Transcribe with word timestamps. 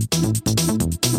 All 0.00 0.06
right, 0.22 1.17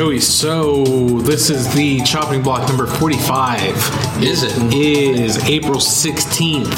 Joey. 0.00 0.18
So 0.20 0.82
this 1.20 1.50
is 1.50 1.74
the 1.74 2.00
chopping 2.04 2.40
block 2.42 2.66
number 2.66 2.86
forty-five. 2.86 3.74
Is 4.22 4.42
it? 4.42 4.56
it? 4.72 5.20
Is 5.20 5.36
April 5.44 5.78
sixteenth 5.78 6.72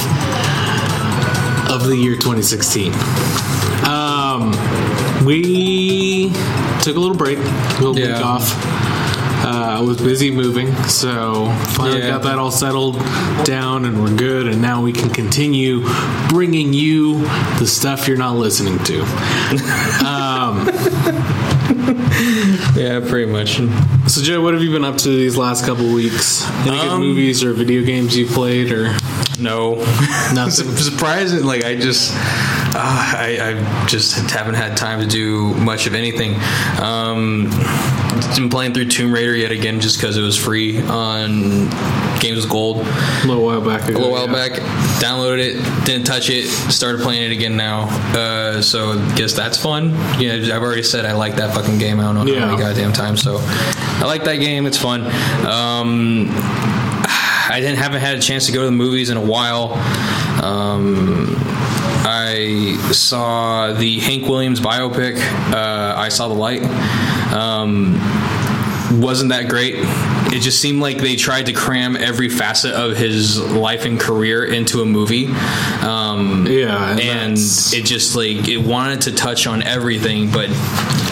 of 1.71 1.87
the 1.87 1.97
year 1.97 2.17
twenty 2.17 2.43
sixteen. 2.43 2.93
Um, 3.89 4.51
we 5.25 6.31
took 6.83 6.97
a 6.97 6.99
little 6.99 7.15
break, 7.15 7.39
a 7.39 7.43
little 7.81 7.97
Yeah. 7.97 8.17
week 8.17 8.27
off. 8.27 8.57
Uh, 9.45 9.77
I 9.79 9.81
was 9.81 9.99
busy 9.99 10.33
moving, 10.33 10.75
so 10.89 11.47
finally 11.75 12.01
Yeah. 12.01 12.11
got 12.11 12.23
that 12.25 12.41
all 12.41 12.51
settled 12.51 12.97
down, 13.45 13.85
and 13.85 14.03
we're 14.03 14.17
good. 14.17 14.49
And 14.49 14.61
now 14.61 14.83
we 14.83 14.93
can 14.93 15.11
continue 15.11 15.85
bringing 16.29 16.73
you 16.73 17.21
the 17.61 17.69
stuff 17.69 18.09
you're 18.09 18.17
not 18.17 18.35
listening 18.37 18.81
to. 18.81 19.05
Yeah, 22.75 23.01
pretty 23.07 23.31
much. 23.31 23.57
So, 24.11 24.23
Joe, 24.23 24.41
what 24.43 24.55
have 24.55 24.63
you 24.63 24.73
been 24.73 24.85
up 24.85 24.97
to 24.99 25.09
these 25.09 25.37
last 25.37 25.67
couple 25.67 25.93
weeks? 25.93 26.49
Any 26.67 26.71
good 26.79 26.89
Um, 26.89 27.01
movies 27.01 27.45
or 27.45 27.53
video 27.53 27.85
games 27.85 28.17
you 28.17 28.27
played, 28.27 28.73
or 28.73 28.97
No. 29.39 29.75
Nothing. 30.35 30.75
Surprising. 30.77 31.45
Like 31.45 31.65
I 31.65 31.77
just, 31.77 32.13
uh, 32.15 32.79
I, 32.79 33.39
I 33.61 33.87
just 33.87 34.31
haven't 34.31 34.55
had 34.55 34.77
time 34.77 35.01
to 35.01 35.07
do 35.07 35.53
much 35.55 35.87
of 35.87 35.95
anything. 35.95 36.35
Um, 36.81 37.51
been 38.37 38.49
playing 38.49 38.73
through 38.73 38.87
Tomb 38.87 39.13
Raider 39.13 39.37
yet 39.37 39.53
again, 39.53 39.79
just 39.81 39.99
because 40.01 40.17
it 40.17 40.23
was 40.23 40.37
free 40.39 40.81
on 40.81 41.69
Games 42.23 42.41
with 42.43 42.51
Gold 42.51 42.79
a 42.79 43.27
little 43.27 43.45
while 43.45 43.61
back 43.61 43.89
ago? 43.89 43.99
a 43.99 43.99
little 43.99 44.13
while 44.13 44.27
yeah. 44.27 44.49
back. 44.49 44.53
Downloaded 45.03 45.39
it, 45.41 45.85
didn't 45.85 46.05
touch 46.07 46.31
it. 46.31 46.47
Started 46.47 47.03
playing 47.03 47.25
it 47.25 47.33
again 47.33 47.57
now. 47.57 47.89
Uh, 48.17 48.63
so 48.63 48.95
guess 49.17 49.35
that's 49.35 49.59
fun. 49.59 49.91
Yeah, 50.21 50.35
I've 50.55 50.63
already 50.63 50.85
said 50.85 51.05
I 51.05 51.13
like 51.13 51.35
that 51.37 51.53
fucking 51.55 51.79
game. 51.79 51.99
I 52.01 52.05
don't 52.05 52.15
know 52.15 52.25
Yeah. 52.25 52.41
how 52.41 52.47
many 52.47 52.59
goddamn 52.59 52.93
times. 52.93 53.21
So 53.23 53.39
I 53.43 54.05
like 54.07 54.25
that 54.25 54.37
game. 54.37 54.65
It's 54.67 54.79
fun. 54.79 55.03
Um, 55.47 56.29
I 56.31 57.59
didn't 57.61 57.77
haven't 57.79 58.01
had 58.01 58.17
a 58.17 58.21
chance 58.21 58.47
to 58.47 58.53
go 58.53 58.61
to 58.61 58.67
the 58.67 58.71
movies 58.73 59.11
in 59.11 59.17
a 59.17 59.21
while. 59.21 59.73
Um, 60.43 61.35
I 62.05 62.79
saw 62.93 63.73
the 63.73 63.99
Hank 64.01 64.29
Williams 64.29 64.61
biopic. 64.61 65.17
Uh, 65.53 65.95
I 65.99 66.09
saw 66.09 66.29
the 66.29 66.35
light. 66.35 66.63
Um, 67.33 67.95
wasn't 69.01 69.31
that 69.31 69.49
great. 69.49 69.75
It 70.33 70.41
just 70.41 70.61
seemed 70.61 70.81
like 70.81 70.99
they 70.99 71.17
tried 71.17 71.47
to 71.47 71.53
cram 71.53 71.95
every 71.97 72.29
facet 72.29 72.73
of 72.73 72.97
his 72.97 73.39
life 73.39 73.85
and 73.85 74.01
career 74.01 74.45
into 74.45 74.81
a 74.81 74.87
movie. 74.87 75.27
Um, 75.83 76.47
Yeah, 76.47 76.97
and 76.99 77.35
it 77.37 77.85
just 77.85 78.17
like 78.17 78.49
it 78.49 78.59
wanted 78.59 79.03
to 79.03 79.13
touch 79.13 79.47
on 79.47 79.63
everything, 79.63 80.31
but 80.31 80.49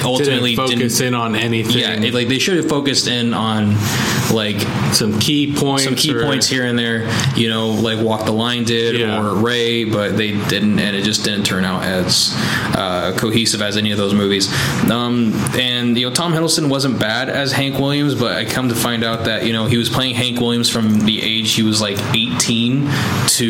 ultimately 0.05 0.55
Didn't 0.57 0.69
didn't. 0.69 0.79
focus 0.81 1.01
in 1.01 1.15
on 1.15 1.37
anything. 1.37 1.77
yeah, 1.79 1.93
it, 1.93 2.15
like 2.15 2.29
they 2.29 2.39
should 2.39 2.57
have 2.57 2.69
focused 2.69 3.07
in 3.09 3.35
on 3.35 3.77
like 4.33 4.61
some 4.95 5.19
key 5.19 5.55
points. 5.55 5.85
some 5.85 5.95
key 5.97 6.15
or- 6.15 6.23
points 6.23 6.47
here 6.47 6.65
and 6.65 6.79
there, 6.79 7.07
you 7.37 7.49
know, 7.49 7.71
like 7.71 7.99
Walk 8.01 8.25
the 8.25 8.33
Line 8.33 8.65
did 8.65 8.99
Yeah. 8.99 9.21
or 9.21 9.35
Ray, 9.35 9.85
but 9.85 10.17
they 10.17 10.31
didn't, 10.49 10.79
and 10.79 10.97
it 10.97 11.03
just 11.05 11.25
didn't 11.25 11.45
turn 11.45 11.65
out 11.65 11.83
as 11.85 12.33
uh, 12.81 13.13
cohesive 13.17 13.61
as 13.63 13.77
any 13.77 13.91
of 13.93 13.99
those 13.99 14.15
movies. 14.15 14.49
Um, 14.91 15.33
and 15.55 15.97
you 15.99 16.09
know, 16.09 16.15
Tom 16.15 16.33
Hiddleston 16.33 16.69
wasn't 16.69 16.99
bad 16.99 17.29
as 17.29 17.53
Hank 17.53 17.79
Williams, 17.79 18.15
but 18.15 18.33
I 18.33 18.45
come 18.45 18.69
to 18.71 18.75
find 18.75 19.05
out 19.05 19.25
that 19.25 19.47
you 19.47 19.53
know 19.53 19.67
he 19.67 19.77
was 19.77 19.89
playing 19.89 20.15
Hank 20.15 20.41
Williams 20.41 20.69
from 20.69 21.01
the 21.01 21.23
age 21.23 21.53
he 21.55 21.63
was 21.63 21.81
like 21.81 21.99
18 22.15 22.89
to 23.29 23.47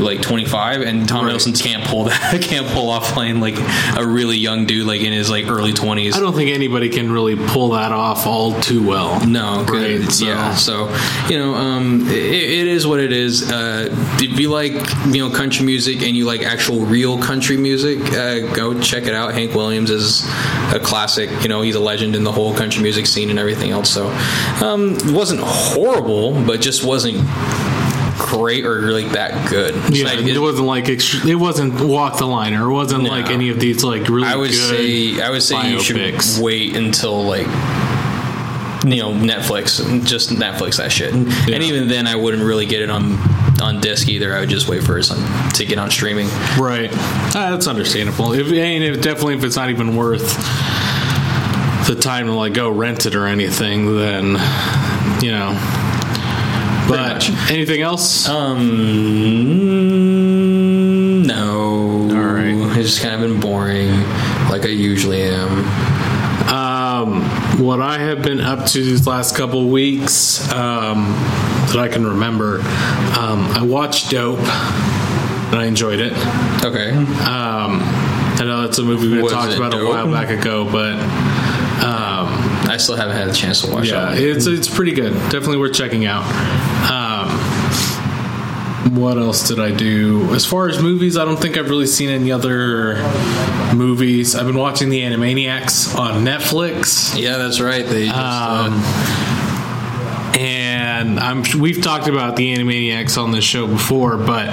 like 0.00 0.22
25, 0.22 0.82
and 0.82 1.08
Tom 1.08 1.26
Right. 1.26 1.34
Hiddleston 1.34 1.60
can't 1.60 1.84
pull 1.84 2.04
that, 2.10 2.40
can't 2.42 2.66
pull 2.68 2.90
off 2.90 3.12
playing 3.12 3.40
like 3.40 3.56
a 3.96 4.06
really 4.06 4.36
young 4.36 4.66
dude 4.66 4.86
like 4.86 5.00
in 5.02 5.12
his 5.12 5.28
like 5.30 5.46
early 5.48 5.72
20s. 5.72 6.14
I 6.14 6.20
don't 6.20 6.34
think 6.34 6.50
anybody 6.50 6.88
can 6.88 7.10
really 7.10 7.36
pull 7.36 7.70
that 7.70 7.92
off 7.92 8.26
all 8.26 8.58
too 8.60 8.86
well. 8.86 9.24
No, 9.26 9.64
Right, 9.68 10.02
so- 10.10 10.24
yeah. 10.26 10.54
So 10.54 10.88
you 11.28 11.38
know, 11.38 11.54
um, 11.54 12.06
it, 12.08 12.12
it 12.16 12.66
is 12.66 12.86
what 12.86 13.00
it 13.00 13.12
is. 13.12 13.50
Uh, 13.50 13.88
if 14.20 14.38
you 14.38 14.50
like, 14.50 14.72
you 15.06 15.18
know, 15.28 15.30
country 15.34 15.64
music 15.66 16.02
and 16.02 16.16
you 16.16 16.24
like 16.24 16.42
actual 16.42 16.80
real 16.86 17.18
country 17.20 17.56
music, 17.56 17.98
uh, 18.14 18.40
go 18.54 18.67
check 18.74 19.04
it 19.04 19.14
out. 19.14 19.34
Hank 19.34 19.54
Williams 19.54 19.90
is 19.90 20.24
a 20.74 20.80
classic. 20.82 21.30
You 21.42 21.48
know, 21.48 21.60
he's 21.62 21.74
a 21.74 21.80
legend 21.80 22.14
in 22.16 22.24
the 22.24 22.32
whole 22.32 22.54
country 22.54 22.82
music 22.82 23.06
scene 23.06 23.30
and 23.30 23.38
everything 23.38 23.70
else. 23.70 23.90
So 23.90 24.08
um, 24.64 24.94
it 24.96 25.10
wasn't 25.10 25.40
horrible, 25.42 26.32
but 26.44 26.60
just 26.60 26.84
wasn't 26.84 27.18
great 28.18 28.64
or 28.66 28.80
really 28.80 29.06
that 29.08 29.48
good. 29.48 29.74
Yeah, 29.94 30.04
like- 30.06 30.18
it, 30.26 30.38
wasn't 30.38 30.66
like 30.66 30.84
ext- 30.86 31.24
it 31.26 31.36
wasn't 31.36 31.80
Walk 31.80 32.18
the 32.18 32.26
Line 32.26 32.54
or 32.54 32.68
it 32.68 32.72
wasn't 32.72 33.04
No. 33.04 33.10
like 33.10 33.30
any 33.30 33.48
of 33.48 33.58
these 33.60 33.84
like 33.84 34.08
really 34.08 34.26
I 34.26 34.36
would 34.36 34.50
good 34.50 34.76
say 35.16 35.20
I 35.22 35.30
would 35.30 35.42
say 35.42 35.70
you 35.70 35.80
should 35.80 36.20
wait 36.40 36.76
until 36.76 37.22
like 37.24 37.46
you 38.84 39.02
know 39.02 39.12
Netflix, 39.12 39.80
just 40.06 40.30
Netflix 40.30 40.76
that 40.76 40.92
shit. 40.92 41.12
And, 41.12 41.26
Yeah. 41.48 41.56
and 41.56 41.64
even 41.64 41.88
then, 41.88 42.06
I 42.06 42.14
wouldn't 42.16 42.42
really 42.42 42.66
get 42.66 42.82
it 42.82 42.90
on 42.90 43.18
on 43.60 43.80
disc 43.80 44.08
either. 44.08 44.36
I 44.36 44.40
would 44.40 44.48
just 44.48 44.68
wait 44.68 44.84
for 44.84 44.98
it 44.98 45.10
to 45.54 45.64
get 45.64 45.78
on 45.78 45.90
streaming. 45.90 46.28
Right. 46.58 46.90
Uh, 46.92 47.50
that's 47.50 47.66
understandable. 47.66 48.32
If, 48.32 48.46
and 48.52 48.84
if 48.84 49.00
definitely 49.02 49.34
if 49.34 49.44
it's 49.44 49.56
not 49.56 49.70
even 49.70 49.96
worth 49.96 50.36
the 51.88 51.96
time 51.98 52.26
to 52.26 52.32
like 52.34 52.54
go 52.54 52.70
rent 52.70 53.06
it 53.06 53.14
or 53.16 53.26
anything, 53.26 53.96
then 53.96 54.32
you 55.22 55.32
know. 55.32 55.56
But 56.88 57.28
anything 57.50 57.82
else? 57.82 58.28
Um, 58.28 58.68
no. 61.26 62.08
All 62.10 62.34
right. 62.34 62.54
It's 62.78 62.90
just 62.90 63.02
kind 63.02 63.14
of 63.14 63.20
been 63.28 63.40
boring, 63.40 63.90
like 64.50 64.64
I 64.64 64.68
usually 64.68 65.22
am. 65.22 65.64
Um, 67.58 67.64
what 67.64 67.80
I 67.80 67.98
have 67.98 68.22
been 68.22 68.40
up 68.40 68.66
to 68.66 68.78
these 68.78 69.06
last 69.06 69.36
couple 69.36 69.68
weeks 69.68 70.50
um, 70.52 71.12
that 71.68 71.76
I 71.76 71.88
can 71.88 72.06
remember, 72.06 72.60
um, 73.18 73.46
I 73.52 73.62
watched 73.62 74.10
Dope 74.10 74.38
and 74.38 75.56
I 75.56 75.66
enjoyed 75.66 76.00
it. 76.00 76.12
Okay. 76.64 76.90
Um, 76.90 77.80
I 78.40 78.44
know 78.44 78.62
that's 78.62 78.78
a 78.78 78.84
movie 78.84 79.08
we 79.08 79.22
Was 79.22 79.32
talked 79.32 79.56
about 79.56 79.74
a 79.74 79.84
while 79.84 80.10
back 80.10 80.30
ago, 80.30 80.64
but 80.70 80.94
um, 81.82 82.28
I 82.68 82.76
still 82.78 82.96
haven't 82.96 83.16
had 83.16 83.28
a 83.28 83.32
chance 83.32 83.62
to 83.62 83.72
watch 83.72 83.88
yeah, 83.88 84.12
it. 84.12 84.18
it's 84.22 84.46
it's 84.46 84.68
pretty 84.72 84.92
good. 84.92 85.12
Definitely 85.30 85.58
worth 85.58 85.74
checking 85.74 86.04
out. 86.06 86.24
What 88.92 89.18
else 89.18 89.46
did 89.48 89.58
I 89.60 89.70
do? 89.70 90.32
As 90.34 90.46
far 90.46 90.68
as 90.68 90.82
movies, 90.82 91.16
I 91.16 91.24
don't 91.24 91.36
think 91.36 91.56
I've 91.56 91.68
really 91.68 91.86
seen 91.86 92.08
any 92.10 92.32
other 92.32 92.96
movies. 93.74 94.34
I've 94.34 94.46
been 94.46 94.56
watching 94.58 94.88
the 94.88 95.00
Animaniacs 95.02 95.96
on 95.98 96.24
Netflix. 96.24 97.18
Yeah, 97.20 97.36
that's 97.38 97.60
right. 97.60 97.84
They 97.86 98.06
just, 98.06 98.16
uh, 98.16 98.70
Um, 98.70 98.74
and 100.38 101.18
I'm 101.20 101.42
we've 101.60 101.82
talked 101.82 102.06
about 102.08 102.36
the 102.36 102.54
Animaniacs 102.54 103.20
on 103.22 103.32
this 103.32 103.44
show 103.44 103.66
before, 103.66 104.16
but 104.16 104.52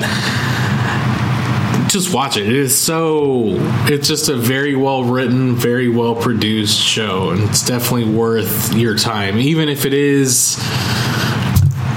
just 1.90 2.13
watch 2.13 2.35
it. 2.38 2.47
It 2.47 2.53
is 2.56 2.75
so 2.78 3.56
it's 3.88 4.07
just 4.07 4.28
a 4.29 4.35
very 4.35 4.75
well 4.75 5.03
written, 5.03 5.56
very 5.56 5.88
well 5.88 6.16
produced 6.16 6.79
show, 6.79 7.29
and 7.29 7.44
it's 7.44 7.66
definitely 7.66 8.13
worth 8.13 8.73
your 8.73 8.97
time, 8.97 9.38
even 9.38 9.70
if 9.70 9.85
it 9.85 9.93
is 9.93 10.58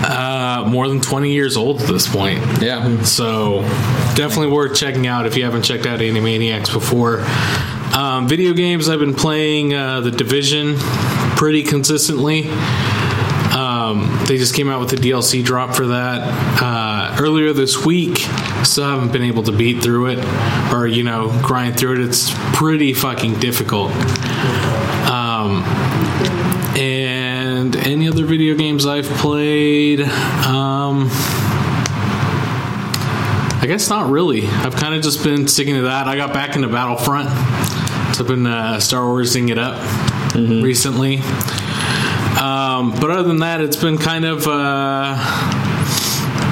uh, 0.08 0.64
more 0.66 0.88
than 0.88 1.00
20 1.00 1.32
years 1.32 1.56
old 1.56 1.80
at 1.82 1.86
this 1.86 2.08
point. 2.08 2.40
yeah. 2.62 3.02
So 3.02 3.60
definitely 4.16 4.48
worth 4.48 4.74
checking 4.76 5.06
out 5.06 5.26
if 5.26 5.36
you 5.36 5.44
haven't 5.44 5.62
checked 5.62 5.86
out 5.86 6.00
Animaniacs 6.00 6.72
before. 6.72 7.24
Um, 7.94 8.28
video 8.28 8.52
games, 8.52 8.88
I've 8.88 9.00
been 9.00 9.14
playing 9.14 9.74
uh, 9.74 10.00
The 10.00 10.10
Division 10.10 10.76
pretty 11.36 11.62
consistently. 11.62 12.48
Um, 13.58 14.24
they 14.26 14.36
just 14.36 14.54
came 14.54 14.68
out 14.68 14.80
with 14.80 14.90
the 14.90 14.96
DLC 14.96 15.42
drop 15.44 15.74
for 15.74 15.88
that 15.88 16.20
uh, 16.62 17.16
earlier 17.20 17.52
this 17.52 17.84
week. 17.84 18.18
Still 18.62 18.84
haven't 18.84 19.12
been 19.12 19.22
able 19.22 19.42
to 19.44 19.52
beat 19.52 19.82
through 19.82 20.08
it 20.08 20.72
or, 20.72 20.86
you 20.86 21.02
know, 21.02 21.28
grind 21.42 21.78
through 21.78 21.94
it. 21.94 22.00
It's 22.00 22.30
pretty 22.54 22.92
fucking 22.92 23.40
difficult. 23.40 23.90
Um, 25.10 25.62
any 27.88 28.08
other 28.08 28.24
video 28.24 28.54
games 28.54 28.86
I've 28.86 29.06
played? 29.06 30.00
Um, 30.00 31.08
I 33.60 33.64
guess 33.66 33.88
not 33.88 34.10
really. 34.10 34.46
I've 34.46 34.76
kind 34.76 34.94
of 34.94 35.02
just 35.02 35.24
been 35.24 35.48
sticking 35.48 35.74
to 35.74 35.82
that. 35.82 36.06
I 36.06 36.16
got 36.16 36.32
back 36.32 36.54
into 36.54 36.68
Battlefront, 36.68 37.28
so 38.14 38.22
I've 38.22 38.28
been 38.28 38.46
uh, 38.46 38.78
Star 38.80 39.06
Warsing 39.06 39.48
it 39.48 39.58
up. 39.58 39.82
recently. 40.34 41.18
Um, 42.38 42.92
but 43.00 43.10
other 43.10 43.24
than 43.24 43.38
that, 43.38 43.60
it's 43.60 43.76
been 43.76 43.98
kind 43.98 44.24
of 44.24 44.46
uh, 44.46 45.16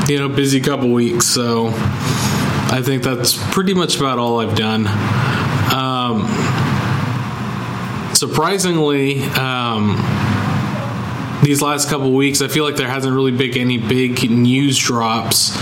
you 0.09 0.19
know 0.19 0.29
busy 0.29 0.61
couple 0.61 0.91
weeks. 0.91 1.27
So 1.27 1.69
I 1.69 2.83
think 2.83 3.03
that's 3.03 3.37
pretty 3.53 3.75
much 3.75 3.97
about 3.97 4.19
all 4.19 4.41
I've 4.41 4.57
done. 4.57 4.87
Um, 5.73 6.27
surprisingly, 8.15 9.23
um, 9.35 9.97
these 11.47 11.63
last 11.63 11.89
couple 11.89 12.13
weeks, 12.13 12.43
I 12.43 12.49
feel 12.49 12.65
like 12.65 12.75
there 12.75 12.89
hasn't 12.89 13.15
really 13.15 13.31
been 13.31 13.57
any 13.57 13.79
big 13.79 14.29
news 14.29 14.77
drops. 14.77 15.57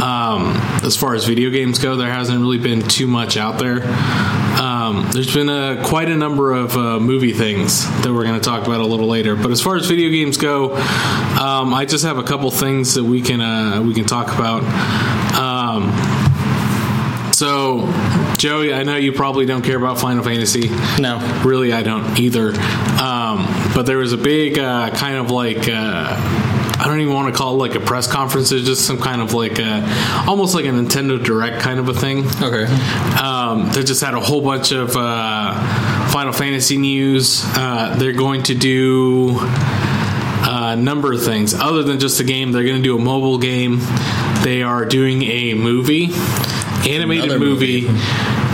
Um, 0.00 0.54
as 0.84 0.96
far 0.96 1.16
as 1.16 1.24
video 1.24 1.50
games 1.50 1.80
go, 1.80 1.96
there 1.96 2.12
hasn't 2.12 2.38
really 2.38 2.58
been 2.58 2.82
too 2.82 3.08
much 3.08 3.36
out 3.36 3.58
there. 3.58 3.82
Um, 4.62 5.08
there's 5.12 5.34
been 5.34 5.48
a, 5.48 5.82
quite 5.84 6.08
a 6.08 6.16
number 6.16 6.52
of 6.52 6.76
uh, 6.76 7.00
movie 7.00 7.32
things 7.32 7.84
that 8.02 8.14
we're 8.14 8.22
going 8.22 8.38
to 8.38 8.44
talk 8.44 8.64
about 8.64 8.80
a 8.80 8.86
little 8.86 9.08
later. 9.08 9.34
But 9.34 9.50
as 9.50 9.60
far 9.60 9.74
as 9.74 9.86
video 9.86 10.08
games 10.08 10.36
go, 10.36 10.76
um, 10.76 11.74
I 11.74 11.84
just 11.84 12.04
have 12.04 12.18
a 12.18 12.22
couple 12.22 12.48
things 12.52 12.94
that 12.94 13.02
we 13.02 13.20
can 13.20 13.40
uh, 13.40 13.82
we 13.82 13.94
can 13.94 14.04
talk 14.04 14.32
about. 14.32 14.62
Um, 15.34 15.90
so, 17.32 17.86
Joey, 18.36 18.72
I 18.72 18.82
know 18.84 18.96
you 18.96 19.12
probably 19.12 19.46
don't 19.46 19.62
care 19.62 19.76
about 19.76 20.00
Final 20.00 20.22
Fantasy. 20.22 20.70
No. 21.00 21.18
Really, 21.44 21.72
I 21.72 21.82
don't 21.82 22.18
either. 22.18 22.48
Um, 23.00 23.46
but 23.78 23.86
there 23.86 23.98
was 23.98 24.12
a 24.12 24.18
big 24.18 24.58
uh, 24.58 24.90
kind 24.90 25.16
of 25.18 25.30
like. 25.30 25.68
Uh, 25.68 26.16
I 26.80 26.84
don't 26.88 26.98
even 26.98 27.14
want 27.14 27.32
to 27.32 27.38
call 27.38 27.54
it 27.54 27.58
like 27.58 27.76
a 27.76 27.80
press 27.80 28.10
conference. 28.10 28.50
It's 28.50 28.66
just 28.66 28.84
some 28.84 28.98
kind 29.00 29.22
of 29.22 29.34
like 29.34 29.60
a, 29.60 29.84
almost 30.26 30.52
like 30.52 30.64
a 30.64 30.70
Nintendo 30.70 31.22
Direct 31.22 31.60
kind 31.62 31.78
of 31.78 31.88
a 31.88 31.94
thing. 31.94 32.26
Okay. 32.42 32.64
Um, 33.22 33.70
they 33.70 33.84
just 33.84 34.02
had 34.02 34.14
a 34.14 34.20
whole 34.20 34.40
bunch 34.40 34.72
of 34.72 34.96
uh, 34.96 36.08
Final 36.08 36.32
Fantasy 36.32 36.76
news. 36.76 37.44
Uh, 37.46 37.94
they're 37.96 38.12
going 38.12 38.42
to 38.44 38.56
do 38.56 39.38
a 39.38 40.74
number 40.74 41.12
of 41.12 41.22
things 41.22 41.54
other 41.54 41.84
than 41.84 42.00
just 42.00 42.18
a 42.18 42.24
game. 42.24 42.50
They're 42.50 42.64
going 42.64 42.78
to 42.78 42.82
do 42.82 42.96
a 42.96 43.00
mobile 43.00 43.38
game. 43.38 43.78
They 44.42 44.64
are 44.64 44.86
doing 44.86 45.22
a 45.22 45.54
movie, 45.54 46.06
animated 46.84 47.26
Another 47.26 47.38
movie. 47.38 47.86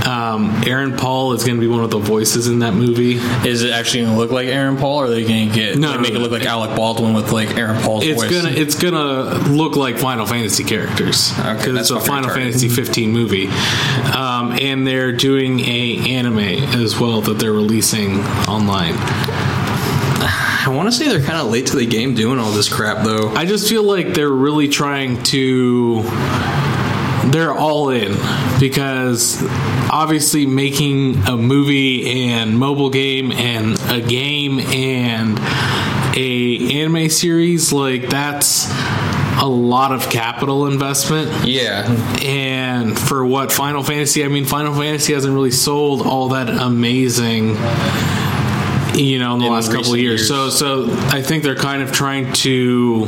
Um, 0.04 0.62
Aaron 0.66 0.96
Paul 0.96 1.32
is 1.32 1.44
going 1.44 1.56
to 1.56 1.60
be 1.60 1.66
one 1.66 1.82
of 1.82 1.90
the 1.90 1.98
voices 1.98 2.46
in 2.46 2.58
that 2.58 2.74
movie. 2.74 3.14
Is 3.48 3.62
it 3.62 3.70
actually 3.72 4.02
going 4.02 4.12
to 4.14 4.18
look 4.18 4.30
like 4.30 4.48
Aaron 4.48 4.76
Paul, 4.76 4.98
or 4.98 5.04
are 5.06 5.08
they 5.10 5.24
going 5.24 5.48
to 5.48 5.54
get 5.54 5.78
No, 5.78 5.94
no, 5.94 6.00
make 6.00 6.10
it 6.10 6.14
no. 6.14 6.20
look 6.20 6.30
like 6.32 6.44
Alec 6.44 6.76
Baldwin 6.76 7.14
with 7.14 7.32
like 7.32 7.56
Aaron 7.56 7.80
Paul's 7.82 8.04
It's 8.04 8.22
voice? 8.22 8.30
gonna 8.30 8.50
it's 8.54 8.74
gonna 8.78 9.38
look 9.50 9.76
like 9.76 9.98
Final 9.98 10.26
Fantasy 10.26 10.62
characters 10.64 11.30
because 11.30 11.72
that's 11.72 11.90
it's 11.90 11.90
a 11.90 12.00
Final 12.00 12.28
retarded. 12.28 12.34
Fantasy 12.34 12.68
15 12.68 13.10
movie, 13.12 13.46
um, 14.14 14.52
and 14.60 14.86
they're 14.86 15.12
doing 15.12 15.60
a 15.60 16.14
anime 16.16 16.38
as 16.38 16.98
well 17.00 17.20
that 17.22 17.38
they're 17.38 17.52
releasing 17.52 18.20
online. 18.46 18.94
I 20.66 20.68
want 20.68 20.88
to 20.88 20.92
say 20.92 21.08
they're 21.08 21.20
kind 21.20 21.38
of 21.38 21.48
late 21.50 21.66
to 21.68 21.76
the 21.76 21.84
game 21.86 22.14
doing 22.14 22.38
all 22.38 22.50
this 22.50 22.72
crap, 22.72 23.04
though. 23.04 23.28
I 23.34 23.44
just 23.44 23.68
feel 23.68 23.82
like 23.82 24.14
they're 24.14 24.30
really 24.30 24.68
trying 24.68 25.22
to. 25.24 26.02
They're 27.30 27.54
all 27.54 27.90
in 27.90 28.12
because 28.60 29.42
obviously 29.90 30.46
making 30.46 31.16
a 31.26 31.36
movie 31.36 32.30
and 32.30 32.58
mobile 32.58 32.90
game 32.90 33.32
and 33.32 33.80
a 33.90 34.00
game 34.00 34.58
and 34.60 35.38
a 36.16 36.80
anime 36.80 37.08
series 37.08 37.72
like 37.72 38.08
that's 38.08 38.68
a 39.40 39.46
lot 39.48 39.90
of 39.92 40.08
capital 40.10 40.66
investment 40.68 41.46
Yeah, 41.46 41.90
and 42.22 42.96
for 42.98 43.24
what 43.26 43.50
Final 43.50 43.82
Fantasy 43.82 44.24
I 44.24 44.28
mean 44.28 44.44
Final 44.44 44.72
Fantasy 44.74 45.12
hasn't 45.12 45.34
really 45.34 45.50
sold 45.50 46.02
all 46.02 46.28
that 46.28 46.48
amazing 46.48 47.56
you 48.96 49.18
know 49.18 49.34
in 49.34 49.40
the 49.40 49.46
In 49.46 49.52
last 49.52 49.72
couple 49.72 49.92
of 49.94 49.98
years. 49.98 50.20
years. 50.20 50.28
So 50.28 50.50
so 50.50 50.86
I 51.08 51.20
think 51.20 51.42
they're 51.42 51.56
kind 51.56 51.82
of 51.82 51.90
trying 51.92 52.32
to 52.34 53.06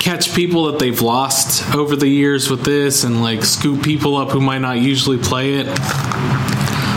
catch 0.00 0.34
people 0.34 0.66
that 0.66 0.78
they've 0.78 1.00
lost 1.00 1.74
over 1.74 1.96
the 1.96 2.08
years 2.08 2.50
with 2.50 2.64
this 2.64 3.04
and 3.04 3.22
like 3.22 3.44
scoop 3.44 3.82
people 3.82 4.16
up 4.16 4.30
who 4.30 4.40
might 4.40 4.58
not 4.60 4.78
usually 4.78 5.18
play 5.18 5.54
it. 5.54 5.66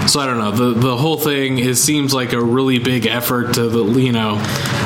So 0.10 0.20
I 0.20 0.26
don't 0.26 0.40
know. 0.40 0.52
The 0.52 0.80
the 0.80 0.98
whole 0.98 1.18
thing 1.18 1.60
is 1.60 1.82
seems 1.82 2.14
like 2.14 2.34
a 2.34 2.44
really 2.44 2.80
big 2.80 3.06
effort 3.06 3.54
to 3.56 3.70
the 3.70 3.86
you 4.00 4.12
know 4.12 4.36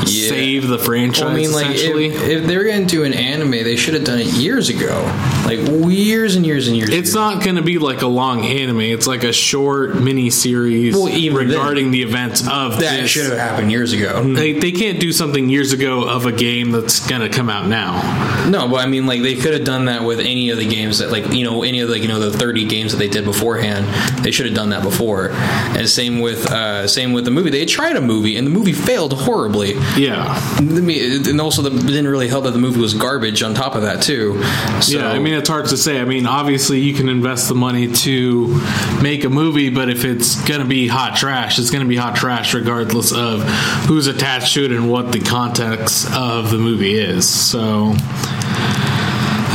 save 0.06 0.68
the 0.68 0.80
franchise. 0.80 1.24
Well, 1.24 1.32
I 1.32 1.36
mean, 1.36 1.52
like 1.52 1.76
if, 1.76 2.22
if 2.24 2.46
they 2.46 2.58
were 2.58 2.64
going 2.64 2.82
to 2.82 2.88
do 2.88 3.04
an 3.04 3.14
anime, 3.14 3.52
they 3.52 3.76
should 3.76 3.94
have 3.94 4.04
done 4.04 4.20
it 4.20 4.28
years 4.28 4.70
ago, 4.70 5.04
like 5.46 5.60
years 5.92 6.36
and 6.36 6.46
years 6.46 6.68
and 6.68 6.78
years. 6.78 6.90
It's 6.90 7.12
ago. 7.12 7.20
not 7.20 7.44
going 7.44 7.56
to 7.56 7.62
be 7.62 7.78
like 7.78 8.02
a 8.02 8.08
long 8.08 8.46
anime. 8.46 8.82
It's 8.82 9.08
like 9.08 9.24
a 9.24 9.34
short 9.34 9.96
mini 9.96 10.30
series 10.30 10.96
Well, 10.96 11.06
regarding 11.34 11.92
the 11.92 12.02
events 12.04 12.42
of 12.48 12.80
that 12.80 13.08
should 13.08 13.26
have 13.26 13.38
happened 13.38 13.72
years 13.72 13.94
ago. 13.94 14.24
They, 14.24 14.54
they 14.54 14.72
can't 14.72 15.00
do 15.00 15.12
something 15.12 15.50
years 15.50 15.72
ago 15.72 16.08
of 16.08 16.26
a 16.26 16.32
game 16.32 16.72
that's 16.72 17.08
going 17.08 17.22
to 17.22 17.30
come 17.30 17.50
out 17.50 17.68
now. 17.68 18.50
No, 18.50 18.68
but 18.68 18.78
I 18.78 18.88
mean, 18.88 19.06
like 19.06 19.22
they 19.22 19.36
could 19.36 19.54
have 19.54 19.64
done 19.64 19.86
that 19.86 20.04
with 20.04 20.20
any 20.20 20.50
of 20.50 20.58
the 20.58 20.68
games 20.68 21.00
that, 21.00 21.12
like 21.12 21.34
you 21.34 21.44
know, 21.44 21.64
any 21.64 21.80
of 21.80 21.90
the 21.90 22.00
you 22.00 22.08
know 22.08 22.20
the 22.20 22.38
thirty 22.38 22.66
games 22.66 22.92
that 22.92 22.98
they 22.98 23.08
did 23.08 23.26
beforehand. 23.26 23.86
They 24.24 24.32
should 24.32 24.46
have 24.46 24.56
done 24.56 24.70
that 24.70 24.84
before. 24.84 25.32
And 25.32 25.88
same 25.90 26.20
with 26.20 26.46
uh, 26.52 26.88
same 26.88 27.14
with 27.14 27.26
the 27.26 27.32
movie. 27.32 27.50
They 27.50 27.66
tried 27.66 27.96
a 27.96 28.02
movie, 28.02 28.38
and 28.38 28.46
the 28.46 28.52
movie 28.52 28.74
failed 28.74 29.14
horribly. 29.14 29.74
Yeah. 29.98 30.26
I 30.58 30.62
mean, 30.62 31.28
And 31.28 31.42
also, 31.42 31.62
the, 31.62 31.70
didn't 31.70 32.08
really 32.08 32.28
help 32.28 32.44
that 32.46 32.52
the 32.52 32.60
movie 32.60 32.80
was 32.80 32.94
garbage. 32.94 33.42
On 33.44 33.54
top 33.54 33.76
of 33.76 33.84
that, 33.84 34.02
too. 34.02 34.42
So, 34.82 34.98
yeah, 34.98 35.10
I 35.10 35.20
mean 35.20 35.34
it's 35.34 35.50
hard 35.50 35.68
to 35.68 35.78
say. 35.78 36.00
I 36.00 36.06
mean, 36.06 36.26
obviously 36.26 36.80
you 36.80 36.94
can 36.94 37.10
invest 37.10 37.48
the 37.48 37.56
money 37.56 37.92
to 37.92 38.48
make 39.02 39.24
a 39.24 39.30
movie, 39.30 39.70
but 39.70 39.90
if 39.90 40.06
it's 40.06 40.42
going 40.48 40.62
to 40.62 40.68
be 40.68 40.88
hot 40.88 41.16
trash, 41.16 41.60
it's 41.60 41.70
going 41.72 41.84
to 41.84 41.90
be 41.90 41.96
hot 41.96 42.16
trash 42.16 42.54
regardless 42.54 43.12
of 43.14 43.44
who's 43.88 44.08
attached 44.08 44.54
to 44.56 44.66
it 44.66 44.72
and 44.72 44.90
what 44.92 45.12
the 45.12 45.20
context 45.20 46.12
of 46.14 46.52
the 46.52 46.58
movie 46.58 46.96
is. 46.96 47.28
So 47.28 47.94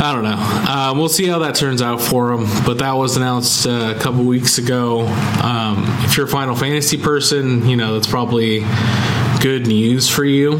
I 0.03 0.13
don't 0.15 0.23
know. 0.23 0.37
Uh, 0.37 0.93
we'll 0.95 1.09
see 1.09 1.27
how 1.27 1.39
that 1.39 1.53
turns 1.55 1.81
out 1.81 2.01
for 2.01 2.35
them. 2.35 2.47
But 2.65 2.79
that 2.79 2.93
was 2.93 3.17
announced 3.17 3.67
uh, 3.67 3.93
a 3.95 3.99
couple 3.99 4.23
weeks 4.23 4.57
ago. 4.57 5.01
Um, 5.43 5.85
if 6.05 6.17
you're 6.17 6.25
a 6.25 6.29
Final 6.29 6.55
Fantasy 6.55 6.97
person, 6.97 7.67
you 7.67 7.75
know 7.77 7.93
that's 7.93 8.07
probably 8.07 8.61
good 9.41 9.67
news 9.67 10.07
for 10.09 10.23
you. 10.23 10.53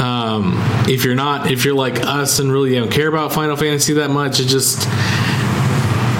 Um, 0.00 0.54
if 0.88 1.04
you're 1.04 1.14
not, 1.14 1.50
if 1.50 1.64
you're 1.64 1.74
like 1.74 2.04
us 2.04 2.38
and 2.38 2.50
really 2.52 2.74
don't 2.74 2.90
care 2.90 3.08
about 3.08 3.32
Final 3.32 3.56
Fantasy 3.56 3.94
that 3.94 4.10
much, 4.10 4.40
it 4.40 4.44
just 4.46 4.86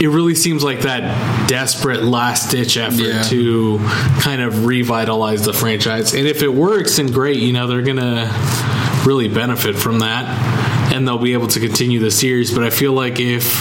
it 0.01 0.09
really 0.09 0.35
seems 0.35 0.63
like 0.63 0.83
that 0.83 1.49
desperate 1.49 2.05
last 2.05 2.51
ditch 2.53 2.77
effort 2.77 3.01
Yeah. 3.03 3.23
to 3.25 3.79
kind 4.21 4.41
of 4.43 4.65
revitalize 4.67 5.45
the 5.45 5.53
franchise. 5.53 6.15
And 6.15 6.27
if 6.27 6.43
it 6.43 6.53
works, 6.53 6.97
then 6.97 7.09
great. 7.09 7.39
You 7.39 7.53
know 7.53 7.67
they're 7.67 7.83
gonna 7.83 8.31
really 9.05 9.29
benefit 9.29 9.77
from 9.77 10.01
that, 10.01 10.93
and 10.93 11.07
they'll 11.07 11.19
be 11.19 11.33
able 11.33 11.49
to 11.49 11.61
continue 11.61 11.99
the 12.01 12.11
series. 12.11 12.53
But 12.53 12.65
I 12.65 12.71
feel 12.71 12.93
like 12.93 13.19
if 13.21 13.61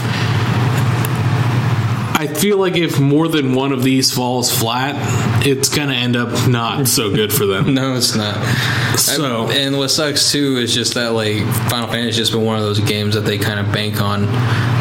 I 2.20 2.26
feel 2.26 2.58
like 2.58 2.76
if 2.76 3.00
more 3.00 3.28
than 3.28 3.54
one 3.54 3.72
of 3.72 3.84
these 3.84 4.12
falls 4.12 4.52
flat, 4.52 4.96
it's 5.46 5.70
gonna 5.70 5.94
end 5.94 6.16
up 6.16 6.48
not 6.50 6.88
so 6.88 7.10
good 7.14 7.32
for 7.34 7.46
them. 7.46 7.74
No, 7.78 7.96
it's 7.96 8.16
not. 8.16 8.36
So- 8.98 9.48
I- 9.48 9.54
and 9.54 9.78
what 9.78 9.90
sucks 9.90 10.32
too 10.32 10.58
is 10.58 10.74
just 10.74 10.94
that 10.96 11.10
like 11.14 11.44
Final 11.70 11.88
Fantasy 11.88 12.06
has 12.08 12.16
just 12.18 12.32
been 12.32 12.42
one 12.44 12.56
of 12.58 12.64
those 12.64 12.80
games 12.80 13.14
that 13.16 13.22
they 13.22 13.38
kind 13.38 13.60
of 13.60 13.72
bank 13.72 14.02
on, 14.02 14.26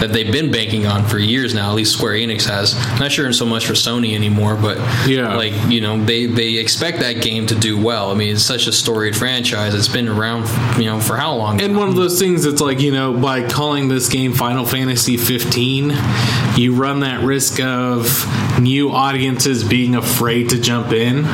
that 0.00 0.10
they've 0.12 0.30
been 0.32 0.50
banking 0.50 0.86
on 0.86 1.04
for 1.04 1.18
years 1.18 1.52
now. 1.54 1.68
At 1.70 1.74
least 1.74 1.92
Square 1.92 2.14
Enix 2.14 2.44
has. 2.48 2.74
Not 2.98 3.12
sure 3.12 3.32
so 3.32 3.44
much 3.44 3.66
for 3.66 3.74
Sony 3.74 4.14
anymore, 4.14 4.56
but 4.56 4.78
Yeah. 5.08 5.34
like 5.36 5.52
you 5.68 5.80
know 5.80 6.02
they 6.02 6.26
they 6.26 6.54
expect 6.56 7.00
that 7.00 7.20
game 7.22 7.46
to 7.48 7.54
do 7.54 7.76
well. 7.78 8.10
I 8.10 8.14
mean, 8.14 8.32
it's 8.34 8.42
such 8.42 8.66
a 8.66 8.72
storied 8.72 9.16
franchise. 9.16 9.74
It's 9.74 9.88
been 9.88 10.08
around, 10.08 10.46
you 10.78 10.86
know, 10.86 11.00
for 11.00 11.16
how 11.16 11.34
long? 11.34 11.60
And 11.60 11.76
one 11.76 11.88
of 11.88 11.96
those 11.96 12.18
things 12.18 12.44
that's 12.44 12.60
like, 12.60 12.80
you 12.80 12.92
know, 12.92 13.12
by 13.12 13.46
calling 13.46 13.88
this 13.88 14.08
game 14.08 14.32
Final 14.32 14.64
Fantasy 14.64 15.16
15, 15.16 15.92
you 16.56 16.74
run 16.74 17.00
that 17.00 17.22
risk 17.22 17.60
of 17.60 18.26
new 18.60 18.90
audiences 18.90 19.62
being 19.64 19.94
afraid 19.96 20.45
to 20.50 20.60
jump 20.60 20.92
in. 20.92 21.26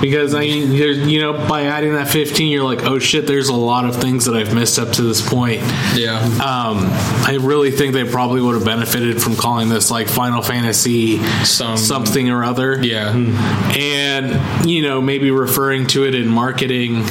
Because 0.00 0.34
I 0.34 0.40
mean, 0.40 0.72
you 0.72 1.20
know, 1.20 1.32
by 1.48 1.66
adding 1.66 1.92
that 1.94 2.08
15, 2.08 2.50
you're 2.50 2.64
like, 2.64 2.82
oh 2.82 2.98
shit, 2.98 3.24
there's 3.28 3.48
a 3.50 3.54
lot 3.54 3.84
of 3.84 3.94
things 3.94 4.24
that 4.24 4.34
I've 4.34 4.52
missed 4.52 4.80
up 4.80 4.90
to 4.94 5.02
this 5.02 5.20
point. 5.26 5.60
yeah. 5.94 6.18
Um, 6.44 6.88
I 7.24 7.38
really 7.40 7.70
think 7.70 7.92
they 7.92 8.02
probably 8.02 8.40
would 8.42 8.56
have 8.56 8.64
benefited 8.64 9.22
from 9.22 9.36
calling 9.36 9.68
this 9.68 9.92
like 9.92 10.08
Final 10.08 10.42
Fantasy 10.42 11.18
Some- 11.44 11.76
something 11.76 12.30
or 12.30 12.42
other 12.42 12.82
yeah. 12.82 13.12
and 13.14 14.68
you 14.68 14.82
know 14.82 15.00
maybe 15.00 15.30
referring 15.30 15.86
to 15.88 16.04
it 16.04 16.16
in 16.16 16.26
marketing 16.26 17.04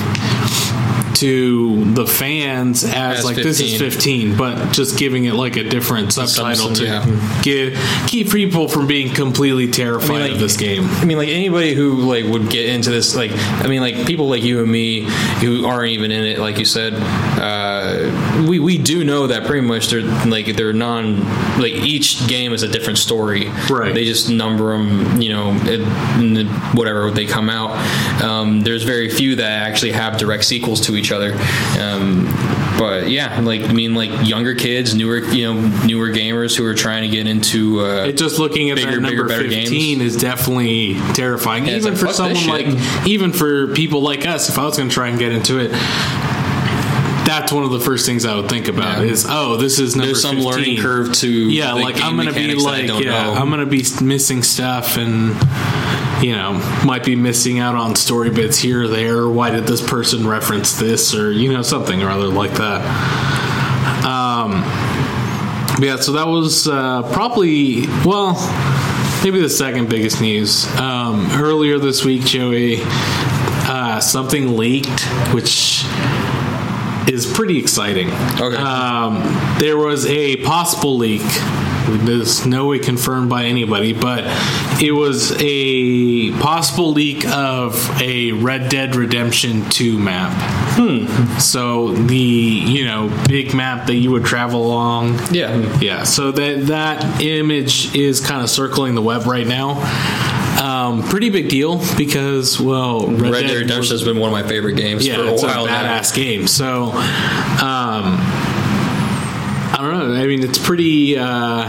to 1.22 1.94
the 1.94 2.08
fans 2.08 2.84
as, 2.84 3.20
As 3.20 3.26
like 3.26 3.36
this 3.36 3.60
is 3.60 3.78
15. 3.78 4.32
15, 4.32 4.38
but 4.38 4.72
just 4.72 4.98
giving 4.98 5.26
it 5.26 5.36
like 5.36 5.56
a 5.56 5.64
different 5.64 6.12
subtitle 6.12 6.74
to 6.74 6.84
yeah. 6.84 7.42
give, 7.44 7.80
keep 8.08 8.32
people 8.32 8.68
from 8.68 8.88
being 8.88 9.14
completely 9.14 9.70
terrified 9.70 10.22
like- 10.22 10.32
of 10.32 10.40
this 10.40 10.58
game. 10.58 10.84
I 10.84 11.06
mean, 11.06 11.18
like 11.18 11.30
anybody 11.30 11.76
who 11.76 11.94
like 11.94 12.26
would 12.26 12.50
get 12.50 12.70
into 12.70 12.90
this, 12.90 13.16
like 13.16 13.32
I 13.34 13.68
mean, 13.68 13.82
like 13.82 14.08
people 14.08 14.30
like 14.30 14.42
you 14.42 14.64
and 14.64 14.72
me 14.72 15.02
who 15.42 15.68
aren't 15.68 15.92
even 15.92 16.12
in 16.12 16.26
it, 16.26 16.40
like 16.40 16.58
you 16.58 16.66
said, 16.66 16.94
uh, 16.96 18.10
we 18.48 18.60
we 18.60 18.78
do 18.78 19.04
know 19.04 19.28
that 19.28 19.46
pretty 19.46 19.66
much 19.66 19.90
they're 19.90 20.02
like 20.26 20.56
they're 20.56 20.74
non 20.74 21.20
like 21.60 21.74
each 21.74 22.28
game 22.28 22.54
is 22.54 22.64
a 22.64 22.68
different 22.68 22.98
story. 23.00 23.48
Right. 23.70 23.94
They 23.94 24.06
just 24.06 24.30
number 24.30 24.72
them, 24.78 25.22
you 25.22 25.30
know, 25.34 25.54
it, 25.64 26.48
whatever 26.76 27.12
they 27.12 27.26
come 27.26 27.50
out. 27.50 27.72
Um, 28.22 28.62
there's 28.62 28.84
very 28.84 29.10
few 29.10 29.36
that 29.38 29.68
actually 29.68 29.92
have 29.92 30.18
direct 30.18 30.46
sequels 30.46 30.82
to 30.82 30.96
each 30.96 31.12
other. 31.12 31.34
Um, 31.80 32.26
but 32.78 33.10
yeah, 33.10 33.40
like 33.42 33.62
I 33.62 33.74
mean, 33.74 33.94
like 33.94 34.28
younger 34.28 34.56
kids, 34.56 34.96
newer 34.96 35.20
you 35.20 35.54
know, 35.54 35.86
newer 35.86 36.10
gamers 36.10 36.56
who 36.58 36.66
are 36.66 36.74
trying 36.74 37.04
to 37.04 37.16
get 37.16 37.28
into. 37.28 37.82
Uh, 37.82 38.06
It 38.06 38.18
just 38.18 38.40
looking 38.40 38.70
at 38.72 38.78
Bigger, 38.78 38.92
that 38.92 39.02
number 39.02 39.28
better 39.28 39.48
15 39.50 40.02
is 40.02 40.18
definitely 40.18 40.96
terrifying. 41.14 41.66
Yeah, 41.66 41.76
even 41.78 41.94
like, 41.94 42.00
for 42.00 42.14
someone 42.14 42.48
like, 42.48 42.68
even 43.06 43.34
for 43.34 43.68
people 43.74 44.02
like 44.02 44.26
us, 44.26 44.50
if 44.50 44.58
I 44.58 44.66
was 44.66 44.78
going 44.78 44.90
to 44.90 44.94
try 44.94 45.10
and 45.10 45.20
get 45.20 45.32
into 45.32 45.60
it, 45.60 45.72
that's 47.40 47.52
one 47.52 47.64
of 47.64 47.72
the 47.72 47.80
first 47.80 48.06
things 48.06 48.26
I 48.26 48.36
would 48.36 48.50
think 48.50 48.68
about 48.68 49.04
Yeah. 49.04 49.12
is, 49.12 49.26
oh, 49.30 49.56
this 49.58 49.80
is 49.80 49.96
number 49.96 50.08
there's 50.08 50.22
some 50.22 50.36
15. 50.38 50.52
learning 50.52 50.82
curve 50.82 51.14
to 51.14 51.30
Yeah, 51.30 51.74
like 51.74 52.02
I'm 52.04 52.16
going 52.16 52.28
to 52.28 52.34
be 52.34 52.48
mechanics 52.48 52.64
that 52.66 52.70
I 52.70 52.82
like, 52.94 53.04
yeah, 53.06 53.24
know. 53.24 53.34
I'm 53.34 53.50
going 53.50 53.62
to 53.62 53.66
be 53.66 53.84
missing 54.04 54.44
stuff 54.44 54.98
and 54.98 55.36
you 56.24 56.34
know, 56.36 56.54
might 56.86 57.04
be 57.04 57.16
missing 57.16 57.58
out 57.58 57.74
on 57.76 57.96
story 57.96 58.30
bits 58.30 58.60
here 58.60 58.84
or 58.84 58.88
there. 58.88 59.28
Why 59.28 59.50
did 59.50 59.66
this 59.66 59.82
person 59.88 60.28
reference 60.28 60.78
this 60.78 61.16
or 61.16 61.32
you 61.32 61.52
know 61.52 61.64
something 61.64 62.02
or 62.04 62.10
other 62.10 62.28
like 62.28 62.52
that. 62.54 64.06
Um, 64.06 64.52
yeah, 65.82 65.96
so 65.96 66.12
that 66.14 66.28
was 66.28 66.68
uh, 66.68 67.02
probably 67.14 67.88
well, 68.06 68.34
maybe 69.24 69.40
the 69.42 69.50
second 69.50 69.90
biggest 69.90 70.22
news. 70.22 70.68
Um, 70.78 71.28
earlier 71.32 71.80
this 71.80 72.06
week, 72.06 72.24
Joey, 72.24 72.82
uh, 72.84 74.00
something 74.00 74.56
leaked, 74.58 75.02
which 75.34 75.84
is 77.10 77.26
pretty 77.32 77.58
exciting. 77.60 78.10
Okay. 78.40 78.56
Um, 78.58 79.22
there 79.60 79.78
was 79.78 80.06
a 80.06 80.38
possible 80.38 80.98
leak. 80.98 81.22
There's 81.88 82.46
no 82.46 82.68
way 82.68 82.80
confirmed 82.80 83.30
by 83.30 83.46
anybody, 83.46 83.92
but 83.92 84.24
it 84.82 84.92
was 84.92 85.34
a 85.40 86.32
possible 86.40 86.92
leak 86.94 87.28
of 87.28 87.76
a 88.00 88.32
Red 88.34 88.70
Dead 88.70 88.96
Redemption 88.96 89.68
2 89.70 89.98
map. 89.98 90.32
Hmm. 90.78 91.40
So 91.40 91.92
the 91.92 92.16
you 92.16 92.86
know 92.86 93.10
big 93.28 93.54
map 93.54 93.88
that 93.88 93.96
you 93.96 94.12
would 94.12 94.24
travel 94.26 94.66
along. 94.66 95.20
yeah. 95.32 95.80
Yeah. 95.82 96.04
So 96.04 96.32
that 96.32 96.68
that 96.68 97.22
image 97.22 97.94
is 97.96 98.20
kind 98.20 98.42
of 98.44 98.50
circling 98.50 98.96
the 98.96 99.02
web 99.02 99.26
right 99.26 99.48
now. 99.48 99.76
Um, 100.62 101.02
pretty 101.04 101.30
big 101.32 101.50
deal 101.50 101.82
because 101.98 102.60
well, 102.60 103.08
Red, 103.08 103.32
Red 103.32 103.48
Dead 103.48 103.58
Redemption 103.58 103.94
has 103.96 104.04
been 104.04 104.20
one 104.20 104.28
of 104.28 104.34
my 104.34 104.48
favorite 104.48 104.76
games 104.76 105.08
yeah, 105.08 105.16
for 105.16 105.24
a 105.24 105.34
it's 105.34 105.42
a 105.44 105.48
while 105.48 105.66
now. 105.66 105.98
badass 106.00 106.14
game. 106.16 106.46
So, 106.48 106.92
um, 106.92 107.00
I 109.74 109.78
don't 109.80 109.92
know. 109.92 110.14
I 110.22 110.28
mean, 110.28 110.44
it's 110.44 110.60
pretty. 110.60 111.18
Uh, 111.18 111.68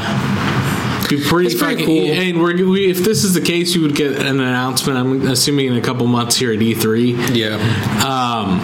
be 1.08 1.22
pretty, 1.22 1.46
It's 1.48 1.60
pretty 1.60 1.82
fucking- 1.82 1.86
cool. 1.86 2.12
And 2.12 2.40
we're, 2.40 2.66
we, 2.66 2.90
if 2.90 2.98
this 2.98 3.24
is 3.24 3.34
the 3.34 3.40
case, 3.40 3.74
you 3.74 3.82
would 3.82 3.94
get 3.94 4.12
an 4.18 4.40
announcement. 4.40 4.98
I'm 4.98 5.26
assuming 5.26 5.66
in 5.66 5.76
a 5.76 5.80
couple 5.80 6.06
months 6.06 6.36
here 6.36 6.52
at 6.52 6.58
E3. 6.58 7.34
Yeah. 7.36 7.56
Um, 8.02 8.60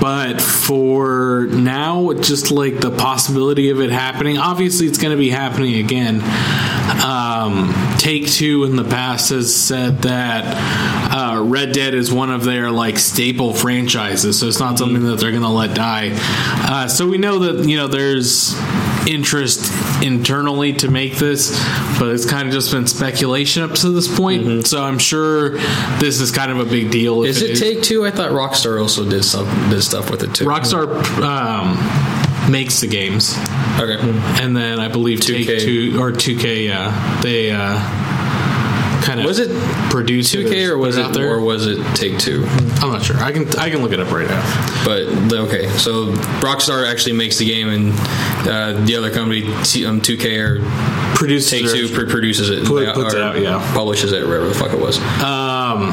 but 0.00 0.40
for 0.40 1.46
now, 1.50 2.12
just 2.14 2.50
like 2.50 2.80
the 2.80 2.90
possibility 2.90 3.70
of 3.70 3.80
it 3.80 3.90
happening, 3.90 4.38
obviously 4.38 4.86
it's 4.86 4.98
going 4.98 5.10
to 5.12 5.18
be 5.18 5.28
happening 5.30 5.76
again. 5.76 6.20
Um, 6.86 7.74
Take 7.98 8.28
Two 8.28 8.64
in 8.64 8.76
the 8.76 8.84
past 8.84 9.30
has 9.30 9.54
said 9.54 10.02
that 10.02 11.12
uh, 11.12 11.42
Red 11.42 11.72
Dead 11.72 11.94
is 11.94 12.12
one 12.12 12.30
of 12.30 12.44
their 12.44 12.70
like 12.70 12.98
staple 12.98 13.52
franchises, 13.52 14.38
so 14.38 14.46
it's 14.46 14.60
not 14.60 14.78
something 14.78 15.04
that 15.04 15.18
they're 15.18 15.30
going 15.30 15.42
to 15.42 15.48
let 15.48 15.74
die. 15.74 16.10
Uh, 16.14 16.88
so 16.88 17.08
we 17.08 17.18
know 17.18 17.38
that 17.40 17.68
you 17.68 17.76
know 17.76 17.88
there's 17.88 18.54
interest 19.06 19.72
internally 20.02 20.72
to 20.74 20.90
make 20.90 21.16
this, 21.16 21.50
but 21.98 22.08
it's 22.08 22.26
kind 22.26 22.48
of 22.48 22.52
just 22.52 22.72
been 22.72 22.86
speculation 22.86 23.62
up 23.62 23.72
to 23.72 23.90
this 23.90 24.14
point. 24.14 24.66
So 24.66 24.82
I'm 24.82 24.98
sure 24.98 25.50
this 25.98 26.20
is 26.20 26.30
kind 26.30 26.50
of 26.50 26.58
a 26.58 26.64
big 26.64 26.90
deal. 26.90 27.24
Is 27.24 27.42
it 27.42 27.56
Take 27.56 27.82
Two? 27.82 28.04
I 28.06 28.10
thought 28.10 28.30
Rockstar 28.30 28.80
also 28.80 29.08
did 29.08 29.24
some 29.24 29.46
did 29.70 29.82
stuff 29.82 30.10
with 30.10 30.22
it 30.22 30.34
too. 30.34 30.44
Rockstar 30.44 30.86
um, 31.22 32.50
makes 32.50 32.80
the 32.80 32.86
games, 32.86 33.34
Okay. 33.78 33.98
and 34.42 34.56
then 34.56 34.80
I 34.80 34.88
believe 34.88 35.20
2K. 35.20 35.46
Take 35.46 35.60
Two 35.60 35.96
or 36.00 36.12
2K, 36.12 36.66
yeah, 36.66 37.20
they 37.22 37.50
uh, 37.52 37.78
kind 39.02 39.20
of 39.20 39.26
Was 39.26 39.38
it 39.38 39.50
produce 39.90 40.30
Two 40.32 40.48
K 40.48 40.66
or 40.66 40.78
was 40.78 40.96
it 40.96 41.04
out 41.06 41.14
there? 41.14 41.30
or 41.34 41.40
was 41.40 41.66
it 41.66 41.78
Take 41.94 42.18
Two? 42.18 42.44
I'm 42.82 42.90
not 42.92 43.02
sure. 43.04 43.16
I 43.18 43.32
can 43.32 43.46
I 43.58 43.70
can 43.70 43.82
look 43.82 43.92
it 43.92 44.00
up 44.00 44.10
right 44.10 44.28
now. 44.28 44.42
But 44.84 45.32
okay, 45.32 45.68
so 45.78 46.12
Rockstar 46.40 46.90
actually 46.90 47.12
makes 47.16 47.36
the 47.38 47.44
game, 47.46 47.68
and 47.68 47.92
uh, 48.48 48.72
the 48.84 48.96
other 48.96 49.10
company, 49.10 49.42
T- 49.64 49.84
um, 49.86 50.00
2K 50.00 50.38
or 50.40 51.16
Produce 51.16 51.48
Take 51.50 51.66
Two, 51.66 51.88
pr- 51.88 52.10
produces 52.10 52.50
it, 52.50 52.66
Put- 52.66 52.94
puts 52.94 53.14
it 53.14 53.20
out, 53.22 53.40
yeah. 53.40 53.58
publishes 53.74 54.12
it, 54.12 54.22
or 54.22 54.28
whatever 54.28 54.48
the 54.48 54.54
fuck 54.54 54.72
it 54.72 54.80
was. 54.80 54.98
Um, 55.22 55.92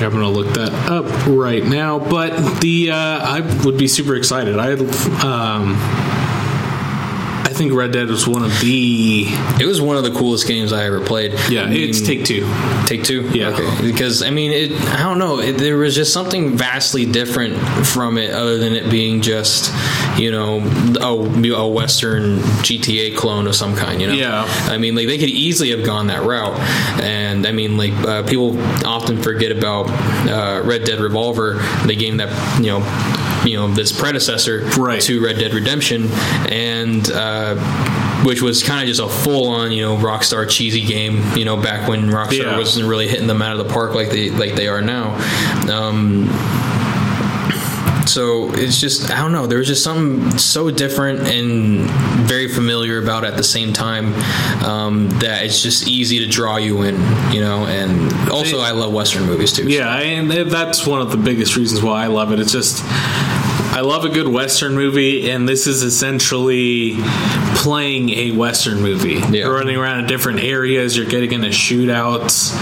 I'm 0.00 0.12
gonna 0.12 0.28
look 0.28 0.48
that 0.54 0.72
up 0.90 1.26
right 1.26 1.64
now. 1.64 1.98
But 1.98 2.60
the 2.60 2.90
uh, 2.92 2.96
I 2.96 3.40
would 3.64 3.76
be 3.78 3.88
super 3.88 4.14
excited. 4.14 4.56
I 4.58 4.72
um, 4.72 5.74
I 5.76 6.07
think 7.58 7.72
Red 7.74 7.92
Dead 7.92 8.08
was 8.08 8.26
one 8.26 8.42
of 8.44 8.50
the 8.60 9.24
It 9.60 9.66
was 9.66 9.80
one 9.80 9.96
of 9.96 10.04
the 10.04 10.10
coolest 10.12 10.46
games 10.46 10.72
I 10.72 10.84
ever 10.84 11.00
played. 11.04 11.32
yeah. 11.50 11.62
I 11.62 11.66
mean, 11.68 11.88
it's 11.88 12.00
Take 12.00 12.24
Two. 12.24 12.46
Take 12.86 13.04
Two. 13.04 13.28
Yeah. 13.30 13.48
Okay. 13.48 13.82
Because 13.82 14.22
I 14.22 14.30
mean, 14.30 14.52
it. 14.52 14.72
I 14.90 15.02
don't 15.02 15.18
know. 15.18 15.40
It, 15.40 15.58
there 15.58 15.76
was 15.76 15.94
just 15.94 16.12
something 16.12 16.56
vastly 16.56 17.04
different 17.04 17.56
from 17.86 18.16
it, 18.16 18.30
other 18.32 18.56
than 18.58 18.72
it 18.72 18.90
being 18.90 19.20
just, 19.20 19.72
you 20.18 20.30
know, 20.30 20.58
a, 21.00 21.52
a 21.52 21.68
Western 21.68 22.38
GTA 22.62 23.16
clone 23.16 23.46
of 23.46 23.54
some 23.54 23.74
kind. 23.76 24.00
You 24.00 24.08
know. 24.08 24.14
Yeah. 24.14 24.44
I 24.46 24.78
mean, 24.78 24.94
like 24.94 25.06
they 25.06 25.18
could 25.18 25.28
easily 25.28 25.70
have 25.70 25.84
gone 25.84 26.06
that 26.06 26.22
route, 26.22 26.58
and 27.02 27.46
I 27.46 27.52
mean, 27.52 27.76
like 27.76 27.92
uh, 28.06 28.22
people 28.22 28.58
often 28.86 29.20
forget 29.22 29.50
about 29.52 29.88
uh, 30.28 30.62
Red 30.64 30.84
Dead 30.84 31.00
Revolver, 31.00 31.54
the 31.86 31.96
game 31.96 32.18
that 32.18 32.30
you 32.60 32.66
know. 32.78 33.17
You 33.44 33.56
know 33.56 33.68
this 33.68 33.92
predecessor 33.92 34.64
Right. 34.78 35.00
to 35.02 35.22
Red 35.24 35.38
Dead 35.38 35.54
Redemption, 35.54 36.08
and 36.50 37.10
uh, 37.12 37.54
which 38.24 38.42
was 38.42 38.62
kind 38.62 38.80
of 38.82 38.88
just 38.88 39.00
a 39.00 39.08
full-on, 39.08 39.70
you 39.72 39.82
know, 39.82 39.96
Rockstar 39.96 40.48
cheesy 40.48 40.82
game. 40.84 41.22
You 41.36 41.44
know, 41.44 41.56
back 41.56 41.88
when 41.88 42.08
Rockstar 42.10 42.38
Yeah. 42.44 42.58
wasn't 42.58 42.88
really 42.88 43.08
hitting 43.08 43.26
them 43.26 43.40
out 43.42 43.58
of 43.58 43.66
the 43.66 43.72
park 43.72 43.94
like 43.94 44.10
they 44.10 44.30
like 44.30 44.54
they 44.54 44.66
are 44.68 44.82
now. 44.82 45.14
Um, 45.72 46.28
so 48.06 48.50
it's 48.54 48.80
just 48.80 49.10
I 49.10 49.18
don't 49.18 49.32
know. 49.32 49.46
There 49.46 49.58
was 49.58 49.66
just 49.68 49.84
something 49.84 50.38
so 50.38 50.70
different 50.70 51.20
and 51.28 51.80
very 52.26 52.48
familiar 52.48 52.96
about 53.02 53.24
it 53.24 53.28
at 53.28 53.36
the 53.36 53.44
same 53.44 53.74
time 53.74 54.14
um, 54.64 55.10
that 55.20 55.44
it's 55.44 55.62
just 55.62 55.86
easy 55.86 56.18
to 56.20 56.26
draw 56.26 56.56
you 56.56 56.82
in. 56.82 56.94
You 57.32 57.42
know, 57.42 57.66
and 57.66 58.10
also 58.30 58.60
I 58.60 58.70
love 58.70 58.92
Western 58.94 59.26
movies 59.26 59.52
too. 59.52 59.68
Yeah, 59.68 59.94
and 59.94 60.30
that's 60.50 60.86
one 60.86 61.02
of 61.02 61.10
the 61.10 61.18
biggest 61.18 61.54
reasons 61.56 61.82
why 61.82 62.02
I 62.04 62.06
love 62.06 62.32
it. 62.32 62.40
It's 62.40 62.50
just 62.52 62.82
I 63.78 63.82
love 63.82 64.04
a 64.04 64.08
good 64.08 64.26
Western 64.26 64.74
movie, 64.74 65.30
and 65.30 65.48
this 65.48 65.68
is 65.68 65.84
essentially 65.84 66.96
playing 67.54 68.10
a 68.10 68.32
Western 68.32 68.82
movie. 68.82 69.14
Yeah. 69.14 69.28
You're 69.30 69.54
running 69.54 69.76
around 69.76 70.00
in 70.00 70.06
different 70.08 70.40
areas. 70.40 70.96
You're 70.96 71.06
getting 71.06 71.30
into 71.30 71.50
shootouts 71.50 72.52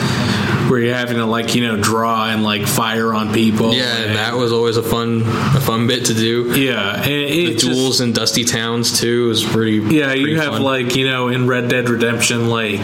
where 0.69 0.81
you're 0.81 0.95
having 0.95 1.17
to 1.17 1.25
like 1.25 1.55
you 1.55 1.67
know 1.67 1.77
draw 1.81 2.27
and 2.29 2.43
like 2.43 2.67
fire 2.67 3.15
on 3.15 3.33
people. 3.33 3.73
Yeah, 3.73 3.97
and 3.97 4.17
that 4.17 4.35
was 4.37 4.53
always 4.53 4.77
a 4.77 4.83
fun 4.83 5.23
a 5.23 5.61
fun 5.61 5.87
bit 5.87 6.05
to 6.07 6.15
do. 6.15 6.53
yeah, 6.61 6.97
and 7.03 7.07
The 7.07 7.55
just- 7.55 7.65
duels 7.65 8.01
in 8.03 8.13
dusty 8.13 8.45
towns 8.45 9.01
too 9.01 9.29
was 9.29 9.43
pretty. 9.43 9.77
Yeah, 9.97 10.13
you 10.13 10.37
have 10.39 10.53
fun. 10.55 10.63
like 10.63 10.97
you 10.97 11.07
know 11.07 11.29
in 11.29 11.47
Red 11.47 11.69
Dead 11.71 11.89
Redemption, 11.89 12.51
like 12.51 12.83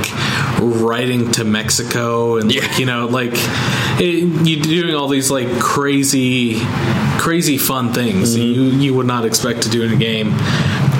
riding 0.58 1.32
to 1.32 1.44
Mexico 1.44 2.38
and 2.38 2.50
Yeah. 2.50 2.62
like, 2.62 2.78
you 2.78 2.86
know 2.86 3.06
like 3.08 3.34
it, 4.00 4.46
you 4.46 4.62
doing 4.62 4.94
all 4.94 5.08
these 5.08 5.30
like 5.30 5.60
crazy, 5.60 6.56
crazy 7.18 7.58
fun 7.58 7.92
things 7.92 8.34
that 8.34 8.40
you 8.40 8.64
you 8.64 8.94
would 8.94 9.06
not 9.06 9.24
expect 9.24 9.62
to 9.62 9.70
do 9.70 9.82
in 9.82 9.92
a 9.92 9.96
game, 9.96 10.32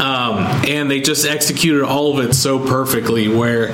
um, 0.01 0.39
and 0.67 0.91
they 0.91 1.01
just 1.01 1.27
executed 1.27 1.85
all 1.85 2.19
of 2.19 2.25
it 2.29 2.35
so 2.35 2.59
perfectly. 2.59 3.29
Where 3.29 3.69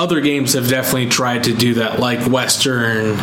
other 0.00 0.20
games 0.20 0.54
have 0.54 0.68
definitely 0.68 1.08
tried 1.08 1.44
to 1.44 1.54
do 1.54 1.74
that, 1.74 2.00
like 2.00 2.26
Western, 2.26 3.18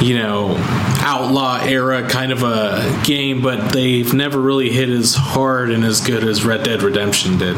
you 0.00 0.16
know, 0.16 0.54
outlaw 1.02 1.58
era 1.64 2.08
kind 2.08 2.30
of 2.30 2.44
a 2.44 3.02
game, 3.04 3.42
but 3.42 3.72
they've 3.72 4.14
never 4.14 4.40
really 4.40 4.70
hit 4.70 4.88
as 4.88 5.14
hard 5.14 5.70
and 5.70 5.84
as 5.84 6.00
good 6.00 6.22
as 6.22 6.44
Red 6.44 6.62
Dead 6.62 6.82
Redemption 6.82 7.36
did. 7.36 7.56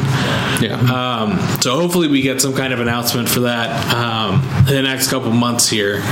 Yeah. 0.63 0.81
Um, 0.81 1.39
so 1.61 1.79
hopefully 1.79 2.09
we 2.09 2.23
get 2.23 2.41
some 2.41 2.55
kind 2.55 2.73
of 2.73 2.81
announcement 2.81 3.29
for 3.29 3.41
that 3.41 3.95
um, 3.95 4.43
in 4.69 4.75
the 4.75 4.83
next 4.83 5.11
couple 5.11 5.31
months 5.33 5.69
here, 5.69 6.03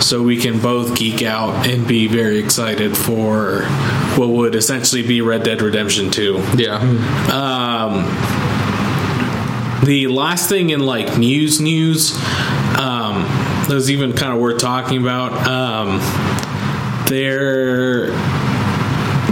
so 0.00 0.22
we 0.22 0.36
can 0.36 0.58
both 0.60 0.96
geek 0.98 1.22
out 1.22 1.66
and 1.68 1.86
be 1.86 2.08
very 2.08 2.38
excited 2.38 2.96
for 2.96 3.62
what 4.16 4.30
would 4.30 4.54
essentially 4.56 5.06
be 5.06 5.20
Red 5.20 5.44
Dead 5.44 5.62
Redemption 5.62 6.10
Two. 6.10 6.42
yeah. 6.56 6.78
Um, 7.30 8.39
the 9.84 10.06
last 10.08 10.48
thing 10.48 10.70
in 10.70 10.80
like 10.80 11.16
news 11.18 11.60
news 11.60 12.12
um, 12.76 13.22
that 13.66 13.70
was 13.70 13.90
even 13.90 14.12
kind 14.12 14.32
of 14.32 14.38
worth 14.40 14.58
talking 14.60 15.00
about. 15.00 15.32
Um, 15.46 16.00
there. 17.08 18.08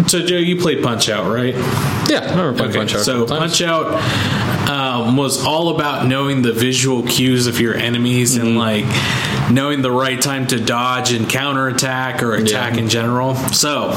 So 0.09 0.25
Joe, 0.25 0.37
you 0.37 0.61
played 0.61 0.83
Punch 0.83 1.09
Out, 1.09 1.31
right? 1.31 1.55
Yeah. 2.09 2.21
I 2.25 2.31
remember 2.40 2.64
Okay, 2.64 2.78
Punch 2.78 2.95
Out. 2.95 3.00
so. 3.02 3.26
Punch 3.26 3.61
Out 3.62 3.87
um, 4.69 5.17
was 5.17 5.45
all 5.45 5.75
about 5.75 6.07
knowing 6.07 6.43
the 6.43 6.52
visual 6.52 7.02
cues 7.05 7.47
of 7.47 7.61
your 7.61 7.75
enemies 7.75 8.37
and 8.37 8.49
Mm-hmm. 8.57 8.57
like 8.59 9.50
knowing 9.52 9.83
the 9.83 9.90
right 9.90 10.21
time 10.21 10.47
to 10.49 10.61
dodge 10.61 11.12
and 11.12 11.28
counterattack 11.28 12.23
or 12.23 12.35
attack 12.35 12.75
Yeah. 12.75 12.81
in 12.81 12.88
general. 12.88 13.35
So 13.35 13.90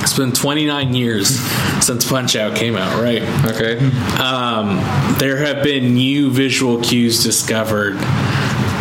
it's 0.00 0.16
been 0.16 0.32
29 0.32 0.94
years 0.94 1.28
since 1.84 2.08
Punch 2.08 2.36
Out 2.36 2.56
came 2.56 2.76
out, 2.76 3.00
right? 3.00 3.22
Okay. 3.46 3.78
Um, 4.18 4.76
there 5.18 5.36
have 5.38 5.62
been 5.62 5.94
new 5.94 6.30
visual 6.30 6.80
cues 6.80 7.22
discovered 7.22 7.98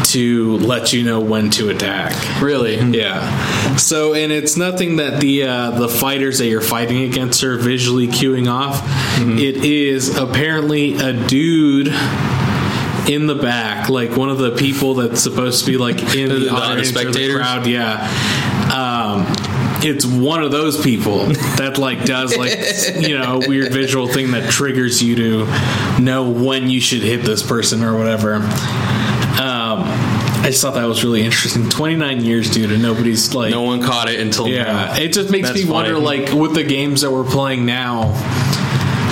to 0.06 0.58
let 0.58 0.92
you 0.92 1.04
know 1.04 1.20
when 1.20 1.52
to 1.52 1.70
attack. 1.70 2.42
Really? 2.42 2.78
Yeah. 2.78 3.76
So, 3.76 4.14
and 4.16 4.32
it's 4.32 4.58
nothing 4.58 4.96
that 4.96 5.22
the 5.22 5.44
uh, 5.44 5.72
the 5.72 5.88
fighters 5.88 6.40
that 6.40 6.48
you're 6.48 6.62
fighting 6.62 7.04
against 7.04 7.44
are 7.44 7.58
visually 7.58 8.08
queuing 8.08 8.52
off. 8.52 8.82
It 9.20 9.58
is 9.58 10.18
apparently 10.18 10.96
a 10.96 11.14
dude 11.28 11.90
in 13.08 13.28
the 13.28 13.36
back, 13.36 13.90
like 13.90 14.16
one 14.16 14.30
of 14.30 14.38
the 14.38 14.52
people 14.52 14.96
that's 14.96 15.22
supposed 15.22 15.66
to 15.66 15.72
be 15.72 15.78
like 15.78 16.16
in 16.16 16.30
the, 16.30 16.40
The 16.40 16.50
audience 16.50 16.96
or 16.96 17.12
the 17.12 17.34
crowd. 17.36 17.68
Yeah. 17.68 18.00
Um, 18.74 19.49
it's 19.82 20.06
one 20.06 20.44
of 20.44 20.52
those 20.52 20.82
people 20.82 21.26
that 21.58 21.78
like 21.78 22.04
does 22.06 22.36
like 22.38 22.52
you 23.08 23.18
know 23.18 23.42
a 23.42 23.48
weird 23.48 23.72
visual 23.72 24.08
thing 24.08 24.32
that 24.32 24.50
triggers 24.52 25.02
you 25.02 25.16
to 25.16 26.02
know 26.02 26.30
when 26.30 26.70
you 26.70 26.80
should 26.82 27.02
hit 27.02 27.24
this 27.24 27.42
person 27.44 27.84
or 27.84 27.98
whatever. 27.98 28.36
Um, 29.40 29.84
I 30.42 30.48
just 30.48 30.62
thought 30.62 30.74
that 30.74 30.86
was 30.86 31.04
really 31.04 31.22
interesting. 31.24 31.70
Twenty 31.70 31.96
nine 31.96 32.24
years, 32.24 32.50
dude, 32.50 32.72
and 32.72 32.82
nobody's 32.82 33.34
like, 33.34 33.52
No 33.52 33.62
one 33.62 33.82
caught 33.82 34.10
it 34.10 34.20
until 34.20 34.48
yeah. 34.48 34.64
now. 34.64 34.96
It 34.96 35.14
just 35.14 35.32
makes 35.32 35.48
That's 35.50 35.64
me 35.66 35.70
wonder, 35.72 35.94
funny. 35.94 36.06
like 36.06 36.34
with 36.34 36.54
the 36.56 36.64
games 36.64 37.02
that 37.02 37.12
we're 37.12 37.24
playing 37.24 37.66
now, 37.66 38.12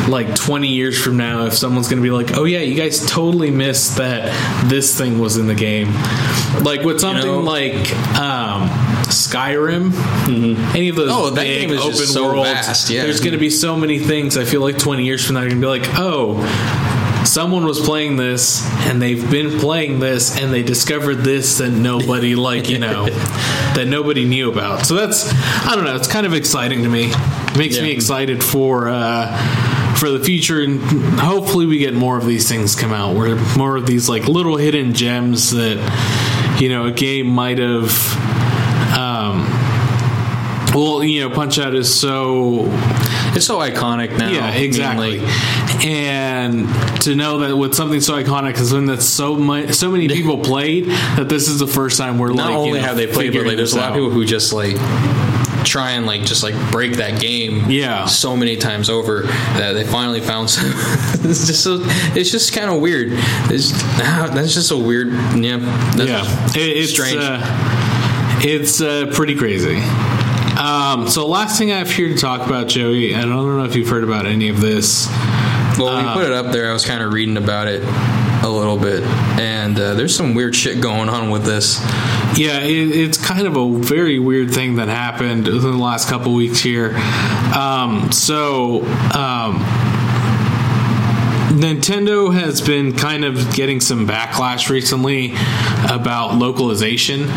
like 0.09 0.36
twenty 0.36 0.69
years 0.69 1.01
from 1.01 1.15
now, 1.17 1.45
if 1.45 1.53
someone's 1.53 1.88
going 1.88 2.01
to 2.01 2.03
be 2.03 2.12
like, 2.12 2.36
"Oh 2.38 2.43
yeah, 2.43 2.59
you 2.59 2.75
guys 2.75 3.05
totally 3.05 3.51
missed 3.51 3.97
that 3.97 4.31
this 4.69 4.97
thing 4.97 5.19
was 5.19 5.38
in 5.38 5.47
the 5.47 5.55
game," 5.55 5.93
like 6.63 6.81
with 6.81 7.00
something 7.00 7.25
know- 7.25 7.39
like 7.39 7.93
um, 8.17 8.69
Skyrim, 9.08 9.94
any 10.76 10.90
of 10.90 10.96
those 10.96 11.10
Oh, 11.12 11.30
that 11.32 11.42
big 11.44 11.62
game 11.62 11.72
is 11.72 11.82
open 11.82 11.92
just 11.98 12.14
so 12.14 12.26
worlds. 12.28 12.50
vast, 12.50 12.90
yeah. 12.90 13.04
There's 13.04 13.20
going 13.20 13.34
to 13.34 13.38
be 13.40 13.50
so 13.50 13.76
many 13.76 14.00
things. 14.00 14.38
I 14.38 14.46
feel 14.46 14.62
like 14.62 14.78
twenty 14.78 15.06
years 15.06 15.26
from 15.26 15.36
now, 15.36 15.42
you're 15.42 15.50
going 15.52 15.62
to 15.62 15.66
be 15.68 15.80
like, 15.88 16.00
"Oh." 16.00 16.44
Someone 17.26 17.66
was 17.66 17.82
playing 17.82 18.16
this, 18.16 18.66
and 18.88 19.02
they've 19.02 19.30
been 19.30 19.60
playing 19.60 20.00
this, 20.00 20.40
and 20.40 20.54
they 20.54 20.64
discovered 20.64 21.16
this 21.16 21.58
that 21.58 21.72
nobody 21.72 22.36
like 22.50 22.70
you 22.70 22.80
know 22.80 23.06
that 23.10 23.86
nobody 23.88 24.24
knew 24.24 24.50
about. 24.50 24.86
So 24.86 24.96
that's 24.96 25.30
I 25.66 25.76
don't 25.76 25.84
know. 25.84 25.96
It's 25.98 26.08
kind 26.08 26.26
of 26.26 26.34
exciting 26.34 26.84
to 26.84 26.90
me. 26.90 27.12
It 27.12 27.58
makes 27.58 27.82
me 27.82 27.92
excited 27.92 28.42
for 28.42 28.88
uh, 28.88 29.96
for 29.98 30.10
the 30.10 30.24
future, 30.24 30.62
and 30.62 30.80
hopefully 31.20 31.66
we 31.66 31.80
get 31.80 31.94
more 31.94 32.18
of 32.18 32.26
these 32.26 32.48
things 32.48 32.76
come 32.78 32.94
out. 32.94 33.14
Where 33.18 33.36
more 33.58 33.76
of 33.76 33.86
these 33.88 34.08
like 34.08 34.30
little 34.30 34.56
hidden 34.56 34.94
gems 34.94 35.52
that 35.52 36.58
you 36.62 36.70
know 36.70 36.86
a 36.86 36.92
game 36.94 37.28
might 37.28 37.58
have. 37.58 37.92
Well, 40.77 41.03
you 41.03 41.22
know, 41.27 41.34
Punch 41.34 41.57
Out 41.57 41.74
is 41.74 41.91
so 41.93 42.65
It's 43.36 43.46
so 43.46 43.57
iconic 43.57 44.15
now. 44.15 44.29
yeah, 44.29 44.51
exactly. 44.53 45.19
like, 45.19 45.86
and 45.86 46.67
to 47.01 47.15
know 47.15 47.39
that 47.39 47.55
with 47.57 47.74
something 47.74 48.00
so 48.00 48.22
iconic 48.22 48.57
as 48.60 48.72
when 48.74 48.86
that 48.86 49.01
so 49.01 49.36
much, 49.36 49.74
so 49.74 49.89
many 49.89 50.07
people 50.17 50.38
played 50.38 50.86
that 50.86 51.29
this 51.29 51.48
is 51.48 51.57
the 51.57 51.65
first 51.65 51.98
time 51.98 52.19
we're 52.19 52.29
not 52.34 52.48
like, 52.48 52.55
only 52.55 52.69
you 52.69 52.75
know, 52.75 52.81
have 52.81 52.96
they 52.96 53.07
played, 53.07 53.34
but 53.34 53.46
like, 53.48 53.57
there's 53.57 53.74
a 53.74 53.77
lot 53.77 53.89
of 53.89 53.96
people 53.96 54.12
who 54.12 54.24
just 54.24 54.53
like 54.53 54.75
try 55.65 55.91
and 55.91 56.05
like 56.05 56.22
just 56.24 56.43
like 56.43 56.53
break 56.72 56.93
that 56.98 57.19
game 57.19 57.69
Yeah. 57.69 58.05
so 58.05 58.38
many 58.38 58.55
times 58.55 58.89
over 58.89 59.24
that 59.24 59.74
they 59.74 59.84
finally 59.84 60.22
found 60.22 60.50
some 60.50 60.65
it's 61.29 61.48
just 61.48 61.63
so 61.63 61.79
it's 62.15 62.31
just 62.31 62.53
kind 62.53 62.69
of 62.69 62.79
weird 62.79 63.10
it's, 63.51 63.72
that's 63.98 64.53
just 64.53 64.72
a 64.72 64.77
weird 64.77 65.10
yeah 65.36 65.57
that's 65.98 66.07
yeah, 66.10 66.62
it, 66.62 66.77
it's 66.77 66.91
strange 66.91 67.17
Uh, 67.19 67.41
it's 68.39 68.81
uh, 68.81 69.12
pretty 69.15 69.36
crazy. 69.36 69.81
Um, 70.58 71.08
so 71.08 71.28
last 71.28 71.58
thing 71.58 71.72
I 71.72 71.78
have 71.78 71.92
here 71.92 72.08
to 72.10 72.18
talk 72.18 72.48
about, 72.48 72.67
Joey, 72.67 73.13
and 73.13 73.32
I 73.32 73.36
don't 73.36 73.58
know 73.58 73.65
if 73.65 73.76
you've 73.76 73.89
heard 73.89 74.04
about 74.04 74.26
any 74.26 74.50
of 74.50 74.60
this. 74.60 75.08
well 75.78 75.96
when 75.96 76.06
uh, 76.06 76.10
you 76.10 76.20
put 76.20 76.26
it 76.26 76.34
up 76.34 76.52
there 76.52 76.70
I 76.70 76.74
was 76.74 76.86
kind 76.86 77.04
of 77.04 77.13
reading 77.13 77.38
about 77.38 77.67
it 77.67 77.84
a 78.43 78.50
little 78.50 78.78
bit 78.78 79.04
and 79.39 79.78
uh, 79.80 79.93
there's 79.93 80.15
some 80.15 80.34
weird 80.34 80.56
shit 80.56 80.82
going 80.82 81.10
on 81.10 81.30
with 81.30 81.43
this 81.43 81.80
Yeah, 82.36 82.60
it, 82.62 82.96
it's 82.96 83.17
kind 83.17 83.46
of 83.46 83.56
a 83.58 83.78
very 83.78 84.20
weird 84.20 84.52
thing 84.52 84.76
that 84.76 84.88
happened 84.88 85.48
within 85.48 85.72
the 85.72 85.78
last 85.78 86.08
couple 86.10 86.34
weeks 86.34 86.60
here. 86.60 86.96
Um, 87.56 88.12
so, 88.12 88.84
um, 89.13 89.63
Nintendo 91.58 92.32
has 92.32 92.62
been 92.62 92.93
kind 92.93 93.26
of 93.26 93.54
getting 93.56 93.80
some 93.82 94.08
backlash 94.08 94.70
recently 94.70 95.34
about 95.89 96.36
localization. 96.36 97.28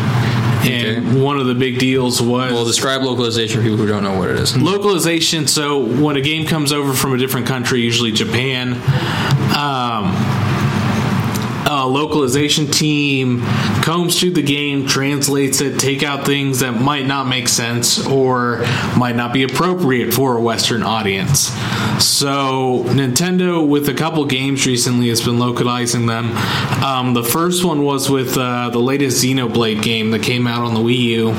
And 0.63 1.07
Okay. 1.07 1.19
one 1.19 1.39
of 1.39 1.47
the 1.47 1.55
big 1.55 1.79
deals 1.79 2.21
was 2.21 2.51
well 2.51 2.65
describe 2.65 3.01
localization 3.03 3.57
for 3.57 3.63
people 3.63 3.77
who 3.77 3.87
don't 3.87 4.03
know 4.03 4.17
what 4.17 4.29
it 4.29 4.37
is 4.37 4.55
localization. 4.57 5.47
So 5.47 5.79
when 5.79 6.15
a 6.17 6.21
game 6.21 6.45
comes 6.45 6.71
over 6.71 6.93
from 6.93 7.13
a 7.13 7.17
different 7.17 7.47
country, 7.47 7.81
usually 7.81 8.11
Japan, 8.11 8.73
um, 9.57 10.15
a 11.81 11.87
localization 11.87 12.67
team 12.67 13.41
combs 13.81 14.19
through 14.19 14.31
the 14.31 14.41
game, 14.41 14.87
translates 14.87 15.61
it, 15.61 15.79
take 15.79 16.03
out 16.03 16.25
things 16.25 16.59
that 16.59 16.79
might 16.79 17.05
not 17.05 17.27
make 17.27 17.47
sense 17.47 18.05
or 18.07 18.59
might 18.97 19.15
not 19.15 19.33
be 19.33 19.43
appropriate 19.43 20.13
for 20.13 20.37
a 20.37 20.41
Western 20.41 20.83
audience. 20.83 21.49
So 22.03 22.83
Nintendo, 22.87 23.67
with 23.67 23.89
a 23.89 23.93
couple 23.93 24.23
games 24.25 24.65
recently, 24.67 25.09
has 25.09 25.21
been 25.21 25.39
localizing 25.39 26.05
them. 26.05 26.31
Um, 26.83 27.13
the 27.13 27.23
first 27.23 27.63
one 27.63 27.83
was 27.83 28.09
with 28.09 28.37
uh, 28.37 28.69
the 28.69 28.79
latest 28.79 29.23
Xenoblade 29.23 29.81
game 29.81 30.11
that 30.11 30.21
came 30.21 30.47
out 30.47 30.63
on 30.63 30.73
the 30.73 30.79
Wii 30.79 30.97
U, 30.97 31.29
uh, 31.29 31.33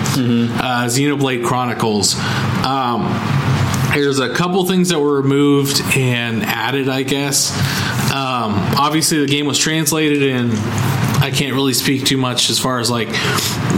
Xenoblade 0.87 1.44
Chronicles. 1.44 2.18
Um, 2.64 3.07
there's 3.94 4.20
a 4.20 4.33
couple 4.35 4.64
things 4.64 4.88
that 4.88 4.98
were 4.98 5.20
removed 5.20 5.83
and 5.94 6.42
added, 6.42 6.88
I 6.88 7.02
guess. 7.02 7.52
Um, 8.12 8.53
obviously, 8.77 9.20
the 9.20 9.27
game 9.27 9.46
was 9.46 9.59
translated, 9.59 10.22
and 10.22 10.53
I 11.22 11.31
can't 11.31 11.55
really 11.55 11.72
speak 11.72 12.05
too 12.05 12.18
much 12.18 12.51
as 12.51 12.59
far 12.59 12.79
as 12.79 12.90
like 12.90 13.09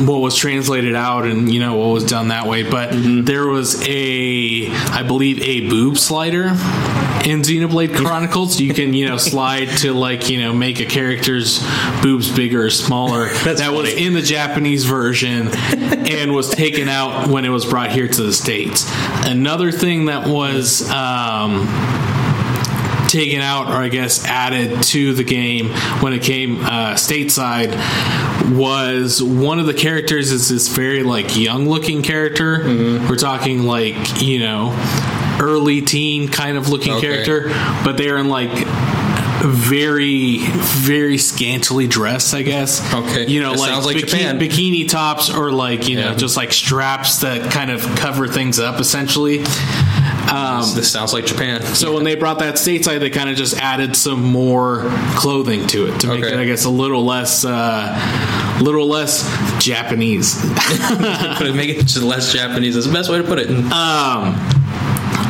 what 0.09 0.21
was 0.21 0.35
translated 0.35 0.97
out 0.97 1.25
and 1.27 1.53
you 1.53 1.61
know 1.61 1.77
what 1.77 1.89
was 1.93 2.05
done 2.05 2.29
that 2.29 2.47
way. 2.47 2.69
But 2.69 2.91
there 2.93 3.47
was 3.47 3.81
a, 3.87 4.69
I 4.71 5.05
believe, 5.05 5.41
a 5.41 5.69
boob 5.69 5.99
slider 5.99 6.45
in 6.45 7.43
Xenoblade 7.43 7.95
Chronicles. 7.95 8.61
You 8.61 8.75
can 8.75 8.93
you 8.93 9.07
know 9.07 9.17
slide 9.19 9.69
to 9.79 9.93
like 9.93 10.31
you 10.31 10.41
know 10.41 10.53
make 10.53 10.81
a 10.81 10.87
character's 10.87 11.65
boobs 12.03 12.35
bigger 12.35 12.65
or 12.65 12.71
smaller. 12.71 13.29
that 13.45 13.73
was 13.73 13.93
in 13.93 14.15
the 14.15 14.23
Japanese 14.23 14.85
version 14.85 15.49
and 15.55 16.35
was 16.35 16.51
taken 16.51 16.89
out 16.89 17.29
when 17.29 17.45
it 17.45 17.51
was 17.51 17.67
brought 17.67 17.93
here 17.93 18.09
to 18.09 18.23
the 18.23 18.33
states. 18.33 18.91
Another 19.27 19.71
thing 19.71 20.07
that 20.07 20.27
was. 20.27 20.91
Um, 20.91 22.03
taken 23.09 23.41
out 23.41 23.69
or 23.69 23.75
I 23.77 23.89
guess 23.89 24.25
added 24.25 24.83
to 24.85 25.13
the 25.15 25.25
game 25.25 25.71
when 26.01 26.13
it 26.13 26.23
came 26.23 26.61
uh, 26.65 26.95
stateside 26.95 27.73
was 28.57 29.23
one 29.23 29.59
of 29.61 29.67
the 29.67 29.75
characters 29.75 30.31
is 30.33 30.49
this 30.49 30.69
very 30.69 31.03
like 31.03 31.37
young 31.37 31.69
looking 31.69 32.03
character. 32.03 32.59
Mm-hmm. 32.59 33.09
We're 33.09 33.17
talking 33.17 33.63
like 33.65 34.23
you 34.23 34.41
know 34.41 34.73
early 35.41 35.83
teen 35.83 36.29
kind 36.29 36.57
of 36.57 36.69
looking 36.69 36.93
Okay. 36.95 37.25
character, 37.25 37.49
but 37.85 37.97
they're 37.97 38.19
in 38.19 38.29
like 38.29 38.51
very 39.47 40.39
very 40.39 41.19
scantily 41.19 41.87
dressed 41.87 42.33
i 42.35 42.41
guess 42.41 42.81
Okay. 42.95 43.27
you 43.27 43.43
know 43.43 43.53
That 43.53 43.59
like, 43.85 43.85
like 43.85 43.97
bikini, 43.97 44.39
bikini 44.41 44.89
tops 44.89 45.29
or 45.29 45.53
like 45.53 45.87
you 45.87 45.97
know 45.97 46.15
just 46.15 46.37
like 46.39 46.51
straps 46.53 47.19
that 47.21 47.53
kind 47.53 47.71
of 47.71 47.83
cover 47.97 48.27
things 48.27 48.59
up 48.59 48.81
essentially 48.81 49.45
this, 50.61 50.73
this 50.75 50.91
sounds 50.93 51.13
like 51.13 51.27
Japan. 51.27 51.63
So 51.63 51.95
when 51.95 52.05
they 52.05 52.15
brought 52.15 52.39
that 52.41 52.55
stateside, 52.57 53.01
they 53.01 53.11
kind 53.11 53.29
of 53.31 53.37
just 53.37 53.57
added 53.59 53.95
some 53.97 54.23
more 54.23 54.83
clothing 55.17 55.67
to 55.69 55.87
it 55.87 56.01
to 56.01 56.07
make 56.09 56.25
Okay. 56.25 56.35
it, 56.35 56.39
I 56.39 56.45
guess, 56.45 56.65
a 56.65 56.71
little 56.71 57.05
less, 57.05 57.45
uh, 57.45 58.59
little 58.63 58.87
less 58.89 59.23
Japanese. 59.63 60.43
Make 61.55 61.71
it 61.71 61.83
just 61.87 62.03
less 62.03 62.33
Japanese. 62.33 62.77
is 62.77 62.87
the 62.87 62.93
best 62.93 63.11
way 63.11 63.19
to 63.19 63.25
put 63.25 63.39
it. 63.39 63.49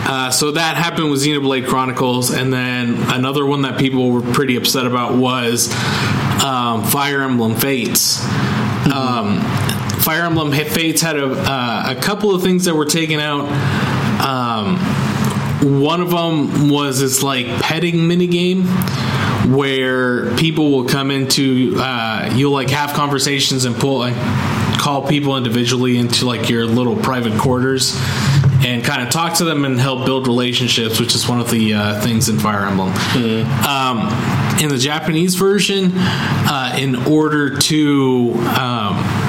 Uh, 0.06 0.30
so 0.30 0.52
that 0.52 0.76
happened 0.76 1.10
with 1.10 1.22
Xenoblade 1.24 1.66
Chronicles, 1.66 2.30
and 2.30 2.52
then 2.52 2.94
another 3.12 3.46
one 3.46 3.62
that 3.62 3.78
people 3.78 4.10
were 4.10 4.20
pretty 4.20 4.56
upset 4.56 4.86
about 4.86 5.14
was 5.16 5.72
um, 6.44 6.84
Fire 6.84 7.22
Emblem 7.22 7.56
Fates. 7.56 8.22
Um, 8.92 9.40
Fire 10.02 10.24
Emblem 10.24 10.52
Fates 10.52 11.00
had 11.00 11.16
a, 11.16 11.26
uh, 11.32 11.94
a 11.96 12.00
couple 12.02 12.34
of 12.34 12.42
things 12.42 12.66
that 12.66 12.74
were 12.74 12.84
taken 12.84 13.18
out. 13.18 13.44
Um, 14.20 14.76
one 15.62 16.00
of 16.00 16.10
them 16.10 16.68
was 16.68 17.00
this 17.00 17.22
like 17.22 17.46
petting 17.62 17.94
minigame 17.96 18.64
where 19.54 20.34
people 20.36 20.70
will 20.70 20.84
come 20.84 21.10
into 21.10 21.74
uh, 21.76 22.32
you'll 22.34 22.52
like 22.52 22.70
have 22.70 22.92
conversations 22.94 23.64
and 23.64 23.76
pull 23.76 23.98
like 23.98 24.14
call 24.78 25.06
people 25.06 25.36
individually 25.36 25.96
into 25.96 26.26
like 26.26 26.48
your 26.48 26.66
little 26.66 26.96
private 26.96 27.38
quarters 27.38 27.98
and 28.66 28.84
kind 28.84 29.02
of 29.02 29.10
talk 29.10 29.34
to 29.34 29.44
them 29.44 29.64
and 29.64 29.78
help 29.78 30.06
build 30.06 30.26
relationships 30.26 30.98
which 30.98 31.14
is 31.14 31.28
one 31.28 31.40
of 31.40 31.50
the 31.50 31.74
uh, 31.74 32.00
things 32.00 32.28
in 32.28 32.38
fire 32.38 32.66
emblem. 32.66 32.90
Um, 33.66 34.08
in 34.60 34.68
the 34.68 34.78
japanese 34.78 35.34
version 35.34 35.92
uh, 35.94 36.76
in 36.78 36.96
order 37.06 37.56
to 37.58 38.32
um, 38.58 39.23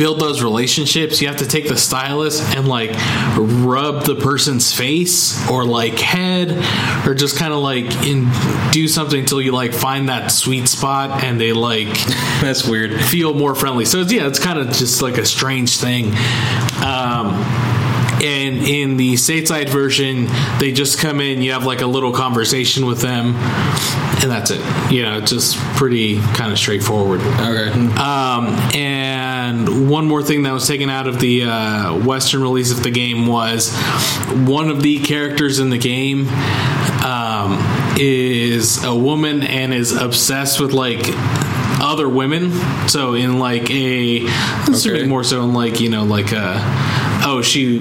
build 0.00 0.18
those 0.18 0.42
relationships, 0.42 1.20
you 1.20 1.28
have 1.28 1.36
to 1.36 1.46
take 1.46 1.68
the 1.68 1.76
stylus 1.76 2.40
and 2.56 2.66
like 2.66 2.90
rub 3.36 4.02
the 4.04 4.14
person's 4.14 4.72
face 4.72 5.46
or 5.50 5.62
like 5.66 5.98
head 5.98 6.52
or 7.06 7.12
just 7.12 7.36
kind 7.36 7.52
of 7.52 7.58
like 7.58 7.84
in, 8.06 8.26
do 8.72 8.88
something 8.88 9.20
until 9.20 9.42
you 9.42 9.52
like 9.52 9.74
find 9.74 10.08
that 10.08 10.28
sweet 10.28 10.66
spot 10.68 11.22
and 11.22 11.38
they 11.38 11.52
like 11.52 11.88
That's 12.40 12.66
weird. 12.66 12.98
feel 13.04 13.34
more 13.34 13.54
friendly. 13.54 13.84
So 13.84 14.00
it's, 14.00 14.10
yeah, 14.10 14.26
it's 14.26 14.38
kind 14.38 14.58
of 14.58 14.68
just 14.68 15.02
like 15.02 15.18
a 15.18 15.26
strange 15.26 15.76
thing. 15.76 16.06
Um, 16.82 17.34
and 18.22 18.56
in 18.56 18.96
the 18.96 19.14
stateside 19.14 19.68
version, 19.68 20.28
they 20.60 20.72
just 20.72 20.98
come 20.98 21.20
in, 21.20 21.42
you 21.42 21.52
have 21.52 21.64
like 21.64 21.80
a 21.82 21.86
little 21.86 22.12
conversation 22.12 22.86
with 22.86 23.00
them, 23.00 23.34
and 24.22 24.30
that's 24.30 24.50
it. 24.50 24.60
You 24.92 25.02
know, 25.02 25.20
just 25.20 25.56
pretty 25.76 26.20
kind 26.20 26.52
of 26.52 26.58
straightforward. 26.58 27.20
Okay. 27.20 27.70
Um, 27.96 28.48
and 28.74 28.99
one 29.90 30.06
more 30.06 30.22
thing 30.22 30.44
that 30.44 30.52
was 30.52 30.66
taken 30.66 30.88
out 30.88 31.06
of 31.06 31.18
the 31.20 31.44
uh, 31.44 31.98
Western 32.04 32.42
release 32.42 32.70
of 32.72 32.82
the 32.82 32.90
game 32.90 33.26
was 33.26 33.74
one 34.46 34.70
of 34.70 34.82
the 34.82 35.00
characters 35.00 35.58
in 35.58 35.70
the 35.70 35.78
game 35.78 36.28
um, 37.04 37.58
is 37.98 38.82
a 38.84 38.94
woman 38.94 39.42
and 39.42 39.74
is 39.74 39.92
obsessed 39.92 40.60
with 40.60 40.72
like 40.72 41.00
other 41.82 42.08
women. 42.08 42.52
So 42.88 43.14
in 43.14 43.38
like 43.38 43.70
a, 43.70 44.26
Okay. 44.68 45.06
more 45.06 45.24
so 45.24 45.42
in 45.42 45.52
like 45.54 45.80
you 45.80 45.88
know 45.90 46.04
like 46.04 46.32
a. 46.32 47.09
Oh, 47.22 47.42
she 47.42 47.80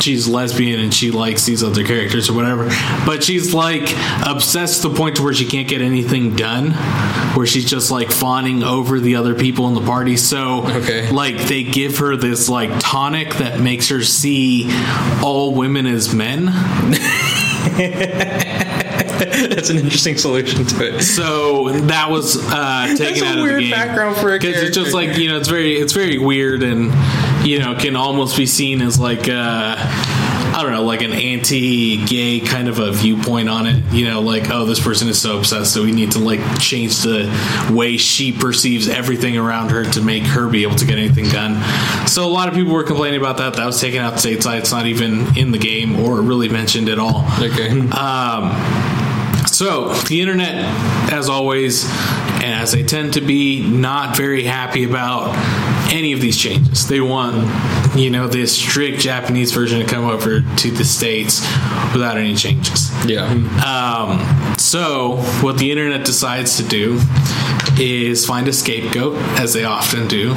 she's 0.00 0.26
lesbian 0.26 0.80
and 0.80 0.92
she 0.94 1.10
likes 1.10 1.44
these 1.44 1.62
other 1.62 1.84
characters 1.84 2.28
or 2.30 2.32
whatever. 2.34 2.68
But 3.04 3.22
she's 3.22 3.52
like 3.54 3.94
obsessed 4.26 4.82
to 4.82 4.88
the 4.88 4.96
point 4.96 5.16
to 5.16 5.22
where 5.22 5.34
she 5.34 5.44
can't 5.46 5.68
get 5.68 5.80
anything 5.82 6.36
done. 6.36 6.70
Where 7.36 7.46
she's 7.46 7.68
just 7.68 7.90
like 7.90 8.10
fawning 8.10 8.62
over 8.62 8.98
the 9.00 9.16
other 9.16 9.34
people 9.34 9.68
in 9.68 9.74
the 9.74 9.82
party. 9.82 10.16
So 10.16 10.66
Okay. 10.66 11.10
like 11.10 11.36
they 11.48 11.62
give 11.64 11.98
her 11.98 12.16
this 12.16 12.48
like 12.48 12.70
tonic 12.80 13.34
that 13.36 13.60
makes 13.60 13.88
her 13.90 14.02
see 14.02 14.68
all 15.22 15.54
women 15.54 15.86
as 15.86 16.14
men. 16.14 16.46
That's 18.38 19.70
an 19.70 19.78
interesting 19.78 20.16
solution 20.16 20.64
to 20.64 20.96
it. 20.96 21.02
So 21.02 21.70
that 21.72 22.10
was 22.10 22.36
uh, 22.36 22.86
taken 22.96 23.04
That's 23.06 23.20
a 23.22 23.26
out 23.26 23.38
of 23.38 23.42
weird 23.44 23.56
the 23.56 23.62
game 23.62 23.70
background 23.70 24.16
for 24.16 24.34
a 24.34 24.38
because 24.38 24.62
it's 24.62 24.76
just 24.76 24.92
like 24.94 25.16
you 25.18 25.28
know 25.28 25.36
it's 25.38 25.48
very 25.48 25.74
it's 25.74 25.92
very 25.92 26.18
weird 26.18 26.62
and 26.62 26.90
you 27.48 27.58
know 27.58 27.74
can 27.74 27.96
almost 27.96 28.36
be 28.36 28.46
seen 28.46 28.82
as 28.82 29.00
like 29.00 29.28
uh, 29.28 29.74
I 29.78 30.62
don't 30.62 30.72
know 30.72 30.84
like 30.84 31.02
an 31.02 31.12
anti-gay 31.12 32.40
kind 32.40 32.68
of 32.68 32.78
a 32.78 32.92
viewpoint 32.92 33.48
on 33.48 33.66
it. 33.66 33.82
You 33.92 34.04
know, 34.04 34.20
like 34.20 34.50
oh 34.50 34.66
this 34.66 34.82
person 34.82 35.08
is 35.08 35.20
so 35.20 35.38
obsessed, 35.38 35.72
so 35.72 35.82
we 35.82 35.92
need 35.92 36.12
to 36.12 36.18
like 36.18 36.40
change 36.60 36.98
the 37.02 37.28
way 37.72 37.96
she 37.96 38.32
perceives 38.32 38.88
everything 38.88 39.38
around 39.38 39.70
her 39.70 39.84
to 39.84 40.02
make 40.02 40.24
her 40.24 40.48
be 40.48 40.62
able 40.62 40.76
to 40.76 40.84
get 40.84 40.98
anything 40.98 41.28
done. 41.28 41.56
So 42.06 42.26
a 42.26 42.28
lot 42.28 42.48
of 42.48 42.54
people 42.54 42.74
were 42.74 42.84
complaining 42.84 43.20
about 43.20 43.38
that. 43.38 43.54
That 43.54 43.66
was 43.66 43.80
taken 43.80 44.00
out 44.00 44.14
stateside. 44.14 44.58
It's 44.58 44.72
not 44.72 44.86
even 44.86 45.38
in 45.38 45.52
the 45.52 45.58
game 45.58 45.98
or 45.98 46.20
really 46.20 46.48
mentioned 46.48 46.88
at 46.88 46.98
all. 46.98 47.24
Okay. 47.40 47.70
Um, 47.90 48.52
so 49.46 49.94
the 50.08 50.20
internet, 50.20 50.54
as 51.10 51.28
always, 51.28 51.84
and 52.42 52.54
as 52.54 52.72
they 52.72 52.82
tend 52.82 53.14
to 53.14 53.20
be, 53.20 53.60
not 53.68 54.16
very 54.16 54.44
happy 54.44 54.84
about 54.84 55.34
any 55.92 56.12
of 56.12 56.20
these 56.20 56.36
changes. 56.36 56.86
They 56.88 57.00
want, 57.00 57.36
you 57.96 58.10
know, 58.10 58.28
this 58.28 58.52
strict 58.56 59.00
Japanese 59.00 59.52
version 59.52 59.80
to 59.80 59.86
come 59.86 60.04
over 60.04 60.40
to 60.40 60.70
the 60.70 60.84
states 60.84 61.40
without 61.92 62.16
any 62.18 62.34
changes. 62.34 62.90
Yeah. 63.06 63.24
Um, 63.64 64.56
so 64.58 65.16
what 65.42 65.58
the 65.58 65.70
internet 65.70 66.04
decides 66.04 66.56
to 66.58 66.62
do 66.64 67.00
is 67.80 68.26
find 68.26 68.46
a 68.48 68.52
scapegoat, 68.52 69.16
as 69.38 69.52
they 69.52 69.64
often 69.64 70.08
do. 70.08 70.34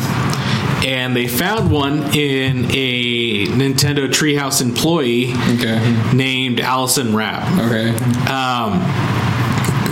And 0.84 1.16
they 1.16 1.28
found 1.28 1.72
one 1.72 1.98
in 2.16 2.66
a 2.72 3.46
Nintendo 3.48 4.08
Treehouse 4.08 4.62
employee 4.62 5.32
Okay. 5.60 5.80
named 6.14 6.60
Allison 6.60 7.16
Rapp. 7.16 7.44
Okay. 7.60 7.90
Um, 8.28 8.80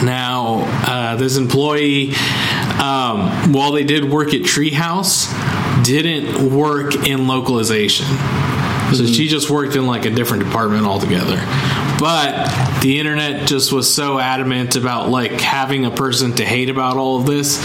now, 0.05 0.28
uh, 0.89 1.15
this 1.17 1.37
employee, 1.37 2.09
um, 2.81 3.53
while 3.53 3.71
they 3.71 3.83
did 3.83 4.09
work 4.09 4.33
at 4.33 4.41
Treehouse, 4.41 5.29
didn't 5.83 6.51
work 6.51 6.95
in 7.07 7.27
localization. 7.27 8.07
So 8.95 9.05
she 9.05 9.27
just 9.27 9.51
worked 9.51 9.75
in 9.75 9.85
like 9.85 10.05
a 10.05 10.09
different 10.09 10.45
department 10.45 10.87
altogether. 10.87 11.37
But 11.99 12.81
the 12.81 12.97
internet 12.97 13.47
just 13.47 13.71
was 13.71 13.93
so 13.93 14.17
adamant 14.17 14.75
about 14.75 15.09
like 15.09 15.33
having 15.33 15.85
a 15.85 15.91
person 15.91 16.33
to 16.35 16.45
hate 16.45 16.71
about 16.71 16.97
all 16.97 17.19
of 17.19 17.27
this 17.27 17.57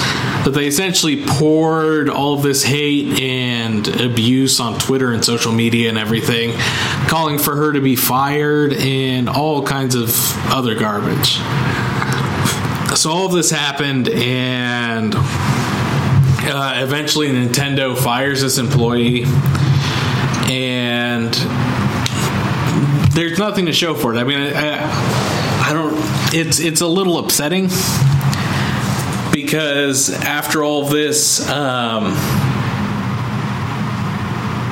that 0.44 0.50
they 0.52 0.66
essentially 0.66 1.24
poured 1.24 2.10
all 2.10 2.34
of 2.34 2.42
this 2.42 2.62
hate 2.62 3.20
and 3.22 3.88
abuse 4.02 4.60
on 4.60 4.78
Twitter 4.78 5.12
and 5.12 5.24
social 5.24 5.52
media 5.52 5.88
and 5.88 5.96
everything, 5.96 6.52
calling 7.08 7.38
for 7.38 7.56
her 7.56 7.72
to 7.72 7.80
be 7.80 7.96
fired 7.96 8.74
and 8.74 9.30
all 9.30 9.64
kinds 9.64 9.94
of 9.94 10.12
other 10.52 10.74
garbage. 10.74 11.38
So 12.94 13.11
all 13.11 13.26
of 13.26 13.33
this 13.33 13.50
happened, 13.50 14.09
and 14.09 15.14
uh, 15.16 16.74
eventually 16.76 17.28
Nintendo 17.28 17.96
fires 17.98 18.40
this 18.40 18.57
employee, 18.59 19.24
and 20.48 21.35
there's 23.14 23.38
nothing 23.38 23.66
to 23.66 23.72
show 23.72 23.94
for 23.94 24.14
it. 24.14 24.18
I 24.18 24.24
mean, 24.24 24.38
I, 24.38 25.68
I 25.68 25.72
don't. 25.72 25.94
It's 26.33 26.61
it's 26.61 26.80
a 26.83 26.87
little 26.87 27.18
upsetting 27.18 27.68
because 29.33 30.11
after 30.11 30.62
all 30.62 30.85
this, 30.85 31.48
um, 31.50 32.14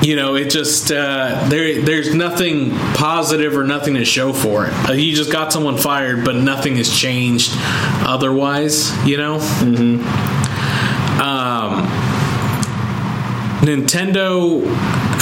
you 0.03 0.17
know, 0.17 0.35
it 0.35 0.51
just 0.51 0.91
uh, 0.91 1.47
there. 1.49 1.81
There's 1.81 2.13
nothing 2.13 2.71
positive 2.95 3.57
or 3.57 3.65
nothing 3.65 3.95
to 3.95 4.05
show 4.05 4.33
for 4.33 4.67
it. 4.67 4.73
Uh, 4.89 4.93
you 4.93 5.15
just 5.15 5.31
got 5.31 5.53
someone 5.53 5.79
fired, 5.79 6.25
but 6.25 6.35
nothing 6.37 6.77
has 6.77 6.91
changed 6.91 7.53
otherwise. 7.55 8.91
You 9.07 9.17
know. 9.19 9.35
Um, 11.23 11.87
Nintendo 13.63 14.61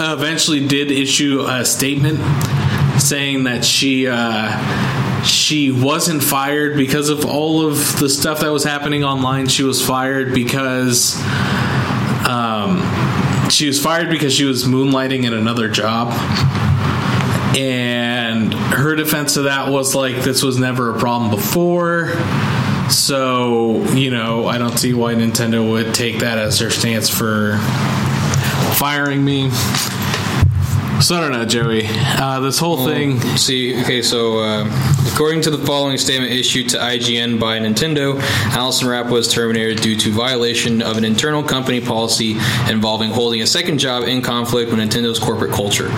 eventually 0.01 0.67
did 0.67 0.91
issue 0.91 1.45
a 1.47 1.63
statement 1.63 2.19
saying 2.99 3.45
that 3.45 3.67
she 3.67 4.07
uh, 4.09 5.23
she 5.23 5.71
wasn't 5.71 6.23
fired 6.23 6.75
because 6.77 7.11
of 7.11 7.27
all 7.27 7.67
of 7.67 7.99
the 8.01 8.09
stuff 8.09 8.41
that 8.41 8.49
was 8.49 8.65
happening 8.65 9.05
online. 9.05 9.47
She 9.47 9.63
was 9.63 9.85
fired 9.87 10.33
because 10.33 11.17
um, 12.27 12.81
she 13.51 13.67
was 13.67 13.83
fired 13.83 14.09
because 14.09 14.35
she 14.35 14.45
was 14.45 14.65
moonlighting 14.65 15.25
in 15.25 15.35
another 15.35 15.69
job. 15.69 16.13
And 17.57 18.55
her 18.55 18.95
defense 18.95 19.35
to 19.35 19.43
that 19.43 19.71
was 19.71 19.95
like, 19.95 20.17
this 20.23 20.43
was 20.43 20.59
never 20.59 20.95
a 20.95 20.99
problem 20.99 21.31
before. 21.31 22.13
So, 22.91 23.83
you 23.93 24.11
know, 24.11 24.47
I 24.47 24.59
don't 24.59 24.79
see 24.79 24.95
why 24.95 25.15
Nintendo 25.15 25.69
would 25.69 25.95
take 25.95 26.21
that 26.21 26.39
as 26.39 26.59
their 26.59 26.71
stance 26.71 27.09
for 27.09 27.59
firing 28.79 29.25
me. 29.25 29.51
So 31.01 31.17
I 31.17 31.21
don't 31.23 31.33
know, 31.33 31.47
Joey. 31.47 31.85
Uh, 31.89 32.41
this 32.41 32.59
whole 32.59 32.85
thing. 32.85 33.21
See, 33.39 33.81
okay, 33.81 34.03
so 34.03 34.39
uh, 34.41 35.09
according 35.11 35.41
to 35.43 35.51
the 35.51 35.57
following 35.57 35.97
statement 35.97 36.31
issued 36.31 36.69
to 36.71 36.77
IGN 36.77 37.41
by 37.41 37.59
Nintendo, 37.59 38.21
Allison 38.55 38.87
Rapp 38.87 39.07
was 39.07 39.33
terminated 39.33 39.81
due 39.81 39.97
to 39.97 40.11
violation 40.13 40.83
of 40.83 40.99
an 40.99 41.05
internal 41.05 41.43
company 41.43 41.81
policy 41.81 42.33
involving 42.71 43.11
holding 43.11 43.41
a 43.41 43.47
second 43.47 43.79
job 43.79 44.05
in 44.05 44.21
conflict 44.21 44.71
with 44.71 44.79
Nintendo's 44.79 45.19
corporate 45.19 45.53
culture. 45.53 45.89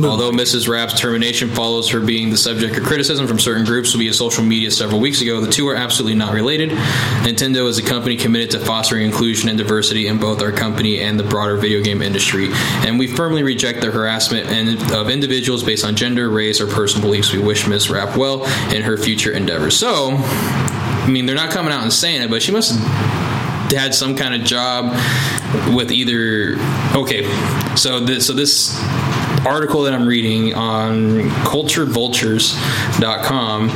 Although 0.04 0.30
Mrs. 0.32 0.68
Rapp's 0.68 0.98
termination 0.98 1.50
follows 1.50 1.90
her 1.90 2.00
being 2.00 2.30
the 2.30 2.36
subject 2.36 2.76
of 2.76 2.84
criticism 2.84 3.26
from 3.26 3.38
certain 3.38 3.64
groups 3.64 3.92
via 3.92 4.12
social 4.14 4.42
media 4.42 4.70
several 4.70 4.98
weeks 5.00 5.20
ago, 5.20 5.40
the 5.40 5.50
two 5.50 5.68
are 5.68 5.76
absolutely 5.76 6.16
not 6.16 6.32
related. 6.32 6.70
Nintendo 6.70 7.68
is 7.68 7.76
a 7.78 7.82
company 7.82 8.16
committed 8.16 8.50
to 8.52 8.60
fostering 8.60 9.04
inclusion 9.04 9.48
and 9.48 9.58
diversity 9.58 10.06
in 10.06 10.18
both 10.18 10.40
our 10.42 10.52
company 10.52 11.00
and 11.00 11.18
the 11.18 11.24
broader 11.24 11.56
video 11.56 11.82
game 11.82 12.00
industry, 12.00 12.48
and 12.86 12.98
we 12.98 13.06
firmly 13.06 13.42
reject 13.42 13.82
the 13.82 13.90
harassment 13.90 14.90
of 14.92 15.10
individuals 15.10 15.62
based 15.62 15.84
on 15.84 15.96
gender, 15.96 16.30
race, 16.30 16.60
or 16.60 16.66
personal 16.66 17.06
beliefs. 17.06 17.32
We 17.32 17.38
wish 17.38 17.66
Miss 17.66 17.90
Rapp 17.90 18.16
well 18.16 18.44
in 18.72 18.82
her 18.82 18.96
future 18.96 19.32
endeavors. 19.32 19.76
So, 19.76 20.12
I 20.16 21.08
mean, 21.10 21.26
they're 21.26 21.36
not 21.36 21.50
coming 21.50 21.72
out 21.72 21.82
and 21.82 21.92
saying 21.92 22.22
it, 22.22 22.30
but 22.30 22.42
she 22.42 22.52
must 22.52 22.72
have 22.72 23.72
had 23.72 23.94
some 23.94 24.16
kind 24.16 24.34
of 24.34 24.42
job 24.46 24.92
with 25.74 25.90
either. 25.90 26.56
Okay, 26.94 27.24
so 27.76 28.00
this, 28.00 28.26
so 28.26 28.32
this 28.32 28.78
article 29.46 29.82
that 29.82 29.92
I'm 29.94 30.06
reading 30.06 30.54
on 30.54 31.20
culturevultures.com 31.44 33.70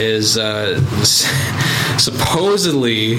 is 0.00 0.38
uh, 0.38 0.80
supposedly 1.98 3.18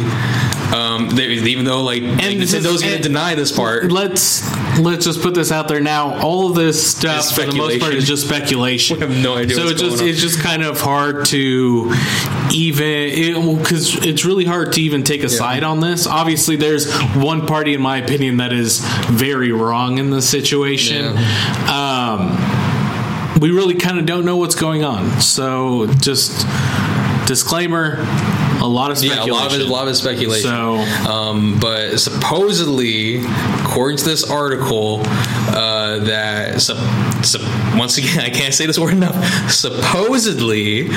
um, 0.95 1.09
they, 1.09 1.27
even 1.27 1.65
though 1.65 1.83
like 1.83 2.01
and 2.01 2.19
Nintendo's 2.19 2.81
going 2.81 2.97
to 2.97 3.01
deny 3.01 3.35
this 3.35 3.51
part. 3.51 3.91
Let's 3.91 4.49
let's 4.79 5.05
just 5.05 5.21
put 5.21 5.33
this 5.33 5.51
out 5.51 5.67
there 5.67 5.81
now. 5.81 6.19
All 6.19 6.49
of 6.49 6.55
this 6.55 6.91
stuff 6.91 7.31
for 7.33 7.45
the 7.45 7.55
most 7.55 7.79
part 7.79 7.93
is 7.93 8.07
just 8.07 8.25
speculation. 8.27 8.95
We 8.95 9.01
have 9.01 9.23
no 9.23 9.35
idea. 9.35 9.55
So 9.55 9.67
it's 9.67 9.81
just 9.81 10.01
on. 10.01 10.07
it's 10.07 10.21
just 10.21 10.39
kind 10.39 10.63
of 10.63 10.79
hard 10.79 11.25
to 11.27 11.93
even 12.53 13.57
because 13.57 13.95
it, 13.97 14.05
it's 14.05 14.25
really 14.25 14.45
hard 14.45 14.73
to 14.73 14.81
even 14.81 15.03
take 15.03 15.19
a 15.19 15.23
yeah. 15.23 15.37
side 15.37 15.63
on 15.63 15.79
this. 15.79 16.07
Obviously, 16.07 16.55
there's 16.55 16.93
one 17.13 17.45
party, 17.45 17.73
in 17.73 17.81
my 17.81 17.97
opinion, 17.97 18.37
that 18.37 18.53
is 18.53 18.79
very 19.09 19.51
wrong 19.51 19.97
in 19.97 20.11
this 20.11 20.29
situation. 20.29 21.15
Yeah. 21.15 22.15
Um, 22.15 23.41
we 23.41 23.51
really 23.51 23.75
kind 23.75 23.99
of 23.99 24.05
don't 24.05 24.25
know 24.25 24.37
what's 24.37 24.55
going 24.55 24.83
on. 24.83 25.19
So 25.19 25.87
just 25.87 26.47
disclaimer 27.27 27.97
a 28.65 28.67
lot 28.67 28.91
of 28.91 28.97
speculation. 28.97 29.27
Yeah, 29.27 29.33
a 29.33 29.35
lot 29.35 29.53
of 29.53 29.61
a 29.61 29.71
lot 29.71 29.87
of 29.87 29.95
speculation. 29.95 30.49
So, 30.49 30.75
um, 31.09 31.59
but 31.59 31.99
supposedly, 31.99 33.23
according 33.63 33.97
to 33.97 34.05
this 34.05 34.29
article, 34.29 35.01
uh, 35.05 35.99
that 35.99 36.55
once 37.77 37.97
again 37.97 38.19
I 38.25 38.29
can't 38.29 38.53
say 38.53 38.65
this 38.65 38.79
word 38.79 38.93
enough. 38.93 39.51
Supposedly, 39.51 40.89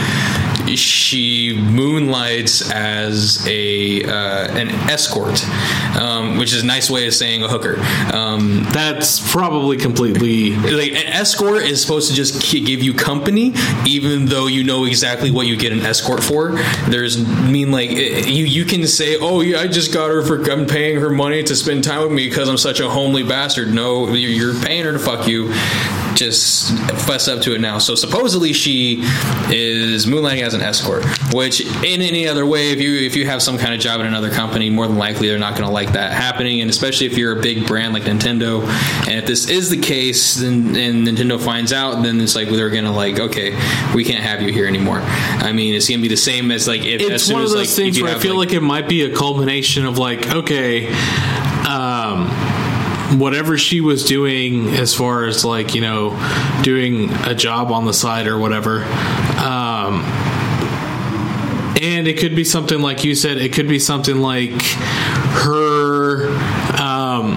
she 0.76 1.56
moonlights 1.58 2.70
as 2.70 3.46
a 3.46 4.04
uh, 4.04 4.56
an 4.56 4.68
escort, 4.90 5.44
um, 5.96 6.38
which 6.38 6.52
is 6.52 6.62
a 6.62 6.66
nice 6.66 6.90
way 6.90 7.06
of 7.06 7.14
saying 7.14 7.42
a 7.42 7.48
hooker. 7.48 7.76
Um, 8.14 8.64
That's 8.72 9.32
probably 9.32 9.76
completely 9.76 10.50
like 10.50 10.92
an 10.92 11.06
escort 11.06 11.62
is 11.62 11.80
supposed 11.80 12.10
to 12.10 12.14
just 12.14 12.50
give 12.52 12.82
you 12.82 12.94
company, 12.94 13.52
even 13.86 14.26
though 14.26 14.46
you 14.46 14.64
know 14.64 14.84
exactly 14.84 15.30
what 15.30 15.46
you 15.46 15.56
get 15.56 15.72
an 15.72 15.80
escort 15.80 16.22
for. 16.22 16.52
There's 16.88 17.18
I 17.28 17.50
mean 17.50 17.70
like 17.70 17.90
you 17.90 18.44
you 18.44 18.64
can 18.64 18.86
say, 18.86 19.16
oh 19.18 19.40
yeah, 19.40 19.60
I 19.60 19.66
just 19.68 19.92
got 19.92 20.10
her 20.10 20.22
for 20.22 20.50
I'm 20.50 20.66
paying 20.66 21.00
her 21.00 21.10
money 21.10 21.42
to 21.42 21.56
spend 21.56 21.84
time 21.84 22.02
with 22.02 22.12
me 22.12 22.28
because 22.28 22.48
I'm 22.48 22.58
such 22.58 22.80
a 22.80 22.88
homely 22.88 23.22
bastard. 23.22 23.72
No, 23.72 24.08
you're 24.12 24.54
paying 24.60 24.84
her 24.84 24.92
to 24.92 24.98
fuck 24.98 25.26
you 25.26 25.52
just 26.18 26.76
fess 27.06 27.28
up 27.28 27.40
to 27.42 27.54
it 27.54 27.60
now. 27.60 27.78
So 27.78 27.94
supposedly 27.94 28.52
she 28.52 29.00
is 29.50 30.06
moonlighting 30.06 30.42
as 30.42 30.54
an 30.54 30.60
escort, 30.60 31.04
which 31.32 31.60
in 31.60 32.02
any 32.02 32.26
other 32.26 32.44
way, 32.44 32.70
if 32.72 32.80
you 32.80 32.98
if 32.98 33.16
you 33.16 33.26
have 33.26 33.42
some 33.42 33.58
kind 33.58 33.74
of 33.74 33.80
job 33.80 34.00
in 34.00 34.06
another 34.06 34.30
company, 34.30 34.70
more 34.70 34.86
than 34.86 34.96
likely 34.96 35.28
they're 35.28 35.38
not 35.38 35.54
going 35.54 35.66
to 35.66 35.72
like 35.72 35.92
that 35.92 36.12
happening. 36.12 36.60
And 36.60 36.70
especially 36.70 37.06
if 37.06 37.16
you're 37.16 37.38
a 37.38 37.42
big 37.42 37.66
brand 37.66 37.94
like 37.94 38.02
Nintendo, 38.04 38.66
and 39.06 39.18
if 39.18 39.26
this 39.26 39.48
is 39.48 39.70
the 39.70 39.76
case, 39.76 40.34
then 40.34 40.76
and 40.76 41.06
Nintendo 41.06 41.42
finds 41.42 41.72
out, 41.72 42.02
then 42.02 42.20
it's 42.20 42.34
like 42.34 42.48
they're 42.48 42.70
going 42.70 42.84
to 42.84 42.90
like, 42.90 43.18
okay, 43.18 43.52
we 43.94 44.04
can't 44.04 44.22
have 44.22 44.42
you 44.42 44.52
here 44.52 44.66
anymore. 44.66 45.00
I 45.00 45.52
mean, 45.52 45.74
it's 45.74 45.88
going 45.88 46.00
to 46.00 46.02
be 46.02 46.08
the 46.08 46.16
same 46.16 46.50
as 46.50 46.66
like 46.66 46.84
if, 46.84 47.00
it's 47.00 47.30
one 47.30 47.42
of 47.42 47.50
those 47.50 47.68
like, 47.68 47.68
things 47.68 48.00
where 48.02 48.14
I 48.14 48.18
feel 48.18 48.36
like, 48.36 48.48
like 48.48 48.56
it 48.56 48.60
might 48.60 48.88
be 48.88 49.02
a 49.02 49.14
culmination 49.14 49.86
of 49.86 49.98
like, 49.98 50.28
okay. 50.28 50.88
Whatever 53.16 53.56
she 53.56 53.80
was 53.80 54.04
doing 54.04 54.68
as 54.68 54.94
far 54.94 55.24
as 55.24 55.44
like 55.44 55.74
you 55.74 55.80
know 55.80 56.10
doing 56.62 57.10
a 57.24 57.34
job 57.34 57.72
on 57.72 57.86
the 57.86 57.94
side 57.94 58.26
or 58.26 58.38
whatever 58.38 58.84
um, 58.84 60.02
and 61.80 62.06
it 62.06 62.18
could 62.18 62.36
be 62.36 62.44
something 62.44 62.80
like 62.80 63.04
you 63.04 63.14
said 63.14 63.38
it 63.38 63.52
could 63.52 63.68
be 63.68 63.78
something 63.78 64.18
like 64.18 64.60
her 64.60 66.28
um, 66.80 67.36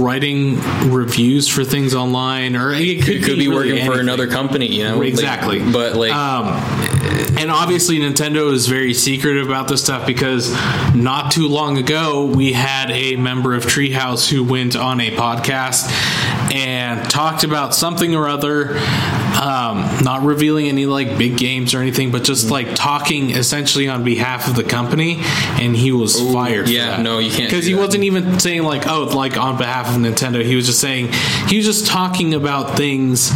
writing 0.00 0.58
reviews 0.90 1.48
for 1.48 1.64
things 1.64 1.94
online, 1.94 2.56
or 2.56 2.72
it 2.72 3.02
could, 3.02 3.16
it 3.16 3.24
could 3.24 3.38
be, 3.38 3.46
be 3.46 3.48
really 3.48 3.56
working 3.56 3.72
anything. 3.72 3.92
for 3.92 4.00
another 4.00 4.26
company, 4.26 4.66
you 4.66 4.84
know? 4.84 5.02
Exactly. 5.02 5.60
Like, 5.60 5.72
but 5.72 5.96
like, 5.96 6.12
um, 6.12 6.46
and 7.38 7.50
obviously 7.50 7.98
Nintendo 7.98 8.52
is 8.52 8.66
very 8.66 8.94
secretive 8.94 9.46
about 9.46 9.68
this 9.68 9.82
stuff 9.82 10.06
because 10.06 10.52
not 10.94 11.30
too 11.30 11.48
long 11.48 11.78
ago 11.78 12.26
we 12.26 12.52
had 12.52 12.90
a 12.90 13.16
member 13.16 13.54
of 13.54 13.64
Treehouse 13.64 14.28
who 14.28 14.44
went 14.44 14.76
on 14.76 15.00
a 15.00 15.10
podcast 15.10 15.90
and 16.52 17.08
talked 17.08 17.44
about 17.44 17.74
something 17.74 18.14
or 18.14 18.28
other, 18.28 18.76
um, 19.40 20.02
not 20.02 20.22
revealing 20.22 20.68
any 20.68 20.86
like 20.86 21.16
big 21.16 21.36
games 21.36 21.74
or 21.74 21.80
anything, 21.80 22.10
but 22.10 22.24
just 22.24 22.44
mm-hmm. 22.44 22.52
like 22.52 22.74
talking 22.74 23.30
essentially 23.30 23.88
on 23.88 24.04
behalf 24.04 24.48
of 24.48 24.56
the 24.56 24.64
company, 24.64 25.18
and 25.60 25.76
he 25.76 25.92
was 25.92 26.20
Ooh, 26.20 26.32
fired. 26.32 26.68
Yeah, 26.68 27.00
no, 27.00 27.18
you 27.18 27.30
can't 27.30 27.50
because 27.50 27.66
he 27.66 27.74
wasn't 27.74 28.04
even 28.04 28.40
saying 28.40 28.62
like 28.62 28.86
oh 28.86 29.04
like 29.04 29.36
on 29.36 29.56
behalf 29.56 29.88
of 29.88 30.00
Nintendo. 30.00 30.44
He 30.44 30.56
was 30.56 30.66
just 30.66 30.80
saying 30.80 31.12
he 31.48 31.56
was 31.56 31.66
just 31.66 31.86
talking 31.86 32.34
about 32.34 32.76
things 32.76 33.30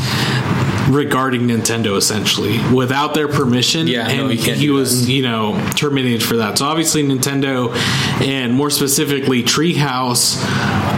regarding 0.89 1.43
Nintendo 1.43 1.97
essentially 1.97 2.59
without 2.73 3.15
their 3.15 3.29
permission. 3.29 3.87
Yeah, 3.87 4.09
and 4.09 4.29
no, 4.29 4.29
he 4.29 4.71
was, 4.71 5.09
you 5.09 5.23
know, 5.23 5.59
terminated 5.77 6.23
for 6.23 6.37
that. 6.37 6.59
So 6.59 6.67
obviously 6.67 7.03
Nintendo 7.03 7.75
and 8.21 8.53
more 8.53 8.71
specifically 8.71 9.43
Treehouse 9.43 10.37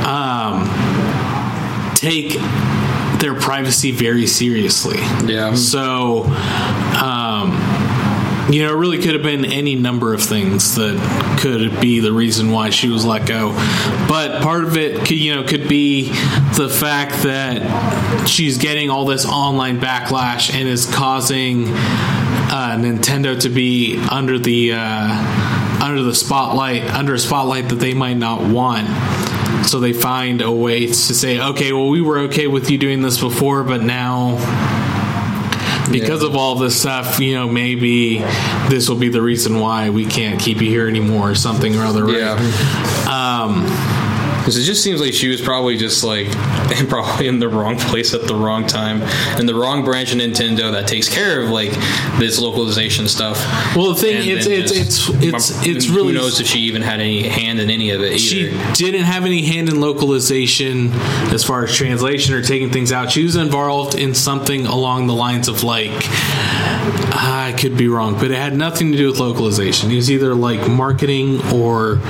um, 0.05 0.69
take 1.95 2.37
their 3.21 3.35
privacy 3.35 3.93
very 3.93 4.27
seriously. 4.27 4.99
Yeah. 5.25 5.55
So 5.55 6.25
you 8.51 8.63
know, 8.63 8.73
it 8.73 8.77
really 8.77 8.99
could 8.99 9.15
have 9.15 9.23
been 9.23 9.45
any 9.45 9.75
number 9.75 10.15
of 10.15 10.23
things 10.23 10.77
that 10.77 11.39
could 11.41 11.81
be 11.81 12.01
the 12.01 12.13
reason 12.13 12.51
why 12.51 12.71
she 12.71 12.89
was 12.89 13.05
let 13.05 13.27
go. 13.27 13.53
But 14.09 14.43
part 14.43 14.65
of 14.65 14.77
it, 14.77 15.01
could, 15.01 15.19
you 15.19 15.35
know, 15.35 15.43
could 15.43 15.69
be 15.69 16.11
the 16.55 16.69
fact 16.69 17.25
that 17.25 18.27
she's 18.29 18.59
getting 18.59 18.89
all 18.89 19.05
this 19.05 19.27
online 19.27 19.81
backlash 19.81 20.55
and 20.55 20.69
is 20.69 20.87
causing 20.87 21.67
uh, 21.69 22.77
Nintendo 22.79 23.39
to 23.41 23.49
be 23.49 23.99
under 24.11 24.39
the 24.39 24.73
uh, 24.75 25.83
under 25.83 26.03
the 26.03 26.15
spotlight, 26.15 26.85
under 26.91 27.15
a 27.15 27.19
spotlight 27.19 27.69
that 27.71 27.77
they 27.77 27.95
might 27.95 28.17
not 28.17 28.49
want. 28.49 28.87
So 29.67 29.81
they 29.81 29.93
find 29.93 30.41
a 30.43 30.53
way 30.53 30.87
to 30.87 30.95
say, 30.95 31.41
okay, 31.41 31.73
well, 31.73 31.89
we 31.89 32.01
were 32.01 32.19
okay 32.21 32.47
with 32.47 32.71
you 32.71 32.79
doing 32.79 33.03
this 33.03 33.21
before, 33.21 33.65
but 33.65 33.83
now 33.83 34.37
because 35.91 36.23
yeah. 36.23 36.29
of 36.29 36.37
all 36.37 36.55
this 36.57 36.81
stuff, 36.81 37.21
you 37.21 37.35
know, 37.35 37.49
maybe 37.49 38.19
this 38.69 38.89
will 38.89 38.97
be 38.97 39.09
the 39.09 39.23
reason 39.23 39.61
why 39.61 39.91
we 39.91 40.05
can't 40.05 40.41
keep 40.41 40.61
you 40.61 40.69
here 40.69 40.89
anymore 40.89 41.31
or 41.31 41.35
something 41.35 41.77
or 41.77 41.85
other. 41.85 42.05
Right? 42.05 42.19
Yeah. 42.19 42.35
Um, 43.09 43.65
because 44.47 44.57
it 44.57 44.63
just 44.63 44.81
seems 44.81 45.01
like 45.01 45.13
she 45.13 45.27
was 45.27 45.41
probably 45.41 45.77
just 45.77 46.05
like 46.05 46.31
probably 46.89 47.27
in 47.27 47.41
the 47.41 47.49
wrong 47.49 47.77
place 47.77 48.15
at 48.15 48.29
the 48.29 48.35
wrong 48.37 48.65
time, 48.65 49.03
and 49.37 49.49
the 49.49 49.55
wrong 49.57 49.85
branch 49.85 50.13
of 50.13 50.19
Nintendo 50.19 50.71
that 50.71 50.87
takes 50.87 51.09
care 51.09 51.43
of 51.43 51.51
like 51.51 51.73
this 52.21 52.39
localization 52.39 53.09
stuff. 53.09 53.45
Well, 53.75 53.93
the 53.93 54.01
thing 54.01 54.29
it's 54.29 54.47
it's, 54.47 54.71
just, 54.71 55.09
it's 55.21 55.51
it's 55.51 55.67
it's 55.67 55.89
really 55.89 56.13
who 56.13 56.21
knows 56.21 56.39
if 56.39 56.47
she 56.47 56.61
even 56.61 56.81
had 56.81 57.01
any 57.01 57.27
hand 57.27 57.59
in 57.59 57.71
any 57.71 57.91
of 57.91 58.03
it. 58.03 58.13
Either. 58.13 58.19
She 58.19 58.85
didn't 58.85 59.03
have 59.03 59.25
any 59.25 59.43
hand 59.43 59.69
in 59.69 59.81
localization 59.81 60.93
as 61.33 61.43
far 61.43 61.65
as 61.65 61.75
translation 61.75 62.33
or 62.33 62.41
taking 62.41 62.71
things 62.71 62.93
out. 62.93 63.11
She 63.11 63.25
was 63.25 63.35
involved 63.35 63.97
in 63.97 64.15
something 64.15 64.67
along 64.67 65.09
the 65.09 65.15
lines 65.15 65.49
of 65.49 65.65
like 65.65 65.91
I 67.19 67.55
could 67.59 67.77
be 67.77 67.89
wrong, 67.89 68.15
but 68.15 68.31
it 68.31 68.37
had 68.37 68.55
nothing 68.55 68.93
to 68.93 68.99
do 68.99 69.07
with 69.07 69.19
localization. 69.19 69.91
It 69.91 69.97
was 69.97 70.11
either 70.11 70.35
like 70.35 70.69
marketing 70.69 71.41
or 71.53 72.01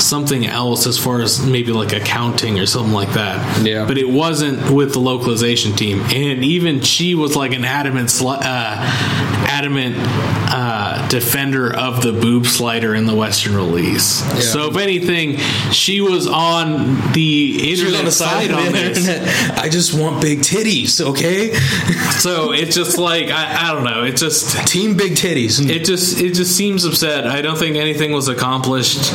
something 0.00 0.44
else 0.44 0.86
as 0.86 0.98
far 0.98 1.20
as 1.20 1.44
maybe 1.44 1.72
like 1.72 1.92
accounting 1.92 2.58
or 2.58 2.66
something 2.66 2.92
like 2.92 3.12
that. 3.12 3.64
Yeah. 3.64 3.86
But 3.86 3.96
it 3.98 4.08
wasn't 4.08 4.72
with 4.72 4.92
the 4.92 4.98
localization 4.98 5.74
team. 5.74 6.00
And 6.00 6.44
even 6.44 6.80
she 6.80 7.14
was 7.14 7.36
like 7.36 7.52
an 7.52 7.64
adamant, 7.64 8.12
uh, 8.20 9.45
adamant 9.46 9.96
uh, 9.98 11.06
defender 11.08 11.74
of 11.74 12.02
the 12.02 12.12
boob 12.12 12.46
slider 12.46 12.94
in 12.94 13.06
the 13.06 13.14
Western 13.14 13.54
release. 13.54 14.22
Yeah. 14.26 14.40
So 14.40 14.70
if 14.70 14.76
anything, 14.76 15.38
she 15.72 16.00
was 16.00 16.26
on 16.26 17.12
the 17.12 17.70
internet 17.70 18.00
on 18.00 18.04
the 18.04 18.12
side, 18.12 18.50
on 18.50 18.72
this. 18.72 18.98
Internet. 18.98 19.58
I 19.58 19.68
just 19.68 19.98
want 19.98 20.20
big 20.20 20.40
titties, 20.40 21.00
okay? 21.00 21.52
so 22.18 22.52
it's 22.52 22.74
just 22.74 22.98
like 22.98 23.30
I, 23.30 23.68
I 23.68 23.72
don't 23.72 23.84
know. 23.84 24.04
It's 24.04 24.20
just 24.20 24.66
team 24.66 24.96
big 24.96 25.12
titties. 25.12 25.68
It 25.68 25.84
just 25.84 26.20
it 26.20 26.34
just 26.34 26.56
seems 26.56 26.84
upset. 26.84 27.26
I 27.26 27.42
don't 27.42 27.58
think 27.58 27.76
anything 27.76 28.12
was 28.12 28.28
accomplished 28.28 29.12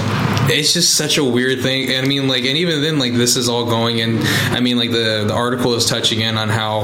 it's 0.51 0.73
just 0.73 0.95
such 0.95 1.17
a 1.17 1.23
weird 1.23 1.61
thing. 1.61 1.97
I 1.97 2.05
mean, 2.05 2.27
like, 2.27 2.45
and 2.45 2.57
even 2.57 2.81
then, 2.81 2.99
like, 2.99 3.13
this 3.13 3.35
is 3.35 3.49
all 3.49 3.65
going 3.65 3.99
in. 3.99 4.19
I 4.51 4.59
mean, 4.59 4.77
like, 4.77 4.91
the 4.91 5.25
the 5.27 5.33
article 5.33 5.73
is 5.73 5.85
touching 5.85 6.21
in 6.21 6.37
on 6.37 6.49
how 6.49 6.81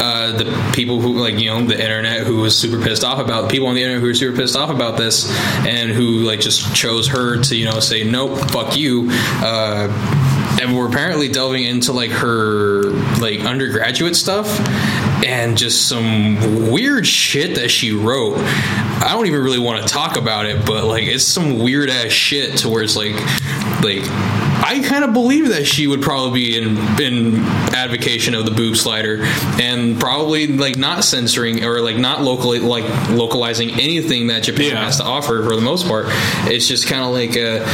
uh, 0.00 0.32
the 0.36 0.72
people 0.74 1.00
who, 1.00 1.14
like, 1.14 1.34
you 1.34 1.50
know, 1.50 1.64
the 1.64 1.80
internet 1.80 2.26
who 2.26 2.38
was 2.38 2.56
super 2.56 2.82
pissed 2.82 3.04
off 3.04 3.18
about 3.18 3.50
people 3.50 3.68
on 3.68 3.74
the 3.74 3.82
internet 3.82 4.00
who 4.00 4.08
were 4.08 4.14
super 4.14 4.36
pissed 4.36 4.56
off 4.56 4.70
about 4.70 4.96
this, 4.96 5.30
and 5.66 5.90
who 5.90 6.20
like 6.20 6.40
just 6.40 6.74
chose 6.74 7.08
her 7.08 7.40
to, 7.42 7.56
you 7.56 7.64
know, 7.64 7.80
say 7.80 8.04
nope, 8.04 8.38
fuck 8.50 8.76
you. 8.76 9.08
Uh, 9.10 9.88
and 10.60 10.76
we're 10.76 10.88
apparently 10.88 11.28
delving 11.28 11.64
into 11.64 11.92
like 11.92 12.10
her 12.10 12.84
like 13.20 13.40
undergraduate 13.40 14.16
stuff 14.16 14.46
and 15.24 15.56
just 15.56 15.88
some 15.88 16.70
weird 16.70 17.06
shit 17.06 17.56
that 17.56 17.70
she 17.70 17.92
wrote. 17.92 18.36
I 18.38 19.08
don't 19.12 19.26
even 19.26 19.42
really 19.42 19.58
want 19.58 19.82
to 19.82 19.88
talk 19.88 20.16
about 20.16 20.46
it, 20.46 20.64
but 20.64 20.84
like 20.84 21.04
it's 21.04 21.24
some 21.24 21.58
weird 21.58 21.90
ass 21.90 22.12
shit 22.12 22.58
to 22.58 22.68
where 22.68 22.82
it's 22.82 22.96
like 22.96 23.14
like 23.82 24.02
I 24.66 24.82
kind 24.86 25.04
of 25.04 25.12
believe 25.12 25.48
that 25.48 25.66
she 25.66 25.86
would 25.86 26.00
probably 26.00 26.40
be 26.40 26.56
in 26.58 26.78
in 27.00 27.40
advocation 27.74 28.34
of 28.34 28.44
the 28.46 28.50
boob 28.50 28.76
slider 28.76 29.22
and 29.60 29.98
probably 30.00 30.46
like 30.46 30.76
not 30.78 31.04
censoring 31.04 31.64
or 31.64 31.80
like 31.80 31.96
not 31.98 32.22
locally 32.22 32.60
like 32.60 32.84
localizing 33.10 33.70
anything 33.72 34.28
that 34.28 34.42
Japan 34.44 34.70
Yeah. 34.70 34.84
has 34.84 34.96
to 34.98 35.04
offer 35.04 35.42
for 35.42 35.54
the 35.54 35.62
most 35.62 35.86
part. 35.86 36.06
It's 36.48 36.66
just 36.66 36.86
kind 36.86 37.02
of 37.04 37.10
like 37.12 37.36
a 37.36 37.64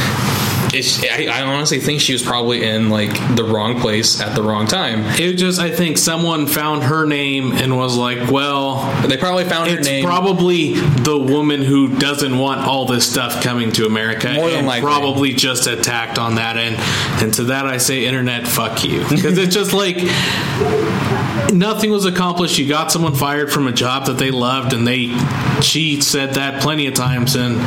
I, 0.73 1.27
I 1.31 1.41
honestly 1.43 1.79
think 1.79 2.01
she 2.01 2.13
was 2.13 2.21
probably 2.23 2.63
in 2.63 2.89
like 2.89 3.11
the 3.35 3.43
wrong 3.43 3.79
place 3.79 4.21
at 4.21 4.35
the 4.35 4.41
wrong 4.43 4.67
time. 4.67 5.03
It 5.19 5.33
just, 5.33 5.59
I 5.59 5.69
think 5.71 5.97
someone 5.97 6.47
found 6.47 6.83
her 6.83 7.05
name 7.05 7.51
and 7.53 7.75
was 7.75 7.97
like, 7.97 8.29
well, 8.31 8.91
They 9.07 9.17
probably 9.17 9.43
found 9.45 9.69
her 9.69 9.77
it's 9.79 9.87
name. 9.87 10.05
probably 10.05 10.73
the 10.75 11.17
woman 11.17 11.61
who 11.61 11.89
doesn't 11.97 12.37
want 12.37 12.61
all 12.61 12.85
this 12.85 13.09
stuff 13.09 13.43
coming 13.43 13.71
to 13.73 13.85
America 13.85 14.33
More 14.33 14.49
than 14.49 14.65
likely. 14.65 14.85
probably 14.87 15.33
just 15.33 15.67
attacked 15.67 16.17
on 16.17 16.35
that 16.35 16.57
end. 16.57 16.77
And 17.21 17.33
to 17.35 17.43
that 17.45 17.65
I 17.65 17.77
say, 17.77 18.05
internet, 18.05 18.47
fuck 18.47 18.83
you. 18.83 19.01
Because 19.09 19.37
it's 19.37 19.53
just 19.53 19.73
like 19.73 19.97
nothing 21.53 21.91
was 21.91 22.05
accomplished. 22.05 22.57
You 22.57 22.67
got 22.67 22.91
someone 22.91 23.13
fired 23.15 23.51
from 23.51 23.67
a 23.67 23.71
job 23.71 24.05
that 24.05 24.17
they 24.17 24.31
loved, 24.31 24.73
and 24.73 24.87
they 24.87 25.07
she 25.61 26.01
said 26.01 26.35
that 26.35 26.61
plenty 26.61 26.87
of 26.87 26.93
times 26.93 27.35
and 27.35 27.57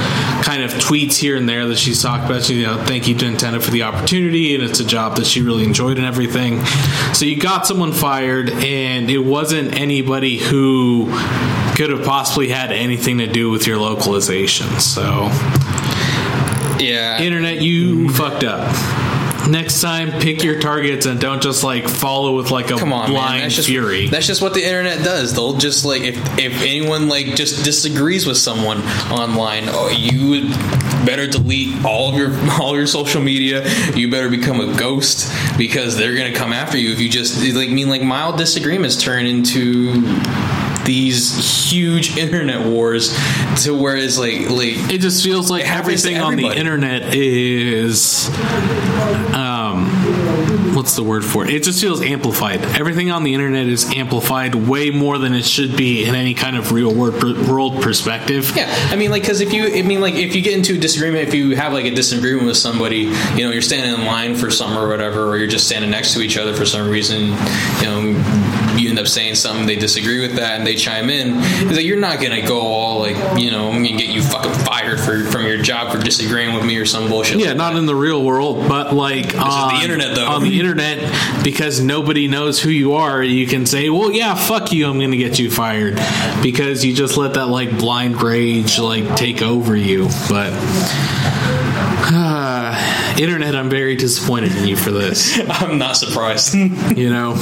kind 0.45 0.63
of 0.63 0.73
tweets 0.73 1.17
here 1.17 1.37
and 1.37 1.49
there 1.49 1.67
that 1.67 1.79
she's 1.79 2.03
talked 2.03 2.25
about. 2.25 2.43
She, 2.45 2.61
you 2.61 2.67
know, 2.67 2.85
thank 2.95 3.09
you 3.09 3.15
to 3.17 3.25
Nintendo 3.25 3.61
for 3.61 3.73
the 3.73 3.83
opportunity, 3.83 4.55
and 4.55 4.63
it's 4.63 4.79
a 4.79 4.85
job 4.85 5.17
that 5.17 5.27
she 5.27 5.43
really 5.43 5.65
enjoyed 5.65 5.97
and 5.97 6.07
everything. 6.07 6.65
So 7.13 7.25
you 7.25 7.41
got 7.41 7.67
someone 7.67 7.91
fired, 7.91 8.51
and 8.51 9.11
it 9.11 9.19
wasn't 9.19 9.75
anybody 9.75 10.39
who 10.39 11.07
could 11.75 11.91
have 11.91 12.05
possibly 12.05 12.47
had 12.47 12.71
anything 12.71 13.19
to 13.19 13.27
do 13.27 13.51
with 13.51 13.67
your 13.67 13.79
localization. 13.79 14.69
So 14.79 15.27
yeah, 16.79 17.21
internet, 17.21 17.63
you 17.63 18.11
fucked 18.11 18.45
up. 18.45 18.63
Next 19.49 19.81
time, 19.83 20.11
pick 20.21 20.43
your 20.43 20.59
targets 20.59 21.07
and 21.07 21.21
don't 21.21 21.43
just 21.43 21.63
like 21.63 21.89
follow 21.89 22.37
with 22.37 22.51
like 22.51 22.71
a 22.71 22.79
come 22.79 22.93
on, 22.93 23.11
blind 23.11 23.35
man. 23.35 23.41
That's 23.43 23.57
just 23.57 23.69
fury. 23.69 24.09
that's 24.09 24.27
just 24.27 24.41
what 24.41 24.55
the 24.55 24.65
internet 24.65 25.05
does. 25.05 25.35
They'll 25.35 25.59
just 25.59 25.85
like 25.85 26.03
if 26.03 26.17
if 26.39 26.63
anyone 26.63 27.09
like 27.09 27.37
just 27.37 27.65
disagrees 27.65 28.27
with 28.27 28.39
someone 28.39 28.79
online, 29.11 29.65
oh, 29.67 29.89
you 29.89 30.31
would 30.31 30.51
better 31.05 31.27
delete 31.27 31.85
all 31.85 32.11
of 32.11 32.17
your 32.17 32.33
all 32.61 32.77
your 32.77 32.87
social 32.87 33.21
media. 33.21 33.69
You 33.95 34.11
better 34.11 34.31
become 34.31 34.61
a 34.61 34.77
ghost 34.79 35.31
because 35.59 35.97
they're 35.97 36.17
gonna 36.17 36.35
come 36.35 36.53
after 36.53 36.79
you 36.79 36.93
if 36.93 37.01
you 37.01 37.09
just 37.09 37.43
like 37.55 37.71
mean 37.71 37.89
like 37.89 38.03
mild 38.03 38.39
disagreements 38.39 39.01
turn 39.03 39.27
into 39.27 40.03
these 40.85 41.71
huge 41.71 42.17
internet 42.19 42.67
wars 42.67 43.17
to 43.65 43.77
where 43.77 43.97
it's 43.97 44.19
like 44.19 44.51
like 44.51 44.77
it 44.93 45.01
just 45.01 45.23
feels 45.25 45.51
like 45.51 45.63
It 45.63 45.69
happens 45.69 46.03
to 46.03 46.13
everything 46.13 46.23
on 46.23 46.37
the 46.37 46.59
internet 46.59 47.15
is 47.15 48.29
um 49.35 49.91
what's 50.75 50.97
the 50.97 51.03
word 51.03 51.25
for 51.25 51.45
it? 51.45 51.51
It 51.51 51.63
just 51.63 51.81
feels 51.81 52.03
amplified. 52.03 52.63
Everything 52.63 53.11
on 53.11 53.23
the 53.23 53.35
internet 53.35 53.67
is 53.67 53.85
amplified 53.95 54.55
way 54.55 54.91
more 54.91 55.19
than 55.19 55.33
it 55.33 55.45
should 55.45 55.77
be 55.77 56.05
in 56.05 56.15
any 56.15 56.35
kind 56.35 56.57
of 56.57 56.73
real 56.73 56.95
world, 56.95 57.23
world 57.49 57.83
perspective. 57.83 58.53
Yeah, 58.57 58.67
I 58.91 58.97
mean, 58.97 59.11
like, 59.11 59.23
because 59.23 59.41
if 59.41 59.53
you, 59.53 59.67
I 59.67 59.83
mean, 59.83 60.01
like, 60.01 60.15
if 60.15 60.35
you 60.35 60.43
get 60.43 60.55
into 60.55 60.75
a 60.75 60.79
disagreement, 60.79 61.29
if 61.29 61.35
you 61.35 61.57
have 61.57 61.73
like 61.73 61.85
a 61.85 61.95
disagreement 61.95 62.47
with 62.47 62.57
somebody, 62.57 62.99
you 62.99 63.45
know, 63.45 63.51
you're 63.51 63.63
standing 63.63 63.95
in 64.01 64.07
line 64.07 64.35
for 64.35 64.51
something 64.51 64.77
or 64.77 64.89
whatever, 64.89 65.29
or 65.29 65.37
you're 65.37 65.47
just 65.47 65.67
standing 65.67 65.91
next 65.91 66.15
to 66.15 66.21
each 66.21 66.37
other 66.37 66.55
for 66.55 66.67
some 66.67 66.89
reason, 66.89 67.27
you 67.81 67.87
know, 67.87 68.34
you 68.79 68.91
end 68.91 68.99
up 68.99 69.07
saying 69.07 69.35
something, 69.37 69.67
they 69.67 69.77
disagree 69.77 70.21
with 70.21 70.37
that, 70.37 70.59
and 70.59 70.67
they 70.67 70.75
chime 70.75 71.11
in. 71.11 71.35
It's 71.37 71.77
like 71.77 71.85
you're 71.85 71.99
not 72.01 72.21
gonna 72.21 72.47
go 72.47 72.61
all 72.61 73.01
like, 73.01 73.17
you 73.39 73.51
know, 73.51 73.69
I'm 73.71 73.83
gonna 73.83 73.97
get 73.97 74.09
you 74.09 74.23
fucking 74.23 74.53
fired 74.65 75.01
for 75.01 75.25
from 75.31 75.47
your 75.47 75.59
job 75.59 75.93
for 75.93 75.99
disagreeing 76.03 76.55
with 76.55 76.65
me 76.65 76.77
or 76.77 76.87
some 76.87 77.09
bullshit. 77.09 77.39
yeah 77.39 77.49
like 77.49 77.57
not 77.57 77.73
that. 77.73 77.79
in 77.79 77.87
the 77.87 77.95
real 77.95 78.23
world 78.23 78.69
but 78.69 78.95
like 78.95 79.37
on 79.37 79.75
the 79.75 79.83
internet, 79.83 80.15
though. 80.15 80.27
on 80.27 80.43
the 80.43 80.59
internet 80.61 81.45
because 81.45 81.81
nobody 81.81 82.29
knows 82.29 82.61
who 82.61 82.71
you 82.71 82.95
are 82.95 83.23
you 83.23 83.47
can 83.47 83.67
say 83.67 83.91
well 83.91 84.13
yeah 84.13 84.35
fuck 84.35 84.73
you 84.73 84.89
i'm 84.89 84.99
gonna 85.01 85.17
get 85.17 85.39
you 85.39 85.51
fired 85.51 85.99
because 86.43 86.85
you 86.85 86.95
just 86.95 87.17
let 87.17 87.35
that 87.35 87.49
like 87.49 87.77
blind 87.79 88.21
rage 88.23 88.79
like 88.79 89.17
take 89.17 89.43
over 89.43 89.75
you 89.77 90.05
but 90.29 90.53
uh, 92.13 92.75
internet 93.19 93.55
i'm 93.55 93.71
very 93.71 93.97
disappointed 93.97 94.55
in 94.57 94.67
you 94.67 94.77
for 94.77 94.91
this 94.91 95.39
I'm 95.49 95.79
not 95.79 95.97
surprised. 95.97 96.55
you 96.97 97.11
know 97.11 97.33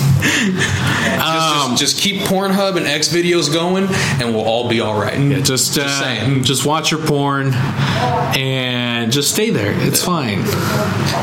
um, 1.23 1.77
just 1.77 2.01
keep 2.01 2.23
Pornhub 2.23 2.77
and 2.77 2.87
X 2.87 3.09
videos 3.09 3.53
going, 3.53 3.85
and 4.21 4.35
we'll 4.35 4.45
all 4.45 4.69
be 4.69 4.81
all 4.81 4.99
right. 5.01 5.19
yeah, 5.19 5.41
just 5.41 5.79
uh, 5.79 5.89
saying. 6.01 6.43
just 6.45 6.67
watch 6.67 6.91
your 6.91 7.01
porn 7.05 7.53
and 7.55 9.13
just 9.13 9.33
stay 9.33 9.51
there 9.51 9.73
it's 9.87 10.03
fine 10.03 10.43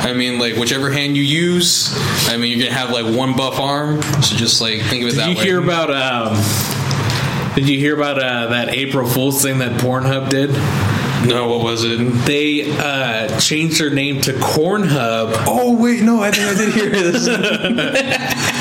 I 0.01 0.13
mean, 0.13 0.39
like 0.39 0.55
whichever 0.55 0.91
hand 0.91 1.17
you 1.17 1.23
use, 1.23 1.93
I 2.29 2.37
mean, 2.37 2.51
you're 2.57 2.67
gonna 2.67 2.79
have 2.79 2.91
like 2.91 3.05
one 3.15 3.35
buff 3.35 3.59
arm. 3.59 4.01
So 4.23 4.35
just 4.35 4.61
like 4.61 4.81
think 4.81 5.03
of 5.03 5.09
it 5.09 5.11
Did 5.11 5.19
that 5.19 5.29
you 5.31 5.37
way. 5.37 5.43
hear 5.43 5.61
about 5.61 5.91
um 5.91 6.35
did 7.55 7.67
you 7.67 7.77
hear 7.77 7.95
about 7.95 8.17
uh, 8.21 8.47
that 8.47 8.69
April 8.69 9.07
Fool's 9.07 9.41
thing 9.41 9.59
that 9.59 9.81
Pornhub 9.81 10.29
did? 10.29 10.51
No, 11.25 11.49
what 11.49 11.63
was 11.63 11.83
it? 11.83 11.97
They 12.25 12.71
uh, 12.77 13.39
changed 13.39 13.79
their 13.79 13.89
name 13.89 14.21
to 14.21 14.33
Cornhub, 14.33 15.33
Oh 15.47 15.75
wait, 15.75 16.01
no, 16.01 16.21
I 16.21 16.31
think 16.31 16.47
I 16.47 16.53
did 16.55 16.73
hear 16.73 16.89
this. 16.89 17.27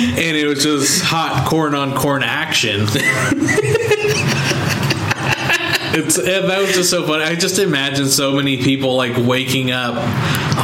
and 0.00 0.36
it 0.36 0.46
was 0.46 0.62
just 0.62 1.02
hot 1.02 1.46
corn 1.48 1.74
on 1.74 1.94
corn 1.94 2.22
action. 2.22 2.86
It's 5.92 6.18
and 6.18 6.48
that 6.48 6.60
was 6.60 6.72
just 6.72 6.90
so 6.90 7.06
funny. 7.06 7.24
I 7.24 7.34
just 7.34 7.58
imagine 7.58 8.06
so 8.06 8.32
many 8.32 8.58
people 8.58 8.96
like 8.96 9.16
waking 9.16 9.70
up 9.70 9.96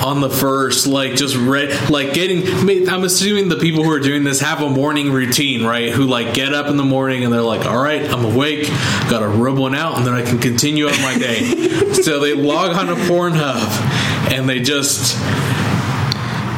on 0.04 0.20
the 0.20 0.30
first, 0.30 0.86
like 0.86 1.14
just 1.14 1.36
re- 1.36 1.76
like 1.88 2.14
getting. 2.14 2.46
I'm 2.88 3.02
assuming 3.02 3.48
the 3.48 3.56
people 3.56 3.82
who 3.82 3.90
are 3.90 4.00
doing 4.00 4.24
this 4.24 4.40
have 4.40 4.62
a 4.62 4.70
morning 4.70 5.12
routine, 5.12 5.64
right? 5.64 5.90
Who 5.90 6.04
like 6.04 6.34
get 6.34 6.54
up 6.54 6.66
in 6.66 6.76
the 6.76 6.84
morning 6.84 7.24
and 7.24 7.32
they're 7.32 7.42
like, 7.42 7.66
"All 7.66 7.80
right, 7.80 8.02
I'm 8.08 8.24
awake, 8.24 8.68
got 9.10 9.20
to 9.20 9.28
rub 9.28 9.58
one 9.58 9.74
out, 9.74 9.96
and 9.98 10.06
then 10.06 10.14
I 10.14 10.22
can 10.22 10.38
continue 10.38 10.86
on 10.86 11.02
my 11.02 11.18
day." 11.18 11.92
so 11.94 12.20
they 12.20 12.34
log 12.34 12.76
on 12.76 12.86
to 12.86 12.94
Pornhub 12.94 14.32
and 14.32 14.48
they 14.48 14.60
just 14.60 15.16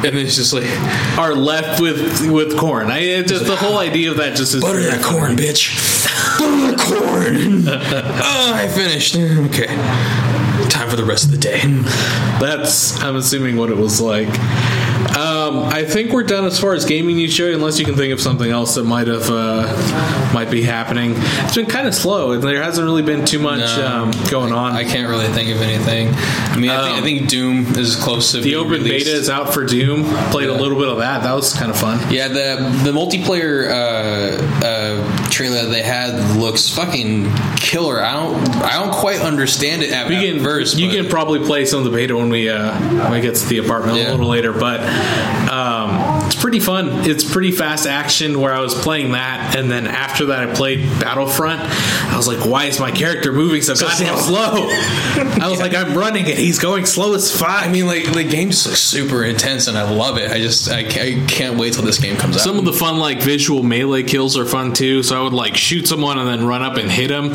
and 0.05 0.17
it's 0.17 0.35
just 0.35 0.53
like 0.53 0.69
are 1.17 1.35
left 1.35 1.81
with 1.81 2.29
with 2.29 2.57
corn. 2.57 2.89
I 2.89 3.21
just 3.23 3.45
the 3.45 3.55
whole 3.55 3.77
idea 3.77 4.11
of 4.11 4.17
that 4.17 4.35
just 4.35 4.53
is 4.53 4.61
butter 4.61 4.81
that 4.81 5.03
corn, 5.03 5.35
bitch. 5.35 5.75
Butter 6.39 6.71
that 6.71 6.79
corn. 6.79 7.67
oh, 7.67 8.51
I 8.55 8.67
finished. 8.67 9.15
Okay, 9.15 9.67
time 10.69 10.89
for 10.89 10.95
the 10.95 11.05
rest 11.05 11.25
of 11.25 11.31
the 11.31 11.37
day. 11.37 11.59
That's 12.39 13.01
I'm 13.01 13.15
assuming 13.15 13.57
what 13.57 13.69
it 13.69 13.77
was 13.77 13.99
like. 13.99 14.29
Um, 15.49 15.63
I 15.65 15.83
think 15.85 16.11
we're 16.11 16.23
done 16.23 16.45
as 16.45 16.59
far 16.59 16.73
as 16.73 16.85
gaming 16.85 17.15
news 17.17 17.33
show, 17.33 17.51
unless 17.51 17.79
you 17.79 17.85
can 17.85 17.95
think 17.95 18.13
of 18.13 18.21
something 18.21 18.49
else 18.49 18.75
that 18.75 18.83
might 18.83 19.07
have 19.07 19.29
uh, 19.29 20.31
might 20.33 20.49
be 20.51 20.61
happening. 20.61 21.13
It's 21.17 21.55
been 21.55 21.65
kind 21.65 21.87
of 21.87 21.95
slow. 21.95 22.37
There 22.37 22.61
hasn't 22.61 22.85
really 22.85 23.01
been 23.01 23.25
too 23.25 23.39
much 23.39 23.59
No. 23.59 23.87
um, 23.87 24.11
going 24.29 24.53
on. 24.53 24.73
I 24.73 24.83
can't 24.83 25.09
really 25.09 25.27
think 25.27 25.49
of 25.55 25.61
anything. 25.61 26.09
I 26.13 26.57
mean, 26.57 26.69
I, 26.69 26.81
think, 26.83 26.93
I 26.93 26.97
Um, 26.99 27.03
think 27.03 27.29
Doom 27.29 27.75
is 27.77 27.95
close 27.95 28.31
to 28.31 28.41
the 28.41 28.55
open 28.55 28.71
released. 28.73 29.05
beta 29.05 29.17
is 29.17 29.29
out 29.29 29.53
for 29.53 29.65
Doom. 29.65 30.03
Played 30.31 30.49
a 30.49 30.53
little 30.53 30.77
bit 30.77 30.87
of 30.89 30.97
that. 30.99 31.23
That 31.23 31.33
was 31.33 31.53
kind 31.53 31.71
of 31.71 31.77
fun. 31.77 31.99
Yeah, 32.11 32.27
the 32.27 32.69
the 32.83 32.91
multiplayer 32.91 33.69
uh, 33.69 34.65
uh, 34.65 35.18
trailer 35.39 35.61
that 35.63 35.69
they 35.69 35.81
had 35.81 36.35
looks 36.35 36.67
fucking 36.67 37.23
killer. 37.55 38.03
I 38.03 38.11
don't 38.11 38.49
I 38.57 38.73
don't 38.73 38.93
quite 38.93 39.21
understand 39.21 39.83
it 39.83 39.91
at, 39.91 40.09
We 40.09 40.27
at 40.35 40.41
first. 40.41 40.77
you 40.77 40.87
but- 40.89 40.95
can 40.97 41.07
probably 41.07 41.39
play 41.39 41.63
some 41.65 41.79
of 41.79 41.85
the 41.85 41.91
beta 41.91 42.13
when 42.17 42.27
we 42.29 42.49
uh, 42.49 42.77
when 43.03 43.11
we 43.13 43.21
get 43.21 43.35
to 43.35 43.47
the 43.47 43.59
apartment 43.59 43.97
Yeah. 43.97 44.09
a 44.09 44.11
little 44.11 44.27
later. 44.27 44.51
But 44.51 44.81
um, 45.49 46.18
it's 46.29 46.39
pretty 46.39 46.59
fun. 46.59 47.09
It's 47.09 47.23
pretty 47.29 47.51
fast 47.51 47.87
action. 47.87 48.39
Where 48.39 48.53
I 48.53 48.59
was 48.59 48.75
playing 48.75 49.13
that, 49.13 49.55
and 49.55 49.71
then 49.71 49.87
after 49.87 50.27
that, 50.27 50.47
I 50.47 50.53
played 50.53 50.79
Battlefront. 50.99 51.59
I 51.61 52.15
was 52.15 52.27
like, 52.27 52.45
why 52.45 52.65
is 52.65 52.79
my 52.79 52.91
character 52.91 53.31
moving 53.33 53.61
so, 53.63 53.73
goddamn 53.73 54.17
slow? 54.17 54.67
I 54.69 55.47
was 55.49 55.59
like, 55.59 55.73
I'm 55.73 55.97
running 55.97 56.25
and 56.25 56.37
he's 56.37 56.59
going 56.59 56.85
slow 56.85 57.13
as 57.15 57.35
fuck. 57.35 57.49
I 57.49 57.67
mean, 57.69 57.87
like 57.87 58.11
the 58.13 58.23
game 58.23 58.51
just 58.51 58.67
looks 58.67 58.79
super 58.79 59.23
intense, 59.23 59.67
and 59.67 59.75
I 59.77 59.89
love 59.89 60.17
it. 60.17 60.29
I 60.31 60.37
just 60.39 60.69
I, 60.69 60.83
ca- 60.83 61.01
I 61.23 61.25
can't 61.25 61.57
wait 61.57 61.73
till 61.73 61.83
this 61.83 61.97
game 61.97 62.15
comes 62.15 62.35
out. 62.35 62.41
Some 62.41 62.59
of 62.59 62.65
the 62.65 62.73
fun, 62.73 62.97
like 62.97 63.21
visual 63.23 63.63
melee 63.63 64.03
kills, 64.03 64.37
are 64.37 64.45
fun 64.45 64.73
too. 64.73 65.01
So 65.01 65.19
I 65.19 65.23
would 65.23 65.33
like 65.33 65.57
shoot 65.57 65.87
someone 65.87 66.19
and 66.19 66.27
then 66.27 66.45
run 66.45 66.61
up 66.61 66.77
and 66.77 66.91
hit 66.91 67.07
them. 67.07 67.33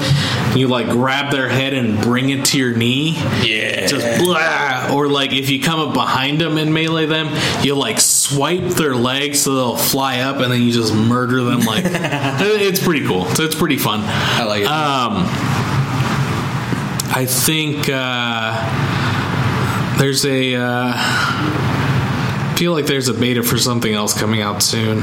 You 0.57 0.69
like 0.69 0.89
grab 0.89 1.33
their 1.33 1.49
head 1.49 1.75
and 1.75 2.01
bring 2.01 2.31
it 2.31 2.45
to 2.47 2.59
your 2.59 2.77
knee. 2.77 3.15
yeah, 3.43 3.87
Just 3.87 4.23
blah. 4.23 4.91
Or 4.95 5.09
like 5.09 5.33
if 5.33 5.51
you 5.51 5.61
come 5.61 5.81
up 5.81 5.95
behind 5.95 6.41
them 6.41 6.57
and 6.59 6.73
melee 6.73 7.07
them, 7.07 7.29
you 7.65 7.75
like 7.75 8.01
swipe 8.25 8.75
their 8.75 8.95
legs 8.95 9.43
so 9.43 9.55
they'll 9.55 9.77
fly 9.77 10.21
up 10.21 10.37
and 10.37 10.53
then 10.53 10.63
you 10.63 10.73
just 10.73 10.95
murder 10.95 11.43
them. 11.45 11.61
Like 11.61 11.85
it's 11.87 12.83
pretty 12.83 13.07
cool. 13.07 13.27
So 13.27 13.45
it's 13.45 13.55
pretty 13.55 13.79
fun. 13.79 14.01
I 14.03 14.45
like 14.45 14.63
it. 14.63 14.69
Um, 14.69 15.27
I 17.17 17.27
think 17.27 17.89
uh, 17.93 18.59
there's 19.99 20.25
a. 20.25 20.55
Uh, 20.57 22.55
feel 22.57 22.73
like 22.73 22.87
there's 22.87 23.09
a 23.09 23.15
beta 23.15 23.43
for 23.43 23.59
something 23.59 23.93
else 23.93 24.19
coming 24.19 24.41
out 24.41 24.63
soon. 24.63 24.99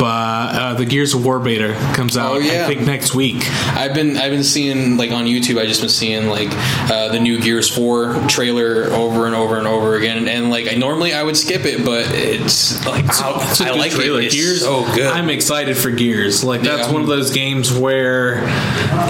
But 0.00 0.06
uh, 0.06 0.74
the 0.74 0.86
Gears 0.86 1.12
of 1.12 1.26
War 1.26 1.38
beta 1.38 1.74
comes 1.94 2.16
out. 2.16 2.32
Oh, 2.32 2.38
yeah. 2.38 2.64
I 2.64 2.66
think 2.68 2.86
next 2.86 3.14
week. 3.14 3.44
I've 3.76 3.92
been 3.92 4.16
I've 4.16 4.30
been 4.30 4.44
seeing 4.44 4.96
like 4.96 5.10
on 5.10 5.26
YouTube. 5.26 5.60
I 5.60 5.66
just 5.66 5.80
been 5.82 5.90
seeing 5.90 6.26
like 6.28 6.48
uh, 6.90 7.08
the 7.12 7.20
new 7.20 7.38
Gears 7.38 7.68
Four 7.68 8.14
trailer 8.26 8.84
over 8.84 9.26
and 9.26 9.34
over 9.34 9.58
and 9.58 9.66
over 9.66 9.96
again. 9.96 10.26
And 10.26 10.48
like 10.48 10.72
I 10.72 10.76
normally 10.76 11.12
I 11.12 11.22
would 11.22 11.36
skip 11.36 11.66
it, 11.66 11.84
but 11.84 12.06
it's 12.12 12.84
like 12.86 13.04
I, 13.20 13.50
It's 13.50 13.60
I 13.60 13.70
like 13.72 13.92
trailer. 13.92 14.22
it. 14.22 14.32
Gears, 14.32 14.62
so 14.62 14.84
good. 14.94 15.06
I'm 15.06 15.28
excited 15.28 15.76
for 15.76 15.90
Gears. 15.90 16.42
Like 16.42 16.62
that's 16.62 16.88
Yeah. 16.88 16.92
one 16.94 17.02
of 17.02 17.08
those 17.08 17.30
games 17.30 17.70
where 17.70 18.40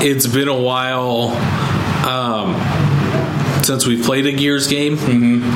it's 0.02 0.26
been 0.26 0.48
a 0.48 0.60
while 0.60 1.28
um, 2.00 2.54
since 3.62 3.86
we 3.86 4.02
played 4.02 4.26
a 4.26 4.32
Gears 4.32 4.66
game. 4.68 4.96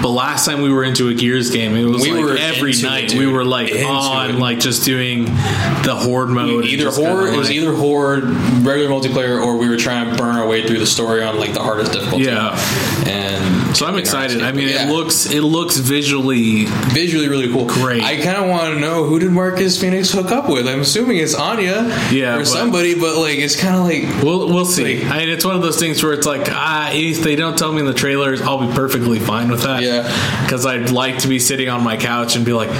But 0.03 0.11
last 0.11 0.45
time 0.47 0.63
we 0.63 0.73
were 0.73 0.85
into 0.85 1.09
a 1.09 1.15
Gears 1.15 1.51
game, 1.51 1.75
it 1.77 1.85
was 1.85 2.05
Mm-hmm. 2.05 2.15
We 2.17 2.25
like 2.33 2.41
every 2.41 2.71
into 2.73 2.87
it, 2.87 2.91
night 2.91 3.15
we 3.15 3.27
were 3.27 3.45
like 3.45 3.71
Into 3.71 3.87
on, 3.87 4.31
it. 4.31 4.39
like 4.39 4.59
just 4.61 4.85
doing 4.85 5.25
the 5.25 5.97
horde 5.99 6.29
mode. 6.29 6.65
either 6.67 6.91
horde 6.91 7.33
it 7.33 7.37
was 7.39 7.49
like- 7.49 7.57
either 7.57 7.75
horde 7.75 8.25
regular 8.25 8.89
multiplayer 8.91 9.43
or 9.45 9.57
we 9.57 9.69
were 9.69 9.77
trying 9.77 10.11
to 10.11 10.17
burn 10.17 10.37
our 10.37 10.47
way 10.47 10.67
through 10.67 10.79
the 10.79 10.87
story 10.87 11.23
on 11.23 11.39
like 11.39 11.55
the 11.55 11.61
hardest 11.63 11.93
difficulty. 11.93 12.25
Yeah. 12.25 12.59
and 13.07 13.77
So 13.77 13.87
I'm 13.87 13.97
excited. 13.97 14.43
I 14.43 14.53
mean, 14.53 14.69
Yeah. 14.69 14.87
it 14.87 14.93
looks 14.93 15.27
it 15.27 15.41
looks 15.43 15.77
visually 15.79 16.67
visually 16.67 17.29
really 17.29 17.49
cool. 17.53 17.67
Great. 17.67 18.03
I 18.03 18.17
kind 18.17 18.37
of 18.37 18.49
want 18.49 18.75
to 18.75 18.81
know 18.81 19.05
who 19.05 19.19
did 19.19 19.33
Marcus 19.33 19.81
Fenix 19.81 20.11
hook 20.13 20.31
up 20.31 20.49
with. 20.49 20.69
I'm 20.69 20.81
assuming 20.81 21.17
it's 21.19 21.35
Anya, 21.35 21.83
Yeah, 22.13 22.35
or 22.37 22.39
but- 22.41 22.47
somebody. 22.47 22.95
But 22.99 23.17
like, 23.17 23.39
it's 23.39 23.57
kind 23.57 23.75
of 23.77 23.85
like 23.85 24.23
We'll 24.23 24.49
we'll 24.49 24.65
see. 24.67 25.05
I 25.05 25.19
mean, 25.21 25.29
it's 25.31 25.45
one 25.45 25.57
of 25.57 25.63
those 25.63 25.79
things 25.79 26.03
where 26.03 26.13
it's 26.13 26.27
like, 26.27 26.47
ah, 26.51 26.91
if 26.93 27.23
they 27.23 27.35
don't 27.37 27.57
tell 27.59 27.73
me 27.73 27.81
in 27.81 27.87
the 27.87 27.94
trailers, 27.95 28.43
I'll 28.43 28.67
be 28.67 28.73
perfectly 28.75 29.19
fine 29.19 29.51
with 29.51 29.63
that. 29.63 29.83
Yeah. 29.83 30.03
Because 30.43 30.67
I'd 30.67 30.91
like 30.91 31.19
to 31.19 31.29
be 31.29 31.39
sitting 31.39 31.69
on 31.69 31.83
my 31.83 31.97
couch 31.97 32.37
and 32.37 32.45
be 32.45 32.53
like, 32.53 32.71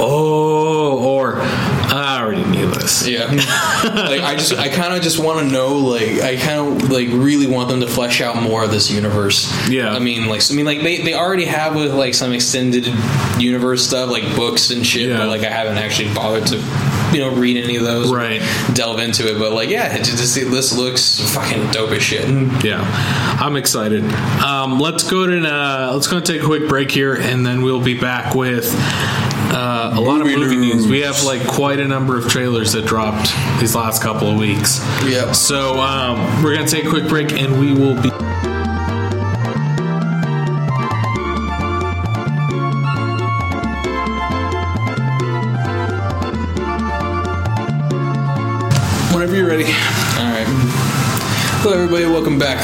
oh, 0.00 0.98
or 1.02 1.36
I 1.40 2.20
already 2.20 2.44
knew 2.44 2.70
this. 2.70 3.06
Yeah, 3.06 3.26
like 3.30 4.22
I 4.22 4.34
just, 4.36 4.54
I 4.54 4.68
kind 4.68 4.94
of 4.94 5.02
just 5.02 5.22
want 5.22 5.46
to 5.46 5.52
know, 5.52 5.76
like, 5.76 6.20
I 6.20 6.36
kind 6.36 6.82
of 6.82 6.90
like 6.90 7.08
really 7.08 7.46
want 7.46 7.68
them 7.68 7.80
to 7.80 7.86
flesh 7.86 8.20
out 8.20 8.42
more 8.42 8.64
of 8.64 8.70
this 8.70 8.90
universe. 8.90 9.52
Yeah. 9.68 9.92
I 9.92 9.98
mean, 9.98 10.26
like, 10.26 10.42
I 10.50 10.54
mean, 10.54 10.66
like 10.66 10.80
they, 10.80 11.02
they 11.02 11.14
already 11.14 11.44
have 11.44 11.74
with 11.74 11.94
like 11.94 12.14
some 12.14 12.32
extended 12.32 12.86
universe 13.38 13.86
stuff, 13.86 14.10
like 14.10 14.24
books 14.36 14.70
and 14.70 14.86
shit. 14.86 15.08
Yeah. 15.08 15.18
But 15.18 15.28
like, 15.28 15.42
I 15.42 15.50
haven't 15.50 15.78
actually 15.78 16.14
bothered 16.14 16.46
to, 16.48 16.56
you 17.12 17.18
know, 17.20 17.30
read 17.34 17.62
any 17.62 17.76
of 17.76 17.82
those, 17.84 18.12
Right. 18.12 18.40
Delve 18.74 19.00
into 19.00 19.28
it, 19.34 19.38
but 19.38 19.52
like, 19.52 19.68
yeah, 19.68 19.96
just 19.98 20.34
this 20.34 20.76
looks 20.76 21.34
fucking 21.34 21.70
dope 21.70 21.90
as 21.90 22.02
shit. 22.02 22.28
Yeah, 22.64 22.80
I'm 23.40 23.56
excited. 23.56 24.04
Um, 24.42 24.78
let's 24.78 25.08
go 25.08 25.26
to 25.26 25.38
uh, 25.48 25.90
let's 25.94 26.06
go 26.06 26.18
and 26.18 26.26
take 26.26 26.42
a 26.42 26.44
quick 26.44 26.68
break 26.68 26.90
here, 26.90 27.14
and 27.14 27.44
then 27.44 27.62
we'll 27.62 27.82
be 27.82 27.98
back 27.98 28.34
with 28.34 28.72
uh, 29.54 29.92
a 29.94 30.00
lot 30.00 30.20
of 30.20 30.26
Movie 30.26 30.36
movie 30.38 30.56
news. 30.56 30.74
news. 30.76 30.86
We 30.88 31.00
have 31.00 31.22
like 31.24 31.46
quite 31.46 31.80
a 31.80 31.86
number 31.86 32.16
of 32.16 32.28
trailers 32.28 32.72
that 32.72 32.86
dropped 32.86 33.30
these 33.60 33.74
last 33.74 34.02
couple 34.02 34.28
of 34.28 34.38
weeks. 34.38 34.80
Yep. 35.04 35.34
So 35.34 35.78
um, 35.80 36.42
we're 36.42 36.54
gonna 36.54 36.66
take 36.68 36.84
a 36.84 36.88
quick 36.90 37.08
break, 37.08 37.32
and 37.32 37.58
we 37.60 37.72
will 37.74 38.00
be. 38.00 38.10
All 49.52 49.58
right. 49.58 50.46
Hello, 51.60 51.74
everybody. 51.74 52.06
Welcome 52.06 52.38
back 52.38 52.58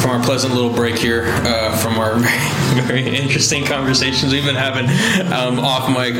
from 0.00 0.10
our 0.10 0.20
pleasant 0.24 0.52
little 0.52 0.72
break 0.74 0.98
here 0.98 1.22
uh, 1.26 1.76
from 1.76 1.98
our 2.00 2.16
very, 2.16 2.80
very 3.04 3.16
interesting 3.16 3.64
conversations 3.64 4.32
we've 4.32 4.44
been 4.44 4.56
having 4.56 4.86
um, 5.32 5.60
off 5.60 5.88
mic. 5.88 6.14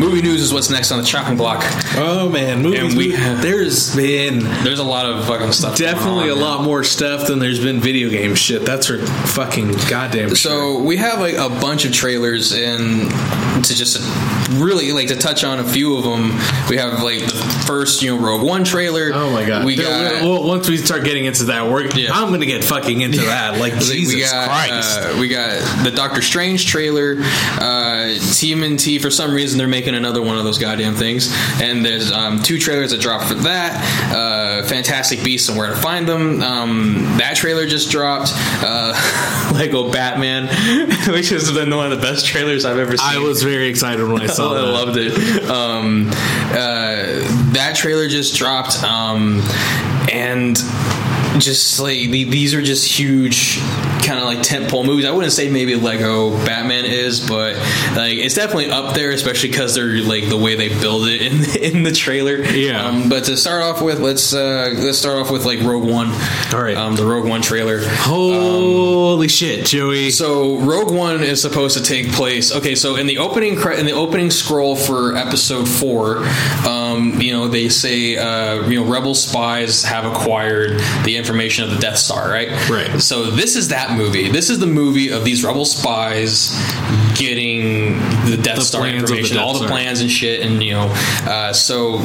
Movie 0.00 0.20
news 0.20 0.40
is 0.42 0.52
what's 0.52 0.68
next 0.68 0.90
on 0.90 0.98
the 0.98 1.04
chopping 1.04 1.36
block. 1.36 1.62
Oh 1.96 2.28
man, 2.28 2.60
movies. 2.60 2.80
And 2.80 2.96
we- 2.98 3.12
there's 3.14 3.94
been 3.94 4.40
There's 4.64 4.80
a 4.80 4.84
lot 4.84 5.06
of 5.06 5.24
fucking 5.28 5.52
stuff. 5.52 5.76
definitely 5.78 6.28
a 6.30 6.34
lot 6.34 6.64
more 6.64 6.82
stuff 6.82 7.28
than 7.28 7.38
there's 7.38 7.62
been 7.62 7.78
video 7.78 8.10
game 8.10 8.34
shit. 8.34 8.66
That's 8.66 8.88
for 8.88 8.98
fucking 8.98 9.70
goddamn. 9.88 10.30
sure. 10.30 10.36
So 10.36 10.82
we 10.82 10.96
have 10.96 11.20
like 11.20 11.34
a 11.34 11.48
bunch 11.48 11.84
of 11.84 11.92
trailers, 11.92 12.52
and 12.52 13.08
to 13.64 13.74
just 13.76 13.98
really 14.50 14.92
like 14.92 15.08
to 15.08 15.16
touch 15.16 15.44
on 15.44 15.58
a 15.58 15.64
few 15.64 15.96
of 15.96 16.04
them, 16.04 16.30
we 16.68 16.76
have 16.76 17.02
like 17.02 17.20
the 17.20 17.64
first, 17.66 18.02
you 18.02 18.14
know, 18.14 18.24
Rogue 18.24 18.42
One 18.42 18.64
trailer. 18.64 19.10
Oh 19.12 19.30
my 19.30 19.44
god! 19.44 19.64
We 19.64 19.76
got. 19.76 20.22
well, 20.22 20.46
once 20.46 20.68
we 20.68 20.76
start 20.76 21.04
getting 21.04 21.24
into 21.24 21.44
that, 21.44 21.68
we're 21.70 21.86
Yeah. 21.86 22.12
I'm 22.12 22.30
gonna 22.30 22.46
get 22.46 22.64
fucking 22.64 23.00
into 23.00 23.20
that. 23.22 23.58
Like 23.58 23.74
Jesus 23.78 24.14
we 24.14 24.20
got, 24.22 24.46
Christ! 24.48 24.98
Uh, 25.00 25.16
we 25.20 25.28
got 25.28 25.84
the 25.84 25.90
Doctor 25.90 26.22
Strange 26.22 26.66
trailer. 26.66 27.16
Uh, 27.18 28.14
TMNT 28.16 29.00
for 29.00 29.10
some 29.10 29.32
reason 29.32 29.58
they're 29.58 29.68
making 29.68 29.94
another 29.94 30.22
one 30.22 30.38
of 30.38 30.44
those 30.44 30.58
goddamn 30.58 30.94
things. 30.94 31.32
And 31.60 31.84
there's 31.84 32.12
um, 32.12 32.42
two 32.42 32.58
trailers 32.58 32.90
that 32.90 33.00
dropped 33.00 33.26
for 33.26 33.34
that. 33.34 34.12
Uh, 34.14 34.62
Fantastic 34.66 35.22
Beasts 35.22 35.48
and 35.48 35.58
Where 35.58 35.68
to 35.70 35.76
Find 35.76 36.08
Them. 36.08 36.42
Um, 36.42 36.94
that 37.18 37.36
trailer 37.36 37.66
just 37.66 37.90
dropped. 37.90 38.30
Uh, 38.34 38.94
Lego 39.54 39.90
Batman, 39.90 40.46
which 41.12 41.30
has 41.30 41.50
been 41.52 41.74
one 41.74 41.90
of 41.90 41.98
the 41.98 42.04
best 42.04 42.26
trailers 42.26 42.64
I've 42.64 42.78
ever 42.78 42.96
seen. 42.96 43.06
I 43.08 43.18
was 43.18 43.42
very 43.42 43.68
excited 43.68 44.06
when 44.06 44.22
I 44.22 44.26
saw 44.36 44.54
I 44.54 44.60
loved 44.60 44.98
it. 44.98 45.48
Um, 45.50 46.08
uh, 46.08 47.22
that 47.52 47.74
trailer 47.76 48.06
just 48.08 48.36
dropped, 48.36 48.82
um, 48.82 49.40
and 50.12 50.56
just 51.40 51.80
like 51.80 52.10
the, 52.10 52.24
these 52.24 52.54
are 52.54 52.62
just 52.62 52.86
huge, 52.86 53.58
kind 54.02 54.18
of 54.18 54.24
like 54.24 54.38
tentpole 54.38 54.84
movies. 54.84 55.04
I 55.04 55.10
wouldn't 55.10 55.32
say 55.32 55.50
maybe 55.50 55.74
Lego 55.74 56.30
Batman 56.44 56.84
is, 56.84 57.26
but 57.26 57.56
like 57.96 58.18
it's 58.18 58.34
definitely 58.34 58.70
up 58.70 58.94
there, 58.94 59.10
especially 59.10 59.50
because 59.50 59.74
they're 59.74 60.02
like 60.02 60.28
the 60.28 60.36
way 60.36 60.54
they 60.56 60.68
build 60.68 61.06
it 61.08 61.22
in 61.22 61.76
in 61.76 61.82
the 61.82 61.92
trailer. 61.92 62.36
Yeah. 62.36 62.84
Um, 62.84 63.08
but 63.08 63.24
to 63.24 63.36
start 63.36 63.62
off 63.62 63.82
with, 63.82 64.00
let's 64.00 64.32
uh, 64.34 64.72
let's 64.76 64.98
start 64.98 65.18
off 65.18 65.30
with 65.30 65.44
like 65.44 65.60
Rogue 65.60 65.88
One. 65.88 66.08
All 66.52 66.62
right. 66.62 66.76
Um, 66.76 66.96
the 66.96 67.06
Rogue 67.06 67.28
One 67.28 67.42
trailer. 67.42 67.80
Holy 67.86 69.28
shit, 69.28 69.66
Joey! 69.66 70.10
So 70.10 70.58
Rogue 70.58 70.92
One 70.92 71.22
is 71.22 71.40
supposed 71.40 71.76
to 71.76 71.82
take 71.82 72.12
place. 72.12 72.54
Okay, 72.54 72.74
so 72.74 72.96
in 72.96 73.06
the 73.06 73.18
opening 73.18 73.56
cre- 73.56 73.72
in 73.72 73.86
the 73.86 73.92
opening 73.92 74.30
scroll 74.30 74.76
for 74.76 75.16
Episode 75.16 75.68
Four, 75.68 76.24
um, 76.66 77.20
you 77.20 77.32
know 77.32 77.48
they 77.48 77.68
say 77.68 78.16
uh, 78.16 78.68
you 78.68 78.80
know 78.82 78.90
Rebel 78.90 79.14
spies 79.14 79.84
have 79.84 80.04
acquired 80.04 80.80
the 81.04 81.16
information 81.16 81.64
of 81.64 81.70
the 81.70 81.78
Death 81.78 81.98
Star, 81.98 82.28
right? 82.28 82.48
Right. 82.68 83.00
So 83.00 83.30
this 83.30 83.56
is 83.56 83.68
that 83.68 83.85
movie. 83.94 84.30
This 84.30 84.50
is 84.50 84.58
the 84.58 84.66
movie 84.66 85.10
of 85.10 85.24
these 85.24 85.44
Rebel 85.44 85.64
spies 85.64 86.50
getting 87.18 87.98
the 88.30 88.38
Death 88.40 88.56
The 88.56 88.62
Star 88.62 88.82
the 88.82 88.94
information, 88.94 89.36
Death 89.36 89.44
all 89.46 89.52
the 89.54 89.58
Star. 89.60 89.68
plans 89.70 90.00
and 90.00 90.10
shit, 90.10 90.40
and 90.40 90.62
you 90.62 90.72
know, 90.72 90.88
uh, 91.26 91.52
so 91.52 91.98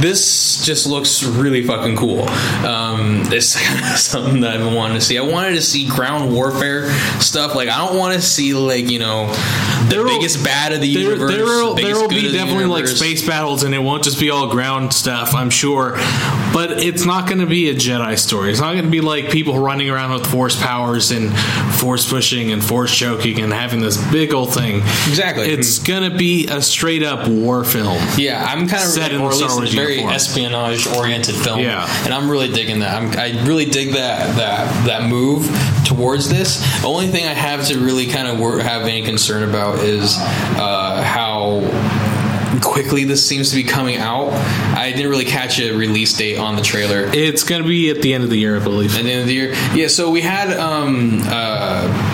this 0.00 0.64
just 0.64 0.86
looks 0.86 1.22
really 1.22 1.62
fucking 1.64 1.96
cool. 1.96 2.28
Um, 2.66 3.22
it's 3.32 3.48
something 4.00 4.40
that 4.40 4.54
I've 4.54 4.60
been 4.60 4.74
wanting 4.74 4.96
to 4.98 5.00
see. 5.00 5.18
I 5.18 5.22
wanted 5.22 5.54
to 5.54 5.62
see 5.62 5.88
ground 5.88 6.32
warfare 6.32 6.90
stuff. 7.20 7.54
Like 7.54 7.68
I 7.68 7.78
don't 7.78 7.96
want 7.98 8.14
to 8.14 8.22
see 8.22 8.54
like 8.54 8.88
you 8.90 8.98
know 8.98 9.26
the 9.28 9.86
There 9.88 10.04
will- 10.04 10.10
biggest 10.18 10.44
bad 10.44 10.72
of 10.72 10.80
the 10.80 10.92
There, 10.94 11.02
universe. 11.12 11.30
there 11.34 11.44
will, 11.44 11.74
biggest 11.74 11.92
there 11.94 12.02
will 12.02 12.08
be 12.08 12.26
the 12.28 12.32
definitely 12.32 12.66
like 12.66 12.86
space 12.86 13.26
battles, 13.26 13.62
and 13.62 13.74
it 13.74 13.78
won't 13.78 14.04
just 14.04 14.20
be 14.20 14.30
all 14.30 14.48
ground 14.48 14.92
stuff. 14.92 15.34
I'm 15.34 15.50
sure, 15.50 15.92
but 16.52 16.72
it's 16.82 17.04
not 17.04 17.26
going 17.26 17.40
to 17.40 17.46
be 17.46 17.70
a 17.70 17.74
Jedi 17.74 18.18
story. 18.18 18.50
It's 18.50 18.60
not 18.60 18.72
going 18.72 18.84
to 18.84 18.90
be 18.90 19.00
like 19.00 19.30
people 19.30 19.58
running 19.58 19.90
around 19.90 20.12
with 20.12 20.26
force 20.26 20.60
powers 20.60 21.10
and 21.10 21.36
force 21.74 22.08
pushing 22.08 22.52
and 22.52 22.62
force 22.62 22.94
choking 22.96 23.38
and 23.40 23.52
having 23.52 23.80
this 23.80 23.96
big 24.10 24.32
old 24.32 24.39
thing. 24.46 24.78
Exactly. 25.08 25.48
It's 25.48 25.78
gonna 25.78 26.10
be 26.16 26.46
a 26.48 26.60
straight 26.62 27.02
up 27.02 27.28
war 27.28 27.64
film. 27.64 27.98
Yeah, 28.16 28.44
I'm 28.44 28.68
kind 28.68 28.82
of 28.82 28.88
Set 28.88 29.12
in 29.12 29.20
or 29.20 29.32
Star 29.32 29.54
Wars 29.56 29.72
a 29.72 29.76
very 29.76 30.00
espionage 30.02 30.86
oriented 30.88 31.34
film. 31.36 31.60
Yeah. 31.60 31.86
and 32.04 32.12
I'm 32.14 32.30
really 32.30 32.50
digging 32.52 32.80
that. 32.80 32.94
I'm, 33.00 33.10
I 33.18 33.46
really 33.46 33.66
dig 33.66 33.92
that 33.94 34.36
that 34.36 34.86
that 34.86 35.08
move 35.08 35.46
towards 35.84 36.28
this. 36.28 36.60
The 36.82 36.88
only 36.88 37.08
thing 37.08 37.26
I 37.26 37.34
have 37.34 37.66
to 37.68 37.78
really 37.78 38.06
kind 38.06 38.28
of 38.28 38.38
wor- 38.38 38.60
have 38.60 38.82
any 38.82 39.02
concern 39.04 39.48
about 39.48 39.80
is 39.80 40.16
uh, 40.18 41.02
how 41.04 41.60
quickly 42.62 43.04
this 43.04 43.26
seems 43.26 43.50
to 43.50 43.56
be 43.56 43.64
coming 43.64 43.96
out. 43.96 44.32
I 44.76 44.92
didn't 44.92 45.10
really 45.10 45.24
catch 45.24 45.58
a 45.60 45.72
release 45.72 46.12
date 46.16 46.36
on 46.38 46.56
the 46.56 46.62
trailer. 46.62 47.08
It's 47.12 47.42
gonna 47.44 47.64
be 47.64 47.90
at 47.90 48.02
the 48.02 48.12
end 48.12 48.24
of 48.24 48.30
the 48.30 48.36
year, 48.36 48.56
I 48.60 48.62
believe. 48.62 48.96
at 48.96 49.04
the 49.04 49.10
end 49.10 49.22
of 49.22 49.26
the 49.28 49.34
year. 49.34 49.54
Yeah, 49.74 49.88
so 49.88 50.10
we 50.10 50.20
had 50.20 50.52
um 50.58 51.20
uh 51.26 52.09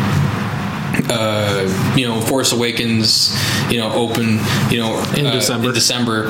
uh 1.08 1.94
you 1.96 2.06
know 2.06 2.20
Force 2.20 2.52
Awakens, 2.52 3.34
you 3.70 3.78
know, 3.78 3.92
open, 3.92 4.38
you 4.70 4.78
know, 4.78 4.98
In 5.16 5.26
uh, 5.26 5.32
December. 5.32 5.68
In 5.68 5.74
December. 5.74 6.26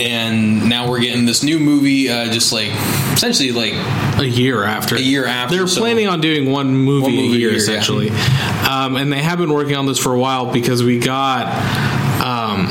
And 0.00 0.68
now 0.68 0.88
we're 0.88 1.00
getting 1.00 1.24
this 1.24 1.42
new 1.42 1.58
movie, 1.58 2.08
uh, 2.08 2.26
just 2.32 2.52
like 2.52 2.68
essentially 3.12 3.50
like 3.50 3.72
a 4.20 4.24
year 4.24 4.62
after. 4.62 4.94
A 4.94 5.00
year 5.00 5.26
after, 5.26 5.56
They're 5.56 5.66
so- 5.66 5.80
planning 5.80 6.06
on 6.06 6.20
doing 6.20 6.48
one 6.48 6.72
movie, 6.72 7.02
One 7.02 7.12
movie 7.16 7.26
a 7.26 7.30
year, 7.30 7.38
year, 7.38 7.50
yeah. 7.50 7.56
essentially. 7.56 8.10
Um, 8.70 8.96
and 8.96 9.12
they 9.12 9.20
have 9.20 9.38
been 9.38 9.52
working 9.52 9.74
on 9.74 9.86
this 9.86 9.98
for 9.98 10.14
a 10.14 10.18
while 10.18 10.52
because 10.52 10.84
we 10.84 11.00
got 11.00 11.46
um, 12.24 12.68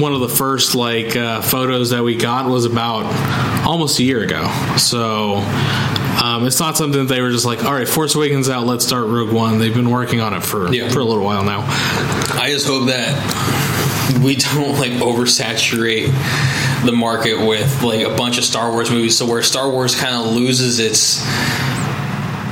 one 0.00 0.12
of 0.12 0.20
the 0.20 0.28
first 0.28 0.76
like 0.76 1.16
uh, 1.16 1.42
photos 1.42 1.90
that 1.90 2.04
we 2.04 2.14
got 2.14 2.46
was 2.48 2.64
about 2.64 3.06
almost 3.66 3.98
a 3.98 4.04
year 4.04 4.22
ago. 4.22 4.48
So. 4.76 5.42
Um, 6.22 6.46
it's 6.46 6.60
not 6.60 6.76
something 6.76 7.00
that 7.06 7.12
they 7.12 7.20
were 7.20 7.30
just 7.30 7.44
like, 7.44 7.64
all 7.64 7.72
right, 7.74 7.88
Force 7.88 8.14
Awakens 8.14 8.48
out, 8.48 8.64
let's 8.64 8.86
start 8.86 9.06
Rogue 9.08 9.32
One. 9.32 9.58
They've 9.58 9.74
been 9.74 9.90
working 9.90 10.20
on 10.20 10.34
it 10.34 10.44
for 10.44 10.72
Yeah. 10.72 10.88
for 10.88 11.00
a 11.00 11.04
little 11.04 11.24
while 11.24 11.42
now. 11.42 11.64
I 12.40 12.50
just 12.52 12.66
hope 12.66 12.86
that 12.86 14.20
we 14.22 14.36
don't 14.36 14.78
like 14.78 14.92
oversaturate 14.92 16.06
the 16.84 16.92
market 16.92 17.44
with 17.44 17.82
like 17.82 18.06
a 18.06 18.14
bunch 18.14 18.38
of 18.38 18.44
Star 18.44 18.70
Wars 18.70 18.88
movies, 18.90 19.16
so 19.18 19.26
where 19.26 19.42
Star 19.42 19.68
Wars 19.68 19.96
kind 19.98 20.14
of 20.14 20.32
loses 20.34 20.78
its 20.78 21.24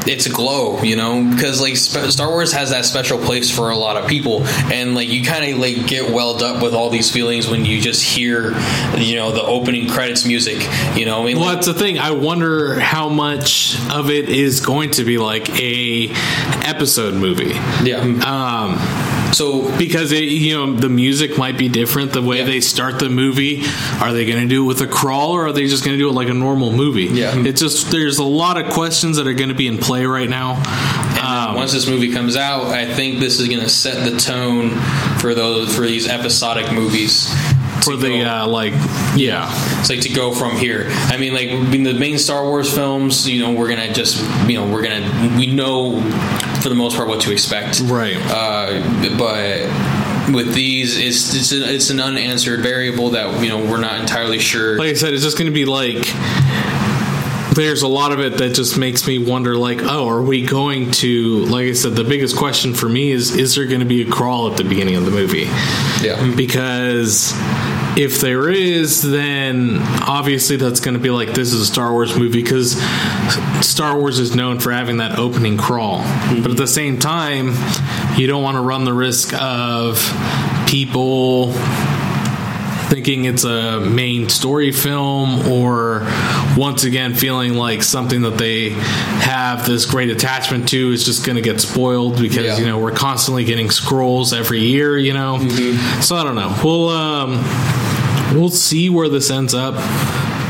its 0.07 0.27
a 0.27 0.31
glow, 0.31 0.83
you 0.83 0.97
know, 0.97 1.29
because 1.35 1.61
like 1.61 1.77
Star 1.77 2.29
Wars 2.29 2.53
has 2.53 2.71
that 2.71 2.85
special 2.85 3.19
place 3.19 3.51
for 3.55 3.71
a 3.71 3.77
lot 3.77 3.97
of 3.97 4.09
people, 4.09 4.45
and 4.73 4.95
like 4.95 5.09
you 5.09 5.25
kind 5.25 5.53
of 5.53 5.59
like 5.59 5.87
get 5.87 6.11
welled 6.11 6.43
up 6.43 6.63
with 6.63 6.75
all 6.75 6.91
these 6.91 7.11
feelings 7.11 7.49
when 7.49 7.65
you 7.65 7.81
just 7.81 8.03
hear, 8.03 8.51
you 8.97 9.17
know, 9.17 9.33
the 9.33 9.43
opening 9.43 9.89
credits 9.89 10.25
music. 10.27 10.67
You 10.97 11.05
know, 11.07 11.23
I 11.23 11.27
mean, 11.27 11.37
Well, 11.39 11.47
like, 11.47 11.57
that's 11.57 11.67
the 11.67 11.75
thing. 11.75 11.99
I 11.99 12.13
wonder 12.13 12.79
how 12.81 13.09
much 13.09 13.77
of 13.91 14.11
it 14.11 14.29
is 14.29 14.61
going 14.61 14.91
to 14.93 15.05
be 15.05 15.19
like 15.19 15.49
a 15.61 16.09
episode 16.67 17.15
movie. 17.15 17.55
yeah. 17.85 17.99
Um, 18.01 19.10
So 19.33 19.77
because 19.79 20.13
it, 20.13 20.25
you 20.25 20.57
know 20.57 20.73
the 20.75 20.89
music 20.89 21.39
might 21.39 21.57
be 21.57 21.69
different 21.69 22.13
the 22.13 22.23
way 22.23 22.39
Yeah. 22.39 22.45
they 22.45 22.61
start 22.61 22.99
the 22.99 23.09
movie 23.09 23.63
are 24.01 24.13
they 24.13 24.27
going 24.27 24.43
to 24.43 24.49
do 24.49 24.65
it 24.65 24.67
with 24.67 24.81
a 24.81 24.87
crawl 24.87 25.33
or 25.33 25.47
are 25.47 25.53
they 25.53 25.67
just 25.67 25.85
going 25.85 25.97
to 25.97 26.03
do 26.03 26.09
it 26.09 26.13
like 26.13 26.29
a 26.29 26.35
normal 26.35 26.73
movie 26.73 27.05
Yeah. 27.05 27.33
it's 27.37 27.61
just 27.61 27.91
there's 27.91 28.19
a 28.19 28.25
lot 28.25 28.61
of 28.61 28.73
questions 28.73 29.17
that 29.19 29.27
are 29.27 29.33
going 29.35 29.49
to 29.51 29.55
be 29.55 29.67
in 29.69 29.79
play 29.79 30.05
right 30.07 30.29
now 30.29 30.55
um, 31.23 31.55
once 31.55 31.73
this 31.73 31.87
movie 31.87 32.13
comes 32.13 32.35
out, 32.35 32.67
I 32.69 32.93
think 32.95 33.21
this 33.21 33.39
is 33.41 33.49
going 33.49 33.61
to 33.61 33.69
set 33.69 34.11
the 34.11 34.19
tone 34.19 34.71
for 35.21 35.35
those 35.35 35.75
for 35.77 35.83
these 35.83 36.09
episodic 36.09 36.73
movies. 36.73 37.29
for 37.85 37.95
the 37.97 38.23
uh, 38.25 38.47
like 38.49 38.73
yeah 39.17 39.49
It's 39.81 39.91
like 39.91 40.01
to 40.03 40.09
go 40.13 40.33
from 40.33 40.57
here. 40.57 40.87
I 40.89 41.19
mean, 41.19 41.35
like 41.35 41.49
in 41.75 41.83
the 41.83 41.93
main 41.95 42.19
Star 42.19 42.43
Wars 42.45 42.73
films, 42.73 43.29
you 43.29 43.41
know, 43.41 43.53
we're 43.53 43.69
gonna 43.69 43.93
just, 43.93 44.23
you 44.49 44.55
know, 44.59 44.67
we're 44.71 44.83
gonna, 44.83 45.37
we 45.39 45.47
know 45.53 46.01
for 46.63 46.69
the 46.69 46.75
most 46.75 46.97
part 46.97 47.09
what 47.09 47.21
to 47.23 47.33
expect, 47.33 47.81
Right. 47.81 48.17
Uh, 48.17 49.17
but 49.17 50.33
with 50.33 50.55
these, 50.55 50.97
it's 50.97 51.35
it's, 51.35 51.53
a, 51.53 51.75
it's 51.75 51.91
an 51.91 52.01
unanswered 52.01 52.61
variable 52.61 53.11
that 53.11 53.43
you 53.43 53.49
know 53.49 53.59
we're 53.59 53.81
not 53.81 54.01
entirely 54.01 54.39
sure. 54.39 54.79
like 54.79 54.91
i 54.91 54.95
said 54.95 55.13
it's 55.13 55.23
just 55.23 55.37
going 55.39 55.51
to 55.51 55.55
be 55.55 55.65
like 55.65 56.07
there's 57.55 57.83
a 57.83 57.89
lot 57.89 58.13
of 58.13 58.21
it 58.21 58.39
that 58.39 58.55
just 58.55 58.79
makes 58.79 59.07
me 59.07 59.19
wonder 59.19 59.57
like 59.57 59.81
oh 59.83 60.09
are 60.09 60.23
we 60.23 60.47
going 60.47 60.91
to 60.91 61.45
like 61.47 61.67
i 61.67 61.73
said 61.73 61.95
the 61.95 62.05
biggest 62.05 62.37
question 62.37 62.75
for 62.75 62.89
me 62.89 63.11
is 63.11 63.35
is 63.35 63.57
there 63.57 63.67
going 63.67 63.81
to 63.81 63.87
be 63.87 64.03
a 64.03 64.11
crawl 64.11 64.51
at 64.51 64.57
the 64.57 64.65
beginning 64.65 64.95
of 64.97 65.05
the 65.05 65.11
movie 65.11 65.49
yeah, 66.01 66.33
because 66.37 67.33
if 68.03 68.21
there 68.21 68.49
is, 68.49 69.03
then 69.03 69.79
obviously 70.07 70.57
that's 70.57 70.81
going 70.81 70.95
to 70.95 71.01
be 71.01 71.11
like 71.11 71.29
this 71.35 71.53
is 71.53 71.61
a 71.61 71.67
Star 71.67 71.93
Wars 71.93 72.17
movie 72.17 72.41
because 72.43 72.73
Star 73.67 73.99
Wars 73.99 74.19
is 74.19 74.35
known 74.35 74.59
for 74.59 74.73
having 74.73 74.99
that 74.99 75.19
opening 75.19 75.57
crawl. 75.57 75.99
But 76.43 76.51
at 76.53 76.57
the 76.57 76.67
same 76.67 76.99
time, 76.99 77.53
you 78.19 78.27
don't 78.27 78.43
want 78.43 78.57
to 78.57 78.61
run 78.63 78.85
the 78.85 78.93
risk 78.95 79.33
of 79.35 79.99
people 80.67 81.53
thinking 82.91 83.25
it's 83.25 83.45
a 83.45 83.79
main 83.81 84.29
story 84.29 84.73
film 84.73 85.47
or 85.49 86.01
once 86.57 86.83
again 86.83 87.15
feeling 87.15 87.55
like 87.55 87.85
something 87.85 88.23
that 88.23 88.37
they 88.37 88.71
have 88.71 89.65
this 89.65 89.87
great 89.87 90.11
attachment 90.11 90.69
to 90.69 90.91
is 90.91 91.05
just 91.05 91.25
going 91.25 91.37
to 91.37 91.43
get 91.43 91.61
spoiled 91.61 92.21
because 92.21 92.45
Yeah. 92.47 92.59
you 92.59 92.67
know 92.67 92.81
we're 92.81 92.91
constantly 92.91 93.45
getting 93.45 93.71
scrolls 93.71 94.33
every 94.33 94.59
year 94.59 94.99
you 94.99 95.15
know 95.15 95.39
so 96.01 96.17
i 96.17 96.25
don't 96.25 96.35
know 96.35 96.53
we'll 96.65 96.89
um 96.89 97.35
we'll 98.33 98.49
see 98.51 98.89
where 98.91 99.09
this 99.09 99.31
ends 99.31 99.55
up 99.55 99.75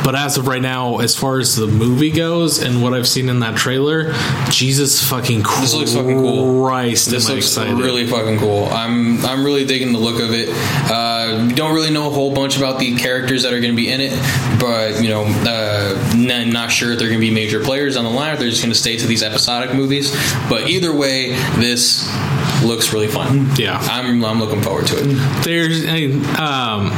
but 0.03 0.15
as 0.15 0.39
of 0.39 0.47
right 0.49 0.63
now 0.63 0.99
as 0.99 1.15
far 1.15 1.39
as 1.39 1.57
the 1.57 1.67
movie 1.67 2.11
goes 2.11 2.63
and 2.63 2.83
what 2.83 2.95
i've 2.95 3.07
seen 3.07 3.29
in 3.29 3.41
that 3.41 3.55
trailer 3.57 4.13
jesus 4.51 5.07
fucking 5.07 5.43
This 5.61 5.75
looks 5.75 5.95
fucking 5.95 6.19
cool. 6.19 6.65
christ 6.65 7.11
this 7.11 7.29
I 7.29 7.35
looks 7.35 7.47
excited 7.47 7.75
really 7.77 8.07
fucking 8.07 8.39
cool. 8.39 8.65
I'm 8.67 9.25
I'm 9.27 9.45
really 9.45 9.67
digging 9.67 9.93
the 9.93 9.99
look 9.99 10.21
of 10.21 10.33
it. 10.33 10.49
Uh, 10.91 11.49
don't 11.49 11.75
really 11.75 11.91
know 11.91 12.07
a 12.07 12.11
whole 12.11 12.33
bunch 12.35 12.57
about 12.57 12.79
the 12.79 12.97
characters 12.97 13.43
that 13.43 13.53
are 13.53 13.61
going 13.61 13.73
to 13.73 13.77
be 13.77 13.91
in 13.91 14.01
it, 14.01 14.11
but 14.59 15.03
you 15.03 15.09
know, 15.11 15.25
uh, 15.47 16.13
n- 16.15 16.51
not 16.51 16.71
sure 16.71 16.93
if 16.93 16.99
they're 16.99 17.09
going 17.09 17.21
to 17.21 17.27
be 17.27 17.33
major 17.33 17.61
players 17.63 17.97
on 17.97 18.05
the 18.05 18.11
line. 18.11 18.35
Or 18.35 18.37
they're 18.39 18.49
just 18.49 18.63
going 18.63 18.73
to 18.73 18.79
stay 18.79 18.97
to 18.97 19.07
these 19.07 19.23
episodic 19.23 19.75
movies. 19.75 20.11
But 20.49 20.69
either 20.69 20.95
way, 20.95 21.31
this 21.59 22.09
looks 22.65 22.93
really 22.93 23.09
fun. 23.09 23.49
Yeah. 23.57 23.79
I'm 23.83 24.25
I'm 24.25 24.39
looking 24.41 24.63
forward 24.63 24.87
to 24.89 24.97
it. 24.99 25.45
there's 25.45 25.85
um 26.39 26.91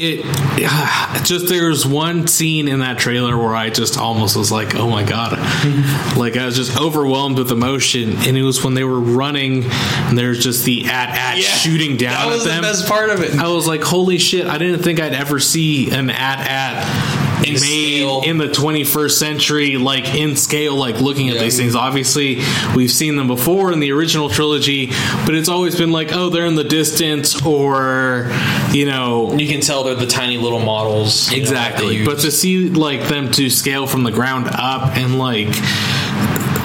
it 0.00 1.24
just 1.24 1.48
there's 1.48 1.86
one 1.86 2.26
scene 2.26 2.68
in 2.68 2.80
that 2.80 2.98
trailer 2.98 3.36
where 3.36 3.54
I 3.54 3.70
just 3.70 3.98
almost 3.98 4.36
was 4.36 4.50
like, 4.50 4.74
oh 4.74 4.88
my 4.88 5.04
god, 5.04 5.38
mm-hmm. 5.38 6.18
like 6.18 6.36
I 6.36 6.46
was 6.46 6.56
just 6.56 6.76
overwhelmed 6.80 7.38
with 7.38 7.50
emotion, 7.50 8.16
and 8.18 8.36
it 8.36 8.42
was 8.42 8.62
when 8.64 8.74
they 8.74 8.84
were 8.84 9.00
running, 9.00 9.64
and 9.64 10.18
there's 10.18 10.42
just 10.42 10.64
the 10.64 10.86
AT-AT 10.86 11.38
shooting 11.42 11.96
down 11.96 12.12
That 12.12 12.34
was 12.34 12.46
at 12.46 12.50
them. 12.50 12.62
the 12.62 12.68
best 12.68 12.88
part 12.88 13.10
of 13.10 13.20
it. 13.22 13.34
I 13.38 13.48
was 13.48 13.66
like, 13.66 13.82
holy 13.82 14.18
shit! 14.18 14.46
I 14.46 14.58
didn't 14.58 14.82
think 14.82 15.00
I'd 15.00 15.14
ever 15.14 15.38
see 15.40 15.90
an 15.90 16.10
AT-AT 16.10 17.09
In 17.46 17.54
made 17.54 17.60
scale. 17.60 18.22
in 18.24 18.38
the 18.38 18.48
21st 18.48 19.10
century, 19.18 19.76
like 19.76 20.14
in 20.14 20.36
scale, 20.36 20.76
like 20.76 21.00
looking 21.00 21.28
at 21.28 21.36
Yeah. 21.36 21.42
these 21.44 21.56
things. 21.56 21.74
Obviously, 21.74 22.40
we've 22.74 22.90
seen 22.90 23.16
them 23.16 23.26
before 23.28 23.72
in 23.72 23.80
the 23.80 23.92
original 23.92 24.28
trilogy, 24.28 24.92
but 25.26 25.34
it's 25.34 25.48
always 25.48 25.76
been 25.76 25.90
like, 25.92 26.12
oh, 26.12 26.28
they're 26.28 26.46
in 26.46 26.54
the 26.54 26.64
distance, 26.64 27.40
or 27.44 28.30
you 28.72 28.86
know, 28.86 29.34
You 29.38 29.48
can 29.48 29.60
tell 29.60 29.84
they're 29.84 29.94
the 29.94 30.06
tiny 30.06 30.36
little 30.36 30.60
models. 30.60 31.30
you 31.30 31.38
know, 31.38 31.42
exactly. 31.42 32.04
But 32.04 32.20
to 32.20 32.30
see 32.30 32.68
like 32.68 33.08
them 33.08 33.30
to 33.32 33.48
scale 33.50 33.86
from 33.86 34.02
the 34.04 34.10
ground 34.12 34.48
up 34.52 34.96
and 34.96 35.18
like 35.18 35.48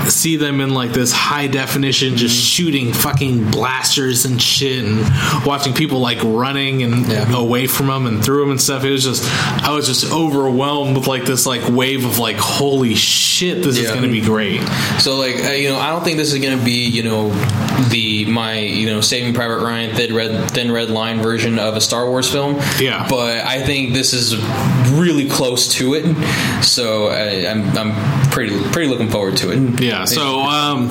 see 0.09 0.35
them 0.37 0.61
in 0.61 0.73
like 0.73 0.91
this 0.91 1.11
high 1.11 1.47
definition 1.47 2.15
just 2.15 2.35
Mm-hmm. 2.35 2.45
shooting 2.65 2.93
fucking 2.93 3.51
blasters 3.51 4.25
and 4.25 4.41
shit 4.41 4.83
and 4.83 4.99
watching 5.45 5.73
people 5.73 5.99
like 5.99 6.19
running 6.23 6.83
and 6.83 7.05
Yeah. 7.07 7.35
away 7.35 7.67
from 7.67 7.87
them 7.87 8.05
and 8.07 8.23
through 8.23 8.41
them 8.41 8.51
and 8.51 8.61
stuff 8.61 8.83
it 8.83 8.91
was 8.91 9.03
just 9.03 9.23
i 9.63 9.71
was 9.73 9.85
just 9.87 10.11
overwhelmed 10.11 10.97
with 10.97 11.07
like 11.07 11.25
this 11.25 11.45
like 11.45 11.61
wave 11.69 12.05
of 12.05 12.19
like 12.19 12.37
holy 12.37 12.95
shit 12.95 13.63
this 13.63 13.77
is 13.77 13.91
gonna 13.91 14.07
be 14.07 14.21
great 14.21 14.61
So 14.99 15.17
like 15.17 15.35
uh, 15.45 15.49
you 15.51 15.69
know, 15.69 15.77
I 15.77 15.89
don't 15.89 16.03
think 16.03 16.17
this 16.17 16.31
is 16.33 16.39
going 16.41 16.57
to 16.57 16.63
be 16.63 16.87
you 16.87 17.03
know 17.03 17.29
the 17.89 18.25
my 18.25 18.59
you 18.59 18.85
know 18.87 19.01
Saving 19.01 19.33
Private 19.33 19.59
Ryan 19.59 19.95
thin 19.95 20.15
red 20.15 20.51
thin 20.51 20.71
red 20.71 20.89
line 20.89 21.21
version 21.21 21.59
of 21.59 21.75
a 21.75 21.81
Star 21.81 22.09
Wars 22.09 22.31
film. 22.31 22.55
Yeah. 22.79 23.05
but 23.09 23.45
I 23.45 23.61
think 23.63 23.93
this 23.93 24.13
is 24.13 24.35
really 24.93 25.27
close 25.29 25.73
to 25.75 25.93
it. 25.95 26.05
So 26.63 27.07
I, 27.07 27.49
I'm 27.49 27.77
I'm 27.77 28.29
pretty 28.31 28.57
pretty 28.71 28.87
looking 28.89 29.09
forward 29.09 29.37
to 29.37 29.51
it. 29.51 29.81
yeah 29.81 29.94
so 30.03 30.41
um 30.41 30.89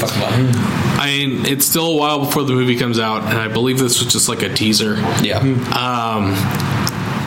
i 0.99 1.07
mean 1.19 1.45
it's 1.45 1.67
still 1.67 1.87
a 1.93 1.97
while 1.97 2.21
before 2.25 2.45
the 2.45 2.55
movie 2.55 2.77
comes 2.77 2.99
out 2.99 3.23
and 3.25 3.37
i 3.39 3.49
believe 3.49 3.79
this 3.79 4.03
was 4.03 4.11
just 4.11 4.29
like 4.29 4.43
a 4.43 4.49
teaser 4.55 4.95
Yeah. 5.23 5.39
Um, 5.39 6.33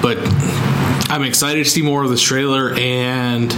but 0.01 0.17
I'm 1.09 1.23
excited 1.23 1.63
to 1.63 1.69
see 1.69 1.81
more 1.81 2.03
of 2.03 2.09
this 2.09 2.21
trailer, 2.21 2.73
and 2.75 3.51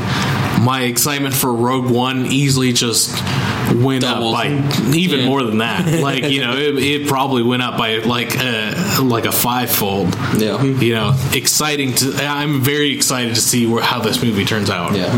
my 0.59 0.83
excitement 0.83 1.33
for 1.33 1.53
Rogue 1.53 1.89
One 1.89 2.25
easily 2.27 2.73
just 2.73 3.11
went 3.75 4.01
Doubled. 4.01 4.33
up 4.33 4.41
by 4.41 4.47
even 4.95 5.19
Yeah. 5.21 5.25
more 5.27 5.43
than 5.43 5.59
that. 5.59 5.87
Like 6.09 6.23
you 6.25 6.41
know, 6.41 6.55
it, 6.55 6.77
it 6.77 7.07
probably 7.07 7.43
went 7.43 7.61
up 7.61 7.77
by 7.77 7.97
like 7.97 8.35
a, 8.39 8.99
like 9.01 9.25
a 9.25 9.31
fivefold. 9.31 10.15
Yeah. 10.37 10.61
You 10.63 10.93
know, 10.95 11.15
exciting 11.33 11.93
to. 11.95 12.13
I'm 12.25 12.61
very 12.61 12.93
excited 12.95 13.35
to 13.35 13.41
see 13.41 13.67
where, 13.67 13.83
how 13.83 13.99
this 14.01 14.21
movie 14.23 14.45
turns 14.45 14.69
out. 14.69 14.95
Yeah. 14.95 15.11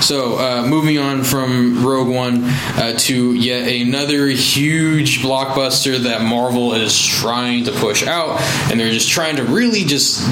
So, 0.00 0.36
uh, 0.38 0.66
moving 0.66 0.98
on 0.98 1.24
from 1.24 1.84
Rogue 1.84 2.08
One 2.08 2.44
uh, 2.44 2.94
to 2.98 3.34
yet 3.34 3.68
another 3.68 4.28
huge 4.28 5.20
blockbuster 5.20 5.98
that 6.04 6.22
Marvel 6.22 6.72
is 6.74 6.98
trying 6.98 7.64
to 7.64 7.72
push 7.72 8.06
out, 8.06 8.40
and 8.70 8.78
they're 8.80 8.92
just 8.92 9.10
trying 9.10 9.36
to 9.36 9.44
really 9.44 9.84
just 9.84 10.26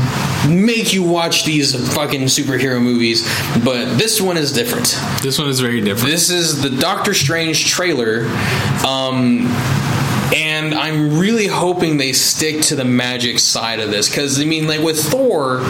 make 0.49 0.93
you 0.95 1.03
watch 1.03 1.45
these 1.45 1.75
fucking 1.95 2.23
superhero 2.23 2.81
movies. 2.81 3.27
But 3.65 3.99
this 3.99 4.21
one 4.21 4.37
is 4.39 4.53
different. 4.53 4.97
This 5.23 5.39
one 5.39 5.49
is 5.49 5.61
very 5.61 5.81
different. 5.81 6.11
This 6.11 6.31
is 6.31 6.63
the 6.63 6.71
Doctor 6.71 7.15
Strange 7.15 7.67
trailer. 7.67 8.27
Um, 8.87 9.47
and 10.35 10.75
I'm 10.75 11.19
really 11.19 11.47
hoping 11.47 11.97
they 11.97 12.13
stick 12.13 12.63
to 12.63 12.77
the 12.77 12.85
magic 12.85 13.39
side 13.39 13.81
of 13.81 13.91
this 13.91 14.09
because 14.09 14.41
I 14.41 14.45
mean, 14.45 14.67
like 14.67 14.81
with 14.81 14.99
Thor, 15.03 15.61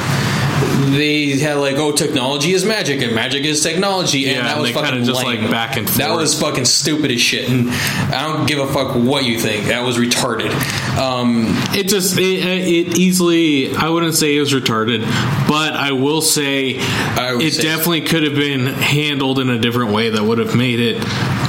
they 0.91 1.39
had 1.39 1.55
like, 1.59 1.77
oh, 1.77 1.93
technology 1.93 2.53
is 2.53 2.65
magic 2.65 3.03
and 3.03 3.15
magic 3.15 3.45
is 3.45 3.63
technology, 3.63 4.27
and 4.27 4.37
Yeah, 4.37 4.43
that 4.45 4.53
and 4.55 4.63
was 4.63 4.71
fucking 4.73 5.05
just, 5.05 5.25
lame. 5.25 5.43
like, 5.43 5.51
back 5.51 5.77
and 5.77 5.87
forth. 5.87 5.99
That 5.99 6.15
was 6.15 6.39
fucking 6.41 6.65
stupid 6.65 7.11
as 7.11 7.21
shit, 7.21 7.49
and 7.49 7.71
I 7.71 8.27
don't 8.33 8.47
give 8.47 8.59
a 8.59 8.67
fuck 8.73 8.95
what 8.95 9.25
you 9.25 9.39
think. 9.39 9.67
That 9.67 9.85
was 9.85 9.97
retarded. 9.99 10.51
Um, 10.99 11.47
It 11.75 11.89
just 11.89 12.19
it, 12.19 12.23
it 12.23 12.99
easily 12.99 13.75
I 13.77 13.89
wouldn't 13.89 14.15
say 14.15 14.37
it 14.37 14.41
was 14.41 14.53
retarded, 14.53 15.03
but 15.49 15.75
I 15.75 15.93
will 15.93 16.21
say 16.23 16.79
I 16.81 17.37
it 17.41 17.53
say- 17.55 17.63
definitely 17.63 18.03
could 18.03 18.23
have 18.25 18.35
been 18.35 18.67
handled 18.67 19.39
in 19.39 19.51
a 19.51 19.59
different 19.59 19.93
way 19.93 20.11
that 20.11 20.23
would 20.25 20.39
have 20.39 20.55
made 20.57 20.81
it 20.81 20.99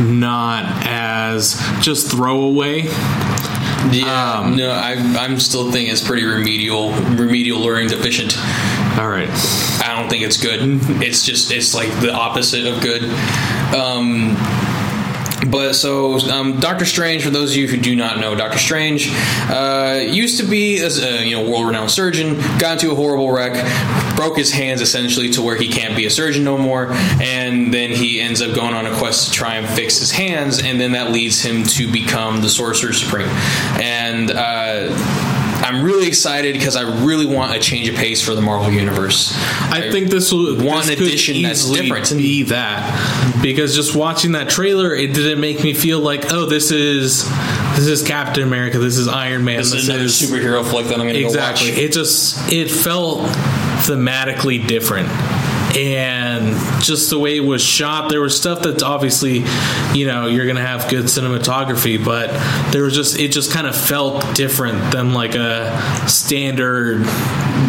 not 0.01 0.65
as 0.85 1.61
just 1.81 2.11
throwaway. 2.11 2.83
yeah, 3.91 4.39
Um, 4.39 4.55
no, 4.55 4.71
I, 4.71 4.93
I'm 5.19 5.39
still 5.39 5.71
thinking 5.71 5.91
it's 5.91 6.05
pretty 6.05 6.25
remedial, 6.25 6.91
remedial 6.93 7.59
learning 7.61 7.87
deficient. 7.89 8.37
All 8.97 9.09
right. 9.09 9.29
I 9.81 9.95
don't 9.97 10.09
think 10.09 10.23
it's 10.23 10.37
good. 10.37 10.59
It's 11.01 11.25
just 11.25 11.51
it's 11.51 11.73
like 11.73 11.89
the 12.01 12.13
opposite 12.13 12.65
of 12.65 12.81
good. 12.81 13.03
Um, 13.73 14.35
but 15.49 15.73
so 15.73 16.17
um, 16.29 16.59
Doctor 16.59 16.85
Strange, 16.85 17.23
for 17.23 17.29
those 17.29 17.51
of 17.51 17.57
you 17.57 17.67
who 17.67 17.77
do 17.77 17.95
not 17.95 18.19
know, 18.19 18.35
Doctor 18.35 18.57
Strange 18.57 19.09
uh, 19.49 20.01
used 20.05 20.39
to 20.39 20.45
be 20.45 20.79
a 20.79 21.23
you 21.23 21.35
know 21.35 21.49
world-renowned 21.49 21.91
surgeon, 21.91 22.35
got 22.59 22.73
into 22.73 22.91
a 22.91 22.95
horrible 22.95 23.31
wreck, 23.31 23.53
broke 24.15 24.37
his 24.37 24.51
hands 24.51 24.81
essentially 24.81 25.29
to 25.31 25.41
where 25.41 25.55
he 25.55 25.67
can't 25.67 25.95
be 25.95 26.05
a 26.05 26.09
surgeon 26.09 26.43
no 26.43 26.57
more, 26.57 26.87
and 27.21 27.73
then 27.73 27.91
he 27.91 28.19
ends 28.19 28.41
up 28.41 28.53
going 28.53 28.73
on 28.73 28.85
a 28.85 28.95
quest 28.97 29.27
to 29.27 29.33
try 29.33 29.55
and 29.55 29.67
fix 29.67 29.99
his 29.99 30.11
hands, 30.11 30.61
and 30.61 30.79
then 30.79 30.91
that 30.91 31.11
leads 31.11 31.41
him 31.41 31.63
to 31.63 31.89
become 31.91 32.41
the 32.41 32.49
Sorcerer 32.49 32.93
Supreme, 32.93 33.29
and. 33.79 34.31
Uh, 34.31 35.28
I'm 35.62 35.84
really 35.84 36.07
excited 36.07 36.53
because 36.53 36.76
I 36.76 37.03
really 37.03 37.26
want 37.26 37.55
a 37.55 37.60
change 37.60 37.89
of 37.89 37.95
pace 37.95 38.22
for 38.22 38.34
the 38.34 38.41
Marvel 38.41 38.72
universe. 38.72 39.34
I 39.38 39.89
think 39.91 40.10
this 40.10 40.32
will 40.32 40.55
one 40.55 40.86
this 40.86 40.95
could 40.95 41.07
addition 41.07 41.41
that's 41.41 41.62
easily 41.62 41.82
different. 41.82 42.10
Be 42.18 42.43
that 42.43 43.39
because 43.41 43.76
just 43.76 43.95
watching 43.95 44.34
that 44.34 44.49
trailer, 44.49 44.93
it 44.93 45.14
didn't 45.14 45.39
make 45.39 45.64
me 45.64 45.74
feel 45.74 45.99
like 45.99 46.32
oh 46.32 46.45
this 46.45 46.72
is 46.72 47.24
this 47.76 47.88
is 47.88 48.03
Captain 48.03 48.43
America, 48.43 48.80
this 48.80 48.97
is 48.97 49.07
Iron 49.07 49.43
Man, 49.43 49.57
This 49.57 49.74
is 49.74 49.88
another 49.88 50.05
superhero 50.05 50.66
flick 50.66 50.88
that 50.88 50.95
I'm 50.95 51.01
going 51.01 51.14
to 51.14 51.22
exactly. 51.24 51.68
go 51.68 51.74
watch. 51.74 51.82
It 51.82 51.91
just 51.91 52.51
it 52.51 52.70
felt 52.72 53.20
thematically 53.86 54.66
different. 54.66 55.10
And 55.78 56.55
just 56.82 57.09
the 57.09 57.20
way 57.20 57.38
it 57.38 57.41
was 57.41 57.61
shot, 57.61 58.09
there 58.09 58.22
was 58.22 58.36
stuff 58.36 58.63
that's 58.63 58.82
obviously, 58.82 59.45
you 59.93 60.07
know, 60.07 60.28
you're 60.28 60.47
gonna 60.47 60.65
have 60.65 60.89
good 60.89 61.05
cinematography, 61.05 62.03
but 62.03 62.30
there 62.72 62.84
was 62.84 62.95
just 62.95 63.20
it 63.20 63.32
just 63.32 63.51
kind 63.51 63.67
of 63.67 63.76
felt 63.76 64.36
different 64.36 64.91
than 64.91 65.13
like 65.13 65.36
a 65.36 65.78
standard 66.07 67.05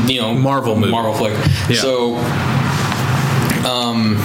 you 0.09 0.21
know 0.21 0.35
Marvel 0.35 0.77
movie. 0.77 0.91
Marvel 0.91 1.15
flick. 1.15 1.35
Yeah. 1.69 1.81
So, 1.81 2.17
um, 3.69 4.17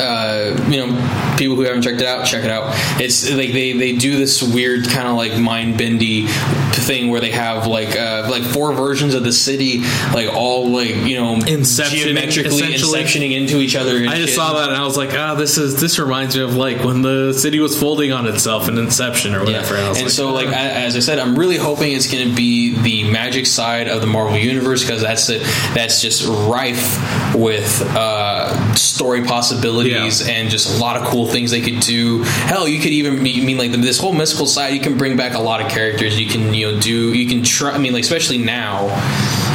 uh, 0.00 0.68
you 0.68 0.86
know, 0.86 1.33
people 1.36 1.56
who 1.56 1.62
haven't 1.62 1.82
checked 1.82 2.00
it 2.00 2.06
out, 2.06 2.26
check 2.26 2.44
it 2.44 2.50
out. 2.50 2.64
It's 3.00 3.30
like 3.30 3.52
they 3.52 3.72
they 3.72 3.92
do 3.96 4.16
this 4.16 4.42
weird 4.42 4.88
kind 4.88 5.08
of 5.08 5.16
like 5.16 5.38
mind 5.38 5.78
bendy 5.78 6.26
thing 6.26 7.08
where 7.10 7.20
they 7.20 7.30
have 7.30 7.66
like 7.66 7.96
uh, 7.96 8.28
like 8.30 8.42
four 8.42 8.72
versions 8.72 9.14
of 9.14 9.24
the 9.24 9.32
city, 9.32 9.80
like 10.12 10.32
all 10.34 10.68
like 10.70 10.94
you 10.96 11.16
know 11.16 11.34
Inception, 11.34 11.98
geometrically 11.98 12.60
inceptioning 12.62 13.32
into 13.32 13.58
each 13.60 13.76
other. 13.76 13.96
and 13.96 14.08
I 14.10 14.16
just 14.16 14.28
shit. 14.28 14.36
saw 14.36 14.54
that 14.54 14.68
and 14.68 14.76
I 14.76 14.84
was 14.84 14.96
like, 14.96 15.10
ah, 15.14 15.34
this 15.34 15.58
is 15.58 15.80
this 15.80 15.98
reminds 15.98 16.36
me 16.36 16.42
of 16.42 16.54
like 16.56 16.82
when 16.84 17.02
the 17.02 17.32
city 17.32 17.60
was 17.60 17.78
folding 17.78 18.12
on 18.12 18.26
itself 18.26 18.68
in 18.68 18.76
Inception 18.78 19.34
or 19.34 19.40
whatever. 19.44 19.74
Yeah. 19.76 19.88
Was 19.88 19.98
And 19.98 20.06
like, 20.06 20.12
so, 20.12 20.32
like 20.32 20.48
a- 20.48 20.54
as 20.56 20.96
I 20.96 21.00
said, 21.00 21.18
I'm 21.18 21.38
really 21.38 21.56
hoping 21.56 21.92
it's 21.92 22.10
going 22.12 22.28
to 22.28 22.34
be 22.34 22.74
the 22.80 23.10
magic 23.10 23.46
side 23.46 23.88
of 23.88 24.00
the 24.00 24.06
Marvel 24.06 24.36
universe 24.36 24.82
because 24.82 25.00
that's 25.00 25.28
it. 25.30 25.42
That's 25.74 26.00
just 26.02 26.26
rife 26.28 27.34
with 27.34 27.82
uh, 27.96 28.74
story 28.74 29.24
possibilities 29.24 30.26
Yeah. 30.26 30.34
and 30.34 30.50
just 30.50 30.76
a 30.76 30.80
lot 30.80 30.96
of 30.96 31.04
cool 31.08 31.23
things 31.26 31.50
they 31.50 31.60
could 31.60 31.80
do. 31.80 32.22
Hell, 32.22 32.68
you 32.68 32.80
could 32.80 32.92
even 32.92 33.22
mean 33.22 33.58
like 33.58 33.72
this 33.72 33.98
whole 33.98 34.12
mystical 34.12 34.46
side. 34.46 34.74
You 34.74 34.80
can 34.80 34.96
bring 34.96 35.16
back 35.16 35.34
a 35.34 35.40
lot 35.40 35.60
of 35.60 35.70
characters. 35.70 36.18
You 36.18 36.26
can 36.26 36.54
you 36.54 36.72
know 36.72 36.80
do 36.80 37.12
you 37.12 37.28
can 37.28 37.42
try. 37.42 37.72
I 37.72 37.78
mean 37.78 37.92
like 37.92 38.04
especially 38.04 38.38
now. 38.38 38.88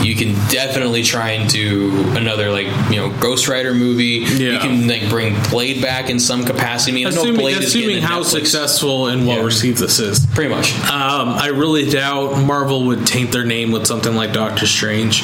You 0.03 0.15
can 0.15 0.33
definitely 0.49 1.03
try 1.03 1.31
and 1.31 1.49
do 1.49 1.91
another 2.15 2.49
like 2.51 2.67
you 2.89 2.97
know 2.97 3.09
Ghost 3.19 3.47
Rider 3.47 3.73
movie. 3.73 4.23
You 4.25 4.57
can 4.59 4.87
like 4.87 5.09
bring 5.09 5.35
Blade 5.49 5.81
back 5.81 6.09
in 6.09 6.19
some 6.19 6.45
capacity. 6.45 6.91
I 6.91 6.95
mean, 6.95 7.07
assuming, 7.07 7.35
Blade 7.35 7.57
assuming 7.57 8.01
how 8.01 8.21
Netflix- 8.21 8.25
successful 8.25 9.07
and 9.07 9.27
well 9.27 9.37
Yeah. 9.39 9.43
received 9.43 9.77
this 9.79 9.99
is. 9.99 10.25
pretty 10.27 10.53
much. 10.53 10.73
Um, 10.89 11.29
I 11.29 11.47
really 11.47 11.89
doubt 11.89 12.37
Marvel 12.39 12.85
would 12.85 13.05
taint 13.05 13.31
their 13.31 13.43
name 13.45 13.71
with 13.71 13.85
something 13.87 14.15
like 14.15 14.31
Doctor 14.33 14.65
Strange. 14.67 15.23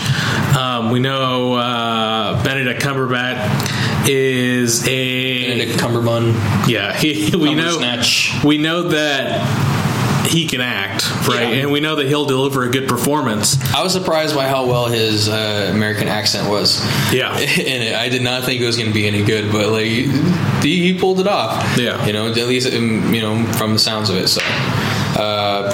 Um, 0.58 0.92
we 0.92 1.00
know 1.00 1.54
uh, 1.54 2.44
Benedict 2.44 2.82
Cumberbatch 2.82 4.08
is 4.10 4.86
a 4.88 5.48
Benedict 5.48 5.80
Cumberbund. 5.80 6.34
yeah. 6.68 6.94
He, 6.98 7.36
we 7.36 7.54
know 7.56 7.80
we 8.44 8.58
know 8.58 8.84
that 8.90 9.75
he 10.26 10.48
can 10.48 10.62
act 10.62 11.10
right, 11.28 11.42
Yeah. 11.54 11.62
and 11.64 11.72
we 11.72 11.80
know 11.80 11.96
that 11.96 12.08
he'll 12.08 12.26
deliver 12.26 12.64
a 12.64 12.70
good 12.70 12.88
performance. 12.88 13.58
I 13.74 13.84
was 13.84 13.94
surprised 13.94 14.36
by 14.36 14.48
how 14.48 14.66
well 14.66 14.88
his 14.88 15.30
uh, 15.30 15.70
American 15.74 16.08
accent 16.08 16.50
was. 16.50 16.80
Yeah. 17.14 17.38
in 17.40 17.82
it, 17.82 17.96
I 17.96 18.10
did 18.10 18.22
not 18.22 18.44
think 18.44 18.62
it 18.62 18.66
was 18.66 18.78
going 18.78 18.90
to 18.90 18.94
be 18.94 19.08
any 19.08 19.24
good, 19.24 19.52
but 19.52 19.70
like 19.70 19.86
he, 19.86 20.94
he 20.94 21.00
pulled 21.00 21.20
it 21.20 21.28
off. 21.28 21.78
Yeah. 21.78 22.06
you 22.06 22.14
know, 22.14 22.28
at 22.28 22.36
least 22.36 22.74
um, 22.74 23.14
you 23.14 23.22
know 23.22 23.46
from 23.54 23.74
the 23.74 23.80
sounds 23.80 24.10
of 24.10 24.18
it. 24.18 24.28
So, 24.28 24.42
uh, 24.44 25.72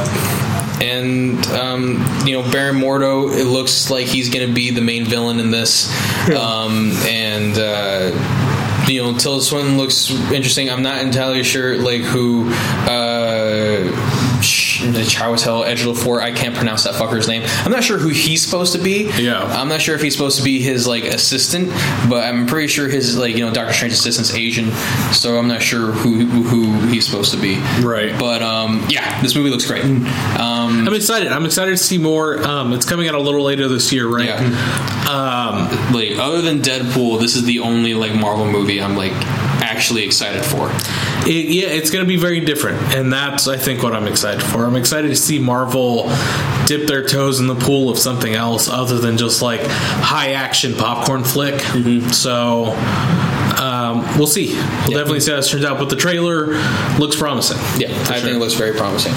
and 0.82 1.46
um, 1.48 2.04
you 2.26 2.34
know, 2.42 2.52
Baron 2.52 2.78
Mordo. 2.78 3.32
It 3.36 3.46
looks 3.46 3.90
like 3.92 4.08
he's 4.08 4.30
going 4.30 4.48
to 4.48 4.54
be 4.54 4.72
the 4.72 4.82
main 4.82 5.06
villain 5.06 5.40
in 5.40 5.52
this. 5.52 5.90
Um, 6.30 6.92
and. 7.08 7.58
Uh, 7.58 8.48
you 8.88 9.02
know, 9.02 9.16
Tilda 9.18 9.42
Swinton 9.44 9.78
looks 9.78 10.10
interesting. 10.32 10.70
I'm 10.70 10.82
not 10.82 11.02
entirely 11.02 11.44
sure, 11.44 11.78
like 11.78 12.02
who 12.02 12.50
uh, 12.52 13.88
Chiwetel 14.90 15.66
Ejiofor. 15.66 16.22
I 16.22 16.32
can't 16.32 16.56
pronounce 16.56 16.84
that 16.84 16.96
fucker's 16.96 17.28
name. 17.28 17.44
I'm 17.66 17.72
not 17.72 17.84
sure 17.84 17.98
who 17.98 18.10
he's 18.10 18.44
supposed 18.44 18.74
to 18.74 18.80
be. 18.80 19.10
Yeah. 19.18 19.44
I'm 19.44 19.68
not 19.68 19.82
sure 19.82 19.96
if 19.96 20.02
he's 20.02 20.14
supposed 20.14 20.38
to 20.38 20.44
be 20.44 20.62
his 20.62 20.88
like 20.88 21.04
assistant, 21.04 21.70
but 22.10 22.24
I'm 22.24 22.48
pretty 22.48 22.68
sure 22.68 22.88
his 22.88 23.18
like 23.18 23.36
you 23.36 23.46
know 23.46 23.54
Doctor 23.54 23.74
Strange's 23.74 24.00
assistant's 24.00 24.34
Asian, 24.34 24.72
so 25.14 25.38
I'm 25.38 25.48
not 25.48 25.62
sure 25.62 25.92
who 25.92 26.26
who, 26.26 26.44
who 26.44 26.88
he's 26.88 27.06
supposed 27.06 27.32
to 27.34 27.40
be. 27.40 27.58
Right. 27.82 28.18
But 28.18 28.42
um, 28.42 28.86
yeah, 28.90 29.22
this 29.22 29.36
movie 29.36 29.50
looks 29.50 29.66
great. 29.66 29.84
Um, 29.84 30.88
I'm 30.88 30.94
excited. 30.94 31.32
I'm 31.32 31.46
excited 31.46 31.72
to 31.72 31.78
see 31.78 31.98
more. 31.98 32.42
Um, 32.44 32.74
it's 32.74 32.86
coming 32.86 33.08
out 33.08 33.16
a 33.16 33.20
little 33.20 33.44
later 33.44 33.68
this 33.68 33.92
year, 33.92 34.08
right? 34.08 34.26
Yeah. 34.26 34.38
Um, 35.10 35.94
like 35.94 36.18
other 36.18 36.42
than 36.42 36.60
Deadpool, 36.60 37.20
this 37.20 37.36
is 37.36 37.46
the 37.46 37.60
only 37.60 37.94
like 37.94 38.14
Marvel 38.14 38.46
movie 38.46 38.82
I'm 38.82 38.96
like 38.96 39.14
actually 39.62 40.04
excited 40.04 40.44
for. 40.44 40.70
It, 41.28 41.46
yeah, 41.50 41.68
it's 41.68 41.90
going 41.90 42.04
to 42.04 42.08
be 42.08 42.18
very 42.18 42.40
different, 42.42 42.82
and 42.96 43.12
that's 43.14 43.48
I 43.48 43.58
think 43.58 43.84
what 43.84 43.94
I'm 43.94 44.08
excited 44.08 44.44
for. 44.44 44.66
I'm 44.66 44.76
excited 44.76 45.10
to 45.10 45.16
see 45.16 45.40
Marvel 45.40 46.10
dip 46.66 46.88
their 46.88 47.06
toes 47.06 47.40
in 47.40 47.48
the 47.48 47.56
pool 47.56 47.90
of 47.90 47.98
something 48.00 48.34
else 48.34 48.70
other 48.70 48.98
than 49.00 49.18
just 49.18 49.42
like 49.42 49.62
high 49.64 50.34
action 50.34 50.74
popcorn 50.76 51.24
flick. 51.24 51.56
Mm-hmm. 51.56 52.10
So 52.10 52.74
um, 53.62 54.02
we'll 54.18 54.28
see. 54.28 54.48
We'll 54.54 54.58
Yeah. 54.92 54.98
definitely 54.98 55.20
see 55.20 55.32
how 55.32 55.38
this 55.38 55.50
turns 55.52 55.66
out. 55.66 55.78
But 55.78 55.90
the 55.90 55.96
trailer 55.96 56.48
looks 56.98 57.16
promising. 57.16 57.58
Yeah, 57.80 57.90
I 57.92 58.04
sure. 58.04 58.16
think 58.16 58.36
it 58.36 58.40
looks 58.40 58.54
very 58.54 58.74
promising. 58.76 59.14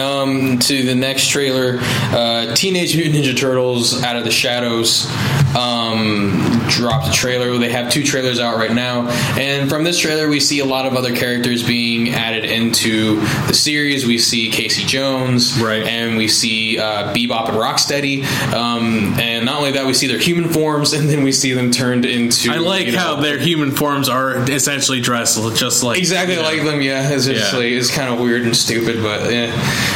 Um, 0.00 0.58
to 0.60 0.82
the 0.82 0.94
next 0.94 1.28
trailer, 1.28 1.78
uh, 1.80 2.54
Teenage 2.54 2.96
Mutant 2.96 3.16
Ninja 3.24 3.36
Turtles: 3.36 4.02
Out 4.02 4.16
of 4.16 4.24
the 4.24 4.30
Shadows. 4.30 5.06
Um, 5.54 6.64
dropped 6.68 7.08
a 7.08 7.12
trailer. 7.12 7.56
They 7.58 7.70
have 7.70 7.90
two 7.92 8.02
trailers 8.02 8.40
out 8.40 8.56
right 8.56 8.72
now, 8.72 9.08
and 9.38 9.68
from 9.68 9.84
this 9.84 9.98
trailer, 9.98 10.28
we 10.28 10.40
see 10.40 10.60
a 10.60 10.64
lot 10.64 10.86
of 10.86 10.94
other 10.94 11.14
characters 11.14 11.62
being 11.66 12.10
added 12.10 12.44
into 12.44 13.16
the 13.46 13.54
series. 13.54 14.06
We 14.06 14.18
see 14.18 14.50
Casey 14.50 14.84
Jones, 14.84 15.58
Right. 15.60 15.84
and 15.84 16.16
we 16.16 16.28
see 16.28 16.78
uh, 16.78 17.12
Bebop 17.14 17.48
and 17.48 17.58
Rocksteady, 17.58 18.24
um, 18.52 19.14
and 19.18 19.44
not 19.44 19.58
only 19.58 19.72
that, 19.72 19.86
we 19.86 19.94
see 19.94 20.06
their 20.06 20.18
human 20.18 20.52
forms, 20.52 20.92
and 20.94 21.08
then 21.08 21.22
we 21.22 21.32
see 21.32 21.52
them 21.52 21.70
turned 21.70 22.04
into. 22.04 22.50
I 22.50 22.56
like 22.56 22.86
you 22.86 22.92
know, 22.92 22.98
how 22.98 23.16
their 23.20 23.38
human 23.38 23.70
forms 23.70 24.08
are 24.08 24.38
essentially 24.50 25.00
dressed 25.00 25.34
just 25.56 25.82
like 25.82 25.98
Exactly 25.98 26.34
you 26.36 26.42
know. 26.42 26.48
like 26.48 26.62
them, 26.64 26.80
yeah. 26.80 27.10
It's 27.10 27.26
just 27.26 27.52
Yeah. 27.54 27.60
it's 27.60 27.90
kind 27.94 28.12
of 28.12 28.20
weird 28.20 28.42
and 28.42 28.56
stupid, 28.56 29.02
but 29.02 29.30
yeah. 29.32 29.52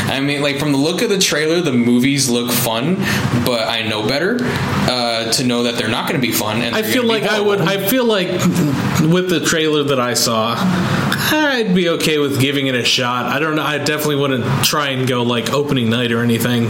I 0.09 0.21
mean, 0.21 0.43
like 0.43 0.59
from 0.59 0.73
the 0.73 0.79
look 0.79 1.03
of 1.03 1.11
the 1.11 1.19
trailer, 1.19 1.61
the 1.61 1.73
movies 1.73 2.29
look 2.29 2.51
fun, 2.51 2.97
but 3.45 3.69
I 3.69 3.83
know 3.83 4.07
better 4.07 4.39
uh, 4.43 5.31
to 5.33 5.45
know 5.49 5.65
that 5.65 5.77
they're 5.77 5.89
not 5.89 6.09
going 6.09 6.21
to 6.21 6.27
be 6.27 6.33
fun. 6.33 6.63
And 6.63 6.75
I 6.75 6.83
feel 6.83 7.05
like 7.05 7.25
I 7.25 7.41
would. 7.41 7.61
I 7.61 7.87
feel 7.89 8.05
like 8.05 8.29
with 8.29 9.29
the 9.29 9.41
trailer 9.45 9.83
that 9.85 10.01
I 10.01 10.15
saw, 10.15 10.55
I'd 10.57 11.75
be 11.75 11.89
okay 11.91 12.19
with 12.19 12.41
giving 12.41 12.67
it 12.69 12.75
a 12.75 12.85
shot. 12.85 13.27
I 13.27 13.39
don't 13.39 13.57
know. 13.57 13.63
I 13.63 13.79
definitely 13.79 14.17
wouldn't 14.17 14.65
try 14.65 14.91
and 14.91 15.09
go 15.09 15.23
like 15.23 15.51
opening 15.53 15.91
night 15.91 16.13
or 16.13 16.23
anything. 16.23 16.69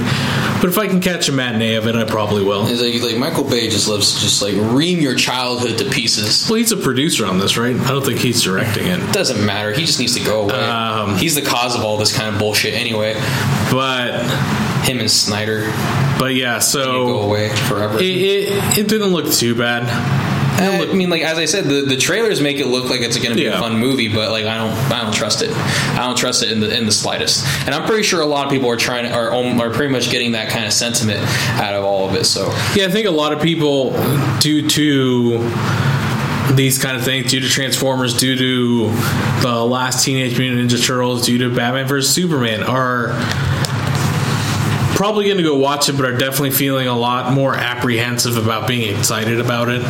But 0.60 0.70
if 0.70 0.78
I 0.78 0.88
can 0.88 1.00
catch 1.00 1.28
a 1.28 1.32
matinee 1.32 1.74
of 1.74 1.86
it, 1.86 1.94
I 1.94 2.02
probably 2.02 2.42
will. 2.42 2.66
It's 2.66 2.82
like, 2.82 3.00
like 3.00 3.16
Michael 3.18 3.44
Bay 3.44 3.68
just 3.68 3.86
loves 3.86 4.14
to 4.14 4.20
just 4.20 4.42
like 4.42 4.54
ream 4.56 4.98
your 4.98 5.14
childhood 5.14 5.78
to 5.78 5.84
pieces. 5.88 6.48
Well, 6.48 6.58
he's 6.58 6.72
a 6.72 6.76
producer 6.76 7.26
on 7.26 7.38
this, 7.38 7.56
right? 7.56 7.76
I 7.76 7.88
don't 7.88 8.04
think 8.04 8.18
he's 8.18 8.42
directing 8.42 8.88
it. 8.88 9.12
Doesn't 9.12 9.44
matter. 9.44 9.72
He 9.72 9.84
just 9.84 10.00
needs 10.00 10.16
to 10.16 10.24
go 10.24 10.42
away. 10.42 10.54
Um, 10.54 11.16
He's 11.16 11.34
the 11.36 11.42
cause 11.42 11.76
of 11.76 11.82
all 11.82 11.96
this 11.96 12.16
kind 12.16 12.32
of 12.32 12.40
bullshit 12.40 12.74
anyway. 12.74 13.14
But 13.70 14.24
Him 14.84 15.00
and 15.00 15.10
Snyder 15.10 15.70
but 16.18 16.34
yeah, 16.34 16.58
so 16.58 17.06
go 17.06 17.20
away 17.22 17.48
forever. 17.50 17.98
it, 17.98 18.02
it 18.04 18.78
it 18.78 18.88
didn't 18.88 19.08
look 19.08 19.30
too 19.32 19.54
bad. 19.54 19.84
I 20.60 20.92
mean, 20.92 21.08
like 21.08 21.22
as 21.22 21.38
I 21.38 21.44
said, 21.44 21.66
the, 21.66 21.82
the 21.82 21.96
trailers 21.96 22.40
make 22.40 22.56
it 22.58 22.66
look 22.66 22.90
like 22.90 23.00
it's 23.00 23.16
going 23.16 23.30
to 23.30 23.36
be 23.36 23.42
Yeah. 23.42 23.58
a 23.58 23.60
fun 23.60 23.78
movie, 23.78 24.08
but 24.12 24.32
like 24.32 24.44
I 24.44 24.56
don't, 24.58 24.72
I 24.92 25.04
don't 25.04 25.14
trust 25.14 25.40
it. 25.42 25.52
I 25.52 25.98
don't 25.98 26.18
trust 26.18 26.42
it 26.42 26.50
in 26.50 26.58
the 26.58 26.76
in 26.76 26.84
the 26.84 26.90
slightest. 26.90 27.46
And 27.64 27.72
I'm 27.72 27.86
pretty 27.86 28.02
sure 28.02 28.20
a 28.20 28.26
lot 28.26 28.46
of 28.46 28.50
people 28.50 28.68
are 28.68 28.76
trying 28.76 29.06
are 29.12 29.32
um, 29.32 29.60
are 29.60 29.70
pretty 29.70 29.92
much 29.92 30.10
getting 30.10 30.32
that 30.32 30.48
kind 30.48 30.64
of 30.64 30.72
sentiment 30.72 31.20
out 31.60 31.74
of 31.74 31.84
all 31.84 32.08
of 32.08 32.16
it. 32.16 32.24
So 32.24 32.46
Yeah, 32.74 32.86
I 32.86 32.90
think 32.90 33.06
a 33.06 33.12
lot 33.12 33.32
of 33.32 33.40
people, 33.40 33.90
due 34.40 34.68
to 34.68 35.38
these 36.54 36.82
kind 36.82 36.96
of 36.96 37.04
things, 37.04 37.30
due 37.30 37.38
to 37.38 37.48
Transformers, 37.48 38.16
due 38.16 38.34
to 38.34 38.90
the 39.42 39.64
last 39.64 40.04
Teenage 40.04 40.36
Mutant 40.36 40.68
Ninja 40.72 40.84
Turtles, 40.84 41.24
due 41.24 41.38
to 41.38 41.54
Batman 41.54 41.86
vs 41.86 42.12
Superman, 42.12 42.64
are 42.64 43.10
probably 44.98 45.26
going 45.26 45.36
to 45.36 45.44
go 45.44 45.54
watch 45.56 45.88
it, 45.88 45.92
but 45.92 46.04
are 46.04 46.16
definitely 46.18 46.50
feeling 46.50 46.88
a 46.88 46.98
lot 46.98 47.32
more 47.32 47.54
apprehensive 47.54 48.36
about 48.36 48.66
being 48.66 48.94
excited 48.96 49.38
about 49.38 49.68
it. 49.68 49.82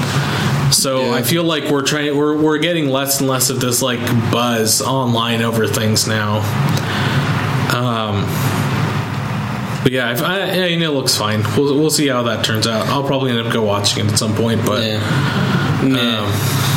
So 0.70 1.06
Yeah. 1.06 1.14
I 1.14 1.22
feel 1.22 1.44
like 1.44 1.70
we're 1.70 1.82
trying, 1.82 2.14
we're 2.14 2.36
we're 2.36 2.58
getting 2.58 2.90
less 2.90 3.20
and 3.20 3.28
less 3.28 3.48
of 3.48 3.58
this 3.58 3.80
like 3.80 4.00
buzz 4.30 4.82
online 4.82 5.40
over 5.40 5.66
things 5.66 6.06
now. 6.06 6.40
Um, 7.74 8.22
but 9.82 9.92
yeah, 9.92 10.12
if 10.12 10.20
I, 10.22 10.42
I 10.42 10.68
mean, 10.68 10.82
it 10.82 10.90
looks 10.90 11.16
fine. 11.16 11.42
We'll 11.56 11.78
we'll 11.78 11.88
see 11.90 12.08
how 12.08 12.24
that 12.24 12.44
turns 12.44 12.66
out. 12.66 12.86
I'll 12.88 13.04
probably 13.06 13.30
end 13.30 13.40
up 13.46 13.50
go 13.50 13.62
watching 13.62 14.04
it 14.04 14.12
at 14.12 14.18
some 14.18 14.34
point. 14.34 14.64
But 14.66 14.82
yeah, 14.84 14.98
um, 15.82 16.67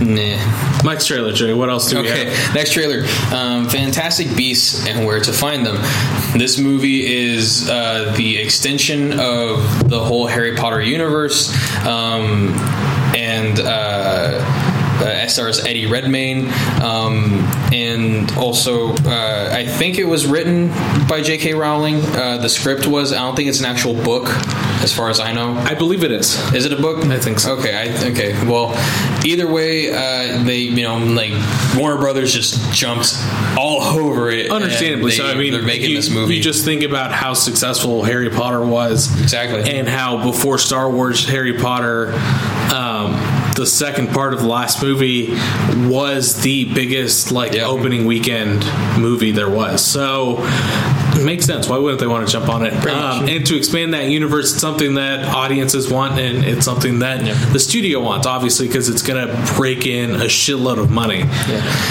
nah. 0.00 0.82
Mike's 0.82 1.06
trailer, 1.06 1.32
Jay. 1.32 1.52
What 1.52 1.68
else 1.70 1.90
do 1.90 2.00
we 2.00 2.08
have? 2.08 2.18
Okay, 2.18 2.30
have? 2.30 2.54
next 2.54 2.72
trailer 2.72 3.04
um, 3.32 3.68
Fantastic 3.68 4.34
Beasts 4.36 4.86
and 4.86 5.06
Where 5.06 5.20
to 5.20 5.32
Find 5.32 5.64
Them. 5.64 5.76
This 6.38 6.58
movie 6.58 7.06
is 7.06 7.68
uh, 7.68 8.14
the 8.16 8.38
extension 8.38 9.12
of 9.18 9.88
the 9.88 10.02
whole 10.02 10.26
Harry 10.26 10.56
Potter 10.56 10.80
universe. 10.80 11.50
Um, 11.86 12.54
and 13.16 13.58
uh, 13.58 14.29
uh, 15.20 15.28
stars 15.28 15.60
Eddie 15.64 15.86
Redmayne, 15.86 16.46
um, 16.82 17.40
and 17.72 18.30
also 18.32 18.92
uh, 19.04 19.50
I 19.52 19.66
think 19.66 19.98
it 19.98 20.04
was 20.04 20.26
written 20.26 20.68
by 21.08 21.22
J.K. 21.22 21.54
Rowling. 21.54 21.96
Uh, 21.96 22.38
the 22.38 22.48
script 22.48 22.86
was. 22.86 23.12
I 23.12 23.16
don't 23.16 23.36
think 23.36 23.48
it's 23.48 23.60
an 23.60 23.66
actual 23.66 23.94
book, 23.94 24.28
as 24.82 24.92
far 24.94 25.10
as 25.10 25.20
I 25.20 25.32
know. 25.32 25.54
I 25.54 25.74
believe 25.74 26.04
it 26.04 26.12
is. 26.12 26.36
Is 26.54 26.64
it 26.64 26.72
a 26.72 26.80
book? 26.80 27.04
I 27.06 27.18
think 27.18 27.38
so. 27.40 27.56
Okay, 27.56 27.74
I, 27.76 28.10
okay. 28.10 28.32
Well, 28.46 28.72
either 29.24 29.46
way, 29.50 29.92
uh, 29.92 30.42
they 30.44 30.58
you 30.58 30.82
know 30.82 30.98
like 30.98 31.32
Warner 31.76 31.98
Brothers 31.98 32.32
just 32.32 32.72
jumped 32.72 33.14
all 33.58 33.82
over 33.82 34.30
it. 34.30 34.50
Understandably 34.50 35.10
they, 35.10 35.16
so. 35.16 35.26
I 35.26 35.34
mean, 35.34 35.52
they're 35.52 35.62
making 35.62 35.90
you, 35.90 35.96
this 35.96 36.10
movie. 36.10 36.36
You 36.36 36.42
just 36.42 36.64
think 36.64 36.82
about 36.82 37.12
how 37.12 37.34
successful 37.34 38.02
Harry 38.02 38.30
Potter 38.30 38.64
was, 38.64 39.10
Exactly. 39.20 39.70
and 39.78 39.88
how 39.88 40.22
before 40.24 40.58
Star 40.58 40.90
Wars, 40.90 41.26
Harry 41.28 41.58
Potter, 41.58 42.12
um, 42.74 43.12
the 43.60 43.66
second 43.66 44.08
part 44.08 44.32
of 44.32 44.40
the 44.40 44.46
last 44.46 44.82
movie 44.82 45.34
was 45.86 46.40
the 46.40 46.64
biggest 46.72 47.30
like 47.30 47.52
Yeah. 47.52 47.66
opening 47.66 48.06
weekend 48.06 48.64
movie 48.98 49.32
there 49.32 49.50
was. 49.50 49.84
So 49.84 50.36
makes 51.24 51.44
sense. 51.46 51.68
Why 51.68 51.78
wouldn't 51.78 52.00
they 52.00 52.06
want 52.06 52.26
to 52.26 52.32
jump 52.32 52.48
on 52.48 52.64
it? 52.64 52.72
Um, 52.86 53.28
and 53.28 53.46
to 53.46 53.56
expand 53.56 53.94
that 53.94 54.06
universe, 54.08 54.52
it's 54.52 54.60
something 54.60 54.94
that 54.94 55.24
audiences 55.34 55.90
want, 55.90 56.18
and 56.18 56.44
it's 56.44 56.64
something 56.64 57.00
that 57.00 57.24
Yeah. 57.24 57.34
the 57.52 57.60
studio 57.60 58.00
wants, 58.00 58.26
obviously, 58.26 58.66
because 58.66 58.88
it's 58.88 59.02
going 59.02 59.26
to 59.26 59.52
break 59.56 59.86
in 59.86 60.12
a 60.14 60.24
shitload 60.24 60.78
of 60.78 60.90
money. 60.90 61.22
Um, 61.22 61.28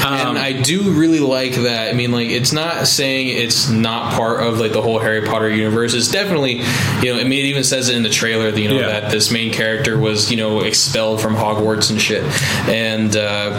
and 0.04 0.38
I 0.38 0.54
do 0.62 0.82
really 0.92 1.20
like 1.20 1.54
that. 1.56 1.90
I 1.90 1.94
mean, 1.94 2.12
like, 2.12 2.30
it's 2.30 2.52
not 2.54 2.88
saying 2.88 3.30
it's 3.30 3.70
not 3.70 4.14
part 4.14 4.42
of 4.42 4.60
like 4.60 4.72
the 4.74 4.82
whole 4.82 5.00
Harry 5.00 5.22
Potter 5.22 5.50
universe. 5.50 5.94
It's 5.94 6.10
definitely, 6.12 6.62
you 7.02 7.14
know, 7.14 7.20
I 7.20 7.24
mean, 7.24 7.40
it 7.40 7.46
even 7.50 7.64
says 7.64 7.90
it 7.90 7.96
in 7.96 8.04
the 8.04 8.10
trailer. 8.10 8.52
that, 8.52 8.60
You 8.60 8.70
know 8.70 8.80
Yeah. 8.80 9.00
that 9.02 9.12
this 9.12 9.32
main 9.32 9.52
character 9.54 9.98
was, 9.98 10.32
you 10.32 10.38
know, 10.38 10.62
expelled 10.62 11.22
from 11.22 11.36
Hogwarts 11.36 11.90
and 11.90 12.00
shit. 12.02 12.24
And 12.68 13.16
uh, 13.16 13.52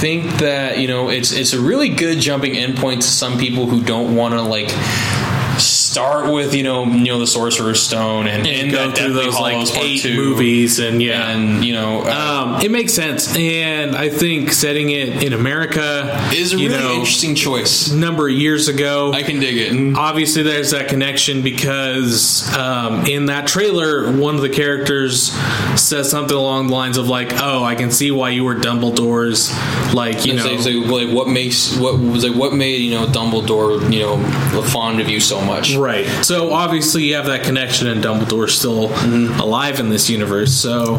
think 0.00 0.24
that 0.38 0.78
you 0.78 0.88
know, 0.88 1.10
it's 1.10 1.30
it's 1.30 1.52
a 1.52 1.60
really 1.60 1.90
good 1.90 2.18
jumping 2.18 2.54
in 2.54 2.74
point 2.74 3.02
to 3.02 3.08
some 3.08 3.36
people 3.38 3.66
who 3.66 3.82
don't 3.82 4.16
want 4.16 4.32
to 4.32 4.40
like 4.40 4.70
start 5.90 6.32
with 6.32 6.54
you 6.54 6.62
know 6.62 6.84
you 6.86 7.06
know 7.12 7.18
the 7.18 7.26
Sorcerer's 7.26 7.82
Stone 7.82 8.26
and, 8.28 8.46
and 8.46 8.70
go 8.70 8.92
through 8.92 9.12
those 9.14 9.38
like 9.38 9.56
eight 9.76 10.00
Two, 10.02 10.14
movies, 10.16 10.78
and 10.78 11.02
yeah, 11.02 11.30
and 11.30 11.64
you 11.64 11.72
know. 11.74 12.02
Uh, 12.02 12.28
Um, 12.30 12.60
it 12.62 12.70
makes 12.70 12.94
sense, 12.94 13.34
and 13.36 13.96
I 13.96 14.08
think 14.08 14.52
setting 14.52 14.90
it 14.90 15.22
in 15.22 15.32
America 15.32 16.30
is 16.32 16.52
a 16.54 16.58
you 16.58 16.68
really 16.70 16.80
know, 16.82 16.92
interesting 16.94 17.34
choice. 17.34 17.90
number 17.90 18.28
of 18.28 18.34
years 18.34 18.68
ago. 18.68 19.12
I 19.12 19.22
can 19.22 19.40
dig 19.40 19.56
it. 19.58 19.96
obviously, 19.96 20.42
there's 20.42 20.70
that 20.70 20.88
connection 20.88 21.42
because 21.42 22.48
um, 22.56 23.04
in 23.06 23.26
that 23.26 23.46
trailer, 23.46 24.10
one 24.16 24.36
of 24.36 24.42
the 24.42 24.48
characters 24.48 25.32
says 25.80 26.10
something 26.10 26.36
along 26.36 26.68
the 26.68 26.72
lines 26.74 26.96
of 26.96 27.08
like, 27.08 27.32
"Oh, 27.42 27.62
I 27.64 27.74
can 27.74 27.90
see 27.90 28.10
why 28.10 28.30
you 28.30 28.44
were 28.44 28.54
Dumbledore's 28.54 29.50
like 29.94 30.24
you 30.24 30.34
It's 30.34 30.44
know." 30.44 30.50
like, 30.50 30.58
it's 30.58 30.66
like, 30.90 31.06
like, 31.06 31.14
what 31.14 31.28
makes 31.28 31.76
what 31.76 31.98
was 31.98 32.24
like 32.26 32.36
what 32.38 32.54
made 32.54 32.80
you 32.80 32.92
know 32.92 33.06
Dumbledore 33.06 33.92
you 33.92 34.00
know 34.00 34.62
fond 34.62 35.00
of 35.00 35.08
you 35.08 35.20
so 35.20 35.40
much? 35.40 35.74
Right. 35.80 36.06
So 36.24 36.52
obviously 36.52 37.04
you 37.04 37.14
have 37.16 37.26
that 37.26 37.44
connection, 37.44 37.86
and 37.88 38.02
Dumbledore's 38.02 38.56
still 38.58 38.88
Mm-hmm. 38.90 39.40
alive 39.40 39.80
in 39.80 39.88
this 39.88 40.10
universe. 40.10 40.52
So, 40.52 40.96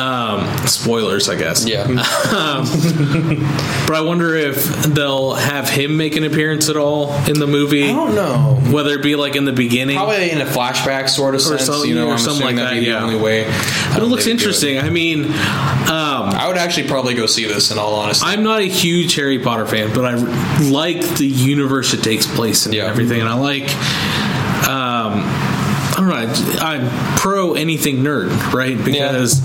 um, 0.00 0.66
spoilers, 0.66 1.28
I 1.28 1.36
guess. 1.36 1.66
Yeah, 1.66 1.86
But 3.86 3.94
I 3.96 4.00
wonder 4.00 4.34
if 4.34 4.64
they'll 4.82 5.34
have 5.34 5.68
him 5.68 5.96
make 5.96 6.16
an 6.16 6.24
appearance 6.24 6.68
at 6.68 6.76
all 6.76 7.12
in 7.26 7.38
the 7.38 7.46
movie, 7.46 7.84
I 7.84 7.92
don't 7.92 8.14
know. 8.14 8.58
whether 8.72 8.94
it 8.94 9.02
be 9.02 9.16
like 9.16 9.36
in 9.36 9.44
the 9.44 9.52
beginning. 9.52 9.96
Probably 9.96 10.30
in 10.30 10.40
a 10.40 10.44
flashback 10.44 11.08
sort 11.08 11.34
of 11.34 11.42
sense, 11.42 11.64
something- 11.66 11.88
you 11.88 11.94
know, 11.94 12.08
or 12.08 12.12
I'm 12.12 12.18
something 12.18 12.46
like 12.46 12.56
that'd 12.56 12.80
be 12.80 12.86
that, 12.90 12.98
the 13.00 13.04
only 13.04 13.20
way. 13.20 13.44
But 13.44 13.98
it 13.98 14.02
um, 14.02 14.08
looks 14.10 14.24
they 14.24 14.32
would 14.32 14.38
do 14.38 14.44
interesting. 14.46 14.78
I 14.78 14.90
mean, 14.90 15.24
um, 15.26 15.32
I 16.34 16.46
would 16.48 16.58
actually 16.58 16.88
probably 16.88 17.14
go 17.14 17.26
see 17.26 17.46
this 17.46 17.70
in 17.70 17.78
all 17.78 17.94
honesty. 17.94 18.26
I'm 18.26 18.42
not 18.42 18.60
a 18.60 18.68
huge 18.68 19.14
Harry 19.14 19.38
Potter 19.38 19.66
fan, 19.66 19.92
but 19.94 20.04
I 20.04 20.14
like 20.68 21.00
the 21.16 21.26
universe 21.26 21.94
it 21.94 22.02
takes 22.02 22.26
place 22.26 22.66
in 22.66 22.72
Yeah. 22.72 22.82
and 22.82 22.90
everything, 22.90 23.20
and 23.20 23.28
I 23.28 23.34
like. 23.34 23.64
I 25.96 26.00
don't 26.00 26.08
know. 26.08 26.58
I'm 26.60 27.16
pro 27.16 27.54
anything 27.54 27.98
nerd, 27.98 28.52
right? 28.52 28.76
Because 28.82 29.40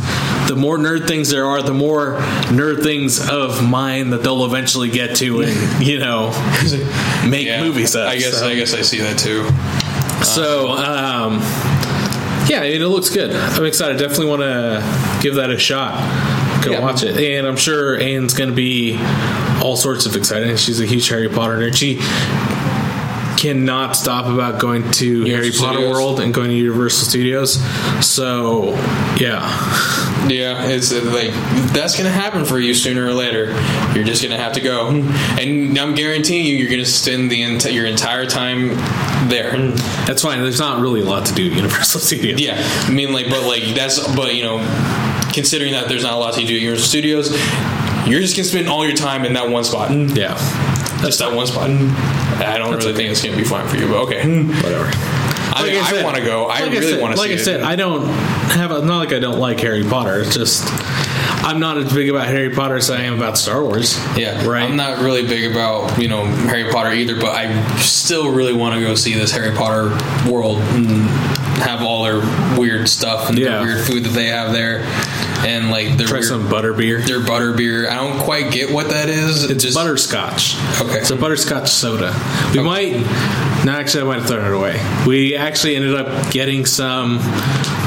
the 0.47 0.55
more 0.57 0.77
nerd 0.77 1.07
things 1.07 1.29
there 1.29 1.45
are, 1.45 1.61
the 1.61 1.73
more 1.73 2.15
nerd 2.49 2.83
things 2.83 3.25
of 3.29 3.63
mine 3.67 4.09
that 4.09 4.21
they'll 4.23 4.43
eventually 4.45 4.89
get 4.89 5.15
to, 5.17 5.41
and 5.43 5.85
you 5.85 5.99
know, 5.99 6.29
make 7.27 7.45
yeah, 7.47 7.63
movies 7.63 7.95
of. 7.95 8.07
I 8.07 8.17
guess 8.17 8.39
so. 8.39 8.47
I 8.47 8.55
guess 8.55 8.73
I 8.73 8.81
see 8.81 8.99
that 8.99 9.17
too. 9.17 9.45
So, 10.25 10.69
um, 10.73 11.39
yeah, 12.49 12.63
it 12.63 12.79
looks 12.81 13.09
good. 13.09 13.31
I'm 13.33 13.65
excited. 13.65 13.97
Definitely 13.97 14.25
want 14.27 14.41
to 14.41 15.19
give 15.21 15.35
that 15.35 15.49
a 15.51 15.57
shot. 15.57 15.93
Go 16.63 16.71
Yeah. 16.73 16.81
watch 16.81 17.03
it. 17.03 17.17
And 17.17 17.47
I'm 17.47 17.55
sure 17.57 17.97
Anne's 17.99 18.33
going 18.33 18.49
to 18.49 18.55
be 18.55 18.97
all 19.63 19.75
sorts 19.77 20.05
of 20.05 20.15
excited. 20.15 20.59
She's 20.59 20.79
a 20.81 20.85
huge 20.85 21.07
Harry 21.09 21.27
Potter 21.29 21.57
nerd. 21.57 21.75
She 21.75 21.97
cannot 23.41 23.95
stop 23.95 24.27
about 24.27 24.61
going 24.61 24.89
to 24.91 25.25
Harry 25.25 25.49
Potter 25.51 25.77
Studios. 25.79 25.91
World 25.91 26.19
and 26.19 26.31
going 26.33 26.49
to 26.49 26.55
Universal 26.55 27.07
Studios. 27.07 27.53
So, 28.05 28.69
yeah. 29.19 29.41
Yeah, 30.29 30.67
it's 30.67 30.91
uh, 30.93 31.01
like 31.05 31.31
that's 31.73 31.97
gonna 31.97 32.11
happen 32.11 32.45
for 32.45 32.59
you 32.59 32.75
sooner 32.75 33.07
or 33.07 33.13
later. 33.13 33.47
You're 33.95 34.03
just 34.03 34.21
gonna 34.21 34.37
have 34.37 34.53
to 34.53 34.61
go, 34.61 34.89
and 34.89 35.77
I'm 35.77 35.95
guaranteeing 35.95 36.45
you, 36.45 36.55
you're 36.55 36.69
gonna 36.69 36.85
spend 36.85 37.31
the 37.31 37.41
enti- 37.41 37.73
your 37.73 37.87
entire 37.87 38.27
time 38.27 38.69
there. 39.29 39.57
That's 40.05 40.21
fine. 40.21 40.39
There's 40.41 40.59
not 40.59 40.79
really 40.79 41.01
a 41.01 41.05
lot 41.05 41.25
to 41.25 41.33
do 41.33 41.47
at 41.49 41.55
Universal 41.55 41.99
Studios. 42.01 42.39
Yeah, 42.39 42.55
I 42.87 42.91
mean, 42.91 43.11
like, 43.13 43.29
but 43.29 43.47
like 43.47 43.63
that's, 43.75 43.97
but 44.15 44.35
you 44.35 44.43
know, 44.43 44.59
considering 45.33 45.71
that 45.73 45.89
there's 45.89 46.03
not 46.03 46.13
a 46.13 46.17
lot 46.17 46.35
to 46.35 46.45
do 46.45 46.55
at 46.55 46.61
Universal 46.61 46.87
Studios, 46.87 47.31
you're 48.07 48.21
just 48.21 48.35
gonna 48.35 48.43
spend 48.47 48.69
all 48.69 48.85
your 48.85 48.95
time 48.95 49.25
in 49.25 49.33
that 49.33 49.49
one 49.49 49.63
spot, 49.63 49.89
Yeah. 49.91 50.37
Just 51.01 51.19
that 51.19 51.33
one 51.33 51.47
spot. 51.47 51.69
Mm-hmm. 51.69 52.41
I 52.43 52.57
don't 52.57 52.75
really 52.75 52.93
think 52.93 53.11
it's 53.11 53.23
gonna 53.23 53.37
be 53.37 53.43
fine 53.43 53.67
for 53.67 53.77
you, 53.77 53.87
but 53.87 53.97
okay. 54.03 54.23
Whatever. 54.45 54.89
I, 55.53 55.63
Like 55.63 55.73
I 55.73 55.79
I, 55.79 55.91
said- 55.91 56.03
want 56.05 56.17
to 56.17 56.23
go. 56.23 56.45
I 56.45 56.61
like 56.61 56.71
really 56.71 57.01
want 57.01 57.11
to 57.13 57.17
see 57.17 57.23
Like 57.23 57.31
I 57.31 57.41
it. 57.41 57.43
said, 57.45 57.61
I 57.61 57.75
don't 57.75 58.05
have 58.07 58.71
a, 58.71 58.83
not 58.85 58.97
like 58.99 59.13
I 59.13 59.19
don't 59.19 59.39
like 59.39 59.59
Harry 59.59 59.83
Potter. 59.83 60.19
It's 60.21 60.33
just 60.35 60.63
I'm 61.43 61.59
not 61.59 61.77
as 61.77 61.91
big 61.93 62.09
about 62.09 62.27
Harry 62.27 62.51
Potter 62.51 62.75
as 62.75 62.89
I 62.89 63.01
am 63.01 63.15
about 63.15 63.37
Star 63.37 63.63
Wars. 63.63 63.97
Yeah, 64.15 64.45
Right. 64.47 64.63
I'm 64.63 64.75
not 64.75 64.99
really 64.99 65.25
big 65.27 65.51
about 65.51 65.99
you 66.01 66.07
know 66.07 66.23
Harry 66.25 66.71
Potter 66.71 66.91
either, 66.93 67.15
but 67.15 67.35
I 67.35 67.75
still 67.77 68.31
really 68.31 68.53
want 68.53 68.75
to 68.75 68.81
go 68.81 68.95
see 68.95 69.13
this 69.13 69.31
Harry 69.31 69.53
Potter 69.55 69.89
world 70.31 70.59
and 70.59 70.87
have 71.61 71.81
all 71.81 72.03
their 72.03 72.19
weird 72.59 72.87
stuff 72.89 73.29
and 73.29 73.37
Yeah. 73.37 73.59
the 73.59 73.63
weird 73.65 73.85
food 73.85 74.03
that 74.05 74.13
they 74.13 74.27
have 74.27 74.51
there, 74.53 74.83
and 75.45 75.69
like 75.71 75.97
their 75.97 76.07
Try 76.07 76.17
weird, 76.19 76.25
some 76.27 76.49
butter 76.49 76.73
beer. 76.73 77.01
their 77.01 77.19
butter 77.25 77.53
beer. 77.53 77.89
I 77.89 77.95
don't 77.95 78.19
quite 78.23 78.51
get 78.51 78.71
what 78.71 78.89
that 78.89 79.09
is. 79.09 79.49
It's 79.49 79.63
just 79.63 79.75
butterscotch. 79.75 80.55
Okay. 80.81 80.99
It's 80.99 81.11
a 81.11 81.15
butterscotch 81.15 81.69
soda. 81.69 82.13
We 82.53 82.61
might. 82.61 82.93
No, 83.65 83.73
actually, 83.73 84.01
I 84.01 84.05
might 84.05 84.19
have 84.19 84.27
thrown 84.27 84.45
it 84.45 84.55
away. 84.55 84.79
We 85.05 85.35
actually 85.35 85.75
ended 85.75 85.93
up 85.95 86.31
getting 86.31 86.65
some, 86.65 87.17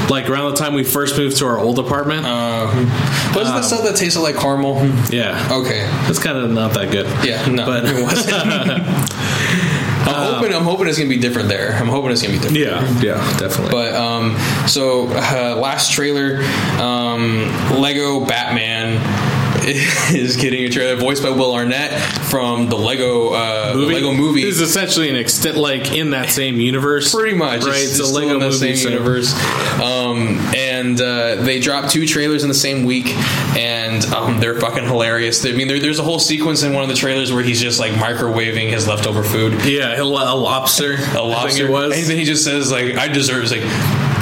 like 0.09 0.29
around 0.29 0.51
the 0.51 0.57
time 0.57 0.73
we 0.73 0.83
first 0.85 1.17
moved 1.17 1.37
to 1.37 1.45
our 1.47 1.57
old 1.59 1.79
apartment. 1.79 2.25
Uh, 2.25 2.67
Um, 2.71 2.85
the 3.33 3.61
stuff 3.61 3.83
that 3.83 3.97
tasted 3.97 4.21
like 4.21 4.35
caramel? 4.37 4.75
yeah. 5.09 5.49
Okay, 5.51 5.85
It's 6.09 6.19
kind 6.19 6.37
of 6.37 6.49
not 6.51 6.73
that 6.75 6.91
good. 6.91 7.05
yeah, 7.27 7.45
no, 7.47 7.65
But- 7.65 7.83
it 7.87 8.01
wasn't. 8.01 8.31
I'm 10.07 10.33
hoping. 10.33 10.53
I'm 10.53 10.63
hoping 10.63 10.87
it's 10.87 10.97
gonna 10.97 11.09
be 11.09 11.17
different 11.17 11.49
there. 11.49 11.73
I'm 11.75 11.87
hoping 11.87 12.11
it's 12.11 12.21
gonna 12.21 12.33
be 12.33 12.39
different. 12.39 12.57
Yeah. 12.59 13.01
Yeah. 13.01 13.37
Definitely. 13.37 13.71
But 13.71 13.93
um, 13.95 14.37
so 14.67 15.07
uh, 15.09 15.55
last 15.61 15.91
trailer, 15.91 16.41
um, 16.79 17.51
Lego 17.79 18.25
Batman 18.25 18.97
is 20.15 20.35
getting 20.37 20.63
a 20.65 20.69
trailer 20.69 20.95
voiced 20.95 21.23
by 21.23 21.29
Will 21.29 21.53
Arnett 21.53 21.99
from 22.25 22.69
the 22.69 22.75
Lego 22.75 23.29
uh, 23.33 23.73
the 23.73 23.79
Lego 23.79 24.13
movie. 24.13 24.43
is 24.43 24.61
essentially 24.61 25.09
an 25.09 25.15
extent, 25.15 25.57
like 25.57 25.91
in 25.93 26.11
that 26.11 26.29
same 26.29 26.59
universe. 26.59 27.13
Pretty 27.13 27.35
much, 27.35 27.63
right? 27.63 27.81
It's, 27.83 27.99
It's 27.99 28.09
a 28.09 28.13
Lego 28.13 28.35
in 28.35 28.39
the 28.39 28.45
movie, 28.45 28.57
same 28.57 28.75
so- 28.75 28.89
universe, 28.89 29.33
um, 29.81 30.37
and 30.55 30.99
uh, 31.01 31.35
they 31.35 31.59
dropped 31.59 31.89
two 31.91 32.05
trailers 32.05 32.43
in 32.43 32.49
the 32.49 32.55
same 32.55 32.85
week, 32.85 33.07
and 33.57 34.05
um, 34.13 34.39
they're 34.39 34.59
fucking 34.59 34.83
hilarious. 34.85 35.45
I 35.45 35.51
mean, 35.53 35.67
there, 35.67 35.79
there's 35.79 35.99
a 35.99 36.03
whole 36.03 36.19
sequence 36.19 36.63
in 36.63 36.73
one 36.73 36.83
of 36.83 36.89
the 36.89 36.95
trailers 36.95 37.33
where 37.33 37.43
he's 37.43 37.59
just 37.61 37.79
like 37.79 37.93
microwaving 37.93 38.69
his 38.69 38.87
leftover 38.87 39.23
food. 39.23 39.65
Yeah, 39.65 39.99
a, 39.99 40.03
lobster, 40.03 40.95
a 41.15 41.21
lobster. 41.21 41.21
a 41.21 41.25
I 41.25 41.47
think 41.49 41.59
it 41.59 41.69
was. 41.71 41.97
And 41.97 42.07
then 42.07 42.17
he 42.17 42.23
just 42.23 42.43
says 42.43 42.71
like, 42.71 42.95
"I 42.95 43.07
deserve." 43.07 43.43
It's 43.43 43.51
like, 43.51 43.63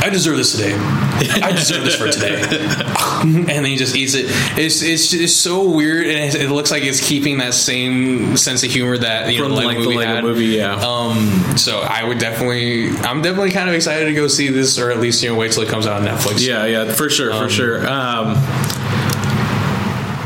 "I 0.03 0.09
deserve 0.09 0.37
this 0.37 0.51
today. 0.55 0.73
I 0.75 1.51
deserve 1.51 1.83
this 1.83 1.95
for 1.95 2.09
today." 2.11 2.41
and 3.23 3.47
then 3.47 3.65
he 3.65 3.75
just 3.75 3.95
eats 3.95 4.13
it. 4.15 4.25
It's 4.57 4.81
it's 4.81 5.09
just 5.09 5.41
so 5.41 5.69
weird, 5.69 6.07
and 6.07 6.17
it, 6.35 6.41
it 6.41 6.49
looks 6.49 6.71
like 6.71 6.83
it's 6.83 7.05
keeping 7.07 7.37
that 7.39 7.53
same 7.53 8.35
sense 8.37 8.63
of 8.63 8.71
humor 8.71 8.97
that 8.97 9.31
you 9.33 9.39
From 9.41 9.51
know, 9.51 9.55
the 9.61 9.65
like 9.65 9.77
Lego 9.77 9.79
the 9.81 9.85
movie 9.87 9.97
Lego 9.97 10.15
had. 10.15 10.23
movie, 10.23 10.45
yeah. 10.45 10.73
Um, 10.75 11.57
so 11.57 11.79
I 11.79 12.03
would 12.03 12.17
definitely, 12.19 12.89
I'm 12.89 13.21
definitely 13.21 13.51
kind 13.51 13.69
of 13.69 13.75
excited 13.75 14.05
to 14.05 14.13
go 14.13 14.27
see 14.27 14.49
this, 14.49 14.77
or 14.77 14.91
at 14.91 14.99
least 14.99 15.23
you 15.23 15.29
know 15.29 15.35
wait 15.35 15.51
till 15.53 15.63
it 15.63 15.69
comes 15.69 15.87
out 15.87 16.01
on 16.01 16.07
Netflix. 16.07 16.45
Yeah, 16.45 16.65
yeah, 16.65 16.91
for 16.93 17.09
sure, 17.09 17.33
for 17.33 17.49
sure. 17.49 17.87
Um, 17.87 18.35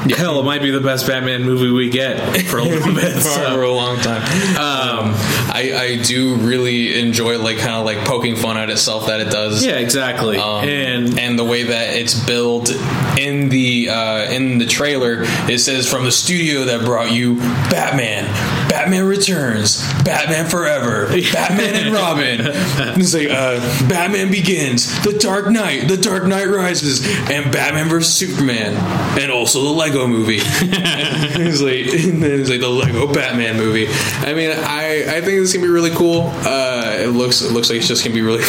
Hell, 0.15 0.39
it 0.39 0.43
might 0.43 0.61
be 0.61 0.71
the 0.71 0.81
best 0.81 1.07
Batman 1.07 1.43
movie 1.43 1.71
we 1.71 1.89
get 1.89 2.17
for 2.47 2.57
a 2.57 2.63
little 2.63 2.93
bit. 2.95 3.13
for 3.15 3.21
so. 3.21 3.63
a 3.63 3.71
long 3.73 3.97
time. 3.97 4.21
Um, 4.57 5.13
I, 5.49 5.73
I 5.75 6.03
do 6.03 6.35
really 6.35 6.99
enjoy 6.99 7.37
like 7.39 7.57
kind 7.57 7.73
of 7.73 7.85
like 7.85 8.05
poking 8.05 8.35
fun 8.35 8.57
at 8.57 8.69
itself 8.69 9.07
that 9.07 9.19
it 9.19 9.29
does. 9.31 9.65
Yeah, 9.65 9.73
exactly. 9.79 10.37
Um, 10.37 10.63
and 10.67 11.19
and 11.19 11.37
the 11.39 11.43
way 11.45 11.63
that 11.63 11.95
it's 11.95 12.13
built 12.25 12.69
in 13.17 13.49
the 13.49 13.89
uh, 13.89 14.31
in 14.31 14.57
the 14.57 14.65
trailer, 14.65 15.23
it 15.49 15.59
says 15.59 15.89
from 15.89 16.03
the 16.03 16.11
studio 16.11 16.65
that 16.65 16.85
brought 16.85 17.11
you 17.11 17.35
Batman, 17.69 18.25
Batman 18.69 19.05
Returns, 19.05 19.81
Batman 20.03 20.49
Forever, 20.49 21.07
Batman 21.33 21.75
and 21.75 21.93
Robin. 21.93 22.41
It's 22.97 23.13
like 23.13 23.29
uh, 23.29 23.59
Batman 23.87 24.31
Begins, 24.31 25.01
The 25.03 25.13
Dark 25.13 25.49
Knight, 25.49 25.87
The 25.87 25.97
Dark 25.97 26.25
Knight 26.25 26.47
Rises, 26.47 27.05
and 27.29 27.51
Batman 27.51 27.89
vs 27.89 28.13
Superman, 28.13 28.73
and 29.19 29.31
also 29.31 29.61
the 29.63 29.69
Lego 29.69 30.07
Movie. 30.07 30.39
it's 30.41 31.61
like 31.61 32.03
and 32.03 32.21
then 32.21 32.39
it's 32.39 32.49
like 32.49 32.59
the 32.59 32.69
Lego 32.69 33.11
Batman 33.11 33.57
movie. 33.57 33.87
I 34.25 34.33
mean, 34.33 34.51
I 34.51 35.17
I 35.17 35.21
think 35.21 35.39
this 35.39 35.49
is 35.49 35.53
gonna 35.53 35.67
be 35.67 35.71
really 35.71 35.91
cool. 35.91 36.31
Uh, 36.45 36.95
it 36.99 37.09
looks 37.09 37.41
it 37.41 37.51
looks 37.51 37.69
like 37.69 37.77
it's 37.79 37.87
just 37.87 38.03
gonna 38.03 38.15
be 38.15 38.21
really 38.21 38.43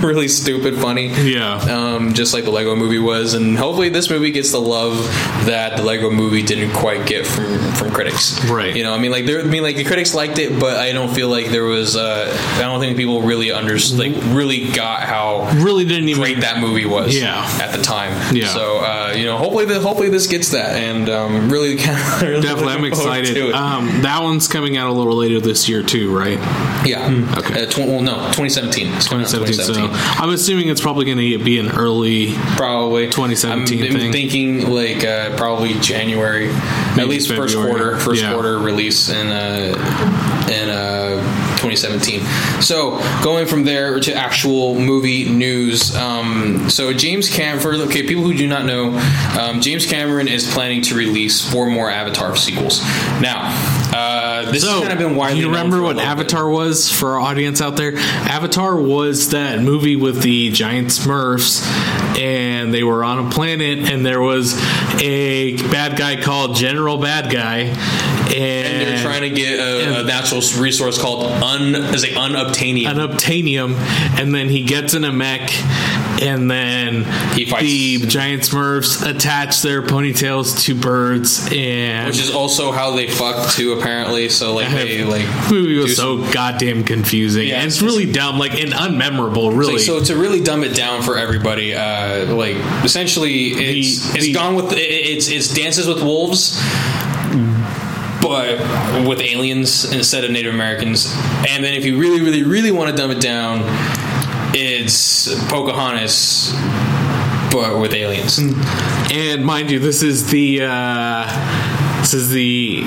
really 0.00 0.28
stupid 0.28 0.76
funny 0.76 1.08
yeah, 1.22 1.56
um, 1.56 2.14
just 2.14 2.34
like 2.34 2.44
the 2.44 2.50
Lego 2.50 2.76
Movie 2.76 2.98
was, 2.98 3.34
and 3.34 3.56
hopefully 3.56 3.88
this 3.88 4.10
movie 4.10 4.30
gets 4.30 4.52
the 4.52 4.60
love 4.60 4.96
that 5.46 5.76
the 5.76 5.82
Lego 5.82 6.10
Movie 6.10 6.42
didn't 6.42 6.72
quite 6.72 7.06
get 7.06 7.26
from 7.26 7.58
from 7.72 7.90
critics. 7.92 8.42
Right. 8.44 8.74
You 8.74 8.82
know, 8.82 8.94
I 8.94 8.98
mean, 8.98 9.10
like 9.10 9.26
there, 9.26 9.40
I 9.40 9.44
mean, 9.44 9.62
like 9.64 9.76
the 9.76 9.84
critics 9.84 10.14
liked 10.14 10.38
it, 10.38 10.58
but 10.60 10.76
I 10.76 10.92
don't 10.92 11.12
feel 11.14 11.28
like 11.28 11.46
there 11.48 11.64
was. 11.64 11.96
Uh, 11.96 12.30
I 12.56 12.60
don't 12.60 12.80
think 12.80 12.96
people 12.96 13.22
really 13.22 13.50
understood, 13.50 13.98
like, 13.98 14.12
really 14.34 14.70
got 14.70 15.02
how 15.02 15.50
really 15.62 15.84
didn't 15.84 16.08
even. 16.08 16.22
great 16.22 16.40
that 16.40 16.60
movie 16.60 16.86
was. 16.86 17.18
Yeah. 17.18 17.44
At 17.60 17.72
the 17.76 17.82
time. 17.82 18.34
Yeah. 18.34 18.48
So 18.48 18.78
uh, 18.78 19.14
you 19.16 19.24
know, 19.24 19.36
hopefully, 19.38 19.64
the, 19.66 19.80
hopefully 19.80 20.08
this 20.10 20.26
gets 20.26 20.50
that, 20.52 20.76
and 20.76 21.08
um, 21.08 21.50
really 21.50 21.76
kind 21.78 21.96
of 21.98 22.22
really 22.22 22.42
Definitely, 22.42 22.72
I'm 22.74 22.84
excited. 22.84 23.52
Um, 23.52 24.02
that 24.02 24.22
one's 24.22 24.46
coming 24.48 24.76
out 24.76 24.88
a 24.88 24.92
little 24.92 25.16
later 25.16 25.40
this 25.40 25.68
year 25.68 25.82
too, 25.82 26.16
right? 26.16 26.38
yeah. 26.86 27.08
okay. 27.38 27.62
Uh, 27.62 27.66
tw- 27.66 27.78
well, 27.78 28.00
no, 28.02 28.14
2017. 28.32 28.92
It's 28.94 29.08
coming 29.08 29.24
out 29.24 29.30
2017. 29.30 29.88
2017. 29.88 29.94
So 29.94 30.22
I'm 30.22 30.30
assuming 30.30 30.68
it's 30.68 30.80
probably 30.80 31.04
going 31.06 31.18
to 31.18 31.38
be 31.42 31.58
an 31.58 31.70
early. 31.70 32.34
probably 32.56 33.06
2017 33.06 33.78
I'm, 33.80 33.86
I'm 33.94 33.98
thing. 34.00 34.12
thinking 34.12 34.70
like 34.70 35.04
uh, 35.04 35.36
probably 35.36 35.74
January, 35.80 36.50
at 36.50 36.96
Maybe 36.96 37.08
least 37.10 37.32
first 37.32 37.56
quarter, 37.56 37.98
first 37.98 38.22
Yeah. 38.22 38.32
quarter 38.32 38.58
release 38.58 39.08
in 39.08 39.28
uh, 39.28 39.53
in 39.54 40.70
uh, 40.70 41.16
2017. 41.56 42.20
So 42.60 42.98
going 43.22 43.46
from 43.46 43.64
there 43.64 44.00
to 44.00 44.14
actual 44.14 44.74
movie 44.74 45.28
news. 45.28 45.94
Um, 45.94 46.68
so 46.68 46.92
James 46.92 47.28
Cameron, 47.28 47.80
okay, 47.82 48.06
people 48.06 48.24
who 48.24 48.34
do 48.34 48.46
not 48.46 48.66
know, 48.66 48.98
um, 49.38 49.60
James 49.60 49.86
Cameron 49.86 50.28
is 50.28 50.52
planning 50.52 50.82
to 50.82 50.94
release 50.94 51.40
four 51.40 51.70
more 51.70 51.90
Avatar 51.90 52.36
sequels. 52.36 52.82
Now, 53.20 53.50
uh, 53.94 54.50
this 54.50 54.62
So, 54.62 54.68
has 54.80 54.80
kind 54.88 54.92
of 54.92 54.98
been 54.98 55.16
widely. 55.16 55.40
you 55.40 55.46
remember 55.48 55.78
a 55.78 55.82
what 55.82 55.96
little 55.96 56.02
bit. 56.02 56.20
Avatar 56.20 56.48
was 56.48 56.90
for 56.90 57.12
our 57.14 57.20
audience 57.20 57.60
out 57.60 57.76
there? 57.76 57.96
Avatar 57.96 58.76
was 58.76 59.30
that 59.30 59.60
movie 59.60 59.96
with 59.96 60.22
the 60.22 60.50
giant 60.50 60.88
Smurfs, 60.88 61.64
and 62.18 62.72
they 62.74 62.82
were 62.82 63.04
on 63.04 63.26
a 63.26 63.30
planet, 63.30 63.90
and 63.90 64.04
there 64.04 64.20
was 64.20 64.54
a 65.02 65.56
bad 65.70 65.96
guy 65.98 66.20
called 66.20 66.56
General 66.56 66.98
Bad 66.98 67.30
Guy, 67.32 67.58
and, 67.60 68.34
And 68.34 68.88
they're 68.88 69.02
trying 69.02 69.22
to 69.22 69.30
get 69.30 69.58
a, 69.60 70.00
a 70.00 70.02
natural 70.04 70.40
resource 70.58 71.00
called 71.00 71.24
un, 71.42 71.74
is 71.94 72.04
it 72.04 72.12
unobtainium. 72.14 72.86
an 72.86 72.96
obtainium, 72.96 73.74
and 74.18 74.34
then 74.34 74.48
he 74.48 74.62
gets 74.62 74.94
in 74.94 75.04
a 75.04 75.12
mech, 75.12 75.50
and 76.22 76.50
then 76.50 77.04
He 77.34 77.44
the 77.98 78.06
giant 78.06 78.42
Smurfs 78.42 79.06
attach 79.06 79.62
their 79.62 79.82
ponytails 79.82 80.62
to 80.64 80.74
birds, 80.74 81.48
and 81.52 82.06
which 82.08 82.20
is 82.20 82.34
also 82.34 82.72
how 82.72 82.92
they 82.96 83.08
fuck 83.08 83.50
too 83.52 83.72
apparently 83.84 84.30
so 84.30 84.54
like 84.54 84.70
they 84.70 85.04
like 85.04 85.26
movie 85.50 85.76
was 85.76 85.94
so 85.96 86.16
goddamn 86.32 86.84
confusing, 86.84 87.48
Yeah, 87.48 87.56
and 87.56 87.66
it's 87.66 87.82
really 87.82 88.10
dumb, 88.10 88.38
like 88.38 88.54
and 88.54 88.72
unmemorable, 88.72 89.54
really. 89.54 89.74
like, 89.74 89.82
so 89.82 90.00
to 90.02 90.16
really 90.16 90.40
dumb 90.42 90.64
it 90.64 90.74
down 90.74 91.02
for 91.02 91.18
everybody 91.18 91.74
uh 91.74 92.32
like 92.34 92.56
essentially 92.82 93.48
it's 93.48 94.08
The- 94.12 94.16
it's 94.16 94.26
the- 94.26 94.32
gone 94.32 94.54
with 94.54 94.72
it's 94.72 95.28
it's 95.28 95.52
dances 95.52 95.86
with 95.86 96.02
wolves 96.02 96.58
but 98.22 98.58
with 99.06 99.20
aliens 99.20 99.92
instead 99.92 100.24
of 100.24 100.30
native 100.30 100.54
americans. 100.54 101.14
And 101.48 101.62
then 101.62 101.74
if 101.74 101.84
you 101.84 101.98
really 101.98 102.22
really 102.22 102.42
really 102.42 102.70
want 102.70 102.90
to 102.90 102.96
dumb 102.96 103.10
it 103.10 103.20
down 103.20 103.60
it's 104.54 105.28
pocahontas 105.50 106.52
but 107.52 107.78
with 107.78 107.92
aliens. 107.92 108.38
And 109.12 109.44
mind 109.44 109.70
you, 109.70 109.78
this 109.78 110.02
is 110.02 110.28
the 110.30 110.60
uh, 110.62 112.00
this 112.00 112.12
is 112.14 112.30
the 112.30 112.82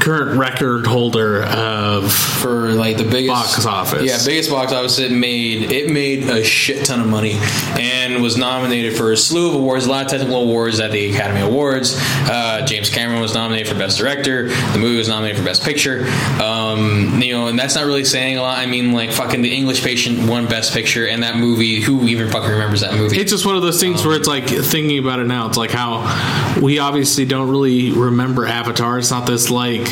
current 0.00 0.38
record 0.38 0.86
holder 0.86 1.42
of 1.44 2.12
for 2.12 2.72
like 2.72 2.96
the 2.96 3.04
biggest 3.04 3.28
Box 3.28 3.66
office. 3.66 4.02
Yeah, 4.02 4.18
biggest 4.24 4.50
box 4.50 4.72
office. 4.72 4.98
It 4.98 5.12
made 5.12 5.70
it 5.70 5.90
made 5.90 6.24
a 6.24 6.42
shit 6.42 6.84
ton 6.84 7.00
of 7.00 7.06
money 7.06 7.38
and 7.78 8.22
was 8.22 8.36
nominated 8.36 8.96
for 8.96 9.12
a 9.12 9.16
slew 9.16 9.48
of 9.48 9.54
awards, 9.54 9.86
a 9.86 9.90
lot 9.90 10.06
of 10.06 10.10
technical 10.10 10.42
awards 10.42 10.80
at 10.80 10.90
the 10.90 11.10
Academy 11.12 11.40
Awards. 11.40 11.96
Uh, 11.98 12.64
James 12.66 12.90
Cameron 12.90 13.20
was 13.20 13.34
nominated 13.34 13.68
for 13.68 13.78
Best 13.78 13.98
Director. 13.98 14.48
The 14.48 14.78
movie 14.78 14.96
was 14.98 15.08
nominated 15.08 15.38
for 15.38 15.44
Best 15.44 15.62
Picture. 15.62 16.06
Um, 16.40 16.59
Um, 16.70 17.20
you 17.22 17.32
know, 17.32 17.46
and 17.48 17.58
that's 17.58 17.74
not 17.74 17.84
really 17.86 18.04
saying 18.04 18.38
a 18.38 18.42
lot. 18.42 18.58
I 18.58 18.66
mean, 18.66 18.92
like 18.92 19.12
fucking 19.12 19.42
the 19.42 19.54
English 19.54 19.82
Patient 19.82 20.28
won 20.28 20.46
Best 20.46 20.72
Picture, 20.72 21.06
and 21.06 21.22
that 21.22 21.36
movie. 21.36 21.80
Who 21.80 22.06
even 22.06 22.30
fucking 22.30 22.50
remembers 22.50 22.80
that 22.82 22.94
movie? 22.94 23.18
It's 23.18 23.30
just 23.30 23.46
one 23.46 23.56
of 23.56 23.62
those 23.62 23.80
things 23.80 24.04
where 24.04 24.16
it's 24.16 24.28
like 24.28 24.46
thinking 24.48 24.98
about 24.98 25.18
it 25.20 25.26
now. 25.26 25.48
It's 25.48 25.56
like 25.56 25.70
how 25.70 26.58
we 26.60 26.78
obviously 26.78 27.24
don't 27.24 27.48
really 27.50 27.90
remember 27.92 28.46
Avatar. 28.46 28.98
It's 28.98 29.10
not 29.10 29.26
this 29.26 29.50
like 29.50 29.88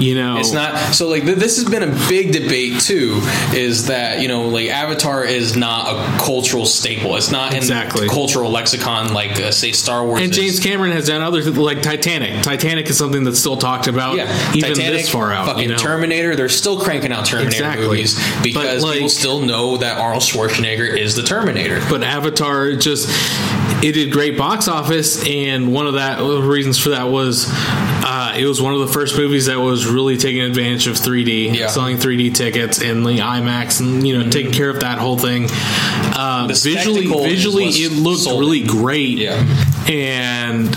you 0.00 0.14
know. 0.14 0.38
It's 0.38 0.52
not 0.52 0.94
so 0.94 1.08
like 1.08 1.24
th- 1.24 1.38
this 1.38 1.56
has 1.56 1.68
been 1.68 1.82
a 1.82 2.08
big 2.08 2.32
debate 2.32 2.80
too. 2.80 3.20
Is 3.54 3.86
that 3.86 4.20
you 4.20 4.28
know 4.28 4.48
like 4.48 4.68
Avatar 4.68 5.24
is 5.24 5.56
not 5.56 5.88
a 5.88 6.18
cultural 6.24 6.66
staple. 6.66 7.16
It's 7.16 7.30
not 7.30 7.52
in 7.52 7.58
Exactly. 7.58 8.08
cultural 8.08 8.50
lexicon 8.50 9.12
like 9.12 9.32
uh, 9.40 9.50
say 9.50 9.72
Star 9.72 10.04
Wars. 10.04 10.20
And 10.22 10.30
is. 10.30 10.36
James 10.36 10.60
Cameron 10.60 10.92
has 10.92 11.06
done 11.06 11.22
other 11.22 11.42
th- 11.42 11.56
like 11.56 11.82
Titanic. 11.82 12.42
Titanic 12.42 12.88
is 12.88 12.96
something 12.98 13.24
that's 13.24 13.38
still 13.38 13.56
talked 13.56 13.86
about, 13.86 14.16
Yeah, 14.16 14.24
even 14.54 14.70
Titanic, 14.74 15.02
this 15.02 15.10
far 15.10 15.32
out. 15.32 15.46
Fucking 15.46 15.62
you 15.62 15.68
know? 15.70 15.76
Terminator. 15.76 16.15
They're 16.16 16.48
still 16.48 16.78
cranking 16.80 17.12
out 17.12 17.26
Terminator 17.26 17.56
Exactly. 17.56 17.86
movies 17.86 18.18
because 18.42 18.82
like- 18.82 18.94
people 18.94 19.08
still 19.08 19.40
know 19.40 19.76
that 19.78 19.98
Arnold 19.98 20.22
Schwarzenegger 20.22 20.98
is 20.98 21.14
the 21.14 21.22
Terminator. 21.22 21.82
but 21.90 22.02
Avatar 22.02 22.74
just 22.76 23.08
it 23.82 23.92
did 23.92 24.10
great 24.10 24.38
box 24.38 24.68
office, 24.68 25.22
and 25.26 25.72
one 25.72 25.86
of 25.86 25.94
that 25.94 26.20
one 26.22 26.30
of 26.36 26.42
the 26.42 26.48
reasons 26.48 26.78
for 26.78 26.90
that 26.90 27.08
was 27.10 27.46
uh, 28.08 28.34
it 28.38 28.46
was 28.46 28.62
one 28.62 28.72
of 28.72 28.80
the 28.80 28.86
first 28.88 29.16
movies 29.18 29.46
that 29.46 29.60
was 29.60 29.86
really 29.86 30.16
taking 30.16 30.40
advantage 30.40 30.86
of 30.86 30.96
3D, 30.96 31.52
Yeah. 31.54 31.66
selling 31.68 31.98
3D 31.98 32.30
tickets 32.34 32.80
and 32.80 33.04
the 33.04 33.18
IMAX, 33.18 33.80
and 33.80 34.06
you 34.06 34.16
know 34.18 34.30
taking 34.30 34.52
care 34.52 34.70
of 34.70 34.80
that 34.80 34.98
whole 34.98 35.18
thing. 35.18 35.48
Uh, 36.18 36.46
visually, 36.50 37.06
visually, 37.06 37.64
it 37.66 37.92
looked 37.92 38.20
sold 38.20 38.40
really 38.40 38.62
great, 38.62 39.18
Yeah. 39.18 39.44
and. 39.88 40.74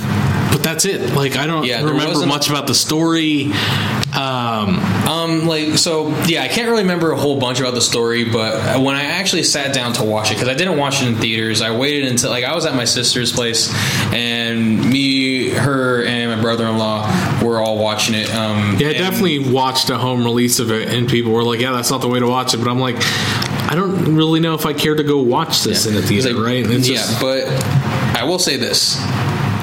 But 0.52 0.64
that's 0.64 0.84
it. 0.86 1.14
Like 1.14 1.38
I 1.38 1.46
don't 1.46 1.64
Yeah, 1.64 1.84
remember 1.84 2.26
much 2.26 2.50
about 2.50 2.66
the 2.66 2.74
story. 2.74 3.52
Um, 4.18 4.80
Um, 5.10 5.48
like 5.48 5.78
so, 5.80 6.10
yeah, 6.26 6.44
I 6.44 6.48
can't 6.48 6.68
really 6.70 6.84
remember 6.84 7.12
a 7.12 7.18
whole 7.18 7.40
bunch 7.40 7.60
about 7.60 7.74
the 7.74 7.82
story, 7.82 8.26
but 8.26 8.80
when 8.80 8.96
I 8.96 9.04
actually 9.06 9.42
sat 9.44 9.74
down 9.74 9.94
to 9.94 10.04
watch 10.04 10.30
it, 10.30 10.36
because 10.36 10.48
I 10.48 10.54
didn't 10.54 10.78
watch 10.78 11.02
it 11.02 11.08
in 11.08 11.16
theaters, 11.16 11.62
I 11.62 11.76
waited 11.76 12.06
until 12.10 12.30
like 12.30 12.44
I 12.44 12.54
was 12.54 12.66
at 12.68 12.76
my 12.76 12.86
sister's 12.86 13.32
place, 13.32 13.74
and 14.14 14.88
me, 14.90 15.50
her, 15.50 16.04
and 16.04 16.30
my 16.36 16.40
brother-in-law 16.42 17.42
were 17.44 17.60
all 17.60 17.80
watching 17.80 18.14
it. 18.14 18.34
Um, 18.36 18.78
Yeah, 18.80 18.90
I 18.90 18.94
definitely 18.94 19.40
watched 19.40 19.90
a 19.90 19.98
home 19.98 20.24
release 20.24 20.60
of 20.60 20.72
it, 20.72 20.90
and 20.94 21.10
people 21.10 21.32
were 21.32 21.44
like, 21.44 21.60
"Yeah, 21.60 21.72
that's 21.72 21.90
not 21.90 22.02
the 22.02 22.08
way 22.08 22.20
to 22.20 22.28
watch 22.28 22.54
it." 22.54 22.58
But 22.58 22.68
I'm 22.70 22.80
like, 22.80 22.98
I 23.72 23.74
don't 23.76 24.16
really 24.16 24.40
know 24.40 24.54
if 24.54 24.66
I 24.68 24.74
care 24.74 24.94
to 24.96 25.04
go 25.04 25.20
watch 25.20 25.64
this 25.64 25.86
in 25.88 25.96
a 25.98 26.02
theater, 26.02 26.34
like- 26.34 26.46
right? 26.46 26.66
Yeah, 26.86 27.18
but 27.20 27.46
I 28.16 28.24
will 28.26 28.40
say 28.40 28.58
this: 28.58 28.96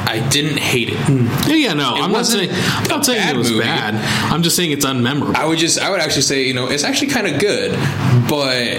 I 0.06 0.26
didn't 0.28 0.58
hate 0.58 0.88
it. 0.90 0.96
Hmm. 0.96 1.26
yeah, 1.50 1.56
yeah, 1.56 1.74
no, 1.74 1.94
I'm 1.94 2.12
not 2.12 2.26
saying 2.26 2.50
I'm 2.52 2.88
not 2.88 3.04
saying 3.04 3.28
it 3.28 3.36
was 3.36 3.50
movie. 3.50 3.64
bad. 3.64 3.94
I'm 4.32 4.42
just 4.42 4.56
saying 4.56 4.70
it's 4.70 4.84
unmemorable. 4.86 5.34
I 5.34 5.46
would 5.46 5.58
just, 5.58 5.80
I 5.80 5.90
would 5.90 6.00
actually 6.00 6.22
say, 6.22 6.44
you 6.44 6.54
know, 6.54 6.68
it's 6.68 6.84
actually 6.84 7.08
kind 7.08 7.26
of 7.26 7.40
good, 7.40 7.72
but 8.28 8.76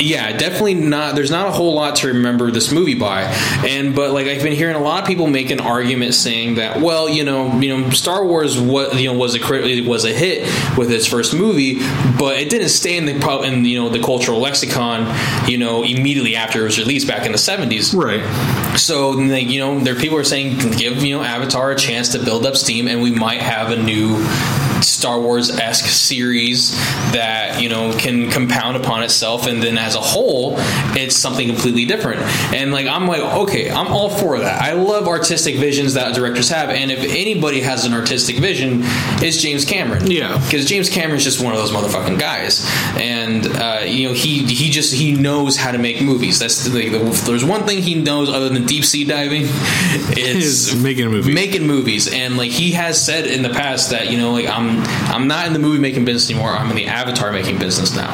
yeah, 0.00 0.36
definitely 0.36 0.74
not. 0.74 1.14
There's 1.14 1.30
not 1.30 1.48
a 1.48 1.50
whole 1.50 1.74
lot 1.74 1.96
to 1.96 2.08
remember 2.08 2.50
this 2.50 2.70
movie 2.70 2.94
by, 2.94 3.22
and 3.66 3.94
but 3.94 4.10
like 4.12 4.26
I've 4.26 4.42
been 4.42 4.52
hearing 4.52 4.76
a 4.76 4.80
lot 4.80 5.02
of 5.02 5.08
people 5.08 5.26
make 5.26 5.50
an 5.50 5.60
argument 5.60 6.14
saying 6.14 6.56
that, 6.56 6.80
well, 6.80 7.08
you 7.08 7.24
know, 7.24 7.58
you 7.58 7.76
know, 7.76 7.90
Star 7.90 8.24
Wars, 8.24 8.58
what 8.58 9.00
you 9.00 9.10
know, 9.12 9.18
was 9.18 9.34
a 9.34 9.38
crit- 9.40 9.86
was 9.86 10.04
a 10.04 10.12
hit 10.12 10.42
with 10.76 10.90
its 10.90 11.06
first 11.06 11.34
movie, 11.34 11.78
but 12.18 12.38
it 12.38 12.50
didn't 12.50 12.68
stay 12.68 12.96
in 12.96 13.06
the 13.06 13.40
in 13.44 13.64
you 13.64 13.78
know 13.78 13.88
the 13.88 14.00
cultural 14.00 14.38
lexicon, 14.40 15.06
you 15.48 15.58
know, 15.58 15.82
immediately 15.82 16.36
after 16.36 16.60
it 16.60 16.64
was 16.64 16.78
released 16.78 17.08
back 17.08 17.24
in 17.24 17.32
the 17.32 17.38
70s. 17.38 17.94
right. 17.94 18.20
So, 18.76 19.18
you 19.18 19.58
know, 19.58 19.80
there 19.80 19.94
people 19.94 20.18
are 20.18 20.24
saying 20.24 20.58
give 20.72 21.02
you 21.02 21.16
know 21.16 21.22
Avatar 21.22 21.70
a 21.70 21.76
chance 21.76 22.10
to 22.10 22.18
build 22.18 22.46
up 22.46 22.56
steam, 22.56 22.88
and 22.88 23.00
we 23.00 23.10
might 23.10 23.40
have 23.40 23.70
a 23.70 23.76
new 23.76 24.16
Star 24.96 25.20
Wars 25.20 25.50
esque 25.50 25.86
series 25.86 26.72
that 27.12 27.60
you 27.62 27.68
know 27.68 27.92
can 27.96 28.30
compound 28.30 28.76
upon 28.76 29.02
itself, 29.02 29.46
and 29.46 29.62
then 29.62 29.78
as 29.78 29.94
a 29.94 30.00
whole, 30.00 30.54
it's 30.96 31.16
something 31.16 31.46
completely 31.48 31.84
different. 31.84 32.20
And 32.54 32.72
like, 32.72 32.86
I'm 32.86 33.06
like, 33.06 33.20
okay, 33.20 33.70
I'm 33.70 33.88
all 33.88 34.10
for 34.10 34.38
that. 34.40 34.62
I 34.62 34.72
love 34.72 35.06
artistic 35.08 35.56
visions 35.56 35.94
that 35.94 36.14
directors 36.14 36.48
have, 36.48 36.70
and 36.70 36.90
if 36.90 37.00
anybody 37.00 37.60
has 37.60 37.84
an 37.84 37.92
artistic 37.92 38.36
vision, 38.36 38.80
it's 39.22 39.40
James 39.40 39.64
Cameron. 39.64 40.10
Yeah. 40.10 40.38
because 40.44 40.64
James 40.66 40.88
Cameron's 40.88 41.24
just 41.24 41.42
one 41.42 41.52
of 41.52 41.58
those 41.58 41.70
motherfucking 41.72 42.18
guys, 42.18 42.64
and 42.96 43.46
uh, 43.46 43.80
you 43.84 44.08
know 44.08 44.14
he 44.14 44.44
he 44.46 44.70
just 44.70 44.94
he 44.94 45.12
knows 45.12 45.56
how 45.56 45.70
to 45.72 45.78
make 45.78 46.00
movies. 46.02 46.38
That's 46.38 46.64
the, 46.64 46.70
the, 46.70 47.22
there's 47.26 47.44
one 47.44 47.64
thing 47.66 47.82
he 47.82 47.94
knows 47.94 48.28
other 48.30 48.48
than 48.48 48.64
deep 48.66 48.84
sea 48.84 49.04
diving, 49.04 49.42
it's 49.46 50.70
Is 50.70 50.82
making 50.82 51.06
a 51.06 51.10
movie. 51.10 51.32
making 51.34 51.66
movies. 51.66 52.12
And 52.12 52.36
like 52.36 52.50
he 52.50 52.72
has 52.72 53.02
said 53.04 53.26
in 53.26 53.42
the 53.42 53.50
past 53.50 53.90
that 53.90 54.10
you 54.10 54.18
know 54.18 54.32
like 54.32 54.46
I'm 54.46 54.82
I'm 55.12 55.28
not 55.28 55.46
in 55.46 55.52
the 55.52 55.58
movie 55.58 55.78
making 55.78 56.04
business 56.04 56.30
anymore. 56.30 56.50
I'm 56.50 56.70
in 56.70 56.76
the 56.76 56.86
avatar 56.86 57.32
making 57.32 57.58
business 57.58 57.94
now. 57.94 58.10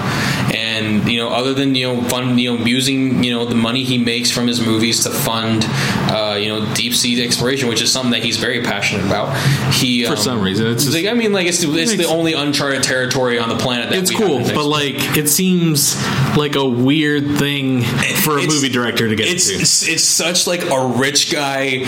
And 0.54 0.71
you 1.08 1.18
know 1.18 1.28
other 1.28 1.54
than 1.54 1.74
you 1.74 1.86
know 1.94 2.02
fund 2.08 2.38
you 2.40 2.56
know 2.56 2.64
using 2.64 3.22
you 3.24 3.32
know 3.32 3.44
the 3.44 3.54
money 3.54 3.84
he 3.84 3.98
makes 3.98 4.30
from 4.30 4.46
his 4.46 4.60
movies 4.64 5.02
to 5.04 5.10
fund 5.10 5.64
uh, 6.10 6.36
you 6.40 6.48
know 6.48 6.74
deep 6.74 6.94
sea 6.94 7.22
exploration, 7.24 7.68
which 7.68 7.80
is 7.82 7.90
something 7.92 8.12
that 8.12 8.22
he's 8.22 8.36
very 8.36 8.62
passionate 8.62 9.04
about. 9.06 9.36
He 9.72 10.04
For 10.04 10.12
um, 10.12 10.16
some 10.16 10.42
reason, 10.42 10.66
it's 10.68 10.84
just- 10.84 10.96
like 10.96 11.06
I 11.06 11.14
mean 11.14 11.32
like 11.32 11.46
it's 11.46 11.60
the, 11.60 11.72
it's 11.78 11.96
the 11.96 12.04
only 12.06 12.32
uncharted 12.34 12.82
territory 12.82 13.38
on 13.38 13.48
the 13.48 13.56
planet. 13.56 13.90
That 13.90 13.98
it's 13.98 14.10
cool, 14.14 14.38
but 14.40 14.64
like 14.66 15.16
it 15.16 15.28
seems 15.28 15.96
like 16.36 16.56
a 16.56 16.68
weird 16.68 17.38
thing 17.38 17.82
for 17.82 18.38
a 18.38 18.42
It's- 18.42 18.48
movie 18.54 18.68
director 18.68 19.08
to 19.08 19.14
get 19.16 19.28
it's, 19.28 19.48
into. 19.48 19.62
it's 19.62 19.88
it's 19.88 20.04
such 20.04 20.46
like 20.46 20.62
a 20.70 20.86
rich 20.98 21.32
guy 21.32 21.82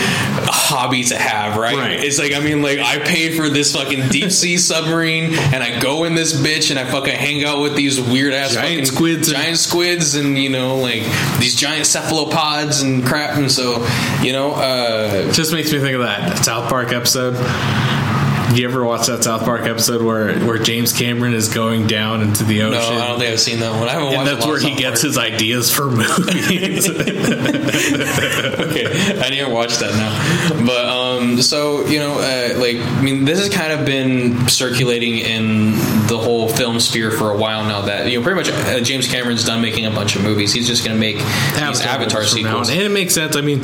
hobby 0.46 1.04
to 1.04 1.16
have, 1.16 1.56
right? 1.56 1.76
Right. 1.76 2.00
It's 2.04 2.18
like 2.18 2.32
I 2.34 2.40
mean, 2.40 2.62
like 2.62 2.78
I 2.78 2.98
paid 2.98 3.34
for 3.36 3.48
this 3.48 3.74
fucking 3.74 4.08
deep 4.08 4.30
sea 4.30 4.56
submarine, 4.64 5.34
and 5.34 5.62
I 5.62 5.78
go 5.80 6.04
in 6.04 6.14
this 6.14 6.32
bitch, 6.34 6.70
and 6.70 6.78
I 6.78 6.84
fucking 6.90 7.14
hang 7.14 7.44
out 7.44 7.60
with 7.60 7.74
these 7.76 8.00
weird 8.00 8.32
ass 8.32 8.54
fucking 8.54 8.86
squids 8.94 9.28
and- 9.28 9.36
giant 9.36 9.58
squids, 9.58 10.14
and 10.14 10.36
you 10.38 10.48
know, 10.50 10.76
like 10.76 11.02
these 11.38 11.54
giant 11.56 11.86
cephalopods 11.86 12.82
and 12.82 13.04
crap, 13.04 13.36
and 13.36 13.50
so 13.50 13.86
you 14.22 14.32
know, 14.32 14.52
uh, 14.52 15.32
just 15.32 15.52
makes 15.52 15.72
me 15.72 15.78
think 15.80 15.94
of 15.94 16.02
that 16.02 16.38
South 16.44 16.68
Park 16.68 16.92
episode. 16.92 17.34
You 18.54 18.68
ever 18.68 18.84
watch 18.84 19.06
that 19.08 19.24
South 19.24 19.42
Park 19.44 19.62
episode 19.62 20.00
where 20.02 20.38
where 20.46 20.58
James 20.58 20.92
Cameron 20.92 21.34
is 21.34 21.48
going 21.52 21.86
down 21.88 22.20
into 22.22 22.44
the 22.44 22.62
ocean? 22.62 22.94
no? 22.94 23.00
I 23.02 23.08
don't 23.08 23.18
think 23.18 23.32
I've 23.32 23.40
seen 23.40 23.58
that 23.60 23.72
one. 23.80 23.88
I 23.88 23.92
haven't 23.92 24.06
watched. 24.08 24.18
and 24.18 24.28
that's 24.28 24.46
where 24.46 24.60
he 24.60 24.68
South 24.70 24.78
gets 24.78 25.00
Park. 25.00 25.06
his 25.08 25.18
ideas 25.18 25.70
for 25.72 25.86
movies. 25.90 26.88
okay, 26.88 28.86
I 29.20 29.30
need 29.30 29.40
to 29.40 29.48
watch 29.50 29.78
that 29.78 29.92
now. 29.96 30.12
But 30.66 30.84
um, 30.86 31.03
so 31.42 31.84
you 31.86 31.98
know, 31.98 32.12
uh, 32.18 32.58
like 32.58 32.76
I 32.76 33.02
mean, 33.02 33.24
this 33.24 33.38
has 33.38 33.48
kind 33.54 33.72
of 33.72 33.84
been 33.86 34.48
circulating 34.48 35.18
in 35.18 35.72
the 36.06 36.18
whole 36.18 36.48
film 36.48 36.80
sphere 36.80 37.10
for 37.10 37.30
a 37.30 37.36
while 37.36 37.64
now. 37.64 37.82
That 37.82 38.10
you 38.10 38.18
know, 38.18 38.24
pretty 38.24 38.36
much 38.36 38.50
uh, 38.50 38.80
James 38.80 39.06
Cameron's 39.08 39.44
done 39.44 39.60
making 39.62 39.86
a 39.86 39.90
bunch 39.90 40.16
of 40.16 40.22
movies. 40.22 40.52
He's 40.52 40.66
just 40.66 40.84
going 40.84 40.96
to 40.96 41.00
make 41.00 41.16
these 41.16 41.80
Avatar 41.82 42.20
movies 42.20 42.34
now 42.34 42.50
sequels. 42.62 42.68
and 42.70 42.80
it 42.80 42.90
makes 42.90 43.14
sense. 43.14 43.36
I 43.36 43.40
mean, 43.40 43.60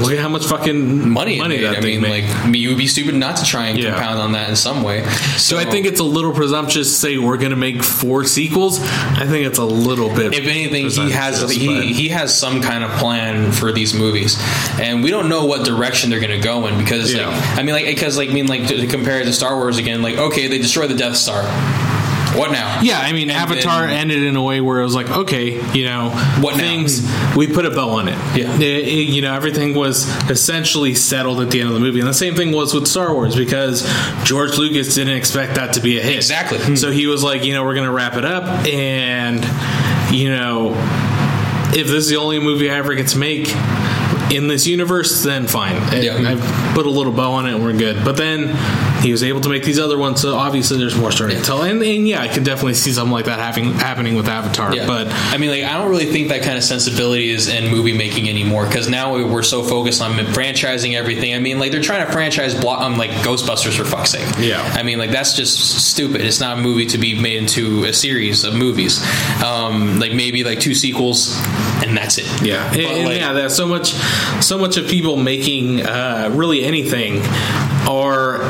look 0.00 0.12
at 0.12 0.18
how 0.18 0.28
much 0.28 0.46
fucking 0.46 1.08
Money, 1.10 1.38
money 1.38 1.58
that 1.58 1.76
I 1.76 1.80
thing 1.80 2.00
mean, 2.00 2.10
made. 2.10 2.24
like 2.24 2.54
you 2.54 2.68
would 2.70 2.78
be 2.78 2.86
stupid 2.86 3.14
not 3.14 3.36
to 3.36 3.44
try 3.44 3.66
and 3.68 3.78
Yeah. 3.78 3.90
compound 3.94 4.18
on 4.20 4.32
that 4.32 4.48
in 4.48 4.56
some 4.56 4.82
way. 4.82 5.04
So 5.36 5.56
I 5.58 5.64
think 5.64 5.86
it's 5.86 6.00
a 6.00 6.04
little 6.04 6.32
presumptuous 6.32 6.88
to 6.88 6.94
say 6.94 7.18
we're 7.18 7.36
going 7.38 7.50
to 7.50 7.56
make 7.56 7.82
four 7.82 8.24
sequels. 8.24 8.80
I 8.80 9.26
think 9.26 9.46
it's 9.46 9.58
a 9.58 9.64
little 9.64 10.14
bit. 10.14 10.34
if 10.34 10.46
anything, 10.46 10.90
he 10.90 11.10
has 11.12 11.50
he, 11.50 11.66
but- 11.66 11.84
he 11.84 12.08
has 12.08 12.36
some 12.38 12.60
kind 12.62 12.84
of 12.84 12.90
plan 12.92 13.52
for 13.52 13.72
these 13.72 13.94
movies, 13.94 14.36
and 14.80 15.02
we 15.02 15.10
don't 15.10 15.28
know 15.28 15.46
what 15.46 15.64
direction 15.64 16.10
they're 16.10 16.20
going 16.20 16.38
to 16.38 16.44
go 16.46 16.66
in 16.66 16.78
because 16.86 17.12
Yeah. 17.12 17.28
like, 17.28 17.58
I 17.58 17.62
mean 17.62 17.74
like 17.74 17.86
because 17.86 18.16
like 18.16 18.30
I 18.30 18.32
mean 18.32 18.46
like 18.46 18.68
to, 18.68 18.76
to 18.76 18.86
compare 18.86 19.20
it 19.20 19.24
to 19.24 19.32
Star 19.32 19.56
Wars 19.56 19.78
again 19.78 20.00
like 20.02 20.16
okay 20.16 20.46
they 20.46 20.58
destroy 20.58 20.86
the 20.86 20.94
Death 20.94 21.16
Star, 21.16 21.42
what 22.36 22.50
now? 22.52 22.80
Yeah, 22.82 22.98
I 23.00 23.12
mean, 23.12 23.30
And 23.30 23.38
Avatar 23.38 23.86
then- 23.86 23.96
ended 23.96 24.22
in 24.22 24.36
a 24.36 24.42
way 24.42 24.60
where 24.60 24.80
it 24.80 24.84
was 24.84 24.94
like, 24.94 25.08
okay, 25.10 25.58
you 25.72 25.86
know, 25.86 26.10
What 26.40 26.52
now? 26.56 26.62
things 26.62 27.00
we 27.34 27.46
put 27.46 27.64
a 27.64 27.70
bow 27.70 27.90
on 27.90 28.08
it. 28.08 28.18
Yeah. 28.36 28.54
It- 28.56 28.60
it- 28.86 29.08
you 29.08 29.22
know, 29.22 29.32
everything 29.32 29.74
was 29.74 30.06
essentially 30.28 30.94
settled 30.94 31.40
at 31.40 31.50
the 31.50 31.60
end 31.60 31.68
of 31.68 31.74
the 31.74 31.80
movie, 31.80 32.00
and 32.00 32.08
the 32.08 32.12
same 32.14 32.34
thing 32.34 32.52
was 32.52 32.74
with 32.74 32.86
Star 32.88 33.14
Wars 33.14 33.34
because 33.34 33.88
George 34.24 34.58
Lucas 34.58 34.94
didn't 34.94 35.16
expect 35.16 35.54
that 35.54 35.72
to 35.74 35.80
be 35.80 35.98
a 35.98 36.02
hit. 36.02 36.16
Exactly. 36.16 36.76
So 36.76 36.90
he 36.90 37.06
was 37.06 37.22
like, 37.24 37.42
you 37.44 37.54
know, 37.54 37.64
we're 37.64 37.74
going 37.74 37.86
to 37.86 37.92
wrap 37.92 38.16
it 38.16 38.24
up, 38.26 38.44
and 38.66 39.42
you 40.14 40.28
know, 40.30 40.74
if 41.74 41.86
this 41.86 42.04
is 42.04 42.08
the 42.08 42.16
only 42.16 42.38
movie 42.38 42.70
I 42.70 42.74
ever 42.76 42.94
get 42.94 43.08
to 43.08 43.18
make. 43.18 43.46
In 44.30 44.48
this 44.48 44.66
universe, 44.66 45.22
then 45.22 45.46
fine. 45.46 45.76
And 45.94 46.02
Yeah. 46.02 46.30
I've 46.30 46.74
put 46.74 46.86
a 46.86 46.90
little 46.90 47.12
bow 47.12 47.32
on 47.32 47.46
it, 47.46 47.54
and 47.54 47.62
we're 47.64 47.72
good. 47.72 48.04
But 48.04 48.16
then 48.16 48.48
he 49.06 49.12
was 49.12 49.22
able 49.22 49.40
to 49.40 49.48
make 49.48 49.62
these 49.64 49.78
other 49.78 49.96
ones, 49.96 50.20
so 50.20 50.36
obviously 50.36 50.78
there's 50.78 50.96
more 50.96 51.10
story 51.12 51.34
to 51.34 51.40
tell. 51.42 51.62
And, 51.62 51.82
and 51.82 52.06
yeah, 52.08 52.20
I 52.20 52.28
could 52.28 52.44
definitely 52.44 52.74
see 52.74 52.92
something 52.92 53.12
like 53.12 53.26
that 53.26 53.38
happening 53.38 53.72
happening 53.74 54.14
with 54.16 54.28
Avatar. 54.28 54.74
Yeah. 54.74 54.86
But 54.86 55.08
I 55.08 55.36
mean, 55.38 55.50
like, 55.50 55.64
I 55.64 55.74
don't 55.78 55.88
really 55.90 56.06
think 56.06 56.28
that 56.28 56.42
kind 56.42 56.58
of 56.58 56.64
sensibility 56.64 57.30
is 57.30 57.48
in 57.48 57.70
movie 57.70 57.96
making 57.96 58.28
anymore 58.28 58.66
because 58.66 58.88
now 58.88 59.14
we- 59.14 59.24
we're 59.24 59.42
so 59.42 59.62
focused 59.62 60.02
on 60.02 60.12
franchising 60.12 60.94
everything. 60.94 61.34
I 61.34 61.38
mean, 61.38 61.58
like, 61.58 61.70
they're 61.72 61.80
trying 61.82 62.04
to 62.06 62.12
franchise 62.12 62.54
block, 62.54 62.80
um, 62.80 62.96
like 62.98 63.10
Ghostbusters 63.22 63.76
for 63.76 63.84
fuck's 63.84 64.10
sake. 64.10 64.26
Yeah. 64.38 64.60
I 64.74 64.82
mean, 64.82 64.98
like, 64.98 65.10
that's 65.12 65.34
just 65.34 65.56
stupid. 65.90 66.20
It's 66.20 66.40
not 66.40 66.58
a 66.58 66.60
movie 66.60 66.86
to 66.86 66.98
be 66.98 67.18
made 67.20 67.36
into 67.38 67.84
a 67.84 67.92
series 67.92 68.44
of 68.44 68.54
movies. 68.54 69.00
Um, 69.42 69.98
like, 70.00 70.12
maybe 70.12 70.42
like 70.44 70.60
two 70.60 70.74
sequels, 70.74 71.36
and 71.84 71.96
that's 71.96 72.18
it. 72.18 72.26
yeah, 72.42 72.68
But, 72.70 72.80
and, 72.80 73.06
like- 73.08 73.18
yeah, 73.18 73.32
there's 73.32 73.54
so 73.54 73.66
much, 73.66 73.92
so 74.42 74.58
much 74.58 74.76
of 74.76 74.88
people 74.88 75.16
making 75.16 75.82
uh, 75.86 76.30
really 76.32 76.64
anything 76.64 77.22
are 77.88 78.42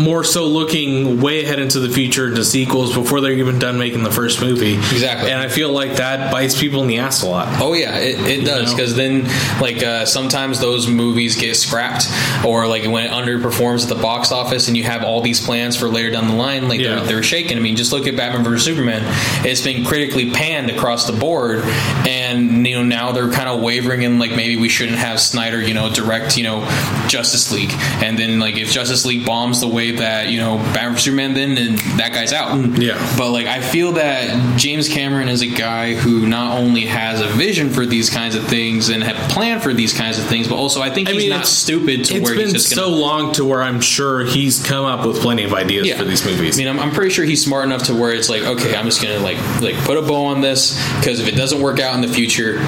more 0.00 0.24
so 0.24 0.46
looking 0.46 1.20
way 1.20 1.44
ahead 1.44 1.58
into 1.60 1.78
the 1.80 1.88
future 1.88 2.26
into 2.28 2.44
sequels 2.44 2.94
before 2.94 3.20
they're 3.20 3.32
even 3.32 3.58
done 3.58 3.78
making 3.78 4.02
the 4.02 4.10
first 4.10 4.40
movie. 4.40 4.74
Exactly. 4.74 5.30
And 5.30 5.40
I 5.40 5.48
feel 5.48 5.70
like 5.72 5.96
that 5.96 6.32
bites 6.32 6.58
people 6.58 6.82
in 6.82 6.88
the 6.88 6.98
ass 6.98 7.22
a 7.22 7.28
lot. 7.28 7.60
Oh 7.60 7.72
yeah, 7.74 7.96
it, 7.98 8.18
it 8.40 8.44
does 8.44 8.72
because 8.74 8.94
then 8.96 9.24
like 9.60 9.82
uh, 9.82 10.06
sometimes 10.06 10.60
those 10.60 10.88
movies 10.88 11.36
get 11.36 11.54
scrapped 11.56 12.06
or 12.46 12.66
like 12.66 12.84
when 12.84 13.04
it 13.06 13.10
underperforms 13.10 13.82
at 13.82 13.88
the 13.94 14.00
box 14.02 14.32
office 14.32 14.68
and 14.68 14.76
you 14.76 14.84
have 14.84 15.02
all 15.04 15.20
these 15.20 15.44
plans 15.44 15.76
for 15.76 15.88
later 15.88 16.10
down 16.10 16.28
the 16.28 16.34
line, 16.34 16.68
like 16.68 16.80
Yeah. 16.80 16.96
they're, 16.96 17.04
they're 17.06 17.22
shaken. 17.22 17.58
I 17.58 17.60
mean, 17.60 17.76
just 17.76 17.92
look 17.92 18.06
at 18.06 18.16
Batman 18.16 18.44
vs 18.44 18.64
Superman; 18.64 19.02
it's 19.46 19.60
been 19.60 19.84
critically 19.84 20.30
panned 20.30 20.70
across 20.70 21.06
the 21.06 21.12
board, 21.12 21.60
and 22.06 22.66
you 22.66 22.76
know 22.76 22.82
now 22.82 23.12
they're 23.12 23.30
kind 23.30 23.48
of 23.48 23.60
wavering 23.60 24.02
in 24.02 24.18
like 24.18 24.30
maybe 24.34 24.56
we 24.56 24.68
shouldn't 24.68 24.98
have 24.98 25.20
Snyder, 25.20 25.60
you 25.60 25.74
know, 25.74 25.92
direct 25.92 26.36
you 26.36 26.44
know 26.44 26.60
Justice 27.08 27.50
League, 27.52 27.72
and 28.02 28.18
then 28.18 28.38
like 28.38 28.56
if 28.56 28.70
Justice 28.72 29.04
League 29.04 29.26
bombs 29.26 29.60
the 29.60 29.68
way 29.68 29.89
that 29.98 30.28
you 30.30 30.38
know 30.38 30.56
Batman 30.58 30.92
vs 30.92 31.04
Superman, 31.04 31.34
then 31.34 31.58
and 31.58 31.78
that 31.98 32.12
guy's 32.12 32.32
out. 32.32 32.52
Mm. 32.52 32.80
Yeah. 32.80 33.14
But 33.18 33.30
like 33.30 33.46
I 33.46 33.60
feel 33.60 33.92
that 33.92 34.58
James 34.58 34.88
Cameron 34.88 35.28
is 35.28 35.42
a 35.42 35.46
guy 35.46 35.94
who 35.94 36.26
not 36.26 36.58
only 36.58 36.86
has 36.86 37.20
a 37.20 37.26
vision 37.28 37.70
for 37.70 37.84
these 37.86 38.10
kinds 38.10 38.34
of 38.34 38.44
things 38.46 38.88
and 38.88 39.02
have 39.02 39.30
planned 39.30 39.62
for 39.62 39.72
these 39.74 39.92
kinds 39.92 40.18
of 40.18 40.24
things, 40.26 40.48
but 40.48 40.56
also 40.56 40.80
I 40.80 40.90
think 40.90 41.08
I 41.08 41.12
he's 41.12 41.22
mean, 41.22 41.30
not 41.30 41.46
stupid 41.46 42.04
to 42.06 42.20
where 42.20 42.34
he's 42.34 42.52
just 42.52 42.68
so 42.70 42.84
gonna. 42.84 42.96
long 42.96 43.32
to 43.34 43.44
where 43.44 43.62
I'm 43.62 43.80
sure 43.80 44.24
he's 44.24 44.64
come 44.64 44.84
up 44.84 45.06
with 45.06 45.20
plenty 45.20 45.44
of 45.44 45.52
ideas 45.52 45.92
for 45.96 46.04
these 46.04 46.24
movies. 46.24 46.56
I 46.56 46.64
mean, 46.64 46.68
I'm, 46.68 46.78
I'm 46.80 46.90
pretty 46.92 47.10
sure 47.10 47.24
he's 47.24 47.44
smart 47.44 47.64
enough 47.64 47.84
to 47.84 47.94
where 47.94 48.12
it's 48.12 48.28
like, 48.28 48.42
okay, 48.42 48.74
I'm 48.76 48.84
just 48.86 49.02
gonna 49.02 49.18
like 49.20 49.38
like 49.60 49.76
put 49.84 49.96
a 49.98 50.02
bow 50.02 50.26
on 50.26 50.40
this 50.40 50.74
because 50.98 51.20
if 51.20 51.28
it 51.28 51.36
doesn't 51.36 51.60
work 51.60 51.80
out 51.80 51.94
in 51.94 52.00
the 52.00 52.08
future, 52.08 52.58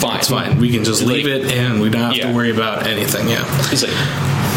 fine, 0.00 0.18
it's 0.18 0.28
fine. 0.28 0.58
We 0.58 0.70
can 0.70 0.84
just 0.84 1.02
leave 1.02 1.26
Like- 1.26 1.50
it 1.50 1.52
and 1.58 1.80
we 1.80 1.90
don't 1.90 2.02
have 2.02 2.16
Yeah. 2.16 2.28
to 2.30 2.34
worry 2.36 2.50
about 2.50 2.86
anything. 2.86 3.28
Yeah. 3.28 3.44
It's 3.72 3.82
like, 3.82 3.92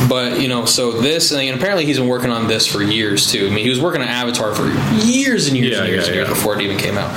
but 0.10 0.40
you 0.42 0.48
know, 0.48 0.66
so 0.66 0.92
this, 0.92 1.32
and 1.32 1.56
apparently 1.56 1.86
he's 1.86 1.98
been 1.98 2.08
working 2.08 2.32
on 2.32 2.48
this 2.48 2.66
for 2.68 2.82
years 2.82 3.32
too. 3.32 3.48
I 3.48 3.50
mean, 3.50 3.64
he 3.64 3.70
was 3.70 3.80
working 3.82 4.02
on 4.02 4.08
Avatar 4.08 4.54
for 4.54 4.68
years 5.06 5.48
and 5.48 5.58
years 5.58 5.72
Yeah, 5.78 5.84
and 5.84 5.88
years 5.90 6.08
yeah, 6.08 6.08
and 6.08 6.16
years 6.16 6.28
yeah. 6.28 6.34
before 6.34 6.56
it 6.56 6.62
even 6.62 6.78
came 6.78 6.98
out. 6.98 7.12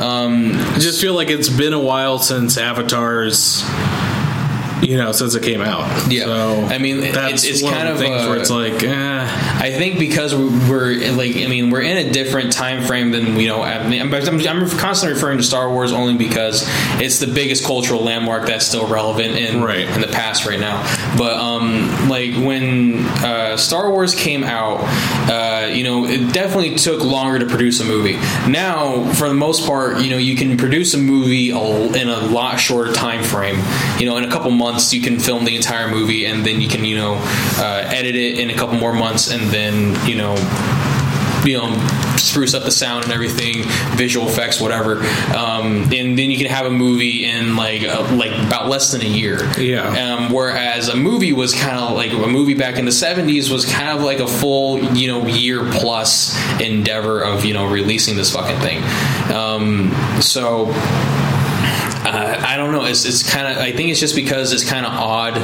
Um, 0.00 0.52
I 0.54 0.78
just 0.78 1.00
feel 1.00 1.14
like 1.14 1.30
it's 1.30 1.48
been 1.48 1.72
a 1.72 1.80
while 1.80 2.18
since 2.18 2.56
Avatar's, 2.56 3.62
you 4.82 4.96
know, 4.96 5.12
since 5.12 5.34
it 5.34 5.42
came 5.42 5.60
out. 5.60 6.10
Yeah. 6.10 6.24
So 6.24 6.64
I 6.66 6.78
mean, 6.78 7.00
that's 7.00 7.44
it's- 7.44 7.44
it's 7.44 7.62
kind 7.62 7.88
of 7.88 7.98
things 7.98 8.22
uh, 8.22 8.28
where 8.28 8.38
it's 8.38 8.50
like, 8.50 8.82
eh, 8.82 9.58
I 9.60 9.70
think 9.72 9.98
because 9.98 10.34
we're 10.34 10.94
like, 11.12 11.36
I 11.36 11.46
mean, 11.46 11.70
we're 11.70 11.80
in 11.82 11.96
a 11.96 12.10
different 12.12 12.52
time 12.52 12.86
frame 12.86 13.10
than 13.10 13.34
we 13.34 13.46
know. 13.46 13.62
I 13.62 13.86
mean, 13.88 14.00
I'm, 14.00 14.12
I'm 14.14 14.68
constantly 14.70 15.14
referring 15.14 15.38
to 15.38 15.44
Star 15.44 15.70
Wars 15.70 15.92
only 15.92 16.16
because 16.16 16.64
it's 17.00 17.18
the 17.18 17.26
biggest 17.26 17.64
cultural 17.64 18.02
landmark 18.02 18.46
that's 18.46 18.66
still 18.66 18.86
relevant 18.86 19.36
in 19.36 19.62
Right. 19.62 19.80
in 19.88 20.00
the 20.00 20.06
past 20.08 20.46
right 20.46 20.60
now. 20.60 20.82
But 21.16 21.34
um, 21.34 22.08
like 22.08 22.34
when 22.34 23.04
uh, 23.24 23.56
Star 23.56 23.90
Wars 23.90 24.14
came 24.14 24.44
out, 24.44 24.78
uh, 25.30 25.66
you 25.66 25.84
know, 25.84 26.06
it 26.06 26.32
definitely 26.32 26.74
took 26.76 27.02
longer 27.02 27.38
to 27.38 27.46
produce 27.46 27.80
a 27.80 27.84
movie. 27.84 28.14
Now, 28.48 29.12
for 29.14 29.28
the 29.28 29.34
most 29.34 29.66
part, 29.66 30.00
you 30.02 30.10
know, 30.10 30.16
you 30.18 30.36
can 30.36 30.56
produce 30.56 30.94
a 30.94 30.98
movie 30.98 31.50
in 31.50 32.08
a 32.08 32.20
lot 32.26 32.58
shorter 32.60 32.92
time 32.92 33.22
frame. 33.24 33.58
You 33.98 34.06
know, 34.06 34.16
in 34.16 34.24
a 34.24 34.30
couple 34.30 34.50
months, 34.50 34.67
you 34.92 35.00
can 35.00 35.18
film 35.18 35.44
the 35.44 35.56
entire 35.56 35.88
movie, 35.88 36.26
and 36.26 36.44
then 36.44 36.60
you 36.60 36.68
can, 36.68 36.84
you 36.84 36.96
know, 36.96 37.14
uh, 37.58 37.84
edit 37.86 38.14
it 38.14 38.38
in 38.38 38.50
a 38.50 38.54
couple 38.54 38.76
more 38.76 38.92
months, 38.92 39.30
and 39.30 39.42
then, 39.50 39.96
you 40.06 40.16
know, 40.16 40.36
you 41.44 41.56
know 41.56 41.74
spruce 42.16 42.52
up 42.54 42.64
the 42.64 42.70
sound 42.70 43.04
and 43.04 43.12
everything 43.12 43.62
visual 43.96 44.28
effects 44.28 44.60
whatever. 44.60 44.98
Um, 45.34 45.84
and 45.92 46.18
then 46.18 46.30
you 46.30 46.36
can 46.36 46.46
have 46.46 46.66
a 46.66 46.70
movie 46.70 47.24
in 47.24 47.56
like 47.56 47.82
uh, 47.82 48.14
like 48.14 48.32
about 48.46 48.68
less 48.68 48.92
than 48.92 49.02
a 49.02 49.08
year. 49.08 49.50
Yeah. 49.58 49.88
um, 49.88 50.32
whereas 50.32 50.88
a 50.88 50.96
movie 50.96 51.32
was 51.32 51.54
kind 51.54 51.78
of 51.78 51.96
like 51.96 52.12
a 52.12 52.26
movie 52.26 52.54
back 52.54 52.76
in 52.76 52.84
the 52.84 52.90
70s 52.90 53.50
was 53.50 53.64
kind 53.64 53.90
of 53.90 54.02
like 54.02 54.18
a 54.18 54.26
full 54.26 54.78
you 54.94 55.08
know 55.08 55.26
year 55.26 55.64
plus 55.70 56.36
endeavor 56.60 57.22
of 57.22 57.44
you 57.44 57.54
know 57.54 57.66
releasing 57.66 58.16
this 58.16 58.32
fucking 58.32 58.60
thing. 58.60 58.82
Um, 59.32 59.92
so 60.20 60.66
uh, 62.04 62.44
I 62.46 62.56
don't 62.56 62.72
know. 62.72 62.84
It's, 62.84 63.04
it's 63.04 63.28
kind 63.28 63.46
of. 63.46 63.58
I 63.62 63.72
think 63.72 63.90
it's 63.90 64.00
just 64.00 64.14
because 64.14 64.52
it's 64.52 64.68
kind 64.68 64.86
of 64.86 64.92
odd 64.92 65.34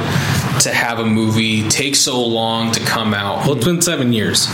to 0.61 0.73
have 0.73 0.99
a 0.99 1.05
movie 1.05 1.69
take 1.69 1.97
so 1.97 2.25
long 2.25 2.73
to 2.73 2.81
come 2.81 3.13
out. 3.15 3.47
well, 3.47 3.57
it's 3.57 3.65
been 3.65 3.83
seven 3.83 4.13
years. 4.13 4.47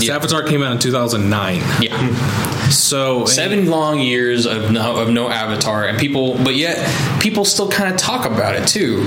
Yeah. 0.00 0.16
Avatar 0.16 0.42
came 0.42 0.62
out 0.62 0.72
in 0.72 0.78
2009. 0.78 1.62
Yeah, 1.80 2.68
So 2.70 3.24
seven 3.26 3.66
long 3.66 4.00
years 4.00 4.46
of 4.46 4.70
no 4.70 4.96
of 4.96 5.08
no 5.10 5.28
Avatar, 5.28 5.84
and 5.86 5.98
people, 5.98 6.36
but 6.44 6.54
yet 6.54 6.76
people 7.20 7.44
still 7.44 7.68
kind 7.70 7.92
of 7.92 7.98
talk 7.98 8.26
about 8.26 8.56
it 8.56 8.66
too. 8.68 8.98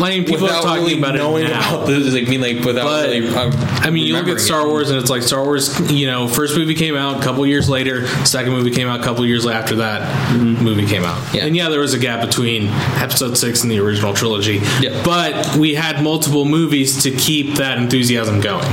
Mean, 0.00 0.24
people 0.24 0.42
without 0.42 0.62
talking 0.62 0.84
really 0.84 0.98
about 0.98 1.14
knowing 1.16 1.44
it 1.44 1.50
now. 1.50 1.74
about 1.76 1.86
the, 1.86 1.98
like, 1.98 2.26
I 2.26 2.30
mean, 2.30 2.40
like 2.40 2.64
without 2.64 2.84
But, 2.84 3.08
really. 3.08 3.28
Uh, 3.28 3.50
I 3.80 3.90
mean, 3.90 4.06
you 4.06 4.14
look 4.14 4.28
at 4.28 4.40
Star. 4.40 4.66
Wars, 4.66 4.90
and 4.90 4.98
it's 4.98 5.10
like 5.10 5.22
Star 5.22 5.44
Wars. 5.44 5.78
You 5.90 6.06
know, 6.06 6.28
first 6.28 6.56
movie 6.56 6.74
came 6.74 6.96
out 6.96 7.20
a 7.20 7.22
couple 7.22 7.46
years 7.46 7.68
later. 7.68 8.06
Second 8.24 8.52
movie 8.52 8.70
came 8.70 8.88
out 8.88 9.00
a 9.00 9.02
couple 9.02 9.24
years 9.26 9.46
after 9.46 9.76
that 9.76 10.34
movie 10.36 10.86
came 10.86 11.04
out. 11.04 11.34
Yeah. 11.34 11.44
And 11.46 11.56
yeah, 11.56 11.68
there 11.68 11.80
was 11.80 11.94
a 11.94 11.98
gap 11.98 12.24
between 12.26 12.68
Episode 12.68 13.36
Six 13.36 13.62
and 13.62 13.70
the 13.70 13.78
original 13.80 14.14
trilogy. 14.14 14.60
Yeah. 14.80 15.02
But 15.04 15.56
we 15.56 15.74
had 15.74 16.02
multiple 16.02 16.44
movies 16.44 17.02
to 17.04 17.10
keep 17.10 17.56
that 17.56 17.78
enthusiasm 17.78 18.40
going. 18.40 18.66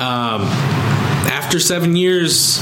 Um, 0.00 0.42
after 1.52 1.60
seven 1.60 1.94
years, 1.96 2.60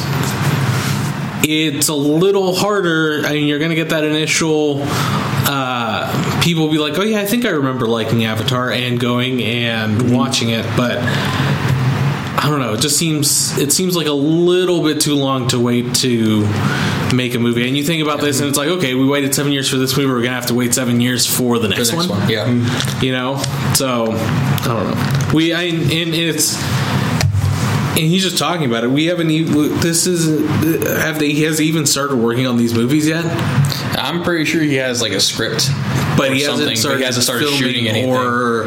it's 1.45 1.86
a 1.86 1.95
little 1.95 2.57
harder. 2.57 3.22
I 3.24 3.34
mean, 3.34 3.47
you're 3.47 3.61
going 3.61 3.70
to 3.70 3.76
get 3.76 3.91
that 3.91 4.03
initial. 4.03 4.80
Uh, 4.82 6.41
people 6.43 6.64
will 6.64 6.72
be 6.72 6.78
like, 6.78 6.99
"Oh 6.99 7.05
yeah, 7.05 7.20
I 7.20 7.24
think 7.24 7.45
I 7.45 7.51
remember 7.51 7.86
liking 7.86 8.24
Avatar 8.24 8.72
and 8.72 8.99
going 8.99 9.45
and 9.45 10.12
watching 10.12 10.49
it," 10.51 10.66
but 10.76 10.99
I 10.99 12.47
don't 12.49 12.59
know. 12.59 12.72
It 12.74 12.80
just 12.80 12.99
seems 12.99 13.57
it 13.59 13.70
seems 13.70 13.95
like 13.95 14.09
a 14.09 14.12
little 14.12 14.82
bit 14.82 15.01
too 15.01 15.14
long 15.14 15.47
to 15.51 15.61
wait 15.61 15.95
to 15.97 16.41
make 17.14 17.36
a 17.36 17.38
movie. 17.38 17.68
And 17.68 17.76
you 17.76 17.84
think 17.84 18.03
about 18.03 18.20
this, 18.20 18.41
and 18.41 18.49
it's 18.49 18.59
like, 18.59 18.70
okay, 18.70 18.95
we 18.95 19.07
waited 19.07 19.36
seven 19.36 19.53
years 19.53 19.70
for 19.70 19.76
this 19.76 19.97
movie. 19.97 20.11
We're 20.11 20.22
gonna 20.22 20.34
have 20.34 20.47
to 20.47 20.55
wait 20.55 20.74
seven 20.74 21.01
years 21.01 21.26
for 21.26 21.61
the 21.61 21.68
The 21.68 21.76
next, 21.76 21.93
next 21.93 22.09
one. 22.09 22.18
one, 22.22 22.28
yeah. 22.28 23.01
You 23.01 23.12
know, 23.12 23.36
so 23.74 24.07
I 24.11 24.62
don't 24.66 24.91
know. 24.91 25.30
We 25.32 25.53
I 25.53 25.62
and 25.62 26.12
it's 26.12 26.57
and 28.01 28.09
he's 28.11 28.22
just 28.22 28.38
talking 28.38 28.66
about 28.66 28.84
it. 28.84 28.88
We 28.90 29.07
haven't 29.07 29.30
even. 29.30 29.78
This 29.80 30.07
is 30.07 30.26
have 31.03 31.18
they? 31.18 31.32
He 31.32 31.42
has 31.42 31.61
even 31.61 31.86
started 31.86 32.16
working 32.16 32.46
on 32.46 32.57
these 32.57 32.74
movies 32.74 33.07
yet? 33.07 33.24
I'm 33.98 34.22
pretty 34.22 34.44
sure 34.46 34.62
he 34.62 34.76
has 34.76 35.01
like 35.03 35.12
a 35.12 35.20
script, 35.20 35.68
But 36.16 36.32
he 36.32 36.42
hasn't 36.42 36.76
started, 36.78 36.98
he 36.98 37.05
hasn't 37.05 37.24
started 37.24 37.44
filming 37.44 37.59
shooting 37.61 37.88
anything. 37.88 38.11
or 38.11 38.64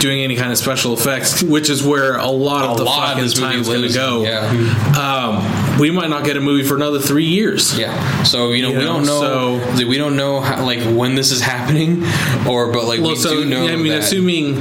doing 0.00 0.20
any 0.22 0.36
kind 0.36 0.52
of 0.52 0.58
special 0.58 0.92
effects, 0.92 1.42
which 1.42 1.70
is 1.70 1.82
where 1.82 2.16
a 2.16 2.28
lot 2.28 2.64
of 2.64 2.76
the 2.76 2.84
lot 2.84 3.08
fucking 3.16 3.22
movie 3.24 3.40
time's 3.40 3.68
going 3.68 3.82
to 3.88 3.94
go. 3.94 4.22
yeah. 4.24 4.42
Um, 4.98 5.36
we 5.80 5.90
might 5.90 6.08
not 6.10 6.24
get 6.24 6.36
a 6.36 6.40
movie 6.40 6.62
for 6.62 6.76
another 6.76 6.98
three 7.00 7.24
years. 7.26 7.76
Yeah. 7.78 8.22
So 8.22 8.52
you 8.52 8.62
know 8.62 8.70
You 8.70 8.78
we 8.78 8.84
know, 8.84 8.92
don't 8.94 9.06
know 9.06 9.74
so- 9.76 9.86
we 9.86 9.96
don't 9.98 10.16
know 10.16 10.40
how, 10.40 10.64
like 10.64 10.80
when 10.96 11.14
this 11.14 11.30
is 11.32 11.40
happening, 11.40 12.02
or 12.48 12.72
but 12.72 12.84
like 12.84 13.00
Well, 13.00 13.10
we 13.10 13.16
so 13.16 13.42
do 13.42 13.44
know. 13.44 13.66
I 13.66 13.76
mean, 13.76 13.88
that, 13.88 13.98
assuming 14.04 14.56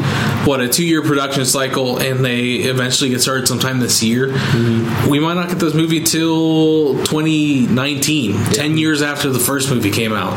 what 0.45 0.59
a 0.61 0.67
two-year 0.67 1.01
production 1.03 1.45
cycle, 1.45 1.97
and 1.99 2.23
they 2.25 2.55
eventually 2.55 3.09
get 3.09 3.21
started 3.21 3.47
sometime 3.47 3.79
this 3.79 4.01
year, 4.03 4.27
Mm-hmm. 4.29 5.09
we 5.09 5.19
might 5.19 5.35
not 5.35 5.49
get 5.49 5.59
this 5.59 5.73
movie 5.73 6.01
till 6.03 6.95
2019, 7.05 8.43
ten 8.53 8.77
years 8.77 9.01
after 9.01 9.29
the 9.29 9.39
first 9.39 9.69
movie 9.69 9.91
came 9.91 10.13
out. 10.13 10.33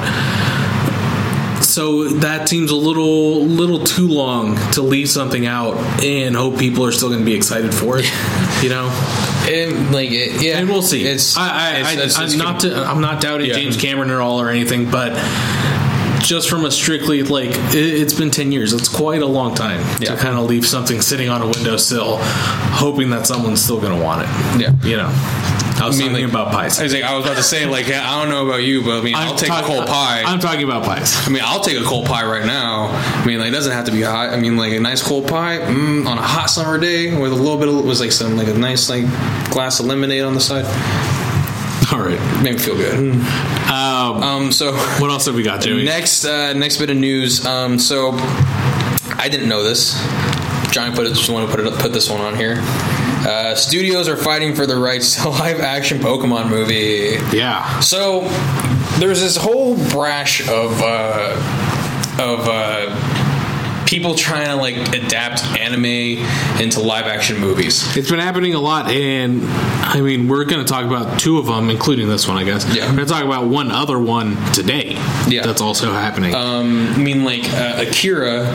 So 1.64 2.05
that 2.09 2.49
seems 2.49 2.70
a 2.70 2.77
little 2.77 3.45
little 3.45 3.85
too 3.85 4.09
long 4.09 4.57
to 4.72 4.83
leave 4.83 5.11
something 5.11 5.47
out 5.47 5.77
and 6.03 6.35
hope 6.37 6.59
people 6.59 6.85
are 6.87 6.93
still 6.93 7.09
going 7.09 7.20
to 7.20 7.24
be 7.27 7.35
excited 7.35 7.74
for 7.74 7.99
it. 7.99 8.07
You 8.62 8.70
know, 8.70 8.89
and, 9.49 9.92
like 9.92 10.11
it, 10.11 10.42
yeah, 10.42 10.59
and 10.59 10.68
we'll 10.68 10.82
see. 10.82 11.05
It's 11.05 11.36
I, 11.36 11.49
I, 11.49 11.70
it's- 11.78 11.86
I, 11.86 11.92
it's- 11.92 12.18
I'm 12.18 12.24
it's 12.26 12.36
not 12.36 12.61
to, 12.61 12.74
I'm 12.84 13.01
not 13.01 13.20
doubting 13.20 13.49
Yeah. 13.49 13.55
James 13.55 13.76
Cameron 13.76 14.11
at 14.11 14.18
all 14.18 14.40
or 14.40 14.51
anything, 14.51 14.90
but 14.90 15.12
just 16.20 16.49
from 16.49 16.64
a 16.64 16.70
strictly 16.70 17.22
like 17.22 17.51
it, 17.51 17.74
it's 17.74 18.14
been 18.14 18.30
10 18.30 18.51
years. 18.51 18.72
It's 18.72 18.88
quite 18.88 19.22
a 19.22 19.26
long 19.26 19.55
time 19.55 19.80
Yeah. 20.01 20.14
to 20.14 20.16
kind 20.16 20.36
of 20.36 20.47
leave 20.47 20.66
something 20.66 21.01
sitting 21.01 21.28
on 21.28 21.42
a 21.42 21.47
windowsill, 21.47 22.18
hoping 22.20 23.11
that 23.11 23.26
someone's 23.26 23.62
still 23.62 23.80
going 23.80 23.97
to 23.97 24.03
want 24.05 24.22
it. 24.22 24.61
Yeah. 24.61 24.72
you 24.82 24.97
know. 24.97 25.66
I 25.79 25.87
was 25.87 25.97
I 26.01 26.05
mean, 26.05 26.11
talking 26.12 26.24
like- 26.24 26.33
about 26.33 26.53
pies. 26.53 26.81
I 26.81 26.85
was 26.85 26.93
like, 26.95 27.03
I 27.03 27.14
was 27.16 27.24
about 27.27 27.37
to 27.37 27.43
say, 27.43 27.66
like, 27.66 27.87
I 27.91 28.18
don't 28.20 28.31
know 28.31 28.47
about 28.47 28.62
you, 28.62 28.83
but 28.83 28.99
I 28.99 29.03
mean, 29.03 29.14
I'll 29.14 29.33
I'm 29.33 29.37
take 29.37 29.49
talk- 29.49 29.64
a 29.64 29.66
cold 29.66 29.87
pie. 29.87 30.22
I'm 30.27 30.41
talking 30.41 30.64
about 30.64 30.85
pies. 30.85 31.27
I 31.27 31.31
mean, 31.31 31.43
I'll 31.45 31.61
take 31.61 31.79
a 31.79 31.85
cold 31.85 32.07
pie 32.07 32.24
right 32.24 32.47
now. 32.47 32.89
I 32.93 33.24
mean, 33.27 33.39
like, 33.39 33.49
it 33.49 33.53
doesn't 33.53 33.72
have 33.72 33.85
to 33.87 33.93
be 33.93 34.01
hot. 34.03 34.31
I 34.31 34.37
mean, 34.39 34.57
like 34.57 34.72
a 34.72 34.81
nice 34.81 35.03
cold 35.03 35.29
pie 35.29 35.59
mm, 35.59 36.07
on 36.07 36.16
a 36.18 36.22
hot 36.22 36.49
summer 36.51 36.79
day 36.79 37.18
with 37.20 37.33
a 37.33 37.37
little 37.37 37.59
bit 37.59 37.68
of 37.68 37.85
was 37.85 38.01
like 38.01 38.12
some 38.12 38.37
like 38.37 38.49
a 38.49 38.55
nice 38.55 38.89
like 38.89 39.05
glass 39.51 39.79
of 39.81 39.87
lemonade 39.87 40.22
on 40.22 40.33
the 40.35 40.41
side. 40.41 40.64
All 41.93 42.01
right. 42.01 42.18
Made 42.43 42.55
me 42.55 42.59
feel 42.59 42.77
good. 42.77 42.99
Um, 43.70 44.22
Um, 44.22 44.53
so 44.53 44.72
what 44.99 45.11
else 45.11 45.27
have 45.27 45.35
we 45.35 45.43
got, 45.43 45.61
Joey? 45.61 45.85
next 45.85 46.24
uh, 46.24 46.53
next 46.55 46.79
bit 46.79 46.91
of 46.91 46.97
news. 46.97 47.45
Um, 47.47 47.79
so 47.79 48.12
I 49.18 49.29
didn't 49.31 49.49
know 49.49 49.62
this. 49.62 49.95
Johnny 50.72 50.95
put 50.95 51.07
it, 51.07 51.11
just 51.14 51.31
want 51.31 51.49
to 51.49 51.57
put 51.57 51.64
it 51.64 51.72
put 51.79 51.93
this 51.93 52.11
one 52.11 52.20
on 52.20 52.35
here. 52.37 52.57
Uh, 53.27 53.57
studios 53.57 54.09
are 54.09 54.16
fighting 54.16 54.55
for 54.55 54.66
the 54.66 54.77
rights 54.77 55.16
to 55.16 55.29
a 55.29 55.31
live 55.31 55.59
action 55.59 55.99
Pokemon 55.99 56.49
movie. 56.49 57.18
Yeah. 57.37 57.81
So 57.81 58.20
there's 59.01 59.20
this 59.20 59.37
whole 59.37 59.77
brash 59.91 60.47
of 60.49 60.81
uh, 60.81 61.33
of 62.20 62.47
uh, 62.49 63.85
people 63.85 64.14
trying 64.14 64.47
to 64.47 64.55
like 64.55 64.77
adapt 64.95 65.45
anime 65.59 66.24
into 66.62 66.79
live 66.81 67.07
action 67.07 67.41
movies. 67.41 67.97
It's 67.97 68.11
been 68.11 68.20
happening 68.20 68.55
a 68.55 68.61
lot, 68.61 68.91
and 68.93 69.43
I 69.45 70.01
mean, 70.01 70.29
we're 70.29 70.45
going 70.45 70.64
to 70.64 70.70
talk 70.70 70.85
about 70.85 71.18
two 71.18 71.39
of 71.39 71.47
them, 71.47 71.68
including 71.68 72.07
this 72.09 72.29
one, 72.29 72.37
I 72.37 72.45
guess. 72.45 72.64
Yeah. 72.72 72.89
We're 72.89 72.97
going 72.97 73.09
to 73.09 73.12
talk 73.12 73.24
about 73.24 73.49
one 73.49 73.72
other 73.72 73.99
one 73.99 74.37
today. 74.53 74.93
Yeah. 75.27 75.43
That's 75.45 75.61
also 75.61 75.93
happening. 75.93 76.33
Um, 76.33 76.89
I 76.91 76.99
mean, 76.99 77.24
like 77.24 77.45
uh, 77.55 77.85
Akira, 77.87 78.47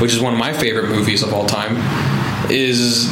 which 0.00 0.12
is 0.12 0.20
one 0.20 0.32
of 0.32 0.38
my 0.38 0.52
favorite 0.52 0.88
movies 0.88 1.24
of 1.24 1.32
all 1.32 1.46
time, 1.46 1.76
is 2.50 3.08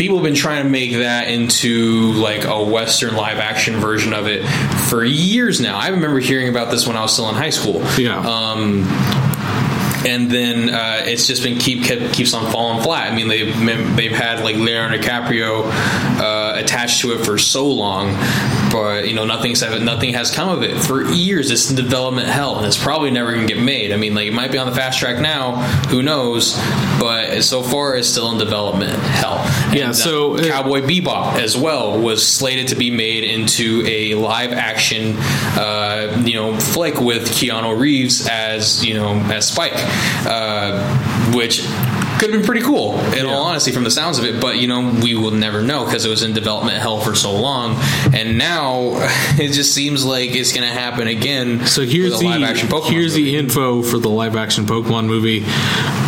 people 0.00 0.16
have 0.16 0.24
been 0.24 0.34
trying 0.34 0.64
to 0.64 0.70
make 0.70 0.92
that 0.92 1.28
into 1.28 2.12
like 2.14 2.44
a 2.44 2.64
Western 2.64 3.14
live 3.14 3.36
action 3.36 3.76
version 3.76 4.14
of 4.14 4.26
it 4.26 4.46
for 4.88 5.04
years 5.04 5.60
now. 5.60 5.78
I 5.78 5.88
remember 5.88 6.20
hearing 6.20 6.48
about 6.48 6.70
this 6.70 6.86
when 6.86 6.96
I 6.96 7.02
was 7.02 7.12
still 7.12 7.28
in 7.28 7.34
high 7.34 7.50
school. 7.50 7.82
Yeah. 7.98 8.18
Um, 8.18 8.84
and 10.06 10.30
then 10.30 10.70
uh, 10.70 11.02
it's 11.04 11.26
just 11.26 11.42
been 11.42 11.58
keep 11.58 11.84
kept, 11.84 12.14
keeps 12.14 12.32
on 12.32 12.50
falling 12.50 12.82
flat. 12.82 13.12
I 13.12 13.14
mean, 13.14 13.28
they've 13.28 13.54
they've 13.94 14.10
had 14.10 14.42
like 14.42 14.56
Leonardo 14.56 14.96
DiCaprio 14.96 15.64
uh, 16.18 16.54
attached 16.56 17.02
to 17.02 17.12
it 17.12 17.26
for 17.26 17.36
so 17.36 17.70
long, 17.70 18.16
but 18.70 19.08
you 19.08 19.14
know 19.14 19.24
nothing's 19.24 19.62
nothing 19.62 20.14
has 20.14 20.30
come 20.30 20.48
of 20.48 20.62
it 20.62 20.76
for 20.78 21.10
years. 21.10 21.50
It's 21.50 21.70
in 21.70 21.76
development 21.76 22.28
hell, 22.28 22.56
and 22.56 22.66
it's 22.66 22.82
probably 22.82 23.10
never 23.10 23.32
gonna 23.32 23.46
get 23.46 23.58
made. 23.60 23.92
I 23.92 23.96
mean, 23.96 24.14
like 24.14 24.26
it 24.28 24.32
might 24.32 24.52
be 24.52 24.58
on 24.58 24.68
the 24.68 24.74
fast 24.74 24.98
track 24.98 25.20
now, 25.20 25.56
who 25.88 26.02
knows? 26.02 26.58
But 26.98 27.42
so 27.42 27.62
far, 27.62 27.96
it's 27.96 28.08
still 28.08 28.30
in 28.32 28.38
development 28.38 28.92
hell. 28.92 29.36
Yeah, 29.72 29.84
And, 29.84 29.90
uh, 29.90 29.92
so, 29.94 30.36
uh, 30.36 30.44
Cowboy 30.44 30.82
Bebop 30.82 31.38
as 31.38 31.56
well 31.56 31.98
was 31.98 32.26
slated 32.26 32.68
to 32.68 32.74
be 32.74 32.90
made 32.90 33.24
into 33.24 33.84
a 33.86 34.14
live 34.14 34.52
action, 34.52 35.16
uh, 35.56 36.22
you 36.24 36.34
know, 36.34 36.58
flick 36.58 37.00
with 37.00 37.28
Keanu 37.28 37.78
Reeves 37.78 38.28
as 38.28 38.84
you 38.84 38.94
know 38.94 39.14
as 39.32 39.48
Spike, 39.48 39.72
uh, 40.26 41.32
which 41.32 41.62
could 42.20 42.30
have 42.30 42.40
been 42.40 42.46
pretty 42.46 42.60
cool 42.60 43.00
in 43.14 43.24
all 43.24 43.44
honesty 43.44 43.72
from 43.72 43.82
the 43.82 43.90
sounds 43.90 44.18
of 44.18 44.26
it. 44.26 44.40
But 44.42 44.58
you 44.58 44.66
know, 44.66 44.92
we 45.02 45.14
will 45.14 45.30
never 45.30 45.62
know 45.62 45.86
because 45.86 46.04
it 46.04 46.10
was 46.10 46.22
in 46.22 46.34
development 46.34 46.76
hell 46.76 47.00
for 47.00 47.14
so 47.14 47.32
long, 47.32 47.76
and 48.14 48.36
now 48.36 48.90
it 49.38 49.52
just 49.52 49.74
seems 49.74 50.04
like 50.04 50.34
it's 50.34 50.52
going 50.52 50.68
to 50.68 50.72
happen 50.72 51.08
again. 51.08 51.66
So 51.66 51.82
here's 51.82 52.18
the 52.18 52.26
live 52.26 52.42
action 52.42 52.68
Pokemon 52.68 52.90
here's 52.90 53.16
movie. 53.16 53.30
the 53.30 53.36
info 53.38 53.82
for 53.82 53.98
the 53.98 54.10
live 54.10 54.36
action 54.36 54.66
Pokemon 54.66 55.06
movie. 55.06 55.44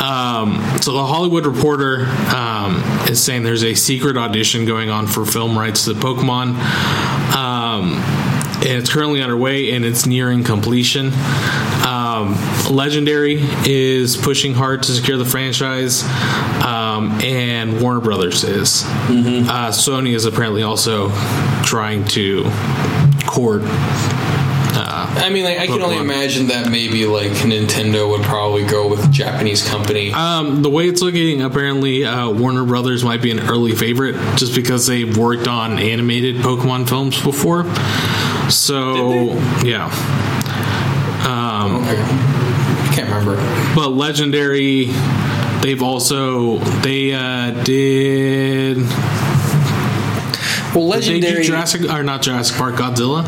Um, 0.02 0.60
so 0.82 0.93
the 0.93 1.06
Hollywood 1.06 1.47
Reporter 1.47 2.06
um, 2.34 2.82
is 3.09 3.22
saying 3.22 3.43
there's 3.43 3.64
a 3.64 3.74
secret 3.74 4.18
audition 4.18 4.66
going 4.66 4.90
on 4.90 5.06
for 5.06 5.24
film 5.24 5.59
rights 5.59 5.86
to 5.86 5.93
Pokemon. 5.93 6.56
Um, 7.34 7.94
and 8.62 8.78
it's 8.78 8.93
currently 8.93 9.22
underway 9.22 9.72
and 9.72 9.84
it's 9.84 10.06
nearing 10.06 10.44
completion. 10.44 11.10
Um, 12.23 12.74
Legendary 12.74 13.39
is 13.66 14.16
pushing 14.16 14.55
hard 14.55 14.82
to 14.85 14.93
secure 14.93 15.16
the 15.16 15.24
franchise, 15.24 16.05
um, 16.65 17.11
and 17.23 17.81
Warner 17.81 18.01
Brothers 18.01 18.44
is. 18.44 18.82
Mm-hmm. 18.82 19.49
Uh, 19.49 19.69
Sony 19.69 20.15
is 20.15 20.24
apparently 20.24 20.62
also 20.62 21.11
trying 21.62 22.05
to 22.09 22.44
court 23.27 23.62
I 25.15 25.28
mean, 25.28 25.44
like 25.44 25.59
I 25.59 25.66
can 25.66 25.82
only 25.82 25.99
imagine 25.99 26.49
that 26.49 26.70
maybe 26.70 27.07
like 27.07 27.31
Nintendo 27.31 28.09
would 28.09 28.23
probably 28.23 28.65
go 28.65 28.89
with 28.89 29.05
a 29.05 29.09
Japanese 29.09 29.66
company. 29.66 30.12
Um, 30.12 30.62
the 30.62 30.70
way 30.70 30.89
it's 30.89 31.03
looking, 31.03 31.43
apparently 31.43 32.05
uh, 32.05 32.31
Warner 32.31 32.65
Brothers 32.65 33.05
might 33.05 33.20
be 33.20 33.31
an 33.31 33.40
early 33.40 33.73
favorite 33.73 34.16
just 34.36 34.55
because 34.55 34.86
they've 34.86 35.16
worked 35.16 35.47
on 35.49 35.78
animated 35.78 36.36
Pokemon 36.36 36.89
films 36.89 37.23
before. 37.23 37.65
So 38.51 39.35
yeah, 39.62 39.90
I 41.24 42.93
can't 42.94 43.09
remember. 43.09 43.36
but 43.74 43.90
Legendary, 43.90 44.86
they've 45.62 45.82
also 45.82 46.59
they 46.82 47.12
uh, 47.12 47.51
did 47.65 48.78
Well, 50.74 50.90
did 50.90 51.07
Legendary. 51.07 51.44
Jurassic 51.44 51.82
or 51.90 52.03
not 52.03 52.23
Jurassic 52.23 52.57
Park 52.57 52.74
Godzilla. 52.77 53.24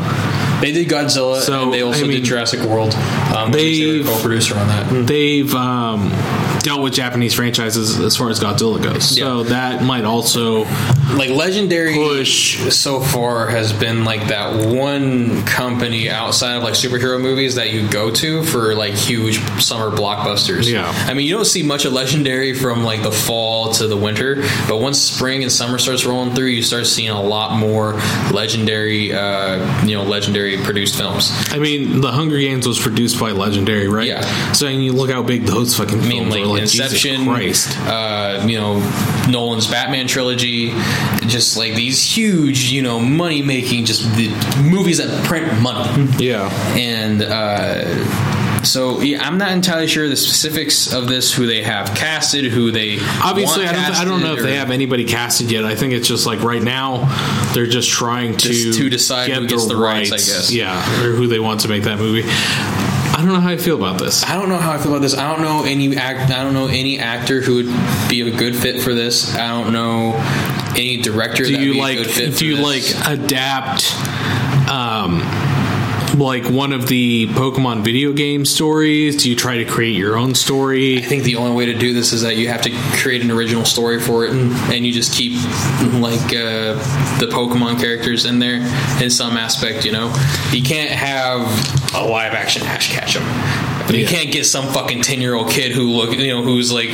They 0.61 0.71
did 0.71 0.87
Godzilla, 0.87 1.41
So, 1.41 1.63
and 1.65 1.73
they 1.73 1.81
also 1.81 1.99
I 1.99 2.07
mean, 2.07 2.11
did 2.17 2.23
Jurassic 2.23 2.61
World. 2.61 2.93
Um, 3.35 3.51
they 3.51 3.99
were 3.99 4.03
co-producer 4.05 4.57
on 4.57 4.67
that. 4.67 5.05
They've 5.07 5.53
um, 5.53 6.09
dealt 6.65 6.81
with 6.81 6.93
Japanese 6.93 7.35
franchises 7.35 7.99
as 7.99 8.17
far 8.17 8.29
as 8.31 8.39
Godzilla 8.39 8.81
goes, 8.81 9.15
so 9.15 9.43
Yeah. 9.43 9.49
that 9.49 9.83
might 9.83 10.03
also 10.03 10.65
Like 11.15 11.29
Legendary, 11.29 11.93
Push. 11.93 12.57
so 12.73 12.99
far 12.99 13.47
has 13.47 13.71
been 13.71 14.03
like 14.03 14.27
that 14.29 14.65
one 14.67 15.43
company 15.45 16.09
outside 16.09 16.55
of 16.55 16.63
like 16.63 16.73
superhero 16.73 17.21
movies 17.21 17.53
that 17.55 17.71
you 17.71 17.87
go 17.87 18.09
to 18.09 18.43
for 18.45 18.73
like 18.73 18.93
huge 18.95 19.37
summer 19.61 19.91
blockbusters. 19.95 20.67
Yeah. 20.69 20.91
I 21.07 21.13
mean, 21.13 21.27
you 21.27 21.35
don't 21.35 21.45
see 21.45 21.61
much 21.61 21.85
of 21.85 21.93
Legendary 21.93 22.53
from 22.55 22.83
like 22.83 23.03
the 23.03 23.11
fall 23.11 23.71
to 23.73 23.85
the 23.87 23.95
winter, 23.95 24.43
but 24.67 24.77
once 24.81 24.99
spring 24.99 25.43
and 25.43 25.51
summer 25.51 25.77
starts 25.77 26.03
rolling 26.03 26.33
through, 26.33 26.47
you 26.47 26.63
start 26.63 26.87
seeing 26.87 27.09
a 27.11 27.21
lot 27.21 27.57
more 27.59 27.93
Legendary, 28.31 29.13
uh, 29.13 29.85
you 29.85 29.95
know, 29.95 30.03
Legendary 30.03 30.57
produced 30.57 30.97
films. 30.97 31.31
I 31.51 31.59
mean, 31.59 32.01
The 32.01 32.11
Hunger 32.11 32.39
Games 32.39 32.67
was 32.67 32.79
produced 32.79 33.19
by 33.19 33.31
Legendary, 33.31 33.87
right? 33.87 34.07
Yeah. 34.07 34.51
So 34.53 34.65
and 34.67 34.83
you 34.83 34.91
look 34.93 35.11
how 35.11 35.21
big 35.21 35.43
those 35.45 35.75
fucking 35.77 36.01
films 36.01 36.35
are. 36.35 36.54
Inception, 36.55 37.27
Uh, 37.27 38.45
you 38.47 38.57
know, 38.57 38.79
Nolan's 39.29 39.67
Batman 39.67 40.07
trilogy, 40.07 40.71
just 41.27 41.57
like 41.57 41.75
these 41.75 42.03
huge, 42.03 42.71
you 42.71 42.81
know, 42.81 42.99
money 42.99 43.41
making, 43.41 43.85
just 43.85 44.03
the 44.15 44.29
movies 44.61 44.97
that 44.97 45.25
print 45.25 45.61
money. 45.61 46.07
Yeah. 46.17 46.49
And 46.75 47.21
uh, 47.21 48.63
so, 48.63 49.01
yeah, 49.01 49.25
I'm 49.25 49.37
not 49.37 49.51
entirely 49.51 49.87
sure 49.87 50.07
the 50.09 50.15
specifics 50.15 50.91
of 50.93 51.07
this, 51.07 51.33
who 51.33 51.45
they 51.45 51.61
have 51.63 51.95
casted, 51.95 52.45
who 52.45 52.71
they 52.71 52.99
Obviously, 53.23 53.65
I 53.65 53.73
don't, 53.73 53.95
I 53.95 54.05
don't 54.05 54.21
know 54.21 54.33
if 54.33 54.41
they 54.41 54.55
have 54.55 54.71
anybody 54.71 55.05
casted 55.05 55.51
yet. 55.51 55.65
I 55.65 55.75
think 55.75 55.93
it's 55.93 56.07
just 56.07 56.25
like 56.25 56.41
right 56.41 56.63
now 56.63 57.05
they're 57.53 57.67
just 57.67 57.89
trying 57.89 58.37
to 58.37 58.49
Just 58.49 58.79
to 58.79 58.89
decide 58.89 59.27
get 59.27 59.37
who 59.37 59.47
gets 59.47 59.67
the 59.67 59.75
rights, 59.75 60.11
I 60.11 60.17
guess. 60.17 60.51
Yeah, 60.51 61.03
or 61.03 61.11
who 61.11 61.27
they 61.27 61.39
want 61.39 61.61
to 61.61 61.67
make 61.67 61.83
that 61.83 61.97
movie. 61.99 62.27
I 63.15 63.19
don't 63.19 63.29
know 63.29 63.39
how 63.39 63.49
I 63.49 63.55
feel 63.57 63.77
about 63.77 63.97
this. 63.97 64.25
I 64.25 64.35
don't 64.35 64.49
know 64.49 64.57
how 64.57 64.73
I 64.73 64.77
feel 64.77 64.91
about 64.91 65.01
this. 65.01 65.15
I 65.15 65.31
don't 65.31 65.41
know 65.41 65.63
any 65.63 65.95
act. 65.95 66.31
I 66.31 66.43
don't 66.43 66.53
know 66.53 66.67
any 66.67 66.99
actor 66.99 67.39
who 67.39 67.55
would 67.55 68.09
be 68.09 68.21
a 68.21 68.35
good 68.37 68.57
fit 68.57 68.81
for 68.81 68.93
this. 68.93 69.33
I 69.35 69.47
don't 69.47 69.71
know 69.71 70.15
any 70.75 70.97
director. 71.01 71.45
Do 71.45 71.51
that 71.53 71.59
would 71.59 71.65
you 71.65 71.73
be 71.75 71.79
like? 71.79 71.99
A 71.99 72.03
good 72.03 72.11
fit 72.11 72.33
for 72.33 72.39
Do 72.39 72.45
you 72.45 72.57
this. 72.57 72.99
like 72.99 73.19
adapt? 73.19 73.95
Um, 74.69 75.21
like 76.17 76.49
one 76.49 76.71
of 76.71 76.87
the 76.87 77.27
Pokemon 77.27 77.83
video 77.83 78.13
game 78.13 78.45
stories? 78.45 79.21
Do 79.21 79.29
you 79.29 79.35
try 79.35 79.57
to 79.57 79.65
create 79.65 79.95
your 79.95 80.17
own 80.17 80.35
story? 80.35 80.97
I 80.97 81.01
think 81.01 81.23
the 81.23 81.35
only 81.35 81.55
way 81.55 81.65
to 81.67 81.73
do 81.73 81.93
this 81.93 82.13
is 82.13 82.21
that 82.21 82.37
you 82.37 82.47
have 82.47 82.61
to 82.63 82.71
create 82.97 83.21
an 83.21 83.31
original 83.31 83.65
story 83.65 83.99
for 83.99 84.25
it, 84.25 84.31
and, 84.31 84.51
and 84.73 84.85
you 84.85 84.91
just 84.91 85.13
keep 85.13 85.33
like 85.93 86.33
uh, 86.33 86.75
the 87.19 87.27
Pokemon 87.31 87.79
characters 87.79 88.25
in 88.25 88.39
there 88.39 88.57
in 89.01 89.09
some 89.09 89.37
aspect. 89.37 89.85
You 89.85 89.91
know, 89.91 90.07
you 90.51 90.63
can't 90.63 90.91
have 90.91 91.41
a 91.93 92.05
live 92.05 92.33
action 92.33 92.63
Ash 92.63 92.91
Ketchum. 92.91 93.23
You 93.89 93.99
Yeah. 93.99 94.07
can't 94.07 94.31
get 94.31 94.45
some 94.45 94.67
fucking 94.73 95.01
ten 95.03 95.21
year 95.21 95.35
old 95.35 95.49
kid 95.49 95.71
who 95.71 95.83
look 95.89 96.17
you 96.17 96.27
know 96.27 96.41
who's 96.41 96.71
like 96.71 96.89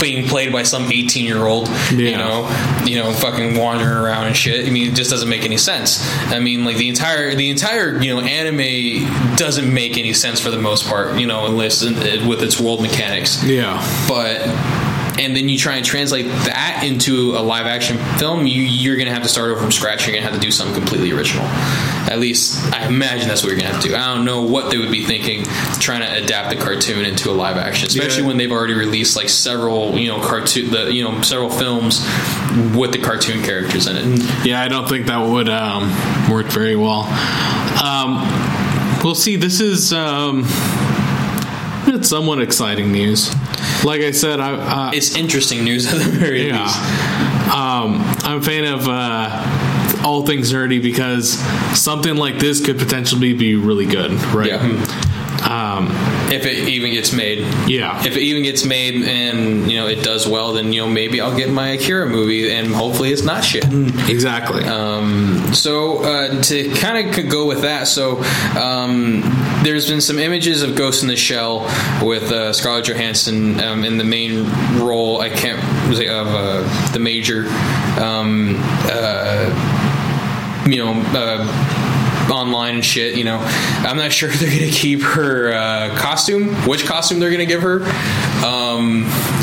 being 0.00 0.26
played 0.28 0.52
by 0.52 0.62
some 0.62 0.90
eighteen 0.92 1.24
year 1.24 1.44
old. 1.46 1.68
You 1.90 2.16
know, 2.16 2.48
you 2.84 2.96
know, 2.96 3.12
fucking 3.12 3.56
wandering 3.58 3.96
around 3.96 4.26
and 4.26 4.36
shit. 4.36 4.66
I 4.66 4.70
mean, 4.70 4.92
it 4.92 4.94
just 4.94 5.10
doesn't 5.10 5.28
make 5.28 5.44
any 5.44 5.56
sense. 5.56 6.06
I 6.30 6.40
mean, 6.40 6.64
like 6.64 6.76
the 6.76 6.88
entire 6.88 7.34
the 7.34 7.48
entire 7.50 8.00
you 8.02 8.14
know 8.14 8.20
anime 8.20 9.36
doesn't 9.36 9.72
make 9.72 9.96
any 9.96 10.12
sense 10.12 10.38
for 10.40 10.50
the 10.50 10.58
most 10.58 10.86
part. 10.86 11.18
You 11.18 11.26
know, 11.26 11.46
unless 11.46 11.82
with 11.82 12.42
its 12.42 12.60
world 12.60 12.82
mechanics 12.82 13.42
Yeah. 13.44 13.80
but 14.08 14.40
and 15.16 15.36
then 15.36 15.48
you 15.48 15.56
try 15.56 15.76
and 15.76 15.84
translate 15.86 16.26
that 16.26 16.82
into 16.84 17.36
a 17.36 17.42
live 17.42 17.66
action 17.66 17.96
film 18.18 18.46
you, 18.48 18.60
you're 18.62 18.96
going 18.96 19.06
to 19.06 19.12
have 19.14 19.22
to 19.22 19.28
start 19.28 19.48
over 19.50 19.60
from 19.60 19.70
scratch 19.70 20.06
you're 20.06 20.12
going 20.12 20.24
to 20.24 20.28
have 20.28 20.38
to 20.38 20.44
do 20.44 20.50
something 20.50 20.74
completely 20.74 21.12
original 21.12 21.44
at 22.10 22.18
least 22.18 22.62
i 22.74 22.86
imagine 22.86 23.28
that's 23.28 23.42
what 23.42 23.48
you're 23.50 23.58
going 23.58 23.68
to 23.68 23.74
have 23.74 23.82
to 23.82 23.88
do 23.88 23.94
i 23.96 24.14
don't 24.14 24.24
know 24.24 24.42
what 24.42 24.70
they 24.70 24.78
would 24.78 24.90
be 24.90 25.04
thinking 25.04 25.42
trying 25.80 26.00
to 26.00 26.22
adapt 26.24 26.50
the 26.54 26.62
cartoon 26.62 27.04
into 27.04 27.30
a 27.30 27.32
live 27.32 27.56
action 27.56 27.86
especially 27.88 28.22
Yeah. 28.22 28.28
when 28.28 28.36
they've 28.36 28.52
already 28.52 28.74
released 28.74 29.16
like 29.16 29.28
several 29.28 29.98
you 29.98 30.08
know 30.08 30.20
cartoon 30.20 30.70
the 30.70 30.92
you 30.92 31.02
know 31.04 31.20
several 31.22 31.50
films 31.50 32.00
with 32.76 32.92
the 32.92 32.98
cartoon 33.02 33.42
characters 33.42 33.86
in 33.86 33.96
it 33.96 34.46
Yeah, 34.46 34.60
I 34.62 34.68
don't 34.68 34.88
think 34.88 35.06
that 35.06 35.18
would 35.18 35.48
um, 35.48 35.90
work 36.30 36.46
very 36.46 36.76
well. 36.76 37.02
Um, 37.82 38.20
we'll 39.02 39.14
see. 39.14 39.36
This 39.36 39.60
is 39.60 39.92
um, 39.92 40.44
it's 41.86 42.08
somewhat 42.08 42.40
exciting 42.40 42.92
news. 42.92 43.30
Like 43.84 44.00
I 44.02 44.10
said, 44.12 44.40
I, 44.40 44.52
uh, 44.54 44.90
it's 44.94 45.16
interesting 45.16 45.64
news 45.64 45.86
at 45.92 45.98
the 45.98 46.04
very 46.10 46.48
yeah, 46.48 46.62
least 46.62 46.78
um, 47.52 48.00
I'm 48.24 48.38
a 48.38 48.42
fan 48.42 48.64
of 48.64 48.86
uh, 48.88 49.42
all 50.04 50.24
things 50.26 50.52
nerdy 50.52 50.80
because 50.82 51.38
something 51.78 52.16
like 52.16 52.38
this 52.38 52.64
could 52.64 52.78
potentially 52.78 53.32
be 53.32 53.56
really 53.56 53.86
good, 53.86 54.12
right? 54.34 54.48
yeah 54.48 54.84
Um, 55.44 55.88
if 56.32 56.46
it 56.46 56.68
even 56.68 56.92
gets 56.92 57.12
made. 57.12 57.40
Yeah. 57.68 58.00
If 58.00 58.16
it 58.16 58.22
even 58.22 58.44
gets 58.44 58.64
made 58.64 59.06
and 59.06 59.70
you 59.70 59.78
know 59.78 59.86
it 59.88 60.02
does 60.02 60.26
well, 60.26 60.54
then 60.54 60.72
you 60.72 60.80
know 60.80 60.88
maybe 60.88 61.20
I'll 61.20 61.36
get 61.36 61.50
my 61.50 61.68
Akira 61.70 62.08
movie, 62.08 62.50
and 62.50 62.68
hopefully 62.68 63.10
it's 63.12 63.24
not 63.24 63.44
shit. 63.44 63.64
exactly. 64.08 64.64
Um, 64.64 65.52
so 65.52 66.02
uh, 66.02 66.40
to 66.44 66.70
kind 66.76 67.14
of 67.14 67.28
go 67.28 67.46
with 67.46 67.60
that, 67.62 67.88
so 67.88 68.22
um, 68.58 69.20
there's 69.62 69.86
been 69.86 70.00
some 70.00 70.18
images 70.18 70.62
of 70.62 70.76
Ghost 70.76 71.02
in 71.02 71.08
the 71.08 71.16
Shell 71.16 71.64
with 72.02 72.32
uh, 72.32 72.54
Scarlett 72.54 72.86
Johansson 72.86 73.60
um, 73.60 73.84
in 73.84 73.98
the 73.98 74.04
main 74.04 74.46
role. 74.78 75.20
I 75.20 75.28
can't 75.28 75.60
was 75.90 76.00
it 76.00 76.08
of 76.08 76.28
uh, 76.28 76.92
the 76.92 77.00
major. 77.00 77.48
Um, 78.00 78.56
uh, 78.88 79.73
you 80.66 80.84
know. 80.84 80.92
Uh, 81.14 81.80
online 82.30 82.76
and 82.76 82.84
shit, 82.84 83.16
you 83.16 83.24
know. 83.24 83.38
I'm 83.80 83.96
not 83.96 84.12
sure 84.12 84.28
if 84.32 84.40
they're 84.40 84.50
gonna 84.50 84.70
keep 84.70 85.02
her 85.02 85.52
uh, 85.52 85.94
costume, 85.98 86.54
which 86.66 86.86
costume 86.86 87.20
they're 87.20 87.30
gonna 87.30 87.46
give 87.46 87.62
her, 87.62 87.80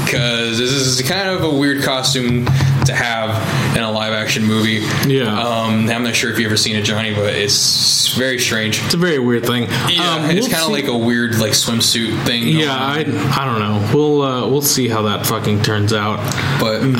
because 0.05 0.57
this 0.57 0.71
is 0.71 1.01
kind 1.07 1.29
of 1.29 1.43
a 1.43 1.49
weird 1.49 1.83
costume 1.83 2.45
to 2.85 2.93
have 2.93 3.29
in 3.75 3.83
a 3.83 3.91
live 3.91 4.13
action 4.13 4.43
movie. 4.45 4.85
Yeah. 5.07 5.37
Um, 5.39 5.89
I'm 5.89 6.03
not 6.03 6.15
sure 6.15 6.31
if 6.31 6.37
you've 6.39 6.47
ever 6.47 6.57
seen 6.57 6.75
it, 6.75 6.83
Johnny, 6.83 7.13
but 7.13 7.33
it's 7.33 8.13
very 8.17 8.37
strange. 8.39 8.83
it's 8.83 8.93
a 8.93 8.97
very 8.97 9.19
weird 9.19 9.45
thing. 9.45 9.63
Yeah, 9.89 10.15
Um, 10.15 10.29
it's 10.29 10.47
we'll 10.47 10.57
kind 10.57 10.63
of 10.65 10.71
like 10.71 10.87
a 10.87 10.97
weird 10.97 11.35
like 11.39 11.51
swimsuit 11.53 12.25
thing. 12.25 12.47
Yeah. 12.49 12.73
I, 12.75 12.99
I 12.99 13.45
don't 13.45 13.59
know. 13.59 13.89
We'll 13.93 14.21
uh, 14.21 14.47
we'll 14.47 14.61
see 14.61 14.87
how 14.89 15.03
that 15.03 15.25
fucking 15.25 15.61
turns 15.63 15.93
out. 15.93 16.17
but 16.59 16.81
Um, 16.81 16.95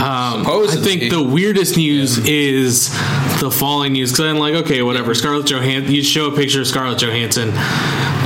I 0.48 0.68
think 0.82 1.12
the 1.12 1.22
weirdest 1.24 1.76
news 1.78 2.18
is 2.20 2.90
the 3.42 3.52
falling 3.52 3.94
news 3.94 4.12
because 4.12 4.26
I'm 4.26 4.38
like, 4.40 4.54
okay, 4.56 4.82
whatever. 4.82 5.14
Scarlett 5.14 5.48
Johansson. 5.48 5.92
You 5.94 6.04
show 6.04 6.28
a 6.28 6.36
picture 6.36 6.62
of 6.62 6.68
Scarlett 6.68 7.00
Johansson, 7.00 7.52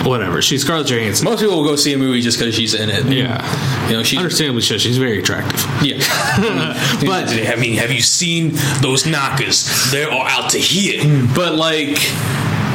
whatever. 0.07 0.41
She's 0.41 0.61
Scarlett 0.61 0.87
Johansson. 0.87 1.25
most 1.25 1.39
people 1.41 1.57
will 1.57 1.63
go 1.63 1.75
see 1.75 1.93
a 1.93 1.97
movie 1.97 2.21
just 2.21 2.37
because 2.37 2.53
she's 2.53 2.73
in 2.73 2.89
it. 2.89 3.05
Yeah, 3.05 3.87
you 3.89 3.97
know 3.97 4.03
she's 4.03 4.19
understandably 4.19 4.61
so. 4.61 4.77
She's 4.77 4.97
very 4.97 5.19
attractive. 5.19 5.65
yeah. 5.81 5.97
But 7.05 7.29
I 7.29 7.55
mean, 7.55 7.75
have 7.75 7.91
you 7.91 8.01
seen 8.01 8.34
those 8.81 9.05
knockers? 9.05 9.91
They're 9.91 10.11
all 10.11 10.25
out 10.25 10.51
to 10.51 10.59
here. 10.59 11.27
but 11.35 11.55
like. 11.55 11.97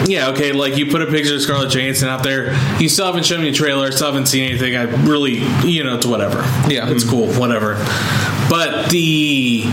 Yeah, 0.06 0.30
okay, 0.30 0.52
like 0.52 0.78
you 0.78 0.86
put 0.86 1.02
a 1.02 1.06
picture 1.06 1.34
of 1.34 1.42
Scarlett 1.42 1.70
Johansson 1.74 2.08
out 2.08 2.22
there. 2.22 2.54
You 2.80 2.88
still 2.88 3.04
haven't 3.04 3.26
shown 3.26 3.42
me 3.42 3.50
a 3.50 3.52
trailer, 3.52 3.92
still 3.92 4.06
haven't 4.06 4.28
seen 4.28 4.48
anything. 4.48 4.74
I 4.74 4.84
really, 4.84 5.42
you 5.68 5.84
know, 5.84 5.96
it's 5.96 6.06
whatever. 6.06 6.38
Yeah. 6.72 6.88
It's 6.88 7.04
cool, 7.04 7.30
whatever. 7.34 7.74
But 8.48 8.88
the 8.88 9.64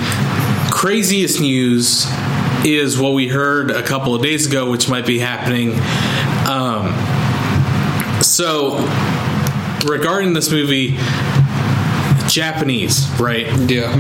craziest 0.70 1.40
news 1.40 2.06
is 2.66 3.00
what 3.00 3.14
we 3.14 3.30
heard 3.30 3.72
a 3.72 3.82
couple 3.82 4.14
of 4.14 4.22
days 4.22 4.46
ago, 4.46 4.70
which 4.70 4.90
might 4.90 5.06
be 5.06 5.18
happening. 5.18 5.72
Um, 6.46 6.94
so, 8.22 8.78
regarding 9.86 10.34
this 10.34 10.52
movie, 10.52 10.98
Japanese, 12.42 13.10
right? 13.20 13.48
Yeah. 13.70 13.92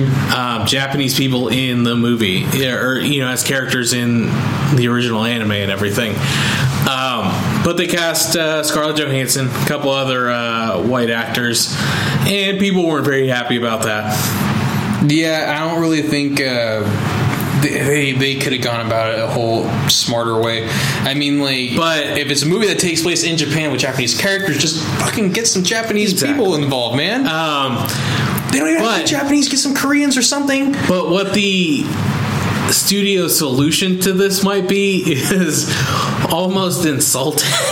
um, 0.61 0.68
Japanese 0.68 1.18
people 1.18 1.47
in 1.47 1.81
the 1.81 1.95
movie, 1.95 2.45
yeah, 2.53 2.76
or 2.76 2.99
you 2.99 3.19
know, 3.22 3.30
as 3.30 3.43
characters 3.43 3.93
in 3.93 4.26
the 4.76 4.88
original 4.89 5.23
anime 5.23 5.53
and 5.53 5.72
everything. 5.72 6.11
Um, 6.88 7.34
but 7.65 7.73
they 7.77 7.88
cast 7.88 8.35
uh, 8.38 8.61
Scarlett 8.64 8.97
Johansson, 8.97 9.47
a 9.47 9.65
couple 9.65 9.89
other 9.89 10.30
uh, 10.30 10.84
white 10.84 11.09
actors, 11.09 11.76
and 12.27 12.59
people 12.59 12.85
weren't 12.85 13.05
very 13.05 13.27
happy 13.27 13.57
about 13.57 13.84
that. 13.84 14.14
Yeah, 15.09 15.53
I 15.55 15.68
don't 15.68 15.81
really 15.81 16.03
think 16.03 16.39
uh, 16.39 16.84
they 17.61 17.80
they, 17.81 18.11
they 18.14 18.35
could 18.35 18.53
have 18.53 18.61
gone 18.61 18.85
about 18.85 19.14
it 19.14 19.19
a 19.19 19.27
whole 19.27 19.68
smarter 19.89 20.39
way. 20.39 20.69
I 21.01 21.14
mean, 21.15 21.39
like, 21.39 21.76
But- 21.76 22.18
if 22.19 22.30
it's 22.30 22.43
a 22.43 22.47
movie 22.47 22.68
that 22.68 22.80
takes 22.80 23.01
place 23.01 23.23
in 23.23 23.35
Japan 23.35 23.72
with 23.72 23.81
Japanese 23.81 24.15
characters, 24.19 24.59
just 24.59 24.84
fucking 24.99 25.31
get 25.34 25.47
some 25.47 25.64
Japanese 25.64 26.11
Exactly. 26.14 26.35
people 26.38 26.55
involved, 26.55 26.95
man. 26.97 27.22
Um, 27.27 27.77
they 28.59 28.59
don't 28.59 28.69
even 28.69 28.84
have 28.84 28.95
to 28.95 29.01
but- 29.03 29.07
Japanese. 29.09 29.49
Get 29.49 29.59
some 29.59 29.75
Koreans 29.75 30.17
or 30.17 30.21
something. 30.21 30.71
But 30.88 31.09
what 31.09 31.34
the 31.34 31.84
studio 32.71 33.27
solution 33.29 33.99
to 34.01 34.11
this 34.13 34.43
might 34.43 34.67
be 34.67 35.03
is 35.07 35.73
almost 36.29 36.85
insulting 36.85 37.47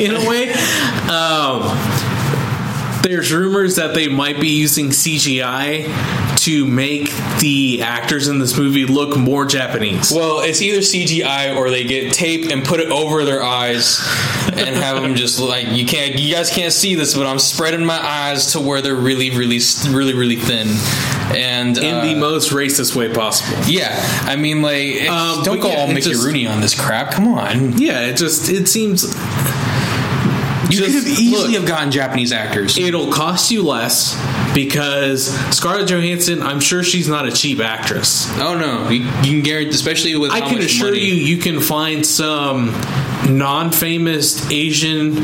in 0.00 0.14
a 0.16 0.28
way. 0.28 0.52
Um, 1.08 1.62
there's 3.02 3.32
rumors 3.32 3.76
that 3.76 3.94
they 3.94 4.08
might 4.08 4.40
be 4.40 4.48
using 4.48 4.88
CGI 4.88 5.86
to 6.46 6.64
make 6.64 7.10
the 7.40 7.82
actors 7.82 8.28
in 8.28 8.38
this 8.38 8.56
movie 8.56 8.86
look 8.86 9.16
more 9.16 9.44
Japanese. 9.44 10.12
Well, 10.12 10.40
it's 10.40 10.62
either 10.62 10.78
CGI 10.78 11.56
or 11.56 11.70
they 11.70 11.84
get 11.84 12.12
tape 12.12 12.50
and 12.50 12.64
put 12.64 12.80
it 12.80 12.88
over 12.90 13.24
their 13.24 13.42
eyes 13.42 13.98
and 14.52 14.76
have 14.76 15.02
them 15.02 15.16
just 15.16 15.40
like 15.40 15.66
you 15.68 15.84
can't. 15.86 16.14
You 16.18 16.34
guys 16.34 16.50
can't 16.50 16.72
see 16.72 16.94
this, 16.94 17.14
but 17.16 17.26
I'm 17.26 17.38
spreading 17.40 17.84
my 17.84 17.98
eyes 18.00 18.52
to 18.52 18.60
where 18.60 18.80
they're 18.80 18.94
really, 18.94 19.30
really, 19.30 19.58
really, 19.90 20.14
really 20.14 20.36
thin. 20.36 20.68
And 21.36 21.76
in 21.76 21.94
uh, 21.94 22.04
the 22.04 22.14
most 22.14 22.50
racist 22.52 22.94
way 22.94 23.12
possible. 23.12 23.58
Yeah, 23.66 23.88
I 24.22 24.36
mean, 24.36 24.62
like, 24.62 25.08
Um, 25.10 25.42
don't 25.42 25.58
go 25.60 25.68
yeah, 25.68 25.80
all 25.80 25.88
Mickey 25.88 26.10
just- 26.10 26.24
Rooney 26.24 26.46
on 26.46 26.60
this 26.60 26.80
crap. 26.80 27.10
Come 27.10 27.26
on, 27.28 27.76
Yeah, 27.78 28.02
it 28.02 28.16
just 28.16 28.48
it 28.48 28.68
seems 28.68 29.02
you 30.68 30.82
could 30.82 30.94
have 30.94 31.06
easily 31.06 31.30
look, 31.52 31.60
have 31.60 31.66
gotten 31.66 31.90
Japanese 31.92 32.32
actors. 32.32 32.76
it'll 32.78 33.12
cost 33.12 33.50
you 33.50 33.62
less 33.64 34.14
because 34.56 35.26
Scarlett 35.54 35.86
Johansson, 35.90 36.42
I'm 36.42 36.60
sure 36.60 36.82
she's 36.82 37.08
not 37.08 37.28
a 37.28 37.30
cheap 37.30 37.60
actress. 37.60 38.26
oh 38.40 38.56
no, 38.58 38.88
you, 38.88 39.04
you 39.22 39.32
can 39.34 39.42
guarantee, 39.42 39.70
especially 39.74 40.16
with 40.16 40.32
I 40.32 40.40
can 40.40 40.58
assure 40.58 40.88
money- 40.92 41.04
you, 41.04 41.14
you 41.14 41.36
can 41.36 41.60
find 41.60 42.04
some 42.06 42.68
non-famous 43.28 44.50
Asian 44.50 45.16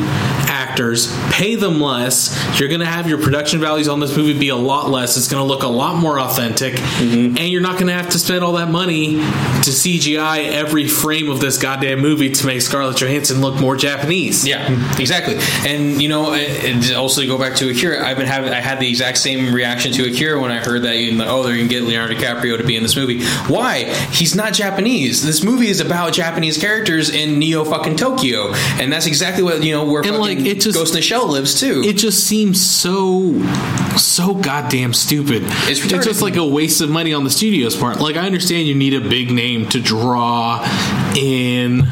actors, 0.48 1.14
pay 1.30 1.54
them 1.54 1.80
less. 1.80 2.30
You're 2.58 2.68
going 2.68 2.80
to 2.80 2.86
have 2.86 3.08
your 3.08 3.20
production 3.20 3.60
values 3.60 3.88
on 3.88 4.00
this 4.00 4.16
movie 4.16 4.38
be 4.38 4.48
a 4.48 4.56
lot 4.56 4.90
less. 4.90 5.16
It's 5.16 5.28
going 5.28 5.42
to 5.42 5.46
look 5.46 5.62
a 5.62 5.68
lot 5.68 5.96
more 5.96 6.18
authentic, 6.20 6.74
Mm-hmm. 6.74 7.36
and 7.38 7.48
you're 7.48 7.60
not 7.62 7.74
going 7.74 7.86
to 7.88 7.92
have 7.94 8.10
to 8.10 8.18
spend 8.18 8.44
all 8.44 8.52
that 8.54 8.70
money 8.70 9.14
to 9.16 9.70
CGI 9.70 10.50
every 10.52 10.86
frame 10.86 11.30
of 11.30 11.40
this 11.40 11.58
goddamn 11.58 12.00
movie 12.00 12.30
to 12.30 12.46
make 12.46 12.60
Scarlett 12.60 12.96
Johansson 12.96 13.40
look 13.40 13.60
more 13.60 13.76
Japanese. 13.76 14.46
Yeah, 14.46 14.68
exactly. 14.98 15.36
And 15.68 16.00
you 16.00 16.08
know, 16.08 16.32
also 16.96 17.20
to 17.22 17.26
go 17.26 17.38
back 17.38 17.56
to 17.56 17.70
Akira, 17.70 18.04
I've 18.06 18.16
been 18.16 18.26
having 18.26 18.52
I 18.52 18.60
had 18.60 18.78
the 18.80 18.88
exact 18.88 19.18
same 19.18 19.54
reaction 19.54 19.92
to 19.92 20.08
Akira 20.10 20.40
when 20.40 20.50
I 20.50 20.58
heard 20.58 20.82
that 20.82 20.96
you 20.98 21.12
know, 21.16 21.26
oh 21.28 21.42
they're 21.42 21.56
gonna 21.56 21.68
get 21.68 21.82
Leonardo 21.84 22.14
DiCaprio 22.14 22.56
to 22.58 22.64
be 22.64 22.76
in 22.76 22.82
this 22.82 22.96
movie. 22.96 23.24
Why? 23.48 23.84
He's 24.12 24.34
not 24.34 24.52
Japanese. 24.52 25.24
This 25.24 25.42
movie 25.42 25.68
is 25.68 25.80
about 25.80 26.12
Japanese 26.12 26.58
characters 26.58 27.10
in 27.10 27.38
Neo 27.38 27.64
fucking 27.64 27.91
Tokyo, 27.96 28.52
and 28.80 28.92
that's 28.92 29.06
exactly 29.06 29.42
what 29.42 29.62
you 29.62 29.72
know 29.72 29.84
where 29.84 30.02
And, 30.06 30.18
like, 30.18 30.38
it 30.38 30.60
just- 30.60 30.76
Ghost 30.76 30.92
in 30.94 30.96
the 30.96 31.02
Shell 31.02 31.28
lives 31.28 31.58
too. 31.58 31.82
it 31.84 31.94
just 31.98 32.24
seems 32.24 32.60
so 32.64 33.34
so 33.96 34.34
goddamn 34.34 34.94
stupid. 34.94 35.42
It's 35.68 35.84
It's, 35.84 36.04
just 36.04 36.22
like 36.22 36.36
a 36.36 36.46
waste 36.46 36.80
of 36.80 36.88
money 36.90 37.12
on 37.12 37.24
the 37.24 37.30
studio's 37.30 37.76
part. 37.76 38.00
Like 38.00 38.16
I 38.16 38.24
understand 38.26 38.66
you 38.66 38.74
need 38.74 38.94
a 38.94 39.00
big 39.00 39.30
name 39.30 39.68
to 39.70 39.80
draw 39.80 40.62
in 41.16 41.82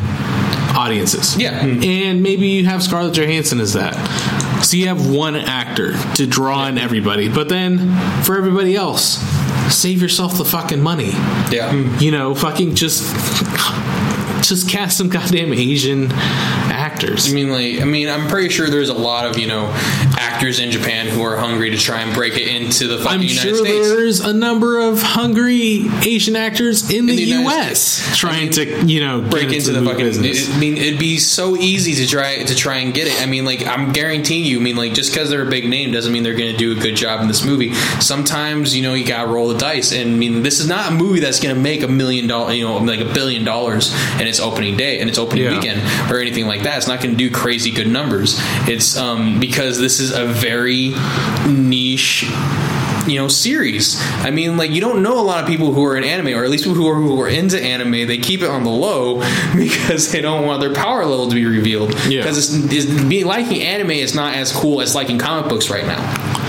audiences. 0.74 1.36
Yeah. 1.36 1.58
And 1.62 2.22
maybe 2.22 2.46
you 2.48 2.64
have 2.66 2.82
Scarlett 2.82 3.14
Johansson 3.14 3.60
as 3.60 3.74
that. 3.74 3.94
So 4.64 4.76
you 4.76 4.88
have 4.88 5.10
one 5.10 5.36
actor 5.36 5.94
to 6.14 6.26
draw 6.26 6.66
in 6.68 6.78
everybody. 6.78 7.28
But 7.28 7.48
then 7.48 7.94
for 8.22 8.36
everybody 8.36 8.76
else, 8.76 9.18
save 9.74 10.00
yourself 10.00 10.38
the 10.38 10.44
fucking 10.44 10.80
money. 10.80 11.10
yeah. 11.50 11.72
You 11.98 12.10
know, 12.12 12.34
fucking 12.34 12.74
just 12.76 13.02
just 14.50 14.68
cast 14.68 14.98
some 14.98 15.08
goddamn 15.08 15.52
Asian 15.52 16.08
actors. 17.00 17.30
I 17.30 17.34
mean, 17.34 17.50
like, 17.50 17.80
I 17.80 17.84
mean, 17.84 18.08
I'm 18.08 18.28
pretty 18.28 18.48
sure 18.50 18.68
there's 18.68 18.88
a 18.88 18.94
lot 18.94 19.26
of 19.26 19.38
you 19.38 19.46
know 19.46 19.70
actors 20.18 20.58
in 20.60 20.70
Japan 20.70 21.06
who 21.06 21.22
are 21.22 21.36
hungry 21.36 21.70
to 21.70 21.76
try 21.78 22.00
and 22.02 22.14
break 22.14 22.34
it 22.36 22.48
into 22.48 22.86
the 22.86 22.98
fucking 22.98 23.10
I'm 23.20 23.22
United 23.22 23.40
sure 23.40 23.56
States. 23.56 23.88
there's 23.88 24.20
a 24.20 24.32
number 24.32 24.78
of 24.80 25.00
hungry 25.02 25.86
Asian 26.04 26.36
actors 26.36 26.90
in, 26.90 27.06
the, 27.06 27.16
the 27.16 27.22
United 27.22 27.44
U.S. 27.44 27.80
States. 27.82 28.18
trying 28.18 28.50
to, 28.50 28.84
you 28.86 29.00
know, 29.00 29.20
break 29.20 29.48
get 29.48 29.58
into 29.58 29.72
the 29.72 29.80
movie 29.80 29.92
fucking. 29.92 30.06
business. 30.22 30.54
I 30.54 30.58
mean, 30.58 30.76
it'd 30.76 30.98
be 31.00 31.18
so 31.18 31.56
easy 31.56 31.94
to 32.04 32.10
try 32.10 32.42
to 32.42 32.54
try 32.54 32.76
and 32.78 32.92
get 32.92 33.06
it. 33.06 33.20
I 33.22 33.26
mean, 33.26 33.44
like 33.44 33.66
I'm 33.66 33.92
guaranteeing 33.92 34.44
you. 34.44 34.58
I 34.60 34.62
mean, 34.62 34.76
like 34.76 34.92
just 34.94 35.12
because 35.12 35.30
they're 35.30 35.46
a 35.46 35.50
big 35.50 35.68
name 35.68 35.92
doesn't 35.92 36.12
mean 36.12 36.22
they're 36.22 36.34
going 36.36 36.52
to 36.52 36.56
do 36.58 36.72
a 36.72 36.80
good 36.80 36.94
job 36.96 37.20
in 37.22 37.28
this 37.28 37.44
movie. 37.44 37.72
Sometimes 38.00 38.76
you 38.76 38.82
know 38.82 38.94
you 38.94 39.06
got 39.06 39.24
to 39.24 39.28
roll 39.30 39.48
the 39.48 39.58
dice. 39.58 39.92
And 39.92 40.10
I 40.14 40.16
mean, 40.16 40.42
this 40.42 40.60
is 40.60 40.68
not 40.68 40.90
a 40.92 40.94
movie 40.94 41.20
that's 41.20 41.40
going 41.40 41.54
to 41.54 41.60
make 41.60 41.82
a 41.82 41.88
million 41.88 42.26
dollar, 42.26 42.52
you 42.52 42.64
know, 42.66 42.78
like 42.78 43.00
a 43.00 43.12
billion 43.12 43.44
dollars 43.44 43.92
in 44.20 44.26
its 44.26 44.40
opening 44.40 44.76
day 44.76 45.00
and 45.00 45.08
its 45.08 45.18
opening 45.18 45.44
Yeah. 45.44 45.56
weekend 45.56 46.10
or 46.12 46.18
anything 46.20 46.46
like 46.46 46.62
that. 46.62 46.78
It's 46.78 46.88
not 46.90 47.00
going 47.02 47.16
to 47.16 47.16
do 47.16 47.30
crazy 47.30 47.70
good 47.70 47.88
numbers. 47.88 48.36
It's 48.68 48.96
um 48.96 49.40
because 49.40 49.78
this 49.78 50.00
is 50.00 50.12
a 50.12 50.26
very 50.26 50.92
niche 51.48 52.26
you 53.06 53.18
know 53.18 53.28
series 53.28 53.98
i 54.18 54.30
mean 54.30 54.58
like 54.58 54.70
you 54.70 54.80
don't 54.80 55.02
know 55.02 55.18
a 55.18 55.22
lot 55.22 55.42
of 55.42 55.48
people 55.48 55.72
who 55.72 55.84
are 55.84 55.96
in 55.96 56.04
anime 56.04 56.28
or 56.38 56.44
at 56.44 56.50
least 56.50 56.64
people 56.64 56.76
who 56.76 56.86
are, 56.86 56.96
who 56.96 57.18
are 57.20 57.28
into 57.28 57.60
anime 57.60 58.06
they 58.06 58.18
keep 58.18 58.42
it 58.42 58.50
on 58.50 58.62
the 58.62 58.70
low 58.70 59.20
because 59.56 60.12
they 60.12 60.20
don't 60.20 60.46
want 60.46 60.60
their 60.60 60.72
power 60.74 61.04
level 61.06 61.26
to 61.28 61.34
be 61.34 61.46
revealed 61.46 61.94
Yeah. 62.08 62.22
because 62.22 62.36
it's, 62.54 62.72
it's, 62.72 63.24
liking 63.24 63.62
anime 63.62 63.92
is 63.92 64.14
not 64.14 64.34
as 64.34 64.52
cool 64.52 64.80
as 64.82 64.94
liking 64.94 65.18
comic 65.18 65.48
books 65.48 65.70
right 65.70 65.86
now 65.86 66.39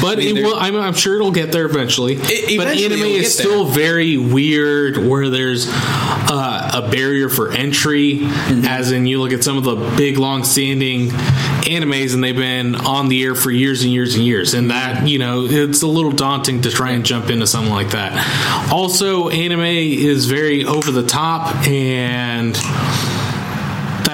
but 0.00 0.18
I 0.18 0.20
mean, 0.20 0.36
it 0.36 0.44
will, 0.44 0.56
I'm, 0.56 0.76
I'm 0.76 0.94
sure 0.94 1.16
it'll 1.16 1.30
get 1.30 1.52
there 1.52 1.66
eventually. 1.66 2.16
but 2.16 2.30
eventually 2.30 2.84
anime 2.84 3.02
is 3.02 3.34
still 3.36 3.66
very 3.66 4.16
weird, 4.16 4.96
where 4.96 5.28
there's 5.28 5.66
uh, 5.70 6.70
a 6.74 6.90
barrier 6.90 7.28
for 7.28 7.50
entry. 7.52 8.18
Mm-hmm. 8.18 8.64
As 8.64 8.92
in, 8.92 9.06
you 9.06 9.20
look 9.20 9.32
at 9.32 9.44
some 9.44 9.56
of 9.56 9.64
the 9.64 9.76
big, 9.96 10.18
long-standing 10.18 11.08
animes, 11.08 12.14
and 12.14 12.22
they've 12.22 12.36
been 12.36 12.74
on 12.74 13.08
the 13.08 13.24
air 13.24 13.34
for 13.34 13.50
years 13.50 13.82
and 13.82 13.92
years 13.92 14.14
and 14.14 14.24
years, 14.24 14.54
and 14.54 14.70
that 14.70 15.06
you 15.06 15.18
know 15.18 15.44
it's 15.44 15.82
a 15.82 15.86
little 15.86 16.12
daunting 16.12 16.62
to 16.62 16.70
try 16.70 16.90
and 16.90 17.04
jump 17.04 17.30
into 17.30 17.46
something 17.46 17.72
like 17.72 17.90
that. 17.90 18.72
Also, 18.72 19.28
anime 19.28 19.60
is 19.60 20.26
very 20.26 20.64
over 20.64 20.90
the 20.90 21.06
top, 21.06 21.54
and 21.66 22.56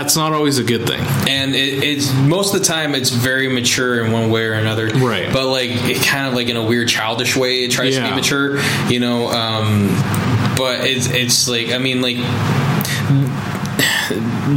that's 0.05 0.17
not 0.17 0.35
always 0.35 0.59
a 0.59 0.63
good 0.65 0.87
thing. 0.87 1.01
and 1.29 1.55
it, 1.55 1.83
it's 1.83 2.13
most 2.13 2.53
of 2.55 2.61
the 2.61 2.67
time 2.67 2.95
it's 2.95 3.09
very 3.09 3.49
mature 3.49 4.05
in 4.05 4.13
one 4.13 4.29
way 4.31 4.45
or 4.45 4.53
another 4.53 4.89
Right. 4.89 5.33
but 5.33 5.47
like 5.49 5.71
it 5.71 6.03
kind 6.05 6.27
of 6.29 6.35
like 6.35 6.49
in 6.49 6.57
a 6.59 6.63
weird 6.63 6.89
childish 6.89 7.35
way 7.35 7.65
it 7.65 7.71
tries 7.71 7.95
to 7.97 8.03
be 8.03 8.11
mature 8.15 8.59
you 8.91 9.01
know 9.01 9.29
um 9.29 9.89
but 10.59 10.81
it's 10.85 11.07
it's 11.07 11.49
like 11.49 11.71
i 11.71 11.79
mean 11.79 12.03
like 12.03 12.17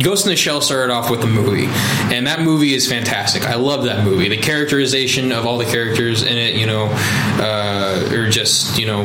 Ghost 0.04 0.26
in 0.26 0.32
the 0.32 0.36
Shell 0.36 0.60
started 0.62 0.92
off 0.94 1.10
with 1.10 1.22
the 1.22 1.28
movie, 1.28 1.66
and 2.14 2.28
that 2.28 2.42
movie 2.42 2.74
is 2.74 2.88
fantastic. 2.88 3.44
I 3.44 3.56
love 3.56 3.86
that 3.86 4.04
movie. 4.04 4.28
The 4.28 4.38
characterization 4.38 5.32
of 5.32 5.46
all 5.46 5.58
the 5.58 5.66
characters 5.66 6.22
in 6.24 6.38
it, 6.38 6.56
you 6.56 6.66
know, 6.68 6.90
uh, 7.40 8.10
are 8.12 8.30
just 8.30 8.78
you 8.78 8.86
know 8.86 9.04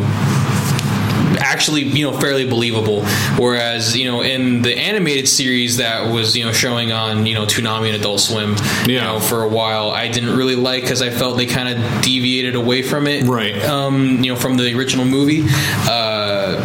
actually 1.43 1.83
you 1.83 2.09
know 2.09 2.17
fairly 2.19 2.47
believable 2.49 3.05
whereas 3.37 3.97
you 3.97 4.05
know 4.11 4.23
in 4.23 4.63
the 4.63 4.77
animated 4.79 5.29
series 5.29 5.79
that 5.79 6.11
was 6.13 6.37
you 6.37 6.45
know 6.45 6.53
showing 6.53 6.93
on 6.93 7.27
you 7.27 7.35
know 7.35 7.45
Toonami 7.45 7.89
and 7.89 7.97
Adult 7.97 8.21
Swim 8.21 8.55
you 8.87 9.01
know 9.01 9.19
for 9.21 9.43
a 9.43 9.49
while 9.49 9.91
I 9.91 10.09
didn't 10.09 10.37
really 10.37 10.55
like 10.57 10.83
because 10.83 11.03
I 11.03 11.11
felt 11.11 11.37
they 11.37 11.47
kind 11.47 11.69
of 11.69 12.03
deviated 12.03 12.55
away 12.55 12.83
from 12.83 13.07
it 13.07 13.25
Right. 13.27 13.61
um 13.65 14.23
you 14.23 14.33
know 14.33 14.37
from 14.39 14.57
the 14.57 14.75
original 14.77 15.05
movie 15.05 15.43
uh 15.89 16.61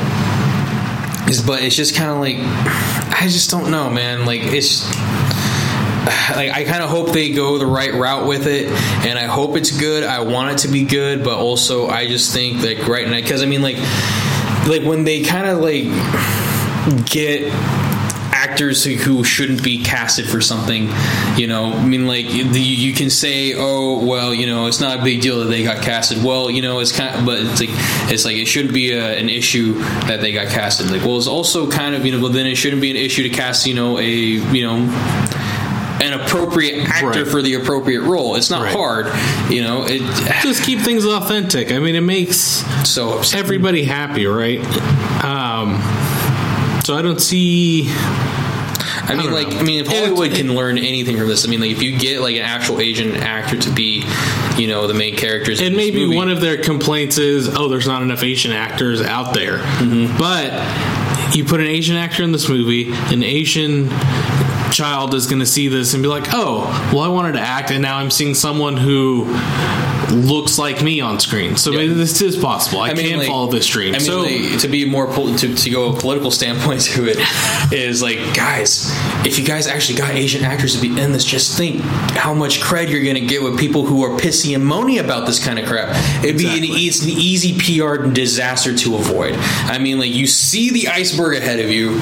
is- 1.28 1.42
but 1.42 1.62
it's 1.64 1.76
just 1.76 1.96
kind 1.96 2.10
of 2.12 2.20
like 2.20 2.38
I 2.40 3.28
just 3.28 3.50
don't 3.50 3.72
know 3.72 3.90
man 3.90 4.26
like 4.26 4.42
it's 4.44 4.88
like 6.36 6.52
I 6.52 6.64
kind 6.66 6.84
of 6.84 6.90
hope 6.90 7.12
they 7.12 7.32
go 7.32 7.58
the 7.58 7.66
right 7.66 7.94
route 7.94 8.28
with 8.28 8.48
it, 8.48 8.68
and 9.06 9.18
I 9.20 9.24
hope 9.26 9.58
it's 9.58 9.72
good. 9.78 10.04
I 10.04 10.22
want 10.22 10.52
it 10.54 10.58
to 10.60 10.68
be 10.70 10.84
good, 10.86 11.24
but 11.24 11.38
also 11.38 11.88
I 11.88 12.08
just 12.08 12.32
think 12.34 12.62
like 12.64 12.88
right 12.88 13.08
now 13.08 13.20
because 13.20 13.42
I 13.42 13.46
mean 13.46 13.62
like 13.62 13.76
like 14.68 14.84
when 14.84 15.04
they 15.04 15.24
kind 15.24 15.48
of 15.48 15.60
like 15.60 15.86
get 17.06 17.52
actors 18.32 18.84
who, 18.84 19.24
shouldn't 19.24 19.64
be 19.64 19.84
casted 19.84 20.28
for 20.28 20.40
something 20.40 20.90
you 21.38 21.48
know 21.48 21.74
i 21.74 21.86
mean 21.86 22.08
like 22.08 22.32
you, 22.32 22.44
you 22.46 22.94
can 22.94 23.10
say 23.10 23.54
oh 23.56 24.06
well 24.06 24.34
you 24.34 24.46
know 24.46 24.68
it's 24.68 24.80
not 24.80 25.00
a 25.00 25.04
big 25.04 25.22
deal 25.22 25.40
that 25.40 25.46
they 25.46 25.64
got 25.64 25.84
casted. 25.84 26.24
Well 26.24 26.50
you 26.50 26.62
know 26.62 26.80
it's 26.80 26.96
kind 26.96 27.16
of 27.16 27.26
but 27.26 27.40
it's 27.40 27.60
like 27.60 27.70
it's 28.12 28.26
like 28.26 28.36
it 28.36 28.46
shouldn't 28.46 28.74
be 28.74 28.92
a, 28.92 29.18
an 29.18 29.28
issue 29.30 29.74
that 30.08 30.22
they 30.22 30.32
got 30.32 30.48
casted. 30.48 30.90
Like 30.92 31.02
well 31.02 31.18
it's 31.18 31.28
also 31.28 31.70
kind 31.70 31.96
of 31.96 32.06
you 32.06 32.12
know 32.12 32.22
but 32.22 32.34
then 32.34 32.46
it 32.46 32.56
shouldn't 32.56 32.82
be 32.82 32.92
an 32.92 32.96
issue 32.96 33.24
to 33.24 33.30
cast 33.30 33.66
you 33.66 33.74
know 33.74 33.98
a 33.98 34.06
you 34.06 34.64
know 34.64 34.78
an 36.02 36.14
appropriate 36.14 36.88
actor 36.88 37.08
Right. 37.24 37.28
for 37.28 37.42
the 37.42 37.56
appropriate 37.56 38.02
role 38.02 38.36
it's 38.36 38.50
not 38.50 38.62
Right. 38.64 38.76
hard 38.76 39.08
you 39.52 39.62
know 39.62 39.86
it 39.86 40.02
Just 40.44 40.64
keep 40.64 40.80
things 40.80 41.06
authentic. 41.06 41.72
I 41.72 41.80
mean, 41.80 41.96
it 41.96 42.02
makes 42.02 42.64
so 42.84 43.18
upset. 43.20 43.40
everybody 43.40 43.84
happy, 43.84 44.26
right? 44.28 44.60
Um, 45.24 45.82
so 46.84 46.96
I 46.96 47.02
don't 47.02 47.20
see. 47.22 47.90
I 49.10 49.16
mean, 49.16 49.32
like, 49.32 49.50
know. 49.50 49.60
I 49.60 49.64
mean, 49.64 49.80
if 49.82 49.88
Hollywood 49.88 50.32
it- 50.34 50.36
can 50.36 50.54
learn 50.54 50.78
anything 50.78 51.18
from 51.18 51.28
this, 51.28 51.46
I 51.46 51.50
mean, 51.50 51.62
like, 51.62 51.72
if 51.72 51.82
you 51.82 51.98
get 51.98 52.22
like 52.22 52.36
an 52.36 52.42
actual 52.44 52.80
Asian 52.82 53.16
actor 53.16 53.58
to 53.58 53.70
be, 53.72 54.04
you 54.58 54.68
know, 54.68 54.88
the 54.88 54.94
main 54.94 55.16
characters, 55.16 55.60
And 55.62 55.76
maybe 55.76 56.04
movie, 56.06 56.16
one 56.16 56.30
of 56.30 56.42
their 56.42 56.58
complaints 56.58 57.18
is, 57.18 57.48
oh, 57.50 57.68
there's 57.70 57.88
not 57.88 58.02
enough 58.02 58.24
Asian 58.24 58.52
actors 58.52 59.02
out 59.02 59.34
there. 59.34 59.60
Mm-hmm. 59.60 60.18
But 60.18 61.36
you 61.36 61.44
put 61.46 61.60
an 61.62 61.68
Asian 61.68 61.96
actor 61.96 62.24
in 62.24 62.32
this 62.32 62.50
movie, 62.50 62.92
an 63.14 63.24
Asian 63.24 63.90
child 64.78 65.16
is 65.16 65.26
going 65.26 65.40
to 65.40 65.46
see 65.46 65.68
this 65.68 65.96
and 65.96 66.04
be 66.04 66.10
like, 66.10 66.26
oh, 66.34 66.66
well, 66.94 67.02
I 67.02 67.08
wanted 67.08 67.34
to 67.34 67.40
act, 67.40 67.72
and 67.72 67.82
now 67.82 67.98
I'm 67.98 68.12
seeing 68.12 68.36
someone 68.36 68.78
who 68.78 69.26
looks 70.12 70.58
like 70.58 70.84
me 70.84 71.02
on 71.02 71.20
screen. 71.20 71.58
So 71.58 71.72
maybe 71.72 71.94
this 71.94 72.22
is 72.22 72.38
possible. 72.38 72.82
I, 72.82 72.90
I 72.90 72.94
mean, 72.94 73.10
can 73.10 73.18
like- 73.20 73.28
follow 73.28 73.52
this 73.52 73.68
dream. 73.68 73.96
I 73.96 73.98
mean, 73.98 74.06
so 74.06 74.22
like, 74.22 74.60
to 74.62 74.68
be 74.68 74.90
more 74.90 75.08
pol- 75.08 75.36
to, 75.36 75.56
to 75.56 75.70
go 75.70 75.94
a 75.94 76.00
political 76.00 76.32
standpoint 76.32 76.82
to 76.94 77.08
it 77.08 77.18
is 77.74 78.02
like, 78.02 78.18
guys, 78.36 78.92
if 79.26 79.40
you 79.40 79.46
guys 79.46 79.68
actually 79.68 79.98
got 79.98 80.12
Asian 80.12 80.44
actors 80.44 80.76
to 80.76 80.82
be 80.82 81.00
in 81.00 81.12
this, 81.12 81.26
just 81.26 81.58
think 81.58 81.82
how 81.82 82.34
much 82.34 82.60
cred 82.62 82.90
you're 82.90 83.04
gonna 83.04 83.26
get 83.26 83.42
with 83.44 83.60
people 83.60 83.86
who 83.86 84.04
are 84.04 84.18
pissy 84.20 84.56
and 84.56 84.64
moany 84.64 85.04
about 85.04 85.26
this 85.26 85.44
kind 85.44 85.60
of 85.60 85.66
crap. 85.66 85.90
It'd 86.24 86.38
be 86.38 86.48
an, 86.48 86.64
it's 86.64 87.04
an 87.04 87.10
easy 87.10 87.58
PR 87.58 88.08
disaster 88.08 88.76
to 88.78 88.96
avoid. 88.96 89.36
I 89.36 89.78
mean, 89.80 90.00
like 90.00 90.14
you 90.14 90.28
see 90.28 90.72
the 90.72 90.88
iceberg 90.88 91.38
ahead 91.38 91.60
of 91.60 91.70
you, 91.70 92.00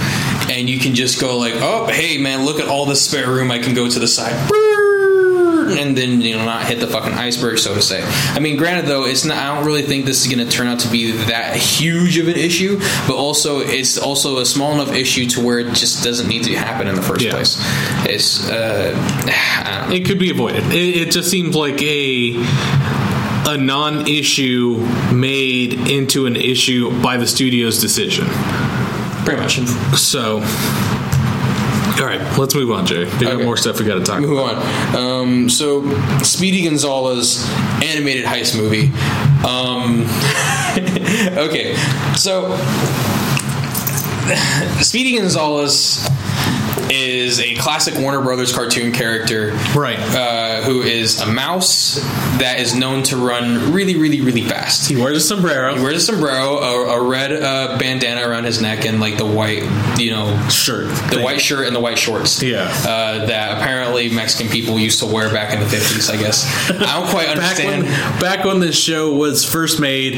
and 0.50 0.70
you 0.70 0.80
can 0.80 0.96
just 0.96 1.20
go 1.20 1.38
like, 1.38 1.54
oh, 1.58 1.88
hey 1.88 2.18
man, 2.18 2.46
look 2.46 2.60
at 2.60 2.68
all 2.68 2.86
this 2.86 3.04
spare 3.04 3.30
room. 3.32 3.52
I 3.52 3.60
can 3.60 3.74
go 3.74 3.90
to 3.90 4.00
the 4.00 4.08
side. 4.08 4.52
And 5.68 5.98
then 5.98 6.22
you 6.22 6.36
know 6.38 6.46
not 6.46 6.66
hit 6.68 6.80
the 6.80 6.86
fucking 6.88 7.14
iceberg, 7.14 7.58
so 7.58 7.74
to 7.74 7.82
say. 7.82 8.02
I 8.34 8.40
mean, 8.40 8.56
granted 8.56 8.86
though, 8.86 9.06
it's 9.06 9.26
not. 9.26 9.38
I 9.38 9.56
don't 9.56 9.66
really 9.66 9.82
think 9.82 10.06
this 10.06 10.24
is 10.26 10.32
going 10.34 10.48
to 10.48 10.52
turn 10.56 10.68
out 10.68 10.80
to 10.82 10.88
be 10.90 11.12
that 11.12 11.56
huge 11.56 12.20
of 12.20 12.28
an 12.28 12.36
issue, 12.36 12.78
but 13.08 13.16
also 13.16 13.60
it's 13.60 13.98
also 13.98 14.38
a 14.38 14.46
small 14.46 14.74
enough 14.80 14.94
issue 14.94 15.26
to 15.30 15.42
where 15.42 15.58
it 15.60 15.74
just 15.74 16.04
doesn't 16.04 16.28
need 16.28 16.44
to 16.44 16.56
happen 16.56 16.88
in 16.88 16.94
the 16.96 17.02
first 17.02 17.22
Yeah. 17.26 17.32
place. 17.32 17.58
It's 18.06 18.48
uh, 18.48 18.94
I 19.28 19.80
don't 19.82 19.90
know. 19.90 19.96
it 19.96 20.06
could 20.06 20.20
be 20.20 20.30
avoided. 20.30 20.66
It, 20.72 21.08
it 21.08 21.12
just 21.12 21.32
seems 21.32 21.56
like 21.56 21.82
a 21.82 22.36
a 23.48 23.58
non-issue 23.58 24.78
made 25.14 25.74
into 25.90 26.26
an 26.28 26.36
issue 26.36 26.92
by 27.02 27.18
the 27.18 27.28
studio's 27.28 27.82
decision. 27.82 28.26
Pretty 29.26 29.42
much. 29.42 29.60
So, 29.98 30.36
all 30.38 32.06
right, 32.06 32.22
let's 32.38 32.54
move 32.54 32.72
on, 32.72 32.86
Jay. 32.86 33.06
We 33.06 33.12
got 33.26 33.34
Okay. 33.36 33.44
more 33.44 33.58
stuff 33.58 33.80
we 33.80 33.86
got 33.86 33.96
to 33.96 34.04
talk. 34.04 34.20
about. 34.20 34.30
Move 34.30 34.40
on. 34.40 34.96
Um, 34.96 35.50
so, 35.50 35.84
Speedy 36.24 36.64
Gonzales 36.64 37.44
animated 37.84 38.26
heist 38.26 38.56
movie. 38.56 38.92
Um, 39.46 40.06
okay, 41.38 41.76
so 42.16 42.56
Speedy 44.82 45.18
Gonzales 45.18 46.08
is 46.92 47.40
a 47.40 47.56
classic 47.56 47.96
Warner 47.98 48.22
Brothers 48.22 48.54
cartoon 48.54 48.92
character, 48.92 49.52
Right. 49.76 50.00
Uh, 50.00 50.62
who 50.64 50.82
is 50.82 51.20
a 51.22 51.26
mouse 51.28 51.96
that 52.40 52.60
is 52.60 52.76
known 52.76 53.04
to 53.04 53.18
run 53.18 53.72
really, 53.74 53.96
really, 53.96 54.22
really 54.22 54.42
fast. 54.44 54.88
He 54.90 54.96
wears 54.96 55.18
a 55.18 55.22
sombrero. 55.22 55.76
He 55.76 55.82
wears 55.82 55.98
a 55.98 56.00
sombrero, 56.02 56.58
a, 56.58 57.00
a 57.00 57.04
red 57.08 57.32
uh, 57.32 57.78
bandana 57.78 58.28
around 58.28 58.46
his 58.46 58.62
neck, 58.62 58.86
and 58.86 59.00
like 59.00 59.18
the 59.18 59.26
white, 59.26 59.64
you 60.00 60.12
know, 60.12 60.48
shirt. 60.50 60.88
the 61.12 61.22
white 61.22 61.42
shirt 61.42 61.68
and 61.68 61.76
the 61.76 61.80
white 61.80 61.98
shorts. 62.00 62.42
Yeah. 62.42 62.72
Uh, 62.86 63.26
that 63.26 63.58
apparently 63.58 64.10
Mexican 64.10 64.52
people 64.52 64.80
used 64.80 65.00
to 65.00 65.06
wear 65.06 65.30
back 65.32 65.54
in 65.54 65.60
the 65.60 65.66
50s, 65.66 66.12
I 66.12 66.18
guess. 66.18 66.46
I 66.70 67.00
don't 67.00 67.10
quite 67.10 67.26
Back 67.36 67.58
when, 67.58 67.80
understand. 67.80 68.22
back 68.22 68.46
when 68.46 68.60
this 68.60 68.78
show 68.78 69.14
was 69.14 69.44
first 69.44 69.80
made, 69.80 70.16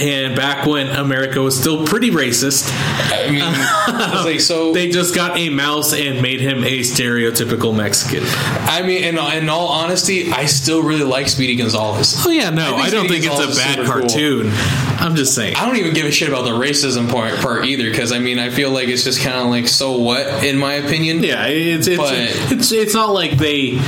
and 0.00 0.34
back 0.36 0.66
when 0.66 0.88
America 0.88 1.40
was 1.40 1.58
still 1.58 1.86
pretty 1.86 2.10
racist, 2.10 2.68
I 2.72 3.30
mean, 3.30 4.24
like, 4.24 4.40
so. 4.40 4.72
they 4.72 4.88
just 4.90 5.14
got 5.14 5.36
a 5.38 5.48
mouse 5.48 5.92
and 6.00 6.22
made 6.22 6.40
him 6.40 6.64
a 6.64 6.80
stereotypical 6.80 7.74
Mexican. 7.76 8.22
I 8.26 8.82
mean, 8.82 9.04
in, 9.04 9.18
in 9.18 9.48
all 9.48 9.68
honesty, 9.68 10.30
I 10.32 10.46
still 10.46 10.82
really 10.82 11.04
like 11.04 11.28
Speedy 11.28 11.56
Gonzales. 11.56 12.26
Oh 12.26 12.30
yeah, 12.30 12.50
no, 12.50 12.76
I 12.76 12.82
I, 12.82 12.90
don't 12.90 13.06
Speedy 13.08 13.22
think 13.26 13.32
it's 13.40 13.56
a 13.56 13.60
bad 13.60 13.74
super 13.76 13.92
cool. 13.92 14.00
cartoon. 14.08 14.52
I'm 15.00 15.16
just 15.16 15.34
saying. 15.34 15.56
I 15.56 15.64
don't 15.66 15.76
even 15.76 15.94
give 15.94 16.06
a 16.06 16.10
shit 16.12 16.28
about 16.28 16.44
the 16.44 16.50
racism 16.50 17.10
part, 17.10 17.34
part 17.40 17.64
either, 17.64 17.88
because 17.90 18.12
I 18.12 18.18
mean, 18.18 18.38
I 18.38 18.50
feel 18.50 18.70
like 18.70 18.88
it's 18.88 19.04
just 19.04 19.20
kind 19.22 19.36
of 19.36 19.46
like, 19.46 19.66
so 19.68 19.98
what, 19.98 20.44
in 20.44 20.58
my 20.58 20.74
opinion? 20.74 21.22
Yeah, 21.22 21.46
it's 21.46 21.86
it's, 21.86 21.96
But- 21.96 22.52
it's 22.52 22.72
it's 22.72 22.94
not 22.94 23.12
like 23.12 23.32
they 23.32 23.78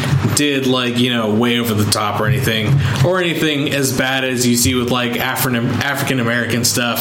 did 0.43 0.67
like 0.67 0.99
you 0.99 1.09
know 1.11 1.33
way 1.33 1.61
over 1.61 1.73
the 1.73 1.89
top 1.89 2.21
or 2.21 2.27
anything 2.27 2.67
or 3.07 3.21
anything 3.21 3.73
as 3.73 3.97
bad 3.97 4.25
as 4.25 4.45
you 4.45 4.57
see 4.57 4.75
with 4.75 4.91
like 4.91 5.17
African 5.17 5.67
African 5.67 6.19
American 6.19 6.65
stuff 6.65 6.99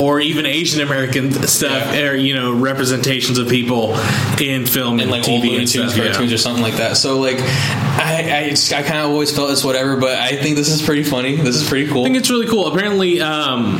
or 0.00 0.20
even 0.20 0.46
Asian 0.46 0.80
American 0.80 1.32
stuff 1.48 1.92
Yeah. 1.92 2.10
or 2.10 2.14
you 2.14 2.34
know 2.34 2.52
representations 2.54 3.38
of 3.38 3.48
people 3.48 3.94
in 4.40 4.66
film 4.66 5.00
and, 5.00 5.10
like 5.10 5.28
old 5.28 5.42
TV 5.42 5.46
Looney 5.48 5.58
and 5.62 5.68
Tunes 5.68 5.94
cartoons 5.96 6.30
Yeah. 6.30 6.34
or 6.36 6.38
something 6.38 6.62
like 6.62 6.76
that. 6.76 6.96
So 6.96 7.18
like, 7.18 7.38
I 7.40 8.44
I, 8.46 8.50
just- 8.50 8.72
I 8.72 8.82
kind 8.82 9.00
of 9.00 9.10
always 9.10 9.34
felt 9.34 9.50
it's 9.50 9.64
whatever, 9.64 9.96
but 9.96 10.16
I 10.18 10.36
think 10.36 10.54
this 10.56 10.68
is 10.68 10.80
pretty 10.80 11.02
funny. 11.02 11.34
This 11.36 11.56
is 11.56 11.68
pretty 11.68 11.88
cool. 11.88 12.02
I 12.02 12.04
think 12.04 12.16
it's 12.18 12.30
really 12.30 12.46
cool. 12.46 12.68
Apparently, 12.68 13.20
um, 13.20 13.78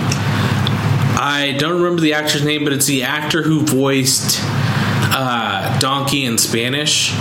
I 1.18 1.54
don't 1.58 1.74
remember 1.80 2.00
the 2.02 2.14
actor's 2.14 2.44
name, 2.44 2.64
but 2.64 2.72
it's 2.72 2.86
the 2.86 3.04
actor 3.04 3.42
who 3.42 3.60
voiced 3.60 4.40
uh, 4.42 5.78
Donkey 5.78 6.24
in 6.24 6.36
Spanish 6.38 7.12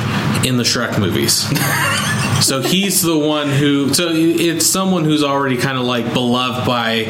in 0.46 0.58
the 0.58 0.64
Shrek 0.64 1.00
movies. 1.00 1.46
So 2.42 2.62
he's 2.62 3.02
the 3.02 3.18
one 3.18 3.50
who. 3.50 3.94
So 3.94 4.10
it's 4.12 4.66
someone 4.66 5.06
who's 5.06 5.24
already 5.24 5.56
kind 5.58 5.78
of 5.78 5.86
like 5.86 6.14
beloved 6.14 6.68
by 6.68 7.06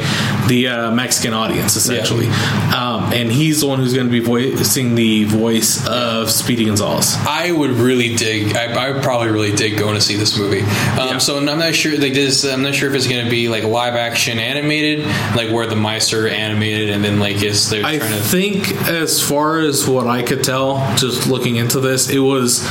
the 0.48 0.68
uh, 0.68 0.92
Mexican 0.92 1.34
audience, 1.34 1.76
essentially. 1.76 2.28
Um, 2.28 3.12
and 3.12 3.32
he's 3.32 3.62
the 3.62 3.68
one 3.68 3.80
who's 3.80 3.94
going 3.96 4.06
to 4.06 4.12
be 4.12 4.20
voicing 4.20 4.94
the 4.94 5.24
voice 5.24 5.86
of 5.88 6.30
Speedy 6.30 6.66
Gonzales. 6.66 7.16
I 7.28 7.52
would 7.52 7.72
really 7.72 8.16
dig. 8.16 8.56
I, 8.56 8.72
I 8.72 8.92
would 8.92 9.04
probably 9.04 9.30
really 9.30 9.54
dig 9.54 9.78
going 9.80 9.96
to 9.96 10.02
see 10.02 10.16
this 10.16 10.38
movie. 10.38 10.62
Um, 10.62 10.68
Yeah. 11.08 11.18
So 11.18 11.38
I'm 11.38 11.46
not 11.46 11.74
sure. 11.74 11.98
Like 11.98 12.14
this, 12.14 12.46
I'm 12.46 12.62
not 12.62 12.76
sure 12.76 12.90
if 12.90 12.96
it's 12.96 13.08
going 13.08 13.26
to 13.26 13.30
be 13.32 13.50
like 13.50 13.64
live 13.64 13.96
action 13.96 14.38
animated, 14.38 15.06
like 15.36 15.52
where 15.52 15.66
the 15.66 15.76
mice 15.76 16.14
are 16.14 16.28
animated, 16.28 16.92
and 16.92 17.04
then 17.04 17.20
like 17.20 17.42
is 17.42 17.70
they're 17.70 17.84
I 17.84 17.98
trying 17.98 18.12
to. 18.12 18.20
think, 18.20 18.72
as 18.88 19.28
far 19.28 19.60
as 19.60 19.88
what 19.88 20.06
I 20.06 20.22
could 20.22 20.44
tell, 20.44 20.78
just 20.98 21.28
looking 21.28 21.56
into 21.56 21.80
this, 21.80 22.10
it 22.12 22.20
was 22.20 22.64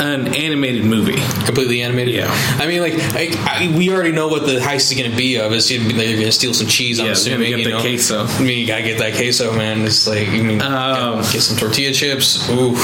an 0.00 0.34
animated 0.34 0.84
movie. 0.84 1.20
completely 1.44 1.82
animated. 1.82 2.14
Yeah. 2.14 2.26
I 2.58 2.66
mean, 2.66 2.80
like 2.80 2.94
I, 2.96 3.30
I, 3.46 3.74
we 3.76 3.90
already 3.92 4.12
know 4.12 4.28
what 4.28 4.46
the 4.46 4.58
heist 4.58 4.90
is 4.92 4.98
going 4.98 5.10
to 5.10 5.16
be 5.16 5.36
of. 5.38 5.52
It's 5.52 5.68
to 5.68 5.78
be 5.78 5.84
like, 5.84 6.06
they're 6.06 6.14
going 6.14 6.24
to 6.26 6.32
steal 6.32 6.54
some 6.54 6.66
cheese. 6.66 6.98
I'm 7.00 7.08
assuming. 7.10 7.50
gonna 7.50 7.56
get 7.56 7.58
you 7.58 7.64
the 7.64 7.70
know? 7.70 7.80
queso. 7.80 8.24
I 8.26 8.40
mean, 8.42 8.58
you 8.58 8.66
gotta 8.66 8.82
get 8.82 8.98
that 8.98 9.14
queso, 9.14 9.52
man. 9.56 9.82
It's 9.82 10.06
like 10.06 10.28
you 10.28 10.42
mean 10.42 10.60
Um, 10.62 11.18
get 11.32 11.42
some 11.42 11.56
tortilla 11.56 11.92
chips. 11.92 12.48
Ooh, 12.50 12.74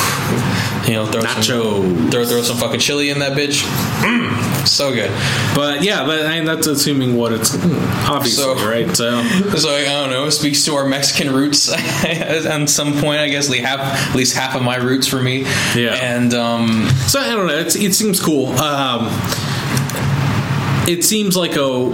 you 0.87 0.95
know, 0.95 1.07
throw 1.11 1.23
Nacho. 1.23 1.83
some 1.83 2.11
throw 2.11 2.25
throw 2.27 2.43
some 2.43 2.57
fucking 2.59 2.81
chili 2.81 3.11
in 3.11 3.19
that 3.21 3.33
bitch. 3.33 3.63
Mm, 4.03 4.31
so 4.67 4.93
good. 4.93 5.11
But 5.55 5.83
yeah, 5.83 6.05
but 6.05 6.27
I 6.27 6.37
mean, 6.37 6.45
that's 6.45 6.67
assuming 6.67 7.17
what 7.17 7.33
it's 7.33 7.55
obviously 8.09 8.45
So- 8.45 8.69
right. 8.69 8.95
So 8.97 9.23
So 9.57 9.71
I 9.71 9.85
don't 9.85 10.11
know. 10.11 10.27
It 10.27 10.33
speaks 10.33 10.65
to 10.67 10.75
our 10.75 10.87
Mexican 10.87 11.33
roots. 11.35 11.73
At 12.05 12.69
some 12.69 12.93
point, 12.95 13.21
I 13.21 13.29
guess, 13.29 13.49
like 13.49 13.61
half, 13.61 13.81
at 13.81 14.15
least 14.15 14.37
half 14.37 14.55
of 14.55 14.63
my 14.63 14.77
roots 14.77 15.07
for 15.07 15.21
me. 15.23 15.43
Yeah. 15.75 15.95
And 15.95 16.35
um, 16.35 16.89
So 17.09 17.21
I 17.21 17.31
don't 17.35 17.47
know. 17.47 17.57
It's, 17.57 17.77
it 17.77 17.95
seems 17.95 18.21
cool. 18.21 18.49
Um, 18.49 19.07
it 20.89 21.05
seems 21.05 21.37
like 21.37 21.57
a 21.57 21.91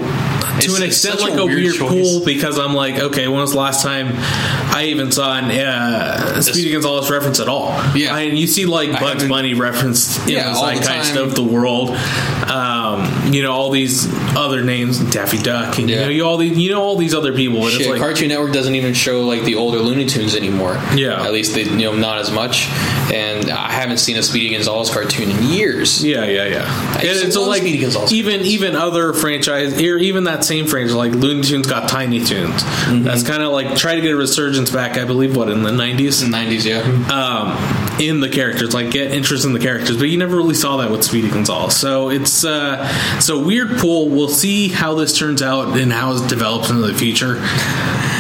to 0.61 0.75
an 0.77 0.83
extent 0.83 1.21
like 1.21 1.35
a 1.39 1.45
weird 1.45 1.75
weird, 1.79 2.25
because 2.25 2.59
I'm 2.59 2.75
like, 2.75 2.97
okay, 2.97 3.29
when 3.29 3.41
was 3.41 3.53
the 3.53 3.59
last 3.59 3.83
time 3.83 4.09
I 4.15 4.85
even 4.87 5.11
saw 5.13 5.37
an 5.39 5.51
uh, 5.51 6.41
Speedy 6.41 6.73
Gonzales 6.73 7.11
reference 7.11 7.41
at 7.41 7.49
all? 7.49 7.71
Yeah. 7.97 8.15
I 8.15 8.27
mean, 8.27 8.37
you 8.37 8.47
see 8.47 8.67
like 8.67 8.93
Bugs 8.93 9.27
Bunny 9.29 9.55
referenced 9.55 10.21
in 10.23 10.31
Yeah, 10.31 10.53
the 10.53 10.59
all 10.59 10.67
the 10.67 10.83
zeitgeist 10.83 11.17
of 11.17 11.35
the 11.35 11.43
world. 11.43 11.91
Um, 11.91 13.05
you 13.31 13.43
know 13.43 13.53
all 13.53 13.71
these 13.71 14.09
other 14.37 14.63
names, 14.63 14.99
Daffy 14.99 15.39
Duck, 15.39 15.79
and 15.79 15.89
Yeah. 15.89 15.97
you 15.97 16.03
know 16.03 16.09
you 16.11 16.25
all 16.25 16.37
these, 16.37 16.57
you 16.59 16.71
know 16.71 16.83
all 16.83 16.97
these 16.97 17.15
other 17.15 17.33
people. 17.33 17.61
But 17.61 17.73
shit, 17.73 17.81
it's 17.83 17.91
like, 17.91 18.01
Cartoon 18.01 18.29
Network 18.29 18.53
doesn't 18.53 18.75
even 18.75 18.95
show 18.95 19.23
like 19.25 19.43
the 19.45 19.55
older 19.57 19.79
Looney 19.79 20.07
Tunes 20.07 20.35
anymore. 20.35 20.81
Yeah. 20.95 21.23
At 21.25 21.33
least 21.33 21.55
they, 21.55 21.63
you 21.65 21.77
know, 21.85 21.95
not 21.95 22.19
as 22.19 22.31
much. 22.31 22.69
And 23.13 23.51
I 23.51 23.71
haven't 23.71 23.99
seen 23.99 24.17
a 24.17 24.23
Speedy 24.23 24.51
Gonzales 24.51 24.91
cartoon 24.91 25.31
in 25.31 25.43
years. 25.45 26.05
Yeah, 26.05 26.25
yeah, 26.25 26.47
yeah. 26.47 26.97
I 26.99 27.03
used 27.03 27.21
to 27.21 27.25
And 27.27 27.33
so 27.33 27.47
like 27.49 27.63
Speedy 27.63 27.79
Gonzales 27.79 28.13
even 28.13 28.41
even 28.43 28.75
other 28.77 29.13
franchise, 29.13 29.81
or 29.81 29.99
even 29.99 30.25
that 30.25 30.45
same 30.45 30.67
franchise, 30.67 30.95
like 30.95 31.13
Looney 31.13 31.43
Tunes 31.43 31.67
got 31.67 31.89
Tiny 31.89 32.25
Toons. 32.25 32.63
Mm-hmm. 32.63 33.03
That's 33.05 33.23
kind 33.23 33.43
of 33.43 33.53
like 33.53 33.77
try 33.77 33.95
to 33.95 34.01
get 34.01 34.13
a 34.13 34.17
resurgence 34.17 34.71
back. 34.71 34.97
I 34.99 35.05
believe 35.05 35.37
what 35.37 35.49
in 35.49 35.63
the 35.63 35.73
nineties. 35.73 36.23
In 36.23 36.31
90s, 36.31 36.65
yeah. 36.65 36.81
Um, 37.13 37.82
in 38.01 38.21
the 38.21 38.29
characters, 38.29 38.75
like 38.75 38.91
get 38.91 39.13
interest 39.13 39.45
in 39.45 39.53
the 39.53 39.59
characters, 39.61 39.97
but 39.97 40.05
you 40.09 40.19
never 40.19 40.37
really 40.37 40.55
saw 40.55 40.79
that 40.79 40.91
with 40.91 41.05
Speedy 41.05 41.29
Gonzales. 41.29 41.77
So 41.77 42.11
it's 42.11 42.45
uh, 42.45 42.87
it's 43.17 43.29
a 43.29 43.39
weird 43.39 43.79
pool. 43.79 44.09
We'll 44.09 44.29
see 44.29 44.69
how 44.69 44.95
this 44.95 45.17
turns 45.19 45.43
out 45.43 45.77
and 45.79 45.93
how 45.93 46.15
it 46.17 46.29
develops 46.29 46.71
into 46.71 46.87
the 46.87 46.95
future. 46.95 47.37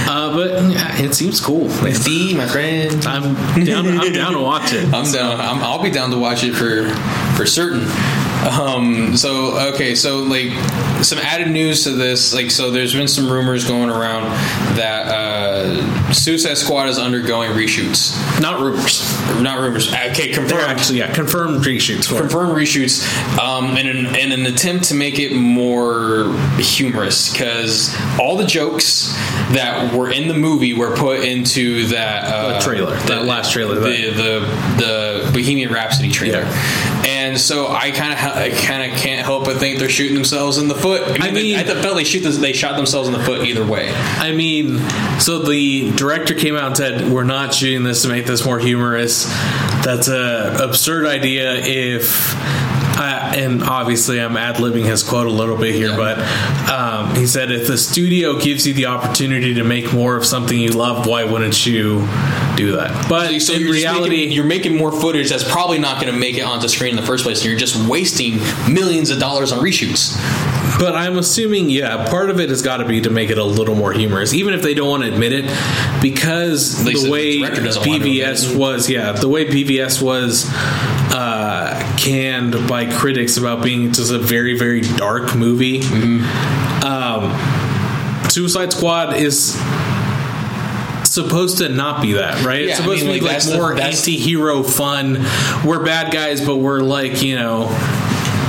Uh, 0.05 0.35
but 0.35 0.51
yeah, 0.71 1.01
it 1.03 1.15
seems 1.15 1.41
cool. 1.41 1.67
It's- 1.71 2.05
D, 2.05 2.35
my 2.35 2.47
friend. 2.47 3.05
I'm 3.07 3.65
down. 3.65 3.87
I'm 3.99 4.13
down 4.13 4.33
to 4.33 4.41
watch 4.41 4.73
it. 4.73 4.85
I'm 4.95 5.11
down. 5.13 5.41
I'm, 5.41 5.63
I'll 5.63 5.83
be 5.83 5.91
down 5.91 6.11
to 6.11 6.19
watch 6.19 6.45
it 6.45 6.53
for 6.53 6.89
for 7.37 7.47
certain. 7.47 7.87
Um, 8.43 9.17
so 9.17 9.57
okay, 9.73 9.95
so 9.95 10.19
like 10.19 10.51
some 11.05 11.19
added 11.19 11.49
news 11.49 11.85
to 11.85 11.91
this, 11.91 12.35
like 12.35 12.51
so, 12.51 12.71
there's 12.73 12.93
been 12.93 13.07
some 13.09 13.31
rumors 13.31 13.67
going 13.67 13.89
around 13.89 14.25
that 14.77 15.07
uh, 15.07 16.02
Suicide 16.13 16.57
Squad 16.59 16.89
is 16.89 16.99
undergoing 16.99 17.51
reshoots. 17.53 18.17
Not 18.41 18.61
rumors. 18.61 19.03
Not 19.41 19.61
rumors. 19.61 19.93
Okay, 19.93 20.27
They're 20.33 20.35
confirmed. 20.41 20.63
actually 20.63 20.99
yeah 20.99 21.13
confirmed 21.13 21.65
reshoots. 21.65 22.09
Confirmed 22.17 22.53
reshoots 22.53 23.03
um, 23.39 23.77
in, 23.77 23.87
an, 23.87 24.15
in 24.17 24.33
an 24.33 24.47
attempt 24.47 24.85
to 24.87 24.95
make 24.95 25.19
it 25.19 25.35
more 25.35 26.33
humorous 26.59 27.33
because 27.33 27.95
all 28.19 28.37
the 28.37 28.47
jokes 28.47 29.13
that 29.53 29.93
were 29.95 30.11
in 30.11 30.29
the 30.29 30.35
movie 30.35 30.73
were 30.75 30.95
put 30.97 31.21
into 31.25 31.87
that 31.89 32.25
uh, 32.25 32.55
The 32.59 32.65
trailer, 32.65 32.97
that 33.07 33.25
last 33.25 33.53
trailer, 33.53 33.75
the 33.77 34.11
the, 34.13 34.41
the 34.79 35.31
Bohemian 35.33 35.73
Rhapsody 35.73 36.11
trailer. 36.11 36.41
Yeah. 36.41 37.03
And 37.07 37.39
so 37.41 37.69
I 37.69 37.91
kind 37.91 38.13
of 38.13 38.19
I 38.19 38.51
kind 38.51 38.91
of 38.93 38.99
can't 38.99 39.25
help 39.25 39.45
but 39.45 39.57
think 39.59 39.79
they're 39.79 39.89
shooting 39.89 40.15
themselves 40.15 40.59
in 40.59 40.69
the 40.69 40.75
foot. 40.75 41.03
I 41.03 41.13
mean, 41.13 41.23
I 41.23 41.31
mean- 41.31 41.57
I 41.57 41.65
felt 41.65 41.97
they 41.97 42.05
shoot 42.05 42.21
this, 42.21 42.37
they 42.39 42.53
shot 42.53 42.77
themselves 42.77 43.09
in 43.09 43.15
the 43.15 43.23
foot 43.25 43.47
either 43.47 43.65
way. 43.65 43.91
I 43.95 44.33
mean, 44.33 44.79
so 45.19 45.39
the 45.41 45.91
director 46.03 46.35
came 46.35 46.57
out 46.57 46.67
and 46.67 46.77
said, 46.77 47.09
"We're 47.13 47.23
not 47.23 47.55
shooting 47.55 47.85
this 47.85 48.03
to 48.03 48.09
make 48.09 48.27
this 48.27 48.45
more 48.45 48.59
humorous." 48.59 49.25
That's 49.85 50.09
a 50.09 50.59
absurd 50.61 51.07
idea. 51.07 51.55
If 51.55 52.35
I, 52.99 53.35
and 53.37 53.63
obviously 53.63 54.21
I'm 54.21 54.37
ad 54.37 54.57
libbing 54.57 54.85
his 54.85 55.03
quote 55.05 55.27
a 55.27 55.31
little 55.31 55.57
bit 55.57 55.75
here, 55.77 55.91
Yeah. 55.91 55.97
but 55.97 56.71
um, 56.71 57.15
he 57.15 57.27
said, 57.27 57.53
"If 57.53 57.69
the 57.69 57.79
studio 57.79 58.39
gives 58.41 58.67
you 58.67 58.75
the 58.75 58.87
opportunity 58.87 59.55
to 59.55 59.63
make 59.65 59.93
more 59.93 60.17
of 60.17 60.25
something 60.27 60.59
you 60.59 60.73
love, 60.73 61.07
why 61.07 61.23
wouldn't 61.25 61.65
you 61.67 62.07
do 62.57 62.73
that?" 62.77 63.09
But 63.09 63.41
So 63.41 63.55
in 63.55 63.61
you're 63.63 63.71
reality, 63.73 64.17
making, 64.17 64.33
you're 64.33 64.45
making 64.45 64.77
more 64.77 64.91
footage 64.93 65.31
that's 65.31 65.49
probably 65.49 65.79
not 65.79 66.01
going 66.01 66.13
to 66.13 66.19
make 66.19 66.37
it 66.37 66.43
onto 66.43 66.67
screen 66.69 66.91
in 66.91 66.97
the 66.97 67.07
first 67.07 67.23
place. 67.25 67.39
And 67.43 67.51
you're 67.51 67.59
just 67.61 67.77
wasting 67.89 68.41
millions 68.69 69.11
of 69.11 69.19
dollars 69.21 69.53
on 69.53 69.61
reshoots. 69.65 70.19
But 70.83 70.97
I'm 70.97 71.17
assuming, 71.17 71.71
yeah, 71.71 72.09
part 72.11 72.29
of 72.29 72.41
it 72.41 72.49
has 72.49 72.61
got 72.61 72.79
to 72.79 72.85
be 72.85 73.03
to 73.03 73.11
make 73.11 73.31
it 73.31 73.39
a 73.39 73.45
little 73.45 73.77
more 73.77 73.93
humorous, 73.93 74.35
even 74.35 74.53
if 74.53 74.63
they 74.63 74.75
don't 74.75 74.89
want 74.89 75.05
to 75.05 75.13
admit 75.13 75.33
it, 75.33 75.45
because 76.03 76.85
the 76.85 77.09
way 77.09 77.39
director 77.39 77.63
doesn't 77.63 77.89
want 77.89 78.03
to 78.03 78.09
admit 78.09 78.27
BVS 78.27 78.57
was, 78.57 78.91
yeah, 78.91 79.13
the 79.13 79.29
way 79.29 79.45
BVS 79.45 80.03
was 80.03 80.45
uh, 81.15 81.97
canned 81.97 82.67
by 82.67 82.93
critics 82.93 83.37
about 83.37 83.63
being 83.63 83.93
just 83.93 84.11
a 84.11 84.19
very, 84.19 84.59
very 84.59 84.81
dark 84.81 85.37
movie. 85.37 85.83
Mm-hmm. 85.83 86.85
Um, 86.85 88.29
Suicide 88.29 88.73
Squad 88.73 89.15
is 89.15 89.53
supposed 91.09 91.59
to 91.59 91.69
not 91.69 92.03
be 92.03 92.15
that, 92.15 92.45
right? 92.45 92.63
Yeah, 92.63 92.71
it's 92.71 92.81
I 92.81 92.83
supposed 92.83 93.05
mean, 93.05 93.15
to 93.15 93.21
be 93.21 93.21
like, 93.21 93.23
like 93.23 93.31
that's 93.35 93.53
the- 93.53 93.57
more 93.57 93.81
anti-hero 93.81 94.65
fun. 94.65 95.25
We're 95.65 95.85
bad 95.85 96.13
guys, 96.13 96.45
but 96.45 96.57
we're 96.57 96.81
like 96.81 97.23
you 97.23 97.37
know 97.37 97.69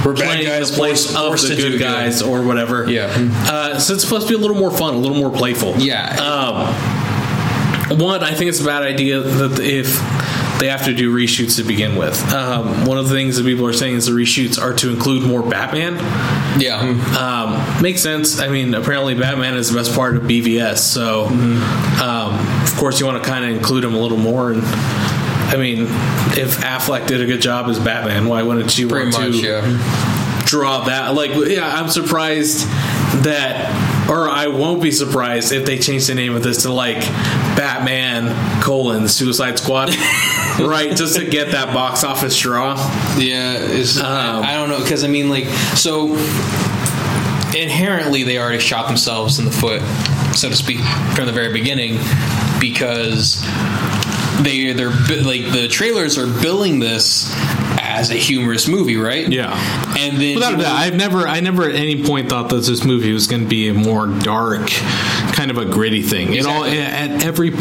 We're 0.05 0.13
playing 0.13 0.45
the 0.45 0.71
place 0.73 1.15
of 1.15 1.41
the 1.41 1.55
good 1.55 1.79
guys 1.79 2.21
or 2.21 2.43
whatever. 2.43 2.89
Yeah. 2.89 3.13
Uh, 3.47 3.79
so 3.79 3.93
it's 3.93 4.03
supposed 4.03 4.27
to 4.27 4.33
be 4.33 4.35
a 4.35 4.41
little 4.41 4.57
more 4.57 4.71
fun, 4.71 4.93
a 4.93 4.97
little 4.97 5.17
more 5.17 5.31
playful. 5.31 5.75
Yeah. 5.77 6.15
Um, 6.17 7.99
one, 7.99 8.23
I 8.23 8.33
think 8.33 8.49
it's 8.49 8.61
a 8.61 8.65
bad 8.65 8.83
idea 8.83 9.19
that 9.21 9.59
if 9.59 9.99
they 10.59 10.69
have 10.69 10.85
to 10.85 10.93
do 10.93 11.13
reshoots 11.13 11.57
to 11.57 11.63
begin 11.63 11.97
with. 11.97 12.17
Um, 12.31 12.85
one 12.85 12.97
of 12.97 13.09
the 13.09 13.15
things 13.15 13.35
that 13.35 13.43
people 13.43 13.65
are 13.65 13.73
saying 13.73 13.95
is 13.95 14.05
the 14.05 14.13
reshoots 14.13 14.61
are 14.61 14.73
to 14.75 14.89
include 14.89 15.27
more 15.27 15.43
Batman. 15.43 15.95
Yeah. 16.59 16.79
Um, 17.19 17.81
makes 17.81 18.01
sense. 18.01 18.39
I 18.39 18.47
mean, 18.47 18.73
apparently 18.73 19.13
Batman 19.13 19.55
is 19.55 19.71
the 19.71 19.77
best 19.77 19.93
part 19.93 20.15
of 20.15 20.23
BVS, 20.23 20.77
so 20.77 21.25
um, 21.25 22.63
of 22.63 22.75
course 22.77 22.99
you 22.99 23.05
want 23.05 23.21
to 23.21 23.29
kind 23.29 23.43
of 23.43 23.51
include 23.51 23.83
him 23.83 23.93
a 23.93 23.99
little 23.99 24.17
more. 24.17 24.51
And 24.51 24.61
I 25.53 25.57
mean, 25.57 25.81
if 26.35 26.57
Affleck 26.61 27.05
did 27.07 27.21
a 27.21 27.25
good 27.25 27.41
job 27.41 27.67
as 27.69 27.77
Batman, 27.79 28.27
why 28.27 28.41
wouldn't 28.41 28.75
you 28.77 28.87
Pretty 28.87 29.11
want 29.11 29.31
much, 29.31 29.41
to 29.41 29.47
yeah. 29.47 30.43
draw 30.45 30.85
that? 30.85 31.13
Like, 31.13 31.31
yeah, 31.47 31.67
I'm 31.79 31.89
surprised 31.89 32.65
that, 33.23 34.09
or 34.09 34.27
I 34.29 34.47
won't 34.47 34.81
be 34.81 34.91
surprised 34.91 35.51
if 35.51 35.65
they 35.65 35.77
change 35.77 36.07
the 36.07 36.15
name 36.15 36.35
of 36.35 36.41
this 36.41 36.63
to 36.63 36.73
like 36.73 37.01
Batman 37.55 38.61
colon 38.63 39.07
Suicide 39.07 39.59
Squad, 39.59 39.89
right? 40.59 40.95
Just 40.97 41.17
to 41.17 41.25
get 41.29 41.51
that 41.51 41.71
box 41.71 42.03
office 42.03 42.37
draw. 42.39 42.73
Yeah, 43.17 43.57
Um, 43.99 44.43
I, 44.43 44.53
I 44.53 44.53
don't 44.55 44.69
know 44.69 44.79
because 44.81 45.03
I 45.03 45.07
mean, 45.07 45.29
like, 45.29 45.45
so 45.75 46.15
inherently 47.55 48.23
they 48.23 48.39
already 48.39 48.59
shot 48.59 48.87
themselves 48.87 49.37
in 49.37 49.45
the 49.45 49.51
foot, 49.51 49.81
so 50.35 50.49
to 50.49 50.55
speak, 50.55 50.79
from 51.15 51.27
the 51.27 51.31
very 51.31 51.53
beginning, 51.53 51.99
because 52.59 53.39
they 54.43 54.71
they're 54.73 54.89
like 54.89 55.51
the 55.51 55.67
trailers 55.69 56.17
are 56.17 56.27
billing 56.41 56.79
this 56.79 57.31
as 57.79 58.09
a 58.09 58.15
humorous 58.15 58.67
movie, 58.67 58.95
right? 58.97 59.27
Yeah. 59.31 59.53
and 59.97 60.17
then 60.19 60.35
Without 60.35 60.55
a 60.55 60.57
doubt, 60.57 60.75
I've 60.75 60.95
never, 60.95 61.27
I 61.27 61.41
never 61.41 61.69
at 61.69 61.75
any 61.75 62.03
point 62.03 62.27
thought 62.29 62.49
that 62.49 62.63
this 62.63 62.83
movie 62.83 63.11
was 63.13 63.27
going 63.27 63.43
to 63.43 63.47
be 63.47 63.67
a 63.67 63.73
more 63.73 64.07
dark, 64.07 64.67
kind 65.33 65.51
of 65.51 65.57
a 65.57 65.65
gritty 65.65 66.01
thing. 66.01 66.33
It 66.33 66.45
all 66.45 66.63
at 66.63 67.23
every 67.23 67.51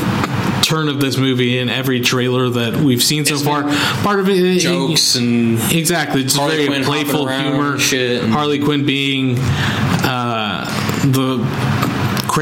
turn 0.62 0.88
of 0.88 1.00
this 1.00 1.18
movie 1.18 1.58
and 1.58 1.68
every 1.68 2.00
trailer 2.00 2.48
that 2.48 2.76
we've 2.76 3.02
seen 3.02 3.24
so 3.26 3.34
It's 3.34 3.42
far, 3.42 3.64
part 4.02 4.20
of 4.20 4.28
it 4.28 4.58
jokes 4.60 5.16
and 5.16 5.58
exactly 5.72 6.22
just 6.22 6.36
Harley 6.36 6.54
very 6.56 6.66
Quinn 6.68 6.84
playful 6.84 7.28
humor. 7.28 7.78
shit 7.78 8.22
Harley 8.24 8.60
Quinn 8.60 8.86
being 8.86 9.36
uh, 9.38 10.31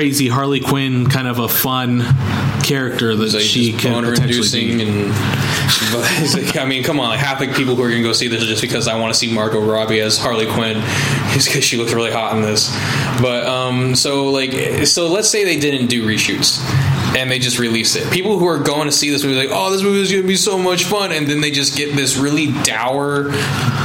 crazy 0.00 0.28
Harley 0.28 0.60
Quinn 0.60 1.10
kind 1.10 1.28
of 1.28 1.40
a 1.40 1.46
fun 1.46 2.00
character 2.62 3.14
that 3.14 3.34
like 3.34 3.42
she 3.42 3.74
can 3.74 4.02
potentially 4.02 4.78
be. 4.78 4.82
and 4.82 5.10
like, 6.34 6.56
I 6.56 6.64
mean, 6.64 6.82
come 6.82 6.98
on, 6.98 7.10
like 7.10 7.18
half 7.18 7.38
the 7.38 7.48
people 7.48 7.76
who 7.76 7.82
are 7.82 7.90
gonna 7.90 8.02
go 8.02 8.14
see 8.14 8.26
this 8.26 8.42
are 8.42 8.46
just 8.46 8.62
because 8.62 8.88
I 8.88 8.98
want 8.98 9.12
to 9.12 9.18
see 9.18 9.30
Margot 9.30 9.60
Robbie 9.60 10.00
as 10.00 10.16
Harley 10.16 10.46
Quinn, 10.46 10.80
just 11.34 11.48
because 11.48 11.64
she 11.64 11.76
looks 11.76 11.92
really 11.92 12.10
hot 12.10 12.34
in 12.34 12.40
this. 12.40 12.74
But 13.20 13.44
um, 13.44 13.94
so 13.94 14.30
like, 14.30 14.86
so 14.86 15.06
let's 15.08 15.28
say 15.28 15.44
they 15.44 15.58
didn't 15.58 15.88
do 15.88 16.06
reshoots. 16.06 16.64
And 17.16 17.30
they 17.30 17.38
just 17.40 17.58
release 17.58 17.96
it. 17.96 18.10
People 18.12 18.38
who 18.38 18.46
are 18.46 18.58
going 18.58 18.86
to 18.86 18.92
see 18.92 19.10
this 19.10 19.24
movie, 19.24 19.34
like, 19.36 19.48
oh, 19.50 19.72
this 19.72 19.82
movie 19.82 20.00
is 20.00 20.10
going 20.12 20.22
to 20.22 20.28
be 20.28 20.36
so 20.36 20.56
much 20.58 20.84
fun, 20.84 21.10
and 21.10 21.26
then 21.26 21.40
they 21.40 21.50
just 21.50 21.76
get 21.76 21.96
this 21.96 22.16
really 22.16 22.52
dour, 22.62 23.30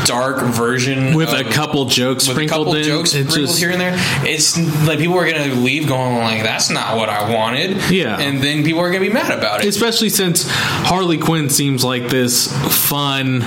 dark 0.06 0.44
version 0.54 1.16
with 1.16 1.30
of- 1.30 1.40
a 1.40 1.50
couple 1.50 1.86
jokes 1.86 2.28
with 2.28 2.38
a 2.38 2.42
sprinkled 2.42 2.68
couple 2.68 2.76
in. 2.76 2.84
jokes 2.84 3.14
It's 3.16 3.30
sprinkled 3.32 3.48
just- 3.48 3.60
here 3.60 3.72
and 3.72 3.82
there. 3.82 3.96
It's 4.24 4.58
like 4.86 5.00
people 5.00 5.18
are 5.18 5.30
gonna 5.30 5.56
leave 5.56 5.88
going 5.88 6.18
like, 6.18 6.44
"That's 6.44 6.70
not 6.70 6.98
what 6.98 7.10
I 7.10 7.34
wanted." 7.34 7.78
Yeah. 7.90 8.20
and 8.20 8.42
then 8.44 8.64
people 8.64 8.82
are 8.82 8.90
gonna 8.92 9.00
be 9.06 9.10
mad 9.10 9.32
about 9.32 9.64
it. 9.64 9.68
especially 9.68 10.10
since 10.10 10.46
Harley 10.50 11.18
Quinn 11.18 11.50
seems 11.50 11.84
like 11.84 12.10
this 12.10 12.48
fun, 12.88 13.42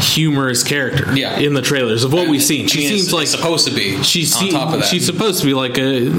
humorous 0.00 0.62
character. 0.62 1.16
Yeah. 1.16 1.38
in 1.38 1.54
the 1.54 1.62
trailers 1.62 2.04
of 2.04 2.12
what 2.12 2.28
we've 2.28 2.42
seen, 2.42 2.66
she 2.68 2.86
I 2.86 2.90
mean, 2.90 2.98
seems 2.98 3.12
like 3.12 3.26
supposed 3.26 3.66
to 3.66 3.74
be. 3.74 4.02
she's 4.02 4.36
on 4.36 4.48
top 4.50 4.72
of 4.74 4.80
that. 4.80 4.88
she's 4.88 5.04
supposed 5.06 5.40
to 5.40 5.46
be 5.46 5.54
like 5.54 5.78
a 5.78 6.10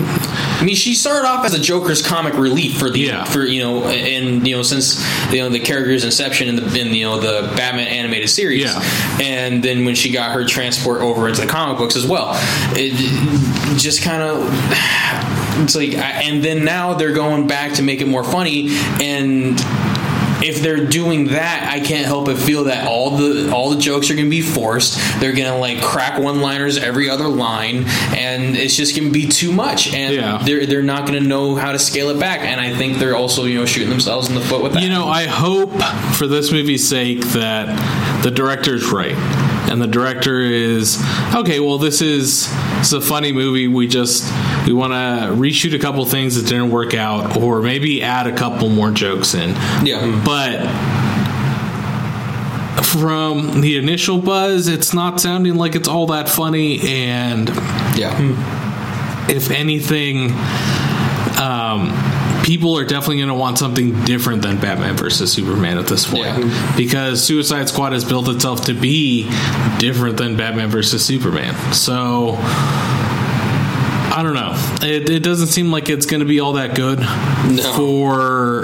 I 0.59 0.63
mean, 0.63 0.75
she 0.75 0.95
started 0.95 1.27
off 1.27 1.45
as 1.45 1.53
a 1.53 1.59
Joker's 1.59 2.01
comic 2.01 2.34
relief 2.35 2.77
for 2.79 2.89
the 2.89 2.96
Yeah. 3.05 3.23
for 3.25 3.43
you 3.45 3.61
know, 3.61 3.85
and 3.85 4.47
you 4.47 4.55
know, 4.55 4.63
since 4.63 5.03
you 5.31 5.39
know 5.39 5.49
the 5.49 5.59
character's 5.59 6.03
inception 6.03 6.47
in 6.49 6.55
the 6.55 6.79
in 6.79 6.93
you 6.93 7.05
know 7.05 7.19
the 7.19 7.53
Batman 7.55 7.87
animated 7.87 8.29
series, 8.29 8.63
Yeah. 8.63 8.81
and 9.21 9.63
then 9.63 9.85
when 9.85 9.95
she 9.95 10.11
got 10.11 10.31
her 10.31 10.45
transport 10.45 11.01
over 11.01 11.27
into 11.27 11.41
the 11.41 11.47
comic 11.47 11.77
books 11.77 11.95
as 11.95 12.05
well, 12.05 12.31
it 12.75 12.93
just 13.77 14.01
kind 14.03 14.21
of. 14.23 14.47
It's 15.59 15.75
like, 15.75 15.93
and 15.95 16.43
then 16.43 16.63
now 16.63 16.93
they're 16.93 17.13
going 17.13 17.47
back 17.47 17.73
to 17.73 17.81
make 17.81 17.99
it 17.99 18.07
more 18.07 18.23
funny, 18.23 18.67
and 19.01 19.57
if 20.47 20.61
they're 20.61 20.85
doing 20.85 21.27
that, 21.27 21.69
I 21.71 21.79
can't 21.79 22.05
help 22.05 22.25
but 22.25 22.37
feel 22.37 22.65
that 22.65 22.87
all 22.87 23.17
the 23.17 23.51
all 23.51 23.69
the 23.69 23.79
jokes 23.79 24.09
are 24.09 24.13
going 24.15 24.25
to 24.25 24.29
be 24.29 24.41
forced. 24.41 24.97
They're 25.19 25.33
going 25.33 25.51
to 25.51 25.57
like 25.57 25.81
crack 25.81 26.19
one 26.19 26.41
liners 26.41 26.77
every 26.77 27.09
other 27.09 27.27
line, 27.27 27.85
and 28.15 28.55
it's 28.55 28.75
just 28.75 28.95
going 28.95 29.07
to 29.07 29.13
be 29.13 29.27
too 29.27 29.51
much. 29.51 29.93
And 29.93 30.13
Yeah. 30.13 30.41
they're 30.43 30.65
they're 30.65 30.81
not 30.83 31.07
going 31.07 31.21
to 31.21 31.27
know 31.27 31.55
how 31.55 31.71
to 31.71 31.79
scale 31.79 32.09
it 32.09 32.19
back. 32.19 32.41
And 32.41 32.59
I 32.61 32.75
think 32.75 32.97
they're 32.97 33.15
also 33.15 33.45
you 33.45 33.59
know 33.59 33.65
shooting 33.65 33.89
themselves 33.89 34.29
in 34.29 34.35
the 34.35 34.41
foot 34.41 34.63
with 34.63 34.73
that. 34.73 34.83
You 34.83 34.89
know, 34.89 35.05
I 35.07 35.25
hope 35.25 35.71
for 36.15 36.27
this 36.27 36.51
movie's 36.51 36.87
sake 36.87 37.21
that 37.29 38.23
the 38.23 38.31
director's 38.31 38.89
right. 38.91 39.15
And 39.69 39.81
the 39.81 39.88
director 39.88 40.39
is 40.39 41.03
okay. 41.35 41.60
Well, 41.60 41.77
this 41.77 42.02
is 42.02 42.48
it's 42.80 42.94
a 42.94 43.02
funny 43.02 43.31
movie. 43.34 43.68
We 43.68 43.88
just 43.88 44.23
we 44.65 44.72
want 44.73 44.94
to 44.94 45.35
reshoot 45.35 45.73
a 45.76 45.80
couple 45.80 46.06
things 46.06 46.35
that 46.41 46.48
didn't 46.48 46.72
work 46.72 46.94
out, 46.94 47.35
or 47.38 47.61
maybe 47.61 48.02
add 48.02 48.27
a 48.27 48.35
couple 48.35 48.69
more 48.69 48.91
jokes 48.91 49.34
in. 49.34 49.49
yeah, 49.85 50.22
But 50.26 50.65
from 52.84 53.61
the 53.61 53.77
initial 53.77 54.19
buzz, 54.19 54.68
it's 54.68 54.94
not 54.94 55.19
sounding 55.19 55.56
like 55.56 55.76
it's 55.76 55.88
all 55.88 56.07
that 56.07 56.30
funny. 56.30 56.80
And 56.88 57.49
yeah, 57.98 58.15
if 59.30 59.52
anything, 59.52 60.31
um, 61.39 61.91
people 62.47 62.77
are 62.77 62.85
definitely 62.85 63.17
going 63.17 63.27
to 63.27 63.33
want 63.35 63.57
something 63.59 64.03
different 64.05 64.41
than 64.41 64.57
Batman 64.59 64.95
versus 64.95 65.31
Superman 65.33 65.77
at 65.77 65.85
this 65.87 66.07
point 66.09 66.25
Yeah. 66.25 66.73
because 66.77 67.21
Suicide 67.23 67.67
Squad 67.69 67.91
has 67.91 68.05
built 68.05 68.29
itself 68.29 68.65
to 68.65 68.73
be 68.73 69.29
different 69.79 70.15
than 70.17 70.37
Batman 70.37 70.69
versus 70.69 71.05
Superman. 71.05 71.53
So. 71.73 72.35
I 74.09 74.23
don't 74.23 74.33
know. 74.33 74.53
It, 74.81 75.09
it 75.11 75.21
doesn't 75.21 75.47
seem 75.47 75.69
like 75.71 75.89
it's 75.89 76.07
going 76.07 76.21
to 76.21 76.25
be 76.25 76.39
all 76.39 76.53
that 76.53 76.73
good 76.75 76.97
for 77.75 78.63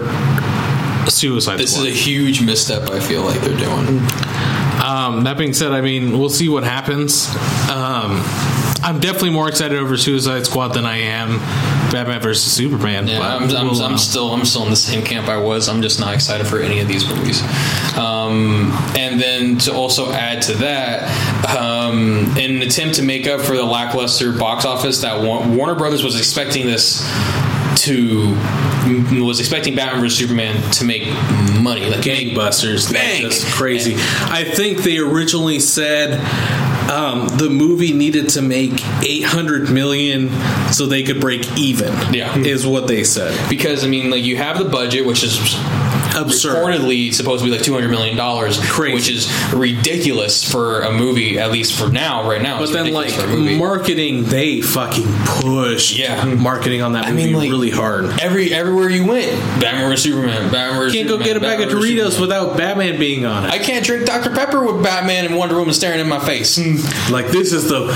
Suicide 1.12 1.42
Squad. 1.42 1.58
this 1.58 1.74
Squad. 1.76 1.88
is 1.90 1.94
a 1.94 1.96
huge 1.96 2.42
misstep. 2.42 2.90
I 2.90 3.00
feel 3.00 3.22
like 3.22 3.40
they're 3.42 3.56
doing. 3.58 4.00
Um, 4.84 5.26
that 5.26 5.36
being 5.38 5.54
said, 5.54 5.72
I 5.72 5.82
mean, 5.82 6.18
we'll 6.18 6.30
see 6.32 6.50
what 6.50 6.64
happens. 6.64 7.28
Um, 7.70 8.24
I'm 8.84 9.00
definitely 9.00 9.30
more 9.30 9.48
excited 9.48 9.78
over 9.78 9.96
Suicide 9.96 10.46
Squad 10.48 10.70
than 10.70 10.86
I 10.86 10.98
am 10.98 11.34
Batman 11.94 12.20
versus 12.22 12.52
Superman. 12.52 13.08
Yeah, 13.08 13.20
but 13.20 13.26
I'm, 13.30 13.56
I'm, 13.56 13.68
we'll, 13.68 13.84
I'm 13.84 13.94
uh, 13.94 13.98
still 13.98 14.34
I'm 14.34 14.44
still 14.46 14.64
in 14.64 14.72
the 14.72 14.76
same 14.76 15.06
camp 15.06 15.30
I 15.30 15.38
was. 15.38 15.70
I'm 15.70 15.82
just 15.82 16.00
not 16.00 16.14
excited 16.14 16.48
for 16.48 16.60
any 16.60 16.80
of 16.80 16.88
these 16.88 17.08
movies. 17.08 17.42
Um, 17.98 18.72
and 18.98 19.22
then 19.22 19.60
to 19.60 19.74
also 19.74 20.12
add 20.12 20.42
to 20.44 20.54
that, 20.56 21.56
um, 21.56 22.36
in 22.38 22.58
an 22.58 22.62
attempt 22.64 22.96
to 22.96 23.04
make 23.04 23.28
up 23.28 23.40
for 23.40 23.56
the 23.56 23.64
lackluster 23.64 24.34
box 24.34 24.66
office 24.66 25.02
that 25.02 25.22
Warner 25.22 25.76
Brothers 25.76 26.04
was 26.04 26.18
expecting 26.18 26.66
this 26.66 27.08
to 27.84 28.36
was 29.22 29.40
expecting 29.40 29.76
Batman 29.76 30.02
vs 30.02 30.18
Superman 30.18 30.72
to 30.72 30.86
make 30.86 31.08
money, 31.62 31.86
like 31.86 32.02
gangbusters. 32.02 32.90
That's 32.90 33.20
just 33.20 33.54
crazy. 33.54 33.96
I 33.96 34.44
think 34.44 34.80
they 34.80 34.98
originally 34.98 35.60
said 35.60 36.20
um, 36.94 37.28
the 37.38 37.50
movie 37.50 37.94
needed 37.94 38.30
to 38.30 38.42
make 38.42 38.86
800 39.04 39.72
million 39.72 40.30
so 40.72 40.86
they 40.86 41.04
could 41.04 41.20
break 41.20 41.58
even. 41.58 41.92
Yeah. 42.14 42.38
is 42.38 42.66
what 42.68 42.88
they 42.88 43.04
said. 43.04 43.50
because 43.50 43.84
I 43.84 43.88
mean, 43.88 44.12
like 44.12 44.24
you 44.24 44.38
have 44.38 44.58
the 44.58 44.66
budget, 44.66 45.06
which 45.06 45.24
is 45.24 45.38
Absurd. 46.16 46.56
reportedly 46.56 47.14
supposed 47.14 47.44
to 47.44 47.50
be 47.50 47.56
like 47.56 47.64
two 47.66 47.74
hundred 47.74 47.90
million 47.92 48.16
dollars, 48.18 48.58
which 48.78 49.10
is 49.10 49.28
ridiculous 49.54 50.44
for 50.50 50.82
a 50.82 50.92
movie. 50.92 51.40
At 51.40 51.52
least 51.52 51.74
for 51.78 51.90
now, 51.90 52.28
right 52.30 52.42
now. 52.42 52.60
But 52.60 52.72
then, 52.72 52.92
like 52.94 53.08
ridiculous 53.08 53.26
for 53.32 53.34
a 53.34 53.38
movie. 53.38 53.58
marketing, 53.58 54.24
they 54.26 54.62
fucking 54.62 55.06
push 55.26 55.98
Yeah. 55.98 56.24
marketing 56.26 56.82
on 56.82 56.94
that 56.94 57.06
I 57.06 57.12
movie 57.12 57.26
mean, 57.26 57.34
like, 57.36 57.50
really 57.50 57.70
hard. 57.70 58.06
Every 58.22 58.54
everywhere 58.54 58.90
you 58.90 59.06
went, 59.06 59.32
Batman 59.62 59.90
vs 59.90 60.04
Superman, 60.04 60.52
Batman 60.52 60.76
vs 60.80 60.94
Can't 60.94 61.08
go 61.08 61.18
get 61.18 61.38
a 61.38 61.40
bag 61.40 61.60
of 61.62 61.70
Batman. 61.70 61.84
Doritos 61.84 62.12
Superman. 62.12 62.22
without 62.22 62.58
Batman 62.58 63.00
being 63.00 63.26
on 63.26 63.46
it. 63.46 63.52
I 63.52 63.60
can't 63.60 63.86
drink 63.86 64.06
Dr 64.06 64.30
Pepper 64.32 64.64
with 64.66 64.84
Batman 64.84 65.26
and 65.26 65.36
Wonder 65.38 65.56
Woman 65.56 65.74
staring 65.74 66.00
in 66.00 66.08
my 66.08 66.20
face. 66.20 66.60
Like 67.10 67.28
this 67.28 67.52
is 67.54 67.68
the 67.70 67.88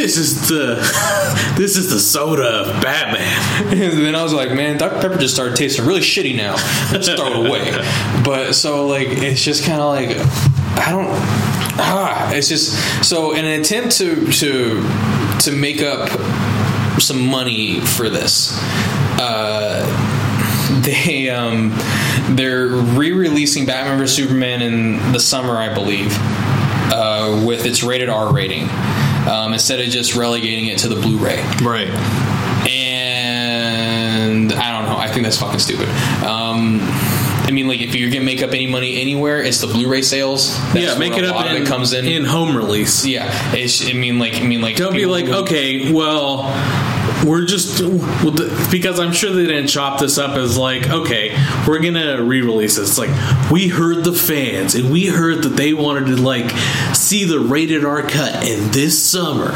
this 0.00 0.16
is 0.16 0.48
the 0.48 0.76
this 1.58 1.76
is 1.76 1.90
the 1.90 2.00
soda 2.00 2.62
of 2.62 2.82
Batman. 2.82 3.68
and 3.68 4.04
then 4.04 4.14
I 4.14 4.22
was 4.22 4.32
like, 4.32 4.50
man, 4.50 4.78
Dr 4.78 4.98
Pepper 5.00 5.18
just 5.18 5.34
started 5.34 5.56
tasting 5.56 5.84
really 5.84 6.00
shitty 6.00 6.34
now. 6.34 6.54
Let's 6.90 7.06
throw 7.06 7.42
it 7.42 7.46
away. 7.46 7.70
But 8.24 8.54
so 8.54 8.86
like, 8.86 9.08
it's 9.08 9.42
just 9.42 9.64
kind 9.64 9.80
of 9.80 9.88
like 9.88 10.16
I 10.78 10.90
don't. 10.90 11.08
Ah, 11.82 12.32
it's 12.32 12.48
just 12.48 12.74
so 13.06 13.32
in 13.32 13.44
an 13.44 13.60
attempt 13.60 13.96
to 13.98 14.30
to 14.32 15.38
to 15.40 15.52
make 15.52 15.82
up 15.82 16.08
some 17.00 17.26
money 17.26 17.80
for 17.80 18.08
this. 18.08 18.58
Uh, 19.18 19.84
they 20.84 21.28
um, 21.28 21.72
they're 22.36 22.68
re-releasing 22.68 23.66
Batman 23.66 23.98
vs 23.98 24.16
Superman 24.16 24.62
in 24.62 25.12
the 25.12 25.20
summer, 25.20 25.56
I 25.56 25.74
believe, 25.74 26.14
uh, 26.92 27.42
with 27.46 27.66
its 27.66 27.82
rated 27.82 28.08
R 28.08 28.32
rating 28.32 28.68
um, 29.28 29.52
instead 29.52 29.80
of 29.80 29.86
just 29.88 30.14
relegating 30.16 30.66
it 30.66 30.78
to 30.78 30.88
the 30.88 31.00
Blu-ray. 31.00 31.42
Right. 31.62 31.88
And 32.68 34.52
I 34.52 34.72
don't 34.72 34.88
know. 34.88 34.96
I 34.96 35.08
think 35.08 35.24
that's 35.24 35.38
fucking 35.38 35.60
stupid. 35.60 35.88
Um, 36.24 36.78
I 36.82 37.52
mean, 37.52 37.66
like 37.66 37.80
if 37.80 37.94
you're 37.94 38.10
gonna 38.10 38.24
make 38.24 38.42
up 38.42 38.50
any 38.50 38.66
money 38.66 39.00
anywhere, 39.00 39.42
it's 39.42 39.60
the 39.60 39.66
Blu-ray 39.66 40.02
sales. 40.02 40.56
That's 40.72 40.92
yeah, 40.92 40.98
make 40.98 41.14
it 41.14 41.24
a 41.24 41.30
up 41.30 41.36
lot 41.36 41.46
in, 41.48 41.56
of 41.56 41.62
it 41.62 41.66
comes 41.66 41.92
in. 41.92 42.06
in 42.06 42.24
home 42.24 42.56
release. 42.56 43.04
yeah, 43.06 43.28
it's, 43.54 43.88
I 43.88 43.92
mean, 43.92 44.18
like 44.18 44.34
I 44.36 44.46
mean, 44.46 44.60
like 44.60 44.76
Don't 44.76 44.92
be 44.92 45.06
like, 45.06 45.26
okay, 45.26 45.92
well, 45.92 46.42
we're 47.24 47.44
just 47.44 47.82
because 48.70 48.98
I'm 48.98 49.12
sure 49.12 49.32
they 49.32 49.46
didn't 49.46 49.68
chop 49.68 50.00
this 50.00 50.18
up 50.18 50.36
as 50.36 50.56
like, 50.56 50.88
okay, 50.88 51.36
we're 51.66 51.80
gonna 51.80 52.22
re-release 52.22 52.76
this. 52.76 52.90
It's 52.90 52.98
like 52.98 53.50
we 53.50 53.68
heard 53.68 54.04
the 54.04 54.12
fans 54.12 54.74
and 54.74 54.90
we 54.90 55.06
heard 55.06 55.44
that 55.44 55.50
they 55.50 55.72
wanted 55.72 56.06
to 56.06 56.16
like 56.16 56.50
see 56.94 57.24
the 57.24 57.40
rated 57.40 57.84
R 57.84 58.02
cut 58.02 58.46
in 58.46 58.70
this 58.70 59.02
summer. 59.02 59.52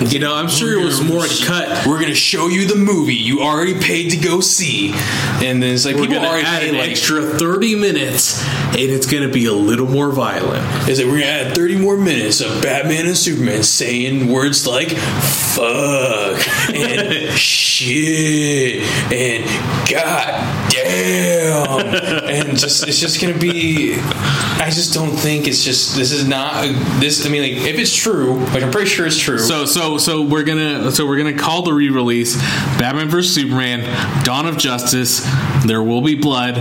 You 0.08 0.20
know, 0.20 0.34
I'm 0.34 0.48
sure 0.48 0.72
it 0.80 0.84
was 0.84 1.02
more 1.02 1.26
cut. 1.44 1.86
We're 1.86 2.00
gonna 2.00 2.14
show 2.14 2.46
you 2.46 2.66
the 2.66 2.76
movie 2.76 3.14
you 3.16 3.40
already 3.40 3.74
paid 3.78 4.10
to 4.10 4.16
go 4.16 4.40
see, 4.40 4.92
and 4.92 5.60
then 5.62 5.74
it's 5.74 5.84
like 5.84 5.96
We're 5.96 6.02
people 6.02 6.16
gonna 6.16 6.28
already 6.28 6.46
add 6.46 6.62
an 6.62 6.76
like 6.76 6.90
extra 6.90 7.20
30 7.20 7.74
minutes, 7.74 8.42
and 8.46 8.78
it's 8.78 9.06
gonna 9.06 9.28
be 9.28 9.46
a 9.46 9.52
little 9.52 9.88
more 9.88 10.10
violent. 10.10 10.64
Is 10.88 10.98
like 10.98 11.08
we're 11.08 11.20
gonna 11.20 11.30
add 11.32 11.54
30 11.54 11.78
more 11.78 11.96
minutes 11.96 12.40
of 12.40 12.62
Batman 12.62 13.06
and 13.06 13.16
Superman 13.16 13.62
saying 13.64 14.28
words 14.32 14.66
like 14.66 14.90
fuck 14.90 16.38
and 16.72 17.30
shit 17.38 18.82
and 19.12 19.44
god 19.90 20.67
damn 20.88 21.86
and 22.28 22.58
just 22.58 22.86
it's 22.86 22.98
just 22.98 23.20
gonna 23.20 23.38
be 23.38 23.94
I 24.00 24.70
just 24.70 24.94
don't 24.94 25.16
think 25.16 25.46
it's 25.46 25.62
just 25.64 25.96
this 25.96 26.12
is 26.12 26.26
not 26.26 26.64
a, 26.64 26.72
this 27.00 27.26
I 27.26 27.28
mean 27.28 27.42
like 27.42 27.66
if 27.66 27.78
it's 27.78 27.94
true 27.94 28.38
like 28.46 28.62
I'm 28.62 28.70
pretty 28.70 28.88
sure 28.88 29.06
it's 29.06 29.18
true 29.18 29.38
So 29.38 29.64
so 29.64 29.98
so 29.98 30.22
we're 30.22 30.44
gonna 30.44 30.90
so 30.90 31.06
we're 31.06 31.18
gonna 31.18 31.36
call 31.38 31.62
the 31.62 31.72
re-release 31.72 32.36
Batman 32.78 33.08
vs 33.08 33.34
Superman, 33.34 34.24
Dawn 34.24 34.46
of 34.46 34.58
Justice. 34.58 35.26
There 35.64 35.82
will 35.82 36.02
be 36.02 36.14
blood 36.14 36.58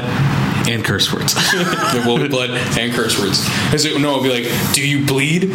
and 0.68 0.84
curse 0.84 1.14
words. 1.14 1.34
there 1.94 2.06
will 2.06 2.18
be 2.18 2.28
blood 2.28 2.52
and 2.52 2.94
curse 2.94 3.20
words. 3.20 3.48
Is 3.74 3.86
it, 3.86 4.00
no, 4.02 4.18
it'll 4.18 4.24
be 4.24 4.44
like, 4.44 4.74
do 4.74 4.86
you 4.86 5.06
bleed? 5.06 5.52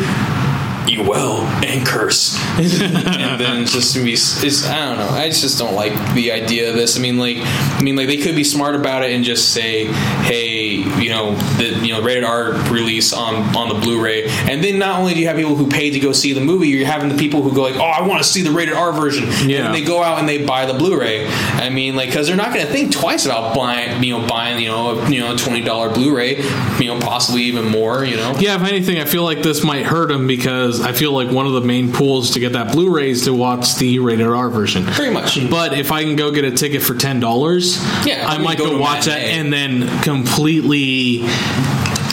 You 0.92 1.02
will 1.02 1.38
and 1.64 1.86
curse, 1.86 2.36
and 2.58 3.40
then 3.40 3.66
just 3.66 3.94
be. 3.94 4.12
It's 4.12 4.66
I 4.66 4.84
don't 4.86 4.98
know. 4.98 5.08
I 5.08 5.28
just 5.28 5.58
don't 5.58 5.74
like 5.74 5.92
the 6.14 6.32
idea 6.32 6.68
of 6.70 6.74
this. 6.74 6.96
I 6.98 7.00
mean, 7.00 7.18
like, 7.18 7.38
I 7.40 7.80
mean, 7.82 7.96
like 7.96 8.06
they 8.06 8.18
could 8.18 8.36
be 8.36 8.44
smart 8.44 8.74
about 8.74 9.02
it 9.04 9.12
and 9.12 9.24
just 9.24 9.52
say, 9.52 9.86
hey, 9.86 10.66
you 11.02 11.10
know, 11.10 11.34
the 11.56 11.80
you 11.84 11.92
know 11.92 12.02
rated 12.02 12.24
R 12.24 12.52
release 12.70 13.12
on 13.12 13.56
on 13.56 13.68
the 13.68 13.74
Blu-ray, 13.74 14.24
and 14.28 14.62
then 14.62 14.78
not 14.78 15.00
only 15.00 15.14
do 15.14 15.20
you 15.20 15.26
have 15.28 15.36
people 15.36 15.56
who 15.56 15.68
pay 15.68 15.90
to 15.90 15.98
go 16.00 16.12
see 16.12 16.32
the 16.32 16.40
movie, 16.40 16.68
you're 16.68 16.86
having 16.86 17.08
the 17.08 17.16
people 17.16 17.42
who 17.42 17.54
go 17.54 17.62
like, 17.62 17.76
oh, 17.76 17.80
I 17.84 18.06
want 18.06 18.22
to 18.22 18.28
see 18.28 18.42
the 18.42 18.50
rated 18.50 18.74
R 18.74 18.92
version, 18.92 19.28
Yeah. 19.48 19.66
and 19.66 19.74
they 19.74 19.82
go 19.82 20.02
out 20.02 20.18
and 20.18 20.28
they 20.28 20.44
buy 20.44 20.66
the 20.66 20.74
Blu-ray. 20.74 21.26
I 21.26 21.70
mean, 21.70 21.96
like, 21.96 22.08
because 22.10 22.26
they're 22.26 22.36
not 22.36 22.52
going 22.52 22.66
to 22.66 22.72
think 22.72 22.92
twice 22.92 23.24
about 23.24 23.56
buying, 23.56 24.02
you 24.02 24.18
know, 24.18 24.26
buying, 24.26 24.58
you 24.62 24.68
know, 24.68 24.98
a, 25.00 25.10
you 25.10 25.20
know, 25.20 25.34
a 25.34 25.36
twenty 25.38 25.62
dollar 25.62 25.92
Blu-ray, 25.92 26.36
you 26.78 26.86
know, 26.86 26.98
possibly 27.00 27.42
even 27.44 27.64
more, 27.66 28.04
you 28.04 28.16
know. 28.16 28.34
Yeah, 28.38 28.56
if 28.56 28.68
anything, 28.68 28.98
I 28.98 29.04
feel 29.04 29.22
like 29.24 29.42
this 29.42 29.64
might 29.64 29.86
hurt 29.86 30.08
them 30.08 30.26
because 30.26 30.81
I 30.82 30.92
feel 30.92 31.12
like 31.12 31.30
one 31.30 31.46
of 31.46 31.52
the 31.52 31.60
main 31.60 31.92
pools 31.92 32.32
to 32.32 32.40
get 32.40 32.52
that 32.54 32.72
Blu-ray 32.72 33.10
is 33.10 33.24
to 33.24 33.32
watch 33.34 33.76
the 33.76 33.98
rated 34.00 34.26
R 34.26 34.50
version. 34.50 34.84
Pretty 34.84 35.12
much. 35.12 35.36
Mm-hmm. 35.36 35.50
But 35.50 35.72
if 35.78 35.92
I 35.92 36.02
can 36.04 36.16
go 36.16 36.30
get 36.30 36.44
a 36.44 36.50
ticket 36.50 36.82
for 36.82 36.94
ten 36.94 37.20
dollars, 37.20 37.76
Yeah, 38.06 38.26
I 38.28 38.38
might 38.38 38.58
go 38.58 38.70
go, 38.70 38.78
watch 38.78 39.06
that 39.06 39.20
and 39.20 39.52
then 39.52 39.86
completely 40.02 41.18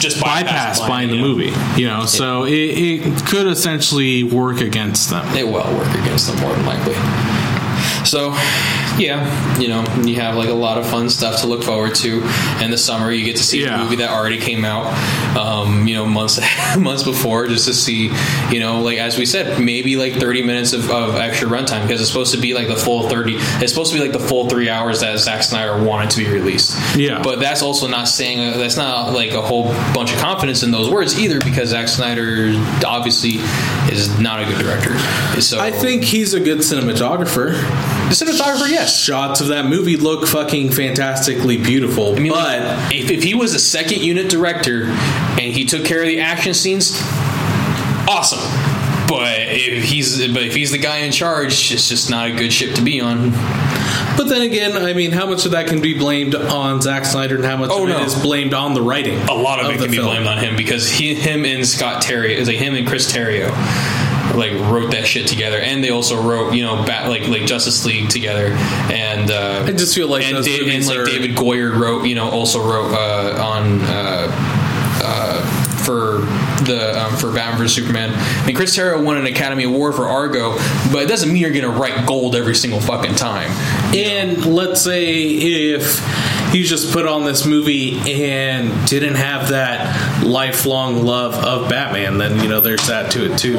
Just 0.00 0.20
bypass 0.22 0.80
buying 0.80 1.08
the 1.08 1.16
you 1.16 1.20
know. 1.22 1.28
movie. 1.28 1.80
You 1.80 1.88
know, 1.88 2.06
so 2.06 2.44
it, 2.44 2.52
it 2.52 3.26
could 3.26 3.46
essentially 3.46 4.22
work 4.24 4.60
against 4.60 5.10
them. 5.10 5.26
It 5.36 5.46
will 5.46 5.52
work 5.76 5.88
against 5.94 6.28
them 6.30 6.40
more 6.40 6.52
than 6.54 6.64
likely. 6.66 6.94
So, 8.04 8.32
yeah, 9.00 9.58
you 9.58 9.68
know, 9.68 9.82
you 10.04 10.16
have 10.16 10.36
like 10.36 10.48
a 10.48 10.54
lot 10.54 10.78
of 10.78 10.86
fun 10.88 11.08
stuff 11.10 11.40
to 11.40 11.46
look 11.46 11.62
forward 11.64 11.94
to 11.96 12.22
in 12.62 12.70
the 12.70 12.78
summer. 12.78 13.10
You 13.10 13.24
get 13.24 13.36
to 13.36 13.42
see 13.42 13.62
Yeah. 13.62 13.76
the 13.78 13.84
movie 13.84 13.96
that 13.96 14.10
already 14.10 14.38
came 14.38 14.64
out, 14.64 14.86
um, 15.36 15.86
you 15.88 15.94
know, 15.94 16.06
months 16.06 16.38
months 16.78 17.02
before, 17.02 17.46
just 17.48 17.66
to 17.66 17.74
see, 17.74 18.10
you 18.50 18.60
know, 18.60 18.80
like 18.82 18.98
as 18.98 19.18
we 19.18 19.26
said, 19.26 19.60
maybe 19.60 19.96
like 19.96 20.14
thirty 20.14 20.42
minutes 20.42 20.72
of, 20.72 20.90
of 20.90 21.16
extra 21.16 21.48
runtime 21.48 21.82
because 21.82 22.00
it's 22.00 22.10
supposed 22.10 22.34
to 22.34 22.40
be 22.40 22.54
like 22.54 22.68
the 22.68 22.76
full 22.76 23.08
thirty. 23.08 23.34
It's 23.38 23.72
supposed 23.72 23.92
to 23.92 23.98
be 23.98 24.04
like 24.04 24.12
the 24.12 24.24
full 24.24 24.48
three 24.48 24.68
hours 24.68 25.00
that 25.00 25.18
Zack 25.18 25.42
Snyder 25.42 25.82
wanted 25.82 26.10
to 26.10 26.18
be 26.24 26.28
released. 26.30 26.76
Yeah. 26.96 27.22
but 27.22 27.40
that's 27.40 27.62
also 27.62 27.86
not 27.88 28.08
saying 28.08 28.38
uh, 28.40 28.58
that's 28.58 28.76
not 28.76 29.12
like 29.12 29.32
a 29.32 29.40
whole 29.42 29.64
bunch 29.94 30.12
of 30.12 30.18
confidence 30.18 30.62
in 30.62 30.70
those 30.70 30.90
words 30.90 31.18
either 31.18 31.38
because 31.40 31.70
Zack 31.70 31.88
Snyder 31.88 32.52
obviously 32.86 33.36
is 33.92 34.18
not 34.18 34.40
a 34.42 34.44
good 34.44 34.58
director. 34.58 34.98
So 35.40 35.58
I 35.60 35.70
think 35.70 36.02
he's 36.04 36.34
a 36.34 36.40
good 36.40 36.58
cinematographer. 36.58 37.52
the 37.52 38.14
cinematographer, 38.14 38.68
yes. 38.70 38.89
Shots 38.90 39.40
of 39.40 39.48
that 39.48 39.66
movie 39.66 39.96
look 39.96 40.26
fucking 40.26 40.70
fantastically 40.72 41.56
beautiful. 41.56 42.14
I 42.16 42.18
mean, 42.18 42.32
but 42.32 42.60
like, 42.60 42.94
if, 42.94 43.10
if 43.10 43.22
he 43.22 43.34
was 43.34 43.54
a 43.54 43.58
second 43.58 44.02
unit 44.02 44.28
director 44.30 44.84
and 44.84 45.40
he 45.52 45.64
took 45.64 45.84
care 45.84 46.00
of 46.00 46.06
the 46.06 46.20
action 46.20 46.54
scenes, 46.54 46.92
awesome. 48.08 48.40
But 49.08 49.34
if 49.40 49.84
he's 49.84 50.18
but 50.32 50.42
if 50.44 50.54
he's 50.54 50.70
the 50.70 50.78
guy 50.78 50.98
in 50.98 51.10
charge, 51.12 51.72
it's 51.72 51.88
just 51.88 52.10
not 52.10 52.28
a 52.28 52.32
good 52.32 52.52
ship 52.52 52.76
to 52.76 52.82
be 52.82 53.00
on. 53.00 53.30
but 54.16 54.24
then 54.28 54.42
again, 54.42 54.76
I 54.76 54.92
mean, 54.92 55.10
how 55.10 55.26
much 55.26 55.46
of 55.46 55.50
that 55.52 55.66
can 55.66 55.80
be 55.80 55.98
blamed 55.98 56.36
on 56.36 56.80
Zack 56.80 57.04
Snyder, 57.04 57.34
and 57.34 57.44
how 57.44 57.56
much 57.56 57.70
Oh, 57.72 57.82
of 57.82 57.88
no. 57.88 57.98
it 57.98 58.06
is 58.06 58.14
blamed 58.22 58.54
on 58.54 58.74
the 58.74 58.82
writing? 58.82 59.18
A 59.28 59.34
lot 59.34 59.58
of, 59.64 59.70
it 59.72 59.78
the 59.78 59.84
can 59.86 59.90
be 59.90 59.96
film? 59.96 60.10
blamed 60.10 60.26
on 60.28 60.38
him 60.38 60.54
because 60.56 60.88
he, 60.88 61.14
him 61.16 61.44
and 61.44 61.66
Scott 61.66 62.02
Terry, 62.02 62.42
like 62.44 62.54
him 62.56 62.74
and 62.74 62.86
Chris 62.86 63.12
Terrio, 63.12 63.48
like 64.34 64.52
wrote 64.70 64.92
that 64.92 65.06
shit 65.06 65.26
together, 65.26 65.58
and 65.58 65.82
they 65.82 65.90
also 65.90 66.20
wrote 66.22 66.54
you 66.54 66.62
know 66.62 66.84
bat, 66.84 67.08
like 67.08 67.28
like 67.28 67.46
Justice 67.46 67.84
League 67.84 68.08
together, 68.08 68.52
and 68.92 69.30
uh, 69.30 69.64
I 69.66 69.72
just 69.72 69.94
feel 69.94 70.08
like 70.08 70.24
and, 70.24 70.36
and 70.38 70.86
like 70.86 70.98
are- 70.98 71.04
David 71.04 71.36
Goyer 71.36 71.76
wrote, 71.78 72.06
you 72.06 72.14
know, 72.14 72.28
also 72.30 72.60
wrote 72.60 72.92
uh, 72.94 73.42
on 73.42 73.80
uh, 73.82 74.28
uh, 75.02 75.66
for 75.84 76.18
the 76.64 76.94
um, 77.02 77.16
for 77.16 77.32
Batman 77.32 77.58
vs 77.58 77.74
Superman. 77.74 78.12
I 78.14 78.46
mean, 78.46 78.54
Chris 78.54 78.76
Terrio 78.76 79.02
won 79.02 79.16
an 79.16 79.26
Academy 79.26 79.64
Award 79.64 79.94
for 79.94 80.06
Argo, 80.08 80.56
but 80.92 81.02
it 81.02 81.08
doesn't 81.08 81.28
mean 81.32 81.42
you're 81.42 81.50
going 81.52 81.62
to 81.64 81.70
write 81.70 82.06
gold 82.06 82.36
every 82.36 82.54
single 82.54 82.80
fucking 82.80 83.14
time. 83.14 83.50
And 83.94 84.44
let's 84.46 84.82
say 84.82 85.12
if 85.14 86.00
he 86.50 86.62
just 86.62 86.92
put 86.92 87.06
on 87.06 87.24
this 87.24 87.46
movie 87.46 87.98
and 88.12 88.88
didn't 88.88 89.14
have 89.14 89.50
that 89.50 90.24
lifelong 90.24 91.04
love 91.04 91.34
of 91.34 91.68
Batman, 91.68 92.18
then 92.18 92.40
you 92.40 92.48
know 92.48 92.60
there's 92.60 92.86
that 92.88 93.10
to 93.12 93.32
it 93.32 93.38
too. 93.38 93.58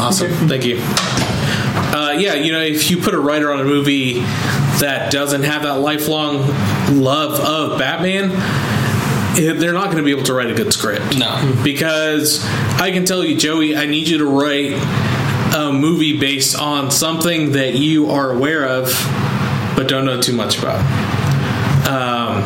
Awesome, 0.00 0.30
thank 0.48 0.64
you. 0.64 0.78
Uh, 0.80 2.16
yeah, 2.18 2.34
you 2.34 2.52
know, 2.52 2.60
if 2.60 2.90
you 2.90 2.98
put 2.98 3.14
a 3.14 3.20
writer 3.20 3.52
on 3.52 3.60
a 3.60 3.64
movie 3.64 4.20
that 4.80 5.10
doesn't 5.10 5.42
have 5.42 5.62
that 5.62 5.80
lifelong 5.80 6.46
love 7.00 7.40
of 7.40 7.78
Batman, 7.78 8.30
they're 9.58 9.72
not 9.72 9.86
going 9.86 9.96
to 9.96 10.02
be 10.02 10.10
able 10.10 10.24
to 10.24 10.34
write 10.34 10.50
a 10.50 10.54
good 10.54 10.72
script. 10.72 11.18
No. 11.18 11.60
because 11.64 12.44
I 12.78 12.90
can 12.92 13.04
tell 13.04 13.24
you, 13.24 13.36
Joey, 13.36 13.76
I 13.76 13.86
need 13.86 14.08
you 14.08 14.18
to 14.18 14.26
write 14.26 14.72
a 15.54 15.72
movie 15.72 16.18
based 16.18 16.56
on 16.58 16.90
something 16.90 17.52
that 17.52 17.74
you 17.74 18.10
are 18.10 18.30
aware 18.30 18.64
of 18.66 18.92
but 19.78 19.86
don't 19.86 20.04
know 20.04 20.20
too 20.20 20.32
much 20.32 20.58
about. 20.58 20.84
Um, 21.88 22.42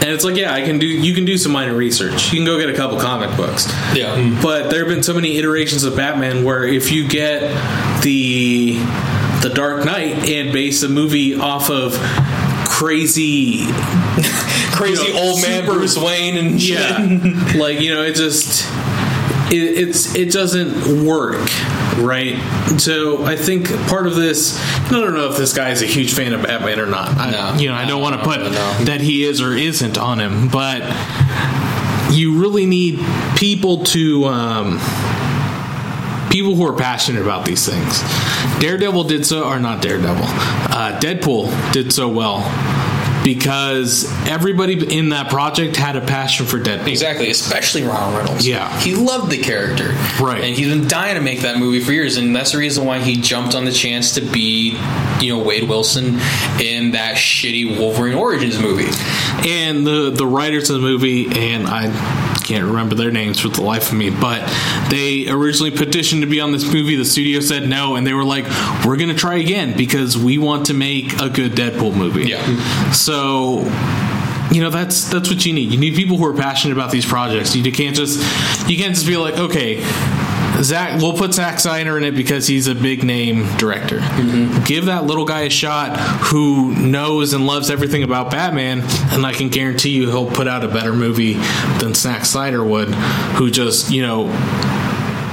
and 0.00 0.10
it's 0.14 0.24
like, 0.24 0.36
yeah, 0.36 0.52
I 0.54 0.62
can 0.62 0.78
do. 0.78 0.86
You 0.86 1.12
can 1.14 1.24
do 1.24 1.36
some 1.36 1.52
minor 1.52 1.74
research. 1.74 2.32
You 2.32 2.38
can 2.38 2.46
go 2.46 2.58
get 2.58 2.70
a 2.70 2.74
couple 2.74 2.98
comic 3.00 3.36
books. 3.36 3.66
Yeah. 3.94 4.38
But 4.42 4.70
there 4.70 4.78
have 4.80 4.88
been 4.88 5.02
so 5.02 5.12
many 5.12 5.36
iterations 5.36 5.84
of 5.84 5.96
Batman 5.96 6.44
where 6.44 6.64
if 6.64 6.92
you 6.92 7.06
get 7.08 7.40
the 8.02 8.78
the 9.42 9.50
Dark 9.54 9.84
Knight 9.84 10.28
and 10.28 10.52
base 10.52 10.82
a 10.82 10.88
movie 10.88 11.34
off 11.38 11.68
of 11.70 11.94
crazy 12.68 13.66
Crazy 14.72 15.06
You 15.06 15.14
know, 15.14 15.20
old 15.20 15.42
man 15.42 15.62
super- 15.64 15.72
Bruce 15.78 15.96
Wayne 15.98 16.36
and 16.36 16.60
shit. 16.62 16.78
yeah 16.78 17.54
like 17.56 17.80
you 17.80 17.92
know 17.94 18.02
it 18.02 18.14
just 18.14 18.64
it, 19.50 19.88
it's 19.88 20.14
it 20.14 20.32
doesn't 20.32 21.04
work 21.06 21.48
right 21.98 22.36
so 22.78 23.24
i 23.24 23.34
think 23.36 23.68
part 23.88 24.06
of 24.06 24.14
this 24.14 24.58
i 24.86 24.90
don't 24.90 25.14
know 25.14 25.28
if 25.30 25.36
this 25.36 25.52
guy 25.52 25.70
is 25.70 25.82
a 25.82 25.86
huge 25.86 26.12
fan 26.12 26.32
of 26.32 26.42
batman 26.42 26.78
or 26.78 26.86
not 26.86 27.08
I, 27.16 27.30
No. 27.30 27.54
You 27.58 27.68
know, 27.68 27.74
I 27.74 27.86
don't 27.86 28.00
want 28.02 28.16
to 28.16 28.22
put 28.22 28.40
that 28.86 29.00
he 29.00 29.24
is 29.24 29.40
or 29.40 29.52
isn't 29.54 29.98
on 29.98 30.18
him, 30.20 30.48
but 30.48 30.82
you 32.12 32.40
really 32.40 32.66
need 32.66 33.00
people 33.36 33.84
to 33.84 34.24
um, 34.26 34.78
people 36.30 36.54
who 36.54 36.66
are 36.66 36.76
passionate 36.76 37.22
about 37.22 37.44
these 37.44 37.66
things. 37.68 38.00
Daredevil 38.60 39.04
did 39.04 39.26
so, 39.26 39.44
or 39.44 39.58
not 39.58 39.82
Daredevil. 39.82 40.24
Uh, 40.24 40.98
Deadpool 41.00 41.72
did 41.72 41.92
so 41.92 42.08
well 42.08 42.38
because 43.34 44.10
everybody 44.26 44.96
in 44.96 45.10
that 45.10 45.28
project 45.28 45.76
had 45.76 45.96
a 45.96 46.00
passion 46.00 46.46
for 46.46 46.58
Deadpool. 46.58 46.88
Exactly, 46.88 47.30
especially 47.30 47.82
Ryan 47.82 48.16
Reynolds. 48.16 48.46
Yeah. 48.48 48.78
he 48.80 48.94
loved 48.94 49.30
the 49.30 49.38
character, 49.38 49.90
Right. 50.20 50.42
And 50.42 50.56
he's 50.56 50.68
been 50.68 50.88
dying 50.88 51.14
to 51.16 51.20
make 51.20 51.40
that 51.40 51.58
movie 51.58 51.80
for 51.80 51.92
years, 51.92 52.16
and 52.16 52.34
that's 52.34 52.52
the 52.52 52.58
reason 52.58 52.84
why 52.84 53.00
he 53.00 53.16
jumped 53.16 53.54
on 53.54 53.64
the 53.64 53.72
chance 53.72 54.14
to 54.14 54.20
be, 54.22 54.78
you 55.20 55.36
know, 55.36 55.42
Wade 55.42 55.68
Wilson 55.68 56.18
in 56.60 56.92
that 56.92 57.16
shitty 57.16 57.78
Wolverine 57.78 58.14
Origins 58.14 58.58
movie. 58.58 58.88
and 59.48 59.86
the 59.86 60.10
the 60.10 60.26
writers 60.26 60.70
of 60.70 60.76
the 60.80 60.82
movie 60.82 61.26
and 61.26 61.66
I 61.66 61.86
can't 62.48 62.64
remember 62.64 62.94
their 62.94 63.10
names 63.10 63.38
for 63.38 63.48
the 63.48 63.62
life 63.62 63.92
of 63.92 63.98
me, 63.98 64.08
but 64.08 64.40
they 64.90 65.28
originally 65.28 65.70
petitioned 65.70 66.22
to 66.22 66.28
be 66.28 66.40
on 66.40 66.52
this 66.52 66.72
movie. 66.72 66.96
The 66.96 67.04
studio 67.04 67.40
said 67.40 67.68
no, 67.68 67.96
and 67.96 68.06
they 68.06 68.14
were 68.14 68.24
like, 68.24 68.44
"We're 68.86 68.96
going 68.96 69.10
to 69.10 69.14
try 69.14 69.36
again 69.36 69.76
because 69.76 70.16
we 70.16 70.38
want 70.38 70.66
to 70.66 70.74
make 70.74 71.20
a 71.20 71.28
good 71.28 71.52
Deadpool 71.52 71.94
movie." 71.94 72.28
Yeah. 72.28 72.92
So, 72.92 73.58
you 74.50 74.62
know, 74.62 74.70
that's 74.70 75.10
that's 75.10 75.28
what 75.28 75.44
you 75.44 75.52
need. 75.52 75.72
You 75.72 75.78
need 75.78 75.94
people 75.94 76.16
who 76.16 76.24
are 76.24 76.34
passionate 76.34 76.72
about 76.72 76.90
these 76.90 77.04
projects. 77.04 77.54
You 77.54 77.70
can't 77.70 77.94
just 77.94 78.18
you 78.68 78.78
can't 78.78 78.94
just 78.94 79.06
be 79.06 79.16
like, 79.16 79.36
okay. 79.36 79.84
Zack, 80.62 81.00
we'll 81.00 81.12
put 81.16 81.34
Zack 81.34 81.60
Snyder 81.60 81.96
in 81.96 82.04
it 82.04 82.12
because 82.16 82.46
he's 82.46 82.66
a 82.66 82.74
big 82.74 83.04
name 83.04 83.46
director. 83.56 83.98
Mm-hmm. 83.98 84.64
Give 84.64 84.86
that 84.86 85.04
little 85.04 85.24
guy 85.24 85.42
a 85.42 85.50
shot 85.50 85.98
who 86.26 86.74
knows 86.74 87.32
and 87.32 87.46
loves 87.46 87.70
everything 87.70 88.02
about 88.02 88.30
Batman, 88.30 88.82
and 89.12 89.24
I 89.24 89.32
can 89.32 89.48
guarantee 89.48 89.90
you 89.90 90.06
he'll 90.10 90.30
put 90.30 90.48
out 90.48 90.64
a 90.64 90.68
better 90.68 90.92
movie 90.92 91.34
than 91.78 91.94
Zack 91.94 92.24
Snyder 92.24 92.62
would, 92.64 92.88
who 93.36 93.50
just, 93.50 93.90
you 93.90 94.02
know, 94.02 94.26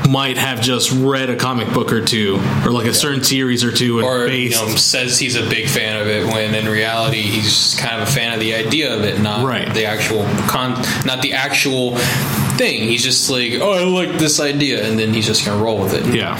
might 0.09 0.37
have 0.37 0.61
just 0.61 0.91
read 0.91 1.31
a 1.31 1.35
comic 1.35 1.73
book 1.73 1.91
or 1.91 2.05
two, 2.05 2.39
or 2.63 2.71
like 2.71 2.85
a 2.85 2.93
certain 2.93 3.23
series 3.23 3.63
or 3.63 3.71
two, 3.71 3.97
and 3.99 4.07
Or 4.07 4.27
you 4.27 4.51
know, 4.51 4.67
says 4.75 5.17
he's 5.17 5.35
a 5.35 5.49
big 5.49 5.67
fan 5.67 5.99
of 5.99 6.07
it 6.07 6.25
when 6.27 6.53
in 6.53 6.67
reality 6.67 7.21
he's 7.23 7.75
kind 7.79 7.99
of 8.01 8.07
a 8.07 8.11
fan 8.11 8.31
of 8.31 8.39
the 8.39 8.53
idea 8.53 8.95
of 8.95 9.03
it, 9.03 9.19
not 9.19 9.43
Right. 9.45 9.73
the 9.73 9.85
actual 9.85 10.23
con, 10.47 10.73
not 11.05 11.23
the 11.23 11.33
actual 11.33 11.97
thing. 12.57 12.87
He's 12.87 13.03
just 13.03 13.29
like, 13.29 13.53
oh, 13.53 13.71
I 13.71 13.83
like 13.83 14.17
this 14.19 14.39
idea, 14.39 14.87
and 14.87 14.97
then 14.97 15.13
he's 15.13 15.25
just 15.27 15.45
gonna 15.45 15.61
roll 15.61 15.79
with 15.81 15.93
it. 15.93 16.15
Yeah. 16.15 16.37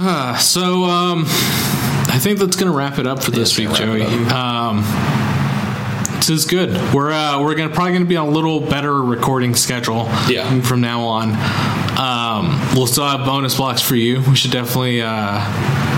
Uh, 0.00 0.36
so 0.38 0.84
um, 0.84 1.24
I 1.26 2.18
think 2.20 2.38
that's 2.38 2.56
going 2.56 2.70
to 2.70 2.76
wrap 2.76 2.98
it 2.98 3.06
up 3.06 3.22
for 3.22 3.32
this 3.32 3.58
week, 3.58 3.72
Joey. 3.72 4.02
Um, 4.02 4.82
this 6.16 6.30
is 6.30 6.44
good. 6.44 6.70
We're 6.94 7.10
uh, 7.10 7.42
we're 7.42 7.54
gonna 7.56 7.74
probably 7.74 7.92
going 7.92 8.04
to 8.04 8.08
be 8.08 8.16
on 8.16 8.28
a 8.28 8.30
little 8.30 8.60
better 8.60 9.02
recording 9.02 9.54
schedule. 9.56 10.04
Yeah. 10.28 10.60
From 10.62 10.80
now 10.80 11.02
on, 11.02 11.30
um, 11.98 12.60
we'll 12.74 12.86
still 12.86 13.08
have 13.08 13.26
bonus 13.26 13.56
blocks 13.56 13.82
for 13.82 13.96
you. 13.96 14.22
We 14.28 14.36
should 14.36 14.52
definitely. 14.52 15.02
Uh, 15.02 15.97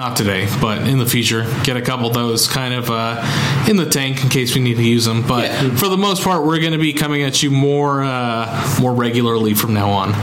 not 0.00 0.16
today, 0.16 0.48
but 0.62 0.88
in 0.88 0.98
the 0.98 1.04
future, 1.04 1.44
get 1.62 1.76
a 1.76 1.82
couple 1.82 2.06
of 2.08 2.14
those 2.14 2.48
kind 2.48 2.72
of 2.72 2.90
uh, 2.90 3.20
in 3.68 3.76
the 3.76 3.84
tank 3.84 4.22
in 4.22 4.30
case 4.30 4.54
we 4.54 4.60
need 4.62 4.76
to 4.78 4.82
use 4.82 5.04
them. 5.04 5.20
But 5.26 5.44
Yeah. 5.44 5.74
for 5.76 5.88
the 5.88 5.98
most 5.98 6.22
part, 6.24 6.42
we're 6.44 6.58
going 6.58 6.72
to 6.72 6.78
be 6.78 6.94
coming 6.94 7.22
at 7.22 7.42
you 7.42 7.50
more 7.50 8.02
uh, 8.02 8.76
more 8.80 8.94
regularly 8.94 9.52
from 9.54 9.74
now 9.74 9.90
on. 9.90 10.14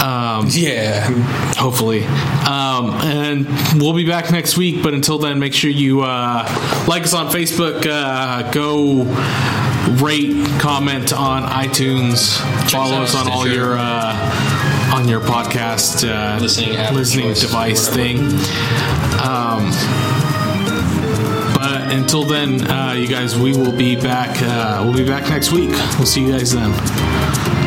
Um, 0.00 0.46
Yeah. 0.50 1.08
hopefully. 1.56 2.04
Um, 2.04 2.92
and 3.02 3.46
we'll 3.82 3.92
be 3.94 4.06
back 4.06 4.30
next 4.30 4.56
week. 4.56 4.82
But 4.82 4.94
until 4.94 5.18
then, 5.18 5.40
make 5.40 5.54
sure 5.54 5.70
you 5.70 6.02
uh, 6.02 6.44
like 6.86 7.02
us 7.02 7.12
on 7.12 7.26
Facebook. 7.32 7.84
Uh, 7.86 8.48
go 8.52 9.04
rate, 10.02 10.46
comment 10.60 11.12
on 11.12 11.42
iTunes. 11.42 12.38
follow 12.70 13.02
us 13.02 13.14
on 13.16 13.28
all 13.28 13.46
your 13.48 13.76
uh, 13.76 14.94
on 14.94 15.08
your 15.08 15.20
podcast 15.20 16.08
uh, 16.08 16.38
Listening 16.40 16.72
listening 16.94 17.34
device 17.34 17.88
thing. 17.88 18.18
Um, 19.22 19.70
but 21.54 21.92
until 21.92 22.24
then, 22.24 22.70
uh, 22.70 22.92
you 22.92 23.06
guys, 23.06 23.38
we 23.38 23.52
will 23.52 23.72
be 23.72 23.94
back. 23.94 24.40
Uh, 24.40 24.82
we'll 24.84 24.96
be 24.96 25.04
back 25.06 25.28
next 25.28 25.52
week. 25.52 25.70
We'll 25.98 26.06
see 26.06 26.24
you 26.24 26.32
guys 26.32 26.52
then. 26.52 27.59